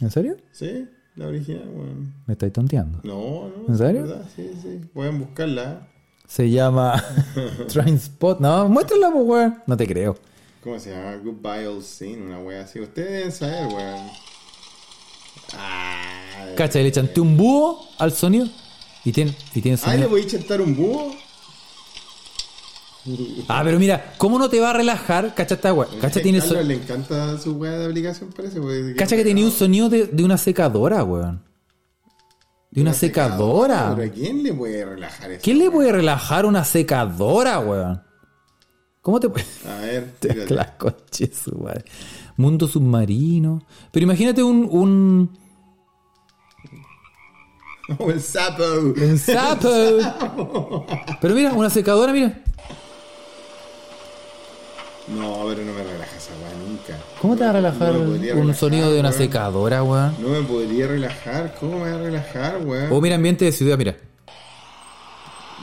¿En 0.00 0.10
serio? 0.10 0.36
¿Sí? 0.52 0.88
La 1.16 1.26
original, 1.28 1.68
weón. 1.74 2.14
Me 2.26 2.32
estáis 2.32 2.52
tonteando. 2.54 3.00
No, 3.04 3.48
no. 3.48 3.68
¿En 3.68 3.76
serio? 3.78 4.02
verdad, 4.02 4.24
Sí, 4.34 4.50
sí. 4.62 4.80
Pueden 4.94 5.18
buscarla. 5.20 5.88
Se 6.32 6.48
llama 6.50 7.02
Trainspot. 7.72 8.40
No, 8.40 8.66
muéstrala, 8.68 9.10
pues, 9.12 9.24
weón. 9.26 9.62
No 9.66 9.76
te 9.76 9.86
creo. 9.86 10.16
¿Cómo 10.64 10.78
se 10.78 10.90
llama? 10.90 11.16
Goodbye 11.22 11.66
Old 11.66 11.82
Scene, 11.84 12.22
una 12.22 12.38
wea 12.38 12.62
así. 12.62 12.80
Ustedes 12.80 13.10
deben 13.10 13.32
saber, 13.32 13.66
weón. 13.66 14.06
Ah, 15.54 16.46
Cacha, 16.56 16.78
le 16.78 16.90
chanté 16.90 17.20
un 17.20 17.36
búho 17.36 17.86
al 17.98 18.12
sonido 18.12 18.46
y 19.04 19.12
tiene, 19.12 19.36
y 19.54 19.60
tiene 19.60 19.76
Ah, 19.82 19.88
¿le 19.88 19.92
sonido. 19.92 20.08
voy 20.08 20.22
a 20.22 20.26
chantar 20.26 20.60
un 20.62 20.74
búho? 20.74 21.12
Ah, 23.48 23.62
pero 23.64 23.78
mira, 23.78 24.14
¿cómo 24.16 24.38
no 24.38 24.48
te 24.48 24.60
va 24.60 24.70
a 24.70 24.72
relajar? 24.74 25.34
Cacha 25.34 25.56
esta 25.56 25.74
weá. 25.74 25.88
Cacha 26.00 26.22
tiene 26.22 26.38
Carlos 26.38 26.58
so- 26.58 26.64
le 26.64 26.74
encanta 26.74 27.38
su 27.38 27.52
wea 27.56 27.72
de 27.72 27.86
aplicación, 27.86 28.30
parece. 28.34 28.58
Cacha 28.96 29.16
que 29.16 29.24
tenía 29.24 29.44
un 29.44 29.50
sonido 29.50 29.88
de, 29.90 30.06
de 30.06 30.24
una 30.24 30.38
secadora, 30.38 31.02
weón. 31.04 31.42
De 32.72 32.80
una 32.82 32.92
secadora. 32.94 33.92
¿Pero 33.94 34.10
a 34.10 34.12
quién 34.12 34.42
le 34.42 34.52
puede 34.52 34.84
relajar 34.84 35.30
eso? 35.30 35.40
¿Quién 35.44 35.58
le 35.58 35.70
puede 35.70 35.92
relajar 35.92 36.44
una 36.46 36.64
secadora, 36.64 37.60
weón? 37.60 38.02
¿Cómo 39.02 39.20
te 39.20 39.28
puede.? 39.28 39.44
A 39.68 39.76
ver, 39.80 40.14
Te 40.20 40.28
tírate. 40.30 40.54
la 40.54 40.76
coche 40.76 41.30
su 41.32 41.56
madre. 41.58 41.84
Mundo 42.36 42.66
submarino. 42.66 43.62
Pero 43.90 44.04
imagínate 44.04 44.42
un, 44.42 44.66
un, 44.70 45.38
el 48.08 48.20
sapo. 48.20 48.62
un 48.96 49.18
sapo. 49.18 50.86
Pero 51.20 51.34
mira, 51.34 51.52
una 51.52 51.68
secadora, 51.70 52.12
mira. 52.12 52.41
No, 55.08 55.44
pero 55.48 55.64
no 55.64 55.72
me 55.72 55.82
relaja 55.82 56.16
esa 56.16 56.30
wea 56.42 56.54
nunca. 56.66 56.96
¿Cómo 57.20 57.36
te 57.36 57.42
va 57.44 57.50
a 57.50 57.52
relajar 57.54 57.92
No 57.94 58.00
un 58.02 58.20
relajar, 58.20 58.54
sonido 58.54 58.92
de 58.92 59.00
una 59.00 59.10
secadora, 59.12 59.82
weón? 59.82 60.14
No 60.20 60.28
me 60.28 60.42
podría 60.42 60.86
relajar. 60.86 61.54
¿Cómo 61.58 61.80
me 61.80 61.90
va 61.90 61.96
a 61.96 62.02
relajar, 62.02 62.58
weón? 62.64 62.92
O 62.92 63.00
mira, 63.00 63.16
ambiente 63.16 63.44
de 63.44 63.52
ciudad, 63.52 63.76
mira. 63.76 63.96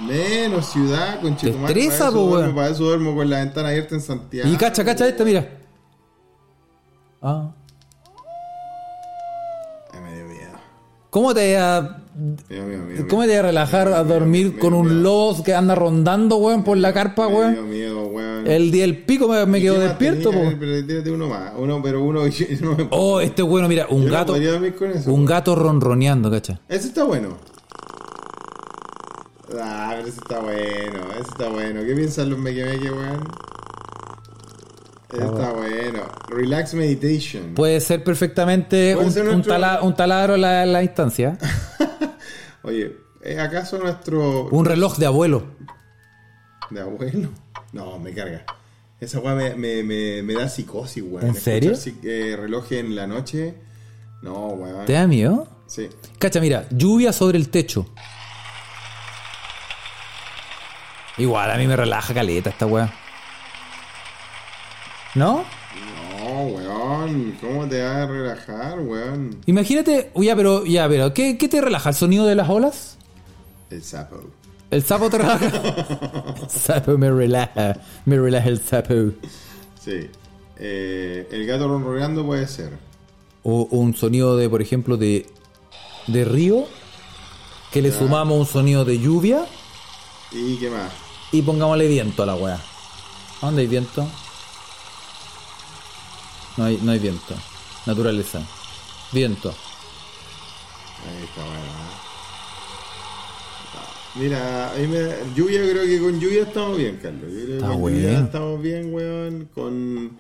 Menos 0.06 0.72
ciudad, 0.72 1.22
con 1.22 1.36
Te 1.38 1.50
estresa, 1.50 2.12
po, 2.12 2.26
weón. 2.26 2.54
Para 2.54 2.70
eso 2.70 2.84
duermo 2.84 3.16
con 3.16 3.30
la 3.30 3.40
ventana 3.40 3.70
abierta 3.70 3.96
en 3.96 4.02
Santiago. 4.02 4.50
Y 4.50 4.58
cacha, 4.58 4.84
cacha 4.84 5.08
esta, 5.08 5.24
mira. 5.24 5.48
Ah. 7.22 7.52
Ay, 9.94 10.02
me 10.02 10.16
dio 10.16 10.26
miedo. 10.26 10.58
¿Cómo 11.10 11.34
te 11.34 11.54
vas 11.54 11.64
a, 11.64 11.98
Mira, 12.50 12.64
mira, 12.66 12.80
mira, 12.88 13.08
cómo 13.08 13.22
te 13.24 13.30
vas 13.30 13.40
a 13.40 13.42
relajar 13.44 13.88
a 13.94 14.04
dormir 14.04 14.60
con 14.60 14.74
un 14.74 15.02
lobo 15.04 15.42
que 15.44 15.54
anda 15.54 15.74
rondando, 15.76 16.36
weón, 16.38 16.64
por 16.64 16.78
la 16.78 16.92
carpa, 16.94 17.30
Me 17.30 17.36
weón? 17.36 17.70
miedo, 17.70 18.08
weón. 18.08 18.46
El 18.48 18.72
día 18.72 18.82
del 18.84 19.04
pico 19.06 19.28
me, 19.28 19.46
me 19.46 19.60
¿Y 19.60 19.62
quedo 19.62 19.80
despierto, 19.80 20.32
po. 20.32 20.40
Pero 20.60 21.14
uno 21.14 21.28
más. 21.30 21.54
Uno, 21.58 21.82
pero 21.82 22.04
uno 22.04 22.24
no 22.62 22.76
me 22.76 22.88
Oh, 22.92 23.22
este 23.22 23.42
bueno, 23.42 23.68
mira, 23.70 23.88
un 23.90 24.02
Yo 24.04 24.08
no 24.08 24.14
gato. 24.14 24.40
dormir 24.40 24.76
con 24.76 24.92
eso, 24.92 25.10
Un 25.10 25.16
weón. 25.16 25.26
gato 25.26 25.56
ronroneando, 25.56 26.30
cacha. 26.30 26.60
Ese 26.68 26.88
está 26.90 27.04
bueno. 27.06 27.38
Ah, 29.62 29.94
pero 29.96 30.08
ese 30.08 30.20
está 30.20 30.40
bueno, 30.40 31.00
ese 31.14 31.22
está 31.30 31.50
bueno. 31.50 31.82
¿Qué 31.86 31.96
piensan 31.96 32.30
los 32.30 32.38
mequemeque, 32.40 32.92
weón? 32.92 33.24
Está 35.12 35.52
bueno. 35.54 36.04
Relax 36.30 36.74
meditation. 36.76 37.54
Puede 37.56 37.80
ser 37.82 38.04
perfectamente 38.04 38.94
Puede 38.94 39.08
un, 39.08 39.14
ser 39.14 39.24
un 39.24 39.32
nuestro- 39.34 39.54
tala- 39.54 39.82
un 39.82 39.96
taladro 39.96 40.36
en 40.36 40.42
la, 40.42 40.66
la 40.66 40.84
instancia. 40.84 41.38
Oye, 42.64 42.96
¿es 43.22 43.40
acaso 43.40 43.80
nuestro 43.80 44.50
Un 44.50 44.66
reloj 44.66 44.98
de 44.98 45.06
abuelo. 45.08 45.44
de 46.70 46.82
abuelo? 46.82 47.30
No, 47.74 47.98
me 48.00 48.14
carga. 48.14 48.46
Esa 49.00 49.20
weá 49.20 49.34
me, 49.34 49.56
me, 49.56 49.82
me, 49.82 50.22
me 50.22 50.34
da 50.34 50.48
psicosis, 50.50 51.04
weón. 51.08 51.28
¿En 51.28 51.36
serio? 51.36 51.74
Eh, 52.04 52.36
reloj 52.40 52.72
en 52.74 52.96
la 52.96 53.08
noche. 53.08 53.56
No, 54.22 54.48
weón. 54.50 54.86
¿Te 54.86 54.94
da 54.94 55.08
miedo? 55.08 55.48
Sí. 55.68 55.90
Cacha, 56.20 56.40
mira, 56.42 56.66
lluvia 56.70 57.14
sobre 57.14 57.38
el 57.38 57.50
techo. 57.50 57.88
Igual 61.18 61.52
a 61.52 61.58
mí 61.58 61.68
me 61.68 61.76
relaja 61.76 62.14
caleta 62.14 62.50
esta 62.50 62.66
weá. 62.66 62.94
¿No? 65.20 65.44
No, 66.18 66.44
weón. 66.44 67.38
¿Cómo 67.42 67.68
te 67.68 67.82
vas 67.84 67.98
a 67.98 68.06
relajar, 68.08 68.80
weón? 68.80 69.36
Imagínate, 69.48 70.12
ya, 70.16 70.34
pero, 70.34 70.64
ya, 70.66 70.88
pero, 70.88 71.14
¿qué, 71.14 71.38
qué 71.38 71.50
te 71.50 71.60
relaja? 71.60 71.90
¿El 71.90 71.96
sonido 71.96 72.26
de 72.26 72.36
las 72.36 72.48
olas? 72.48 72.98
El 73.70 73.84
sapo. 73.84 74.16
¿El 74.72 74.82
sapo 74.82 75.10
te 75.10 75.18
relaja? 75.18 75.46
El 76.42 76.50
sapo 76.50 76.98
me 76.98 77.12
relaja, 77.12 77.76
me 78.06 78.18
relaja 78.18 78.48
el 78.48 78.62
sapo. 78.62 78.94
Sí. 79.84 80.10
Eh, 80.58 81.28
el 81.30 81.46
gato 81.46 81.68
ronroneando 81.68 82.26
puede 82.26 82.48
ser. 82.48 82.78
O 83.44 83.68
un 83.72 83.94
sonido 83.96 84.38
de, 84.38 84.50
por 84.50 84.62
ejemplo, 84.62 84.96
de, 84.96 85.26
de 86.08 86.24
río, 86.24 86.64
que 87.74 87.82
le 87.82 87.92
sumamos 87.92 88.40
un 88.40 88.46
sonido 88.46 88.86
de 88.86 89.00
lluvia 89.00 89.46
¿Y 90.32 90.56
qué 90.60 90.70
más? 90.70 90.92
y 91.34 91.42
pongámosle 91.42 91.90
viento 91.90 92.24
a 92.24 92.26
la 92.26 92.36
weá. 92.36 92.56
¿A 93.42 93.46
dónde 93.48 93.64
hay 93.64 93.68
viento? 93.68 94.08
No 96.58 96.66
hay, 96.66 96.78
no 96.82 96.92
hay 96.92 97.00
viento. 97.00 97.36
Naturaleza. 97.86 98.42
Viento. 99.12 99.50
Ahí 99.50 101.24
está 101.24 101.42
bueno. 101.42 101.60
¿eh? 101.64 102.10
Mira, 104.16 104.72
ahí 104.72 104.88
me, 104.88 105.08
lluvia 105.36 105.62
creo 105.62 105.86
que 105.86 106.00
con 106.00 106.20
lluvia 106.20 106.42
estamos 106.44 106.78
bien, 106.78 107.00
Carlos. 107.02 107.32
Yo 107.32 107.36
creo 107.36 107.48
que 107.48 107.54
Está 107.56 107.68
con 107.68 107.80
bueno. 107.82 107.98
lluvia 107.98 108.20
estamos 108.20 108.62
bien, 108.62 108.94
weón. 108.94 109.50
Con 109.54 110.18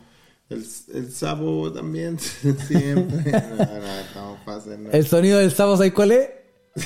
el, 0.49 0.65
el 0.93 1.11
sapo 1.11 1.71
también, 1.73 2.19
siempre. 2.67 3.31
no, 3.31 3.65
no, 3.65 3.99
estamos 3.99 4.39
fáciles. 4.45 4.79
¿no? 4.79 4.91
El 4.91 5.07
sonido 5.07 5.39
del 5.39 5.51
sapo, 5.51 5.75
¿sabes 5.75 5.93
cuál 5.93 6.11
es? 6.11 6.29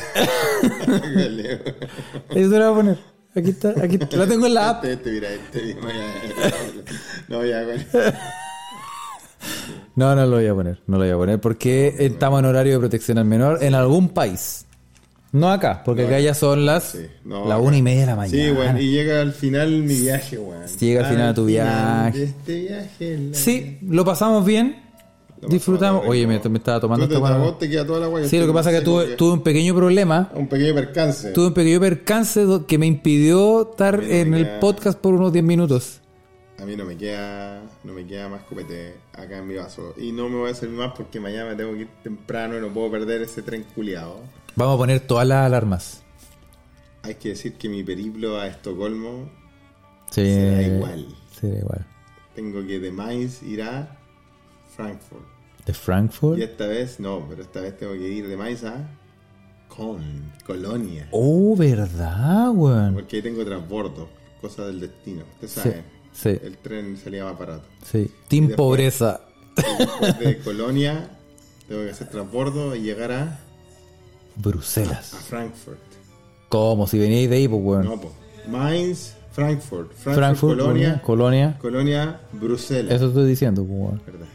Eso 2.30 2.50
lo 2.50 2.50
voy 2.50 2.62
a 2.62 2.74
poner. 2.74 2.98
Aquí 3.36 3.50
está, 3.50 3.70
aquí 3.82 3.96
está. 4.00 4.16
Lo 4.18 4.28
tengo 4.28 4.46
en 4.48 4.54
la 4.54 4.70
app. 4.70 4.86
Este, 4.86 5.18
este, 5.18 5.76
mira, 5.76 6.16
este. 6.24 6.84
No, 7.28 7.44
ya, 7.46 7.64
bueno. 7.64 7.84
No, 9.96 10.16
no 10.16 10.26
lo 10.26 10.38
voy 10.38 10.48
a 10.48 10.54
poner. 10.56 10.80
No 10.88 10.98
lo 10.98 11.04
voy 11.04 11.14
a 11.14 11.18
poner 11.18 11.40
porque 11.40 11.96
estamos 12.00 12.40
en 12.40 12.46
horario 12.46 12.74
de 12.74 12.80
protección 12.80 13.18
al 13.20 13.26
menor 13.26 13.64
en 13.64 13.76
algún 13.76 14.10
país. 14.10 14.66
No 15.32 15.50
acá, 15.50 15.82
porque 15.84 16.06
acá 16.06 16.20
ya 16.20 16.36
son 16.36 16.64
las 16.66 16.92
Sí, 16.92 17.00
no, 17.26 17.48
la 17.48 17.58
una 17.58 17.76
y 17.78 17.82
media 17.82 18.02
de 18.02 18.06
la 18.06 18.16
mañana. 18.16 18.44
Sí, 18.44 18.52
weón, 18.52 18.78
y 18.78 18.92
llega 18.92 19.20
al 19.22 19.34
final 19.34 19.72
mi 19.82 20.00
viaje, 20.00 20.38
weón. 20.38 20.68
Llega 20.80 21.08
al 21.08 21.12
final 21.14 21.28
de 21.30 21.34
tu 21.34 21.46
viaje. 21.46 22.18
de 22.20 22.24
este 22.26 22.60
viaje. 22.62 23.18
la- 23.18 23.34
Sí, 23.38 23.78
lo 23.82 24.06
pasamos 24.06 24.46
bien. 24.46 24.84
Lo 25.42 25.50
Disfrutamos. 25.50 26.02
pasamos 26.02 26.12
Oye, 26.12 26.28
me, 26.28 26.40
me 26.50 26.58
estaba 26.60 26.80
tomando 26.80 27.06
esta 27.06 27.58
te 27.58 27.70
queda 27.70 27.86
toda 27.86 28.00
la 28.02 28.08
guaya. 28.08 28.28
Sí, 28.30 28.38
lo 28.40 28.46
que 28.48 28.54
pasa 28.54 28.72
es 28.72 28.80
que 28.80 28.86
tuve, 28.86 29.06
tuve 29.16 29.34
un 29.34 29.42
pequeño 29.42 29.76
problema. 29.76 30.32
Un 30.36 30.48
pequeño 30.48 30.74
percance. 30.76 31.32
Tuve 31.32 31.48
un 31.48 31.54
pequeño 31.54 31.80
percance 31.80 32.46
que 32.68 32.78
me 32.78 32.86
impidió 32.86 33.72
estar 33.72 33.98
no 34.02 34.08
en 34.08 34.34
el 34.36 34.60
podcast 34.60 35.00
por 35.00 35.16
unos 35.16 35.34
10 35.34 35.44
minutos. 35.44 36.00
A 36.64 36.66
mí 36.66 36.78
no 36.78 36.86
me 36.86 36.96
queda 36.96 37.62
no 37.84 37.92
me 37.92 38.06
queda 38.08 38.30
más 38.30 38.44
copete 38.44 38.96
acá 39.12 39.40
en 39.40 39.48
mi 39.48 39.56
vaso. 39.56 39.94
Y 39.98 40.14
no 40.14 40.30
me 40.30 40.38
voy 40.38 40.52
a 40.52 40.54
servir 40.54 40.78
más 40.78 40.94
porque 40.96 41.20
mañana 41.20 41.50
me 41.50 41.56
tengo 41.58 41.74
que 41.74 41.82
ir 41.82 41.90
temprano 42.02 42.58
y 42.58 42.62
no 42.62 42.70
puedo 42.74 42.90
perder 42.90 43.22
ese 43.22 43.42
tren 43.42 43.66
culiado. 43.76 44.22
Vamos 44.56 44.76
a 44.76 44.78
poner 44.78 45.02
todas 45.02 45.28
las 45.28 45.46
alarmas. 45.46 46.04
Hay 47.02 47.16
que 47.16 47.30
decir 47.30 47.56
que 47.56 47.68
mi 47.68 47.84
periplo 47.84 48.40
a 48.40 48.48
Estocolmo 48.48 49.30
Sí. 50.10 50.22
será 50.22 50.62
igual. 50.62 51.08
Será 51.38 51.58
igual. 51.60 51.86
Tengo 52.34 52.66
que 52.66 52.80
de 52.80 52.92
Mainz 52.94 53.44
ir 53.44 53.62
a 53.62 54.00
Frankfurt. 54.74 55.26
De 55.66 55.74
Frankfurt. 55.74 56.40
Y 56.40 56.44
esta 56.44 56.68
vez, 56.68 56.98
no, 56.98 57.26
pero 57.28 57.42
esta 57.42 57.60
vez 57.60 57.78
tengo 57.78 57.92
que 57.92 58.08
ir 58.08 58.26
de 58.26 58.38
Mainz 58.38 58.64
a 58.64 58.88
Con, 59.68 60.32
Colonia. 60.46 61.10
Oh, 61.12 61.58
verdad, 61.58 62.52
weón. 62.52 62.94
Porque 62.94 63.18
ahí 63.18 63.22
tengo 63.22 63.44
transbordo, 63.44 64.08
cosa 64.40 64.66
del 64.68 64.80
destino. 64.80 65.24
Usted 65.34 65.48
sabe, 65.50 65.72
sí, 65.74 65.93
el 66.26 66.58
tren 66.58 66.98
salía 66.98 67.24
más 67.26 67.38
barato. 67.38 67.64
sí. 67.92 68.10
Team 68.28 68.48
Después- 68.48 68.56
Pobreza. 68.58 69.22
Después 69.56 70.20
de 70.20 70.40
Colonia 70.40 71.10
tengo 71.68 71.84
que 71.84 71.92
hacer 71.92 72.10
transbordo 72.10 72.76
y 72.76 72.82
llegar 72.82 73.12
a, 73.12 73.22
a 73.24 73.40
Bruselas. 74.36 75.12
Frankfurt. 75.30 75.80
¿Cómo? 76.50 76.88
Si 76.88 76.98
veníais 77.00 77.30
de 77.30 77.36
ahí, 77.38 77.48
pues, 77.48 77.62
weón. 77.64 77.86
No, 77.86 78.00
po. 78.02 78.12
Mainz, 78.48 79.14
Frankfurt. 79.32 79.92
Frankfurt, 79.94 80.16
Frankfurt, 80.16 80.58
Colonia, 80.60 81.02
Colonia. 81.04 81.58
Colonia, 81.60 82.22
Bruselas. 82.34 82.94
Eso 82.94 83.08
estoy 83.08 83.26
diciendo, 83.28 83.64
pues, 83.64 83.80
weón. 83.80 84.02
¿Verdad? 84.06 84.28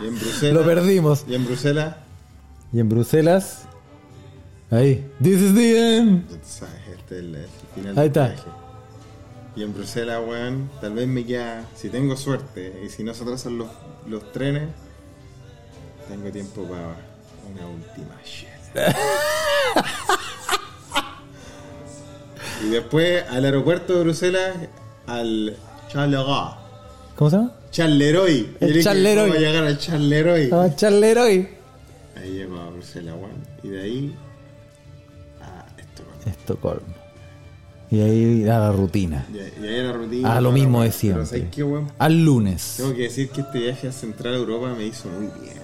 y 0.00 0.06
en 0.06 0.14
Bruselas. 0.18 0.54
Lo 0.54 0.64
perdimos. 0.64 1.24
Y 1.28 1.34
en 1.34 1.44
Bruselas, 1.44 1.96
Y 2.72 2.80
en 2.80 2.88
Bruselas. 2.88 3.62
Ahí. 4.70 5.06
This 5.22 5.38
is 5.40 5.54
the 5.54 5.96
end. 5.98 6.24
este 6.30 6.64
es 6.64 7.10
el, 7.10 7.34
el 7.34 7.46
final 7.74 7.98
Ahí 7.98 8.06
está. 8.06 8.28
viaje. 8.28 8.42
Y 9.54 9.62
en 9.62 9.74
Bruselas, 9.74 10.18
weón, 10.26 10.70
tal 10.80 10.94
vez 10.94 11.06
me 11.06 11.26
queda, 11.26 11.66
si 11.76 11.90
tengo 11.90 12.16
suerte 12.16 12.80
y 12.84 12.88
si 12.88 13.04
no 13.04 13.12
se 13.12 13.22
atrasan 13.22 13.58
los, 13.58 13.68
los 14.06 14.32
trenes, 14.32 14.70
tengo 16.08 16.30
tiempo 16.30 16.64
para 16.64 16.96
una 17.52 17.66
última 17.66 18.14
shit. 18.24 18.48
y 22.64 22.68
después 22.70 23.24
al 23.28 23.44
aeropuerto 23.44 23.94
de 23.94 24.04
Bruselas, 24.04 24.56
al 25.06 25.54
Charleroi. 25.88 26.54
¿Cómo 27.16 27.30
se 27.30 27.36
llama? 27.36 27.52
Charleroi. 27.70 28.56
El 28.60 28.82
Charleroi. 28.82 29.28
¿cómo 29.28 29.34
voy 29.34 29.44
a 29.44 29.48
llegar 29.48 29.64
al 29.64 29.78
Charleroi? 29.78 30.48
Vamos 30.48 30.70
a 30.70 30.72
echarle 30.72 31.20
hoy. 31.20 31.48
Ahí 32.16 32.30
llego 32.32 32.58
a 32.58 32.70
Bruselas, 32.70 33.14
weón. 33.14 33.46
Y 33.62 33.68
de 33.68 33.82
ahí 33.82 34.16
a 35.40 35.66
Estocolmo. 35.78 36.22
Estocolmo. 36.26 37.01
Y 37.92 38.00
ahí 38.00 38.48
a 38.48 38.58
la 38.58 38.72
rutina. 38.72 39.26
Y, 39.30 39.36
y 39.36 39.68
ahí 39.68 39.82
la 39.82 39.92
rutina. 39.92 40.34
Ah, 40.36 40.40
lo 40.40 40.50
mismo 40.50 40.82
de 40.82 40.90
siempre. 40.90 41.46
Al 41.98 42.24
lunes. 42.24 42.74
Tengo 42.78 42.94
que 42.94 43.02
decir 43.02 43.28
que 43.28 43.42
este 43.42 43.58
viaje 43.58 43.88
a 43.88 43.92
Central 43.92 44.32
Europa 44.34 44.74
me 44.76 44.86
hizo 44.86 45.10
muy 45.10 45.28
bien. 45.42 45.56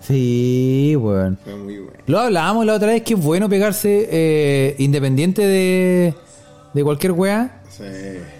Sí, 0.00 0.96
weón. 0.98 1.36
Fue 1.44 1.54
muy 1.54 1.78
bueno. 1.78 1.98
Lo 2.06 2.18
hablábamos 2.20 2.64
la 2.64 2.72
otra 2.74 2.88
vez 2.88 3.02
que 3.02 3.12
es 3.12 3.20
bueno 3.22 3.50
pegarse 3.50 4.08
eh, 4.10 4.74
independiente 4.78 5.46
de, 5.46 6.14
de 6.72 6.82
cualquier 6.82 7.12
weá. 7.12 7.55
Sí. 7.76 7.84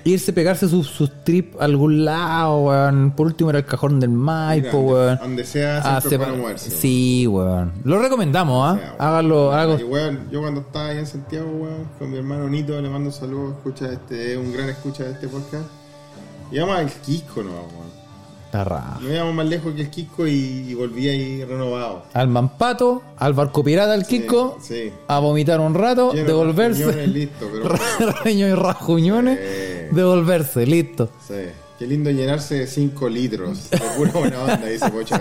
Irse, 0.04 0.32
pegarse 0.32 0.68
sus 0.68 0.86
sus 0.86 1.10
trips 1.24 1.56
a 1.60 1.64
algún 1.64 2.04
lado, 2.04 2.58
weón. 2.64 3.10
Por 3.16 3.26
último 3.26 3.50
era 3.50 3.58
el 3.58 3.66
cajón 3.66 4.00
del 4.00 4.10
Maipo, 4.10 4.82
Mira, 4.82 4.94
weón. 4.94 5.18
Donde 5.18 5.44
sea, 5.44 5.80
Ah, 5.84 6.00
sepa- 6.00 6.24
para 6.24 6.36
moverse. 6.38 6.70
Sí, 6.70 7.26
weón. 7.26 7.72
Lo 7.84 7.98
recomendamos, 8.00 8.66
¿ah? 8.66 8.72
O 8.72 8.76
sea, 8.78 8.86
weón. 8.88 8.96
Háganlo, 9.00 9.52
háganlo. 9.52 9.78
Y 9.80 9.84
weón, 9.84 10.28
yo 10.30 10.40
cuando 10.40 10.60
estaba 10.62 10.86
ahí 10.88 10.98
en 10.98 11.06
Santiago, 11.06 11.50
weón, 11.50 11.84
con 11.98 12.10
mi 12.10 12.16
hermano 12.18 12.48
Nito, 12.48 12.80
le 12.80 12.88
mando 12.88 13.10
saludos, 13.12 13.56
escucha 13.56 13.92
este, 13.92 14.32
es 14.32 14.38
un 14.38 14.52
gran 14.52 14.68
escucha 14.70 15.04
de 15.04 15.12
este 15.12 15.28
podcast. 15.28 15.66
Íbamos 16.50 16.78
al 16.78 16.90
Quisco, 16.90 17.42
no, 17.42 17.50
weón. 17.50 17.95
Está 18.46 18.64
raro. 18.64 19.00
No 19.00 19.12
íbamos 19.12 19.34
más 19.34 19.46
lejos 19.46 19.74
que 19.74 19.82
el 19.82 19.90
Quisco 19.90 20.26
y, 20.26 20.30
y 20.68 20.74
volví 20.74 21.08
ahí 21.08 21.44
renovado. 21.44 22.04
Al 22.14 22.28
Mampato, 22.28 23.02
al 23.18 23.32
barco 23.34 23.62
pirata, 23.64 23.92
al 23.92 24.06
Kiko, 24.06 24.56
Sí. 24.62 24.92
a 25.08 25.18
vomitar 25.18 25.60
un 25.60 25.74
rato, 25.74 26.12
Lleno 26.12 26.26
devolverse. 26.28 26.84
reuniones, 26.84 27.08
listo, 27.08 27.48
pero 27.52 28.12
Reño 28.24 28.46
y 28.48 28.54
rajuñones, 28.54 29.38
Sí. 29.38 29.94
devolverse, 29.94 30.64
listo. 30.64 31.10
Sí. 31.26 31.34
Qué 31.78 31.86
lindo 31.86 32.10
llenarse 32.10 32.54
de 32.54 32.66
5 32.66 33.06
litros 33.10 33.68
de 33.70 33.76
pura 33.98 34.10
buena 34.12 34.40
onda, 34.40 34.64
dice 34.66 34.90
Pocho. 34.90 35.14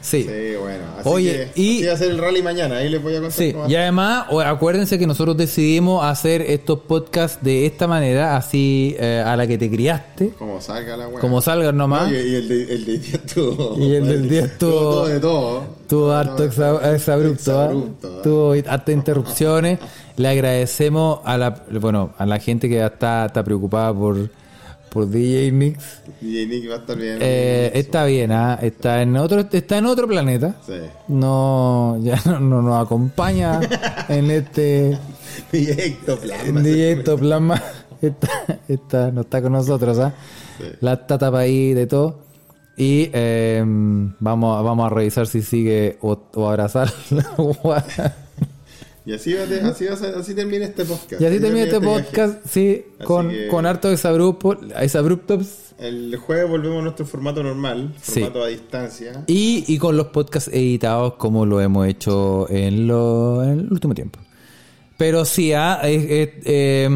Sí. 0.00 0.22
Sí, 0.24 0.54
bueno. 0.60 0.82
Así 0.98 1.08
Oye, 1.08 1.50
que, 1.54 1.60
y- 1.60 1.76
así 1.78 1.86
va 1.86 1.92
a 1.92 1.96
ser 1.98 2.10
el 2.10 2.18
rally 2.18 2.42
mañana, 2.42 2.78
ahí 2.78 2.88
les 2.88 3.00
voy 3.00 3.12
a 3.14 3.20
contar 3.20 3.32
Sí, 3.38 3.54
y 3.68 3.74
además, 3.76 4.26
acuérdense 4.44 4.98
que 4.98 5.06
nosotros 5.06 5.36
decidimos 5.36 6.04
hacer 6.04 6.42
estos 6.42 6.80
podcasts 6.80 7.38
de 7.42 7.66
esta 7.66 7.86
manera, 7.86 8.36
así 8.36 8.96
eh, 8.98 9.22
a 9.24 9.36
la 9.36 9.46
que 9.46 9.56
te 9.56 9.70
criaste, 9.70 10.30
Como 10.30 10.60
salga 10.60 10.96
la 10.96 11.06
weá. 11.06 11.20
como 11.20 11.40
salgan 11.40 11.76
nomás. 11.76 12.10
No, 12.10 12.14
y, 12.18 12.20
y 12.22 12.34
el 12.34 12.48
de, 12.48 12.74
el 12.74 12.84
de 12.86 12.98
día 12.98 13.14
estuvo. 13.24 13.76
Y 13.78 13.94
el 13.94 14.06
del 14.08 14.28
día 14.28 14.44
estuvo- 14.46 14.70
Todo 14.72 15.06
de 15.06 15.20
todo. 15.20 15.62
Tuvo 15.88 16.10
harto 16.12 16.44
exa- 16.44 16.92
exabrupto, 16.94 17.60
¿ah? 17.60 17.72
¿ah? 17.72 18.20
tuvo 18.24 18.52
hartas 18.52 18.94
interrupciones. 18.94 19.78
Le 20.16 20.28
agradecemos 20.28 21.20
a 21.24 21.36
la, 21.38 21.62
bueno, 21.80 22.14
a 22.18 22.26
la 22.26 22.38
gente 22.40 22.68
que 22.68 22.84
está, 22.84 23.26
está 23.26 23.44
preocupada 23.44 23.92
por, 23.94 24.28
por 24.94 25.10
DJ 25.10 25.52
Mix. 25.52 25.84
Y 26.22 26.46
Nick 26.46 26.70
va 26.70 26.76
a 26.76 26.78
estar 26.78 26.96
bien. 26.96 27.18
Eh, 27.20 27.70
está 27.74 28.06
bien, 28.06 28.32
¿ah? 28.32 28.58
está 28.62 29.02
en 29.02 29.14
otro, 29.18 29.40
está 29.52 29.76
en 29.78 29.84
otro 29.86 30.08
planeta. 30.08 30.56
Sí. 30.66 30.72
No, 31.08 31.98
ya 32.02 32.18
no, 32.24 32.40
no 32.40 32.62
nos 32.62 32.86
acompaña 32.86 33.60
en 34.08 34.30
este 34.30 34.96
DJ 35.52 35.86
Ectoplasma. 35.88 36.48
en 36.48 36.62
DJ 36.62 36.92
Ectoplasma. 36.92 37.62
Está, 38.00 38.28
está, 38.68 39.10
no 39.10 39.20
está 39.22 39.42
con 39.42 39.52
nosotros, 39.52 39.98
¿ah? 39.98 40.14
Sí. 40.58 40.64
La 40.80 40.94
está 40.94 41.18
tapa 41.18 41.40
ahí 41.40 41.74
de 41.74 41.86
todo. 41.86 42.20
Y 42.76 43.08
eh, 43.12 43.62
vamos, 43.64 44.58
a- 44.58 44.62
vamos 44.62 44.86
a 44.86 44.94
revisar 44.94 45.26
si 45.26 45.42
sigue 45.42 45.96
o, 46.00 46.18
o 46.34 46.48
abrazar 46.48 46.92
Y 49.06 49.12
así, 49.12 49.34
va, 49.34 49.44
te- 49.44 49.60
así, 49.60 49.84
va 49.84 49.94
así 50.18 50.34
termina 50.34 50.64
este 50.64 50.84
podcast. 50.84 51.20
Y 51.20 51.26
así 51.26 51.38
termina 51.40 51.64
este 51.66 51.80
podcast, 51.80 52.38
sí, 52.48 52.84
Así 52.98 53.04
con, 53.06 53.28
que- 53.28 53.48
con 53.48 53.66
harto 53.66 53.90
exabrupto, 53.90 54.58
exabruptos 54.80 55.74
El 55.78 56.16
jueves 56.16 56.48
volvemos 56.48 56.78
a 56.80 56.82
nuestro 56.84 57.04
formato 57.04 57.42
normal, 57.42 57.92
Sí. 58.00 58.20
formato 58.20 58.42
a 58.44 58.48
distancia. 58.48 59.24
y, 59.26 59.64
y 59.66 59.76
con 59.78 59.96
los 59.98 60.06
podcasts 60.06 60.48
editados 60.52 61.14
como 61.14 61.44
lo 61.44 61.60
hemos 61.60 61.86
hecho 61.86 62.48
en, 62.48 62.86
lo, 62.86 63.42
en 63.44 63.60
el 63.60 63.72
último 63.72 63.94
tiempo. 63.94 64.20
Pero 64.96 65.24
sí, 65.26 65.52
ah, 65.52 65.80
eh, 65.82 66.86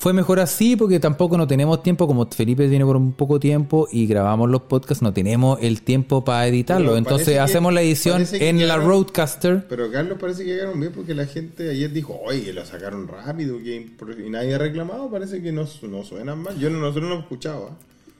fue 0.00 0.14
mejor 0.14 0.40
así 0.40 0.76
porque 0.76 0.98
tampoco 0.98 1.36
no 1.36 1.46
tenemos 1.46 1.82
tiempo, 1.82 2.06
como 2.06 2.26
Felipe 2.26 2.66
viene 2.66 2.86
por 2.86 2.96
un 2.96 3.12
poco 3.12 3.38
tiempo 3.38 3.86
y 3.92 4.06
grabamos 4.06 4.48
los 4.48 4.62
podcasts, 4.62 5.02
no 5.02 5.12
tenemos 5.12 5.58
el 5.60 5.82
tiempo 5.82 6.24
para 6.24 6.46
editarlo. 6.46 6.86
Pero 6.86 6.96
Entonces 6.96 7.28
que- 7.28 7.38
hacemos 7.38 7.74
la 7.74 7.82
edición 7.82 8.24
en 8.32 8.66
la 8.66 8.78
Roadcaster. 8.78 9.66
Pero 9.68 9.92
Carlos 9.92 10.16
parece 10.18 10.42
que 10.44 10.52
llegaron 10.52 10.80
bien 10.80 10.92
porque 10.94 11.14
la 11.14 11.26
gente 11.26 11.68
ayer 11.68 11.92
dijo, 11.92 12.18
oye, 12.24 12.50
lo 12.54 12.64
sacaron 12.64 13.06
rápido 13.08 13.58
que, 13.58 13.90
y 14.26 14.30
nadie 14.30 14.54
ha 14.54 14.58
reclamado, 14.58 15.10
parece 15.10 15.42
que 15.42 15.52
no, 15.52 15.66
no 15.82 16.02
suenan 16.02 16.42
mal. 16.42 16.58
Yo 16.58 16.70
no, 16.70 16.78
nosotros 16.78 17.02
no 17.02 17.08
lo 17.10 17.14
hemos 17.16 17.24
escuchado. 17.26 17.68
¿ah? 17.70 17.76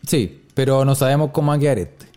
Sí, 0.07 0.43
pero 0.53 0.85
no 0.85 0.95
sabemos 0.95 1.31
cómo 1.33 1.49
va 1.49 1.55
a 1.55 1.59
quedar 1.59 1.79
este. 1.79 2.10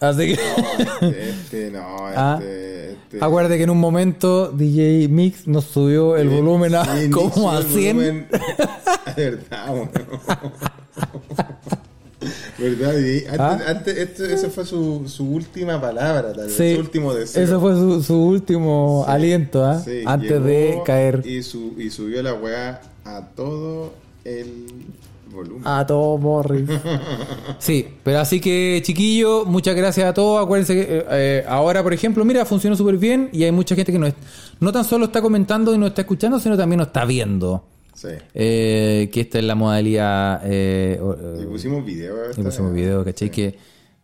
Así 0.00 0.26
que... 0.26 0.32
Este, 0.34 1.30
este 1.30 1.70
no, 1.70 1.96
Ah. 2.14 2.38
este... 2.40 2.92
este 2.92 3.18
Acuérdate 3.24 3.56
que 3.56 3.64
en 3.64 3.70
un 3.70 3.78
momento 3.80 4.50
DJ 4.50 5.08
Mix 5.08 5.46
nos 5.46 5.64
subió 5.64 6.16
el 6.16 6.28
volumen 6.28 6.74
a 6.74 6.84
sí, 6.84 7.10
como 7.10 7.50
a 7.50 7.62
subió 7.62 7.76
el 7.76 7.82
100. 7.82 7.96
volumen. 7.96 8.28
verdad, 9.16 9.68
bueno. 9.68 9.90
¿Verdad? 12.58 12.98
Y 12.98 13.18
antes, 13.26 13.38
¿Ah? 13.40 13.60
antes 13.68 13.96
esto, 13.98 14.24
esa 14.24 14.48
fue 14.50 14.64
su, 14.64 15.06
su 15.08 15.30
última 15.30 15.80
palabra, 15.80 16.32
tal 16.32 16.46
vez, 16.46 16.56
Sí, 16.56 16.74
su 16.74 16.80
último 16.80 17.14
deseo. 17.14 17.44
Ese 17.44 17.58
fue 17.58 17.72
su, 17.74 18.02
su 18.02 18.16
último 18.16 19.04
aliento, 19.06 19.64
¿ah? 19.64 19.78
Sí, 19.84 20.02
Antes 20.06 20.42
de 20.42 20.80
caer 20.84 21.22
Y, 21.26 21.42
su, 21.42 21.74
y 21.78 21.90
subió 21.90 22.22
la 22.22 22.32
weá 22.34 22.80
a 23.04 23.26
todo 23.36 23.92
el 24.24 24.66
volumen. 25.36 25.62
a 25.64 25.86
todo 25.86 26.18
Morris. 26.18 26.68
Sí, 27.58 27.86
pero 28.02 28.18
así 28.20 28.40
que 28.40 28.80
chiquillo, 28.84 29.44
muchas 29.44 29.74
gracias 29.76 30.08
a 30.08 30.14
todos. 30.14 30.42
Acuérdense 30.44 30.74
que 30.74 30.82
eh, 30.98 31.04
eh, 31.10 31.44
ahora, 31.48 31.82
por 31.82 31.92
ejemplo, 31.92 32.24
mira, 32.24 32.44
funcionó 32.44 32.76
súper 32.76 32.96
bien 32.98 33.28
y 33.32 33.44
hay 33.44 33.52
mucha 33.52 33.74
gente 33.74 33.92
que 33.92 33.98
no, 33.98 34.06
es- 34.06 34.14
no 34.60 34.72
tan 34.72 34.84
solo 34.84 35.06
está 35.06 35.22
comentando 35.22 35.74
y 35.74 35.78
nos 35.78 35.88
está 35.90 36.02
escuchando, 36.02 36.38
sino 36.40 36.56
también 36.56 36.78
nos 36.78 36.88
está 36.88 37.04
viendo. 37.04 37.64
Sí. 37.94 38.08
Eh, 38.34 39.08
que 39.12 39.20
esta 39.22 39.38
es 39.38 39.44
la 39.44 39.54
modalidad... 39.54 40.42
Eh, 40.44 41.00
Y 41.42 41.46
pusimos 41.46 41.84
video. 41.84 42.14
Y 42.36 42.42
pusimos 42.42 42.72
video, 42.74 43.02
¿cachai? 43.04 43.30
Que, 43.30 43.56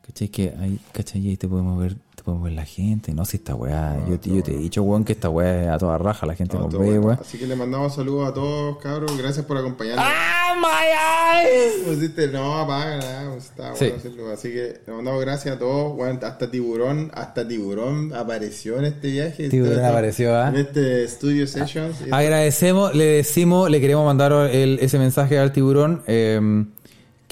¿cachai? 0.07 0.29
Que 0.29 0.55
ahí, 0.59 0.79
¿cachai? 0.93 1.29
Ahí 1.29 1.37
te 1.37 1.47
podemos 1.47 1.79
ver, 1.79 1.97
te 2.23 2.27
podemos 2.27 2.45
ver 2.45 2.53
la 2.53 2.65
gente, 2.65 3.13
¿no? 3.13 3.25
Si 3.25 3.37
esta 3.39 3.57
weá, 3.57 3.97
yo, 4.09 4.19
te- 4.21 4.31
yo 4.31 4.43
te 4.45 4.53
he 4.55 4.57
dicho, 4.57 4.81
weón, 4.85 5.03
que 5.05 5.13
esta 5.13 5.29
weá 5.29 5.63
es 5.63 5.69
a 5.69 5.79
toda 5.79 5.99
raja, 5.99 6.25
la 6.25 6.37
gente 6.37 6.57
No, 6.57 6.69
nos 6.69 6.79
ve, 6.79 6.97
weón. 7.01 7.19
Así 7.21 7.37
que 7.37 7.49
le 7.49 7.57
mandamos 7.57 7.97
saludos 7.97 8.29
a 8.31 8.33
todos, 8.35 8.77
cabros. 8.79 9.19
Gracias 9.19 9.45
por 9.45 9.57
acompañarnos. 9.59 10.05
¡Ah, 10.09 10.55
my 10.57 11.47
eyes! 11.49 11.83
Pusiste, 11.85 12.29
no, 12.29 12.59
apaga 12.61 12.97
nada, 12.99 13.31
pues, 13.33 13.45
está 13.47 13.75
Sí. 13.75 13.93
bueno. 14.15 14.31
Así 14.33 14.51
que 14.51 14.81
le 14.87 14.93
mandamos 14.93 15.21
gracias 15.21 15.57
a 15.57 15.59
todos. 15.59 15.97
Bueno, 15.97 16.21
hasta 16.23 16.49
Tiburón, 16.49 17.11
hasta 17.13 17.49
Tiburón 17.49 18.15
apareció 18.15 18.79
en 18.79 18.85
este 18.85 19.09
viaje. 19.11 19.49
Tiburón 19.49 19.73
Está- 19.75 19.89
apareció, 19.91 20.37
¿ah? 20.37 20.49
En 20.51 20.57
este 20.57 21.09
Studio 21.09 21.47
Sessions. 21.49 21.97
Y- 22.07 22.11
Agradecemos, 22.13 22.95
le 22.95 23.05
decimos, 23.05 23.69
le 23.69 23.81
queremos 23.81 24.07
mandar 24.07 24.33
el- 24.53 24.79
ese 24.81 24.97
mensaje 25.01 25.41
al 25.41 25.51
tiburón, 25.53 26.03
eh, 26.07 26.41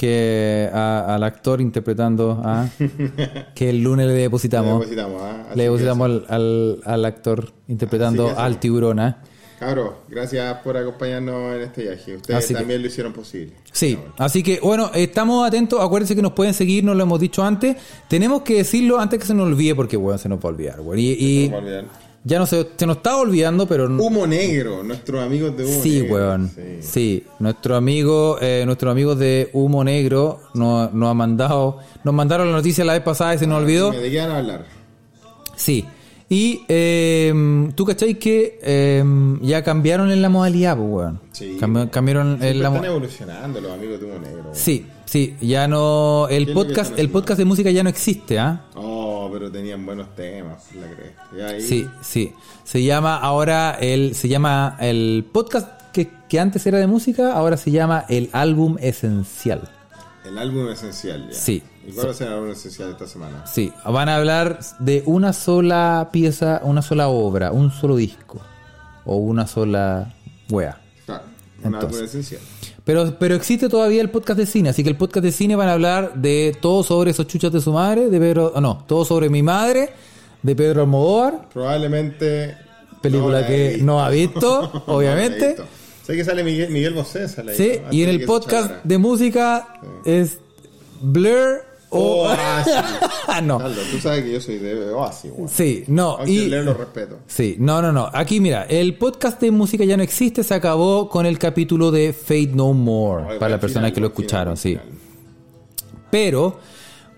que 0.00 0.70
a- 0.72 1.14
al 1.14 1.22
actor 1.24 1.60
interpretando, 1.60 2.40
¿ah? 2.42 2.66
que 3.54 3.68
el 3.68 3.82
lunes 3.82 4.06
le 4.06 4.14
le 4.14 4.20
depositamos. 4.22 4.86
¿ah? 5.20 5.46
Le 5.54 5.64
depositamos 5.64 6.08
que 6.08 6.14
al, 6.14 6.24
al, 6.28 6.80
al 6.84 7.04
actor 7.04 7.52
interpretando 7.68 8.32
al 8.38 8.58
tiburón, 8.58 8.98
¿ah? 9.00 9.18
Cabros, 9.58 9.90
gracias 10.08 10.56
por 10.64 10.74
acompañarnos 10.78 11.54
en 11.54 11.60
este 11.60 11.82
viaje. 11.82 12.16
Ustedes 12.16 12.38
Así 12.44 12.54
que- 12.54 12.60
también 12.60 12.80
lo 12.80 12.88
hicieron 12.88 13.12
posible. 13.12 13.52
Sí, 13.72 13.98
así 14.16 14.42
que 14.42 14.58
bueno, 14.60 14.90
estamos 14.94 15.46
atentos, 15.46 15.78
acuérdense 15.82 16.16
que 16.16 16.22
nos 16.22 16.32
pueden 16.32 16.54
seguir, 16.54 16.82
nos 16.82 16.96
lo 16.96 17.02
hemos 17.02 17.20
dicho 17.20 17.42
antes, 17.44 17.76
tenemos 18.08 18.40
que 18.40 18.54
decirlo 18.54 18.98
antes 18.98 19.20
que 19.20 19.26
se 19.26 19.34
nos 19.34 19.46
olvide 19.48 19.74
porque 19.74 19.98
bueno, 19.98 20.16
se 20.16 20.30
nos 20.30 20.38
va 20.38 20.44
a 20.44 20.48
olvidar, 20.48 20.80
weón. 20.80 20.98
Y, 20.98 21.10
y 21.12 21.48
No 21.50 21.60
me 21.60 21.62
olvidar. 21.66 21.84
Ya 22.24 22.38
no 22.38 22.46
se, 22.46 22.68
se 22.76 22.86
nos 22.86 22.98
está 22.98 23.16
olvidando, 23.16 23.66
pero 23.66 23.86
Humo 23.86 24.26
Negro, 24.26 24.82
nuestros 24.82 25.22
amigos 25.24 25.56
de 25.56 25.64
Humo 25.64 25.82
sí, 25.82 26.00
Negro. 26.02 26.14
weón. 26.14 26.50
Sí. 26.54 26.62
Sí, 26.80 27.24
nuestro 27.38 27.76
amigo, 27.76 28.36
eh, 28.40 28.62
nuestros 28.66 28.92
amigos 28.92 29.18
de 29.18 29.48
Humo 29.52 29.82
Negro 29.84 30.40
nos, 30.54 30.92
nos 30.92 31.10
han 31.10 31.16
mandado, 31.16 31.78
nos 32.04 32.14
mandaron 32.14 32.48
la 32.50 32.56
noticia 32.56 32.84
la 32.84 32.92
vez 32.94 33.02
pasada 33.02 33.34
y 33.34 33.38
se 33.38 33.46
nos 33.46 33.62
olvidó. 33.62 33.90
Dime, 33.90 34.02
¿De 34.02 34.10
qué 34.10 34.18
van 34.18 34.30
a 34.30 34.38
hablar? 34.38 34.66
Sí. 35.56 35.84
Y 36.32 36.62
eh, 36.68 37.32
tú 37.74 37.84
cachai 37.84 38.14
que 38.16 38.58
eh, 38.62 39.02
ya 39.42 39.64
cambiaron 39.64 40.12
en 40.12 40.22
la 40.22 40.28
modalidad, 40.28 40.76
pues, 40.76 40.88
weón. 40.88 41.20
Sí. 41.32 41.56
Cambi- 41.60 41.90
cambiaron 41.90 42.40
en 42.42 42.62
la 42.62 42.68
están 42.68 42.84
evolucionando 42.84 43.60
los 43.60 43.72
amigos 43.72 43.98
de 44.00 44.06
Humo 44.06 44.18
Negro. 44.20 44.42
weón. 44.44 44.54
Sí, 44.54 44.86
sí, 45.06 45.34
ya 45.40 45.66
no. 45.66 46.28
El 46.28 46.44
¿Qué 46.44 46.50
es 46.52 46.56
lo 46.56 46.62
que 46.62 46.68
podcast, 46.68 46.98
el 47.00 47.08
podcast 47.10 47.38
de 47.38 47.44
música 47.46 47.70
ya 47.72 47.82
no 47.82 47.88
existe, 47.88 48.38
¿ah? 48.38 48.64
Oh, 48.76 48.99
pero 49.32 49.50
tenían 49.50 49.84
buenos 49.86 50.14
temas, 50.14 50.64
la 50.74 50.86
cresta. 50.94 51.48
Ahí- 51.48 51.60
Sí, 51.60 51.88
sí. 52.02 52.32
Se 52.64 52.82
llama 52.82 53.16
ahora 53.16 53.76
el. 53.80 54.14
Se 54.14 54.28
llama 54.28 54.76
el 54.80 55.26
podcast 55.32 55.68
que, 55.92 56.10
que 56.28 56.38
antes 56.40 56.66
era 56.66 56.78
de 56.78 56.86
música, 56.86 57.32
ahora 57.32 57.56
se 57.56 57.70
llama 57.70 58.04
el 58.08 58.30
álbum 58.32 58.76
esencial. 58.80 59.68
El 60.24 60.36
álbum 60.38 60.68
esencial, 60.68 61.28
ya. 61.28 61.34
Sí. 61.34 61.62
¿Y 61.86 61.92
cuál 61.92 62.08
va 62.08 62.10
a 62.10 62.14
ser 62.14 62.26
el 62.28 62.34
álbum 62.34 62.50
esencial 62.50 62.90
esta 62.90 63.06
semana? 63.06 63.46
Sí, 63.46 63.72
van 63.84 64.08
a 64.08 64.16
hablar 64.16 64.60
de 64.78 65.02
una 65.06 65.32
sola 65.32 66.10
pieza, 66.12 66.60
una 66.62 66.82
sola 66.82 67.08
obra, 67.08 67.52
un 67.52 67.70
solo 67.70 67.96
disco. 67.96 68.40
O 69.06 69.16
una 69.16 69.46
sola 69.46 70.14
wea. 70.50 70.78
Claro, 71.06 71.24
un 71.64 71.74
álbum 71.74 72.04
esencial. 72.04 72.40
Pero, 72.84 73.16
pero 73.18 73.34
existe 73.34 73.68
todavía 73.68 74.00
el 74.00 74.10
podcast 74.10 74.38
de 74.38 74.46
cine, 74.46 74.70
así 74.70 74.82
que 74.82 74.88
el 74.88 74.96
podcast 74.96 75.24
de 75.24 75.32
cine 75.32 75.54
van 75.56 75.68
a 75.68 75.72
hablar 75.74 76.14
de 76.14 76.56
todo 76.60 76.82
sobre 76.82 77.10
esos 77.10 77.26
chuchas 77.26 77.52
de 77.52 77.60
su 77.60 77.72
madre, 77.72 78.08
de 78.08 78.18
Pedro, 78.18 78.52
oh, 78.54 78.60
no, 78.60 78.84
todo 78.86 79.04
sobre 79.04 79.28
mi 79.28 79.42
madre, 79.42 79.90
de 80.42 80.56
Pedro 80.56 80.82
Almodóvar, 80.82 81.48
Probablemente. 81.52 82.56
película 83.02 83.46
que 83.46 83.78
no 83.82 84.02
ha 84.02 84.08
visto, 84.10 84.82
No 84.86 84.94
obviamente. 84.94 85.48
visto. 85.48 85.64
Sé 86.06 86.16
que 86.16 86.24
sale 86.24 86.42
Miguel, 86.42 86.70
Miguel 86.70 86.94
Bosé, 86.94 87.28
sale 87.28 87.52
ahí, 87.52 87.56
Sí, 87.56 87.80
¿no? 87.84 87.92
y 87.92 88.02
en 88.02 88.08
el 88.08 88.24
podcast 88.24 88.82
de 88.82 88.98
música 88.98 89.80
es 90.04 90.38
Blur. 91.00 91.69
Oasis. 91.90 92.74
no, 93.42 93.58
Carlos, 93.58 93.86
tú 93.90 93.98
sabes 93.98 94.24
que 94.24 94.32
yo 94.32 94.40
soy 94.40 94.58
de 94.58 94.90
Oasis, 94.92 95.32
weón. 95.34 95.48
sí, 95.48 95.84
no, 95.88 96.16
Aunque 96.16 96.30
y... 96.30 96.48
leer 96.48 96.64
lo 96.64 96.74
respeto. 96.74 97.18
Sí, 97.26 97.56
no, 97.58 97.82
no, 97.82 97.92
no. 97.92 98.08
Aquí 98.12 98.40
mira, 98.40 98.64
el 98.64 98.96
podcast 98.96 99.40
de 99.40 99.50
música 99.50 99.84
ya 99.84 99.96
no 99.96 100.02
existe, 100.02 100.44
se 100.44 100.54
acabó 100.54 101.08
con 101.08 101.26
el 101.26 101.38
capítulo 101.38 101.90
de 101.90 102.12
Fate 102.12 102.50
No 102.54 102.72
More, 102.72 103.24
Oye, 103.24 103.38
para 103.38 103.50
las 103.52 103.60
personas 103.60 103.92
que 103.92 104.00
lo 104.00 104.08
final, 104.08 104.20
escucharon, 104.20 104.56
sí. 104.56 104.78
Pero, 106.10 106.58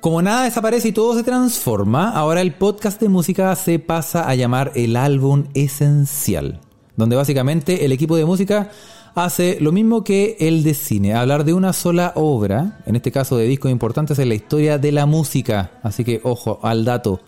como 0.00 0.20
nada 0.22 0.44
desaparece 0.44 0.88
y 0.88 0.92
todo 0.92 1.14
se 1.14 1.22
transforma, 1.22 2.10
ahora 2.10 2.40
el 2.40 2.54
podcast 2.54 3.00
de 3.00 3.08
música 3.08 3.54
se 3.56 3.78
pasa 3.78 4.28
a 4.28 4.34
llamar 4.34 4.72
el 4.74 4.96
álbum 4.96 5.44
esencial, 5.54 6.60
donde 6.96 7.16
básicamente 7.16 7.84
el 7.84 7.92
equipo 7.92 8.16
de 8.16 8.24
música 8.24 8.70
hace 9.14 9.58
lo 9.60 9.72
mismo 9.72 10.04
que 10.04 10.36
el 10.40 10.62
de 10.62 10.74
cine, 10.74 11.14
hablar 11.14 11.44
de 11.44 11.54
una 11.54 11.72
sola 11.72 12.12
obra, 12.16 12.80
en 12.86 12.96
este 12.96 13.12
caso 13.12 13.36
de 13.36 13.46
discos 13.46 13.70
importantes 13.70 14.18
en 14.18 14.28
la 14.28 14.34
historia 14.34 14.78
de 14.78 14.92
la 14.92 15.06
música. 15.06 15.72
Así 15.82 16.04
que 16.04 16.20
ojo 16.24 16.60
al 16.62 16.84
dato. 16.84 17.20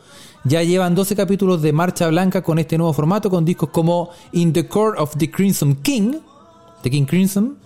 Ya 0.44 0.62
llevan 0.62 0.94
12 0.94 1.16
capítulos 1.16 1.62
de 1.62 1.72
Marcha 1.72 2.08
Blanca 2.08 2.42
con 2.42 2.58
este 2.58 2.76
nuevo 2.76 2.92
formato, 2.92 3.30
con 3.30 3.44
discos 3.44 3.70
como 3.70 4.10
In 4.32 4.52
the 4.52 4.66
Court 4.66 4.98
of 4.98 5.16
the 5.16 5.30
Crimson 5.30 5.76
King, 5.76 6.16
The 6.82 6.90
King 6.90 7.06
Crimson, 7.06 7.56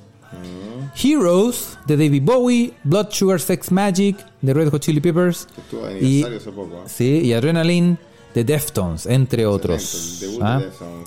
Heroes 0.94 1.78
de 1.86 1.96
David 1.96 2.22
Bowie, 2.24 2.72
Blood 2.84 3.08
Sugar 3.10 3.40
Sex 3.40 3.72
Magic 3.72 4.16
de 4.42 4.54
Red 4.54 4.70
Hot 4.70 4.82
Chili 4.82 5.00
Peppers 5.00 5.46
Que 5.54 5.60
estuvo 5.60 5.86
de 5.86 6.00
y, 6.00 6.22
aniversario 6.22 6.38
hace 6.38 6.52
poco. 6.52 6.76
¿eh? 6.76 6.86
sí, 6.86 7.20
y 7.24 7.32
Adrenaline 7.32 7.98
de 8.38 8.44
Deftones, 8.44 9.06
entre 9.06 9.46
otros. 9.46 10.18
de 10.20 10.38
¿Ah? 10.40 10.62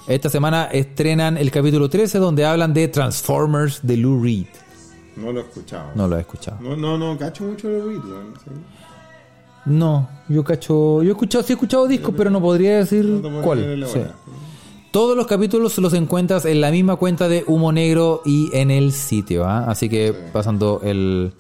Esta 0.06 0.30
semana 0.30 0.66
estrenan 0.66 1.38
el 1.38 1.50
capítulo 1.50 1.90
13 1.90 2.18
donde 2.18 2.44
hablan 2.44 2.74
de 2.74 2.90
Transformers 2.90 3.80
de 3.84 3.96
Lou 3.96 4.22
Reed. 4.22 4.48
No 5.16 5.32
lo 5.32 5.40
he 5.40 5.44
escuchado. 5.44 5.92
No 5.96 6.10
lo 6.10 6.18
he 6.18 6.20
escuchado. 6.20 6.58
No, 6.60 6.76
no, 6.76 6.98
no, 6.98 7.18
cacho 7.18 7.46
mucho 7.46 7.70
de 7.70 7.82
Reed, 7.82 8.02
sí. 8.44 8.52
No, 9.64 10.10
yo 10.28 10.44
cacho, 10.44 11.04
yo 11.04 11.10
he 11.10 11.12
escuchado, 11.12 11.44
sí 11.44 11.54
he 11.54 11.56
escuchado 11.56 11.88
discos, 11.88 12.14
pero 12.18 12.30
no 12.30 12.42
podría 12.42 12.80
decir 12.80 13.06
No 13.06 13.42
cuál. 13.42 13.86
Sí. 13.88 14.02
Todos 14.92 15.16
los 15.16 15.26
capítulos 15.26 15.78
los 15.78 15.94
encuentras 15.94 16.44
en 16.44 16.60
la 16.60 16.70
misma 16.70 16.98
cuenta 16.98 17.30
de 17.30 17.46
Humo 17.48 17.72
Negro 17.72 18.24
y 18.26 18.50
en 18.54 18.72
el 18.72 18.92
sitio, 18.92 19.46
¿ah? 19.46 19.70
así 19.70 19.88
que 19.88 20.14
pasando 20.34 20.82
el, 20.84 21.32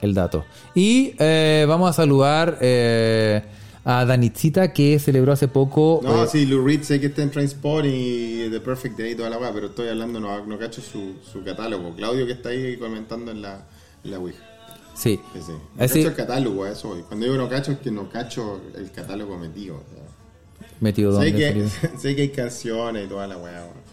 el 0.00 0.14
dato. 0.14 0.44
Y 0.72 1.14
eh, 1.18 1.64
vamos 1.66 1.90
a 1.90 1.92
saludar 1.94 2.58
eh, 2.60 3.42
a 3.88 4.04
Danitzita 4.04 4.72
que 4.72 4.98
celebró 4.98 5.32
hace 5.32 5.46
poco. 5.46 6.00
No, 6.02 6.24
eh, 6.24 6.26
sí, 6.26 6.44
Lou 6.44 6.66
Reed 6.66 6.82
sé 6.82 6.98
que 7.00 7.06
está 7.06 7.22
en 7.22 7.30
Trainspot 7.30 7.84
y 7.86 8.48
The 8.50 8.58
Perfect 8.60 8.98
Day 8.98 9.12
y 9.12 9.14
toda 9.14 9.30
la 9.30 9.38
weá, 9.38 9.52
pero 9.52 9.68
estoy 9.68 9.88
hablando, 9.88 10.18
no, 10.18 10.44
no 10.44 10.58
cacho 10.58 10.82
su, 10.82 11.14
su 11.22 11.44
catálogo. 11.44 11.94
Claudio 11.94 12.26
que 12.26 12.32
está 12.32 12.48
ahí 12.48 12.76
comentando 12.76 13.30
en 13.30 13.42
la, 13.42 13.64
en 14.02 14.10
la 14.10 14.18
Ouija. 14.18 14.42
sí. 14.94 15.20
Sí, 15.32 15.40
sí. 15.46 15.52
No 15.76 15.84
Así- 15.84 16.00
cacho 16.00 16.08
el 16.10 16.16
catálogo, 16.16 16.66
eso. 16.66 17.00
Cuando 17.06 17.26
digo 17.26 17.38
no 17.38 17.48
cacho 17.48 17.70
es 17.72 17.78
que 17.78 17.92
no 17.92 18.10
cacho 18.10 18.60
el 18.76 18.90
catálogo 18.90 19.38
metido. 19.38 19.80
Metido 20.80 21.12
Sé 21.12 21.30
donde, 21.30 21.32
que, 21.38 21.52
Felipe? 21.52 21.98
sé 22.00 22.16
que 22.16 22.22
hay 22.22 22.28
canciones 22.30 23.06
y 23.06 23.08
toda 23.08 23.26
la 23.28 23.36
weá, 23.38 23.60
weón. 23.62 23.86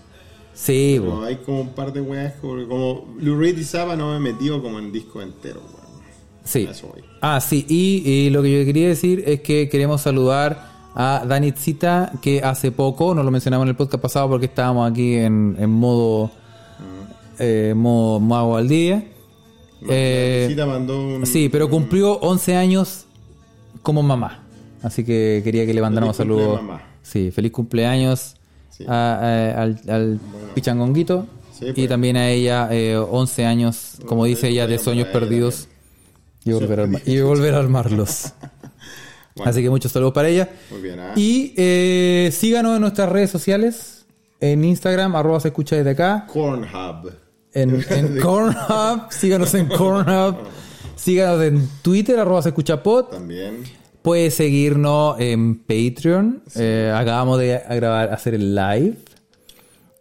Sí, 0.55 0.97
Pero 0.99 1.15
bo. 1.17 1.23
hay 1.23 1.35
como 1.37 1.61
un 1.61 1.69
par 1.73 1.93
de 1.93 2.01
weas 2.01 2.33
como, 2.41 2.67
como 2.67 3.15
Lou 3.19 3.39
Reed 3.39 3.57
y 3.57 3.63
Saba 3.63 3.95
no 3.95 4.11
me 4.11 4.17
he 4.17 4.33
metido 4.33 4.61
como 4.61 4.79
en 4.79 4.91
disco 4.91 5.21
entero. 5.21 5.61
Sí. 6.43 6.65
A 6.67 6.71
eso 6.71 6.87
voy. 6.87 7.03
Ah, 7.21 7.39
sí, 7.41 7.65
y, 7.69 8.09
y 8.09 8.29
lo 8.29 8.41
que 8.43 8.59
yo 8.59 8.65
quería 8.65 8.87
decir 8.89 9.23
es 9.25 9.41
que 9.41 9.69
queremos 9.69 10.01
saludar 10.01 10.71
a 10.95 11.23
Danitzita, 11.27 12.11
que 12.21 12.41
hace 12.43 12.71
poco, 12.71 13.15
no 13.15 13.23
lo 13.23 13.31
mencionamos 13.31 13.65
en 13.65 13.69
el 13.69 13.75
podcast 13.75 14.01
pasado 14.01 14.29
porque 14.29 14.45
estábamos 14.47 14.91
aquí 14.91 15.15
en, 15.15 15.55
en 15.57 15.69
modo, 15.69 16.29
eh, 17.39 17.73
modo 17.75 18.19
mago 18.19 18.57
al 18.57 18.67
día. 18.67 19.03
Eh, 19.89 20.55
mandó 20.67 21.01
un. 21.01 21.25
sí, 21.25 21.49
pero 21.49 21.69
cumplió 21.69 22.13
11 22.19 22.55
años 22.55 23.05
como 23.81 24.01
mamá. 24.03 24.43
Así 24.81 25.03
que 25.03 25.41
quería 25.43 25.65
que 25.65 25.73
le 25.73 25.81
mandáramos 25.81 26.15
saludos. 26.17 26.61
Sí, 27.01 27.31
feliz 27.31 27.51
cumpleaños 27.51 28.35
Sí. 28.69 28.85
a- 28.87 28.93
a- 29.55 29.61
al, 29.61 29.81
al 29.87 30.19
pichangonguito. 30.55 31.27
Sí, 31.57 31.65
y 31.67 31.73
pues. 31.73 31.87
también 31.89 32.17
a 32.17 32.29
ella 32.29 32.67
eh, 32.71 32.97
11 32.97 33.45
años, 33.45 33.97
como 34.07 34.25
dice 34.25 34.49
ella, 34.49 34.67
de 34.67 34.77
sueños 34.79 35.07
perdidos. 35.09 35.67
Y 36.45 36.51
volver, 36.51 36.79
a 36.79 36.89
y 37.05 37.21
volver 37.21 37.53
a 37.55 37.59
armarlos. 37.59 38.33
Bueno. 39.35 39.49
Así 39.49 39.63
que 39.63 39.69
muchos 39.71 39.91
saludos 39.91 40.13
para 40.13 40.29
ella. 40.29 40.47
Muy 40.69 40.79
bien, 40.79 40.99
¿ah? 40.99 41.13
Y 41.15 41.55
eh, 41.57 42.29
síganos 42.31 42.75
en 42.75 42.81
nuestras 42.81 43.09
redes 43.09 43.31
sociales. 43.31 44.05
En 44.39 44.63
Instagram, 44.63 45.15
arroba 45.15 45.39
se 45.39 45.47
escucha 45.47 45.75
desde 45.75 45.89
acá. 45.89 46.27
Cornhub. 46.31 47.11
En, 47.51 47.83
en 47.89 48.19
Cornhub, 48.19 49.09
síganos 49.09 49.51
en 49.55 49.69
Cornhub. 49.69 50.35
Síganos 50.95 51.41
en 51.43 51.67
Twitter, 51.81 52.19
arroba 52.19 52.43
se 52.43 52.49
escucha 52.49 52.83
pod. 52.83 53.05
También. 53.05 53.63
Puedes 54.03 54.35
seguirnos 54.35 55.19
en 55.19 55.55
Patreon. 55.63 56.43
Eh, 56.55 56.93
acabamos 56.95 57.39
de 57.39 57.59
grabar, 57.69 58.13
hacer 58.13 58.35
el 58.35 58.53
live. 58.53 58.97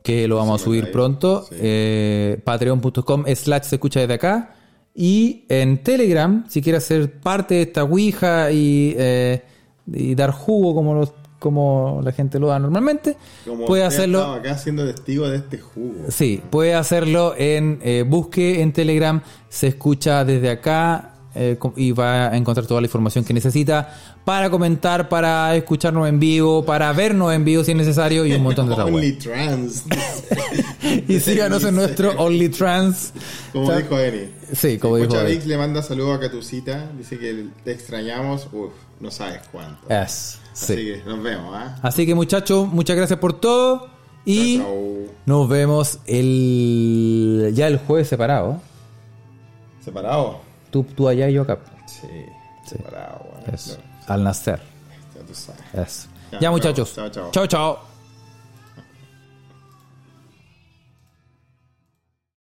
Que 0.02 0.28
lo 0.28 0.36
vamos 0.36 0.60
a 0.60 0.64
subir 0.64 0.82
live. 0.82 0.93
pronto. 0.93 1.47
Sí. 1.48 1.55
Eh, 1.59 2.40
Patreon.com 2.44 3.24
slash 3.35 3.62
se 3.62 3.77
escucha 3.77 4.01
desde 4.01 4.14
acá. 4.14 4.56
Y 4.94 5.44
en 5.48 5.82
Telegram, 5.82 6.44
si 6.48 6.60
quieres 6.60 6.85
ser 6.85 7.10
parte 7.20 7.55
de 7.55 7.62
esta 7.62 7.82
Ouija 7.85 8.51
y, 8.51 8.94
eh, 8.98 9.43
y 9.86 10.14
dar 10.14 10.31
jugo 10.32 10.74
como, 10.74 10.94
los, 10.94 11.12
como 11.39 12.01
la 12.05 12.12
gente 12.12 12.39
lo 12.39 12.48
da 12.48 12.59
normalmente, 12.59 13.16
Como 13.47 13.64
puede 13.64 13.85
hacerlo. 13.85 14.23
acá 14.23 14.59
siendo 14.59 14.85
testigo 14.86 15.28
de 15.28 15.39
este 15.39 15.59
jugo. 15.59 15.94
Sí, 16.10 16.43
puede 16.51 16.74
hacerlo 16.74 17.35
en 17.36 17.81
eh, 17.82 18.05
busque 18.06 18.60
en 18.60 18.73
Telegram, 18.73 19.23
se 19.48 19.69
escucha 19.69 20.24
desde 20.24 20.51
acá 20.51 21.11
eh, 21.34 21.59
y 21.76 21.92
va 21.92 22.28
a 22.28 22.36
encontrar 22.36 22.66
toda 22.66 22.80
la 22.80 22.86
información 22.86 23.24
que 23.24 23.32
necesita 23.32 23.94
para 24.24 24.50
comentar, 24.50 25.09
para 25.09 25.54
escucharnos 25.56 26.09
en 26.09 26.20
vivo, 26.20 26.64
para 26.64 26.92
vernos 26.92 27.32
en 27.32 27.44
vivo 27.44 27.64
si 27.64 27.70
es 27.72 27.76
necesario 27.76 28.24
y 28.26 28.32
un 28.32 28.42
montón 28.42 28.66
de 28.68 28.72
otras 28.74 28.88
Only 28.88 29.12
trans. 29.12 29.84
Y 31.09 31.20
síganos 31.20 31.64
en 31.64 31.74
nuestro 31.76 32.10
OnlyTrans. 32.18 33.12
Como 33.52 33.68
Ta- 33.68 33.78
dijo 33.78 33.98
Eni. 33.98 34.28
Sí, 34.52 34.78
como 34.78 34.96
dijo 34.96 35.14
Escucha. 35.14 35.24
Vix 35.28 35.46
le 35.46 35.56
manda 35.56 35.80
saludos 35.82 36.18
a 36.18 36.20
Catucita. 36.20 36.90
Dice 36.98 37.18
que 37.18 37.46
te 37.64 37.72
extrañamos. 37.72 38.46
Uf, 38.52 38.72
no 39.00 39.10
sabes 39.10 39.40
cuánto. 39.50 39.88
Es, 39.88 40.38
Así 40.52 40.66
sí. 40.66 40.74
que 40.76 41.02
nos 41.06 41.22
vemos, 41.22 41.54
¿ah? 41.56 41.76
Así 41.82 42.04
que 42.04 42.14
muchachos, 42.14 42.68
muchas 42.68 42.96
gracias 42.96 43.18
por 43.18 43.32
todo 43.40 43.88
y 44.26 44.60
nos 45.24 45.48
vemos 45.48 45.98
el 46.06 47.52
ya 47.54 47.68
el 47.68 47.78
jueves 47.78 48.09
separado. 48.09 48.60
¿Separado? 49.84 50.40
Tú, 50.73 50.82
tú 50.85 51.07
allá 51.07 51.28
y 51.28 51.35
yo 51.35 51.43
acá. 51.43 51.59
Sí, 51.86 52.09
separado, 52.65 53.27
bueno. 53.31 53.53
Eso. 53.55 53.77
Al 54.09 54.24
nacer. 54.24 54.61
Ya 55.15 55.20
tú 55.20 55.35
sabes. 55.35 55.61
Eso. 55.74 56.09
Ya, 56.32 56.40
Ya, 56.40 56.51
muchachos. 56.51 56.94
Chao, 56.94 57.11
chao. 57.11 57.31
Chao, 57.31 57.47
chao. 57.47 57.91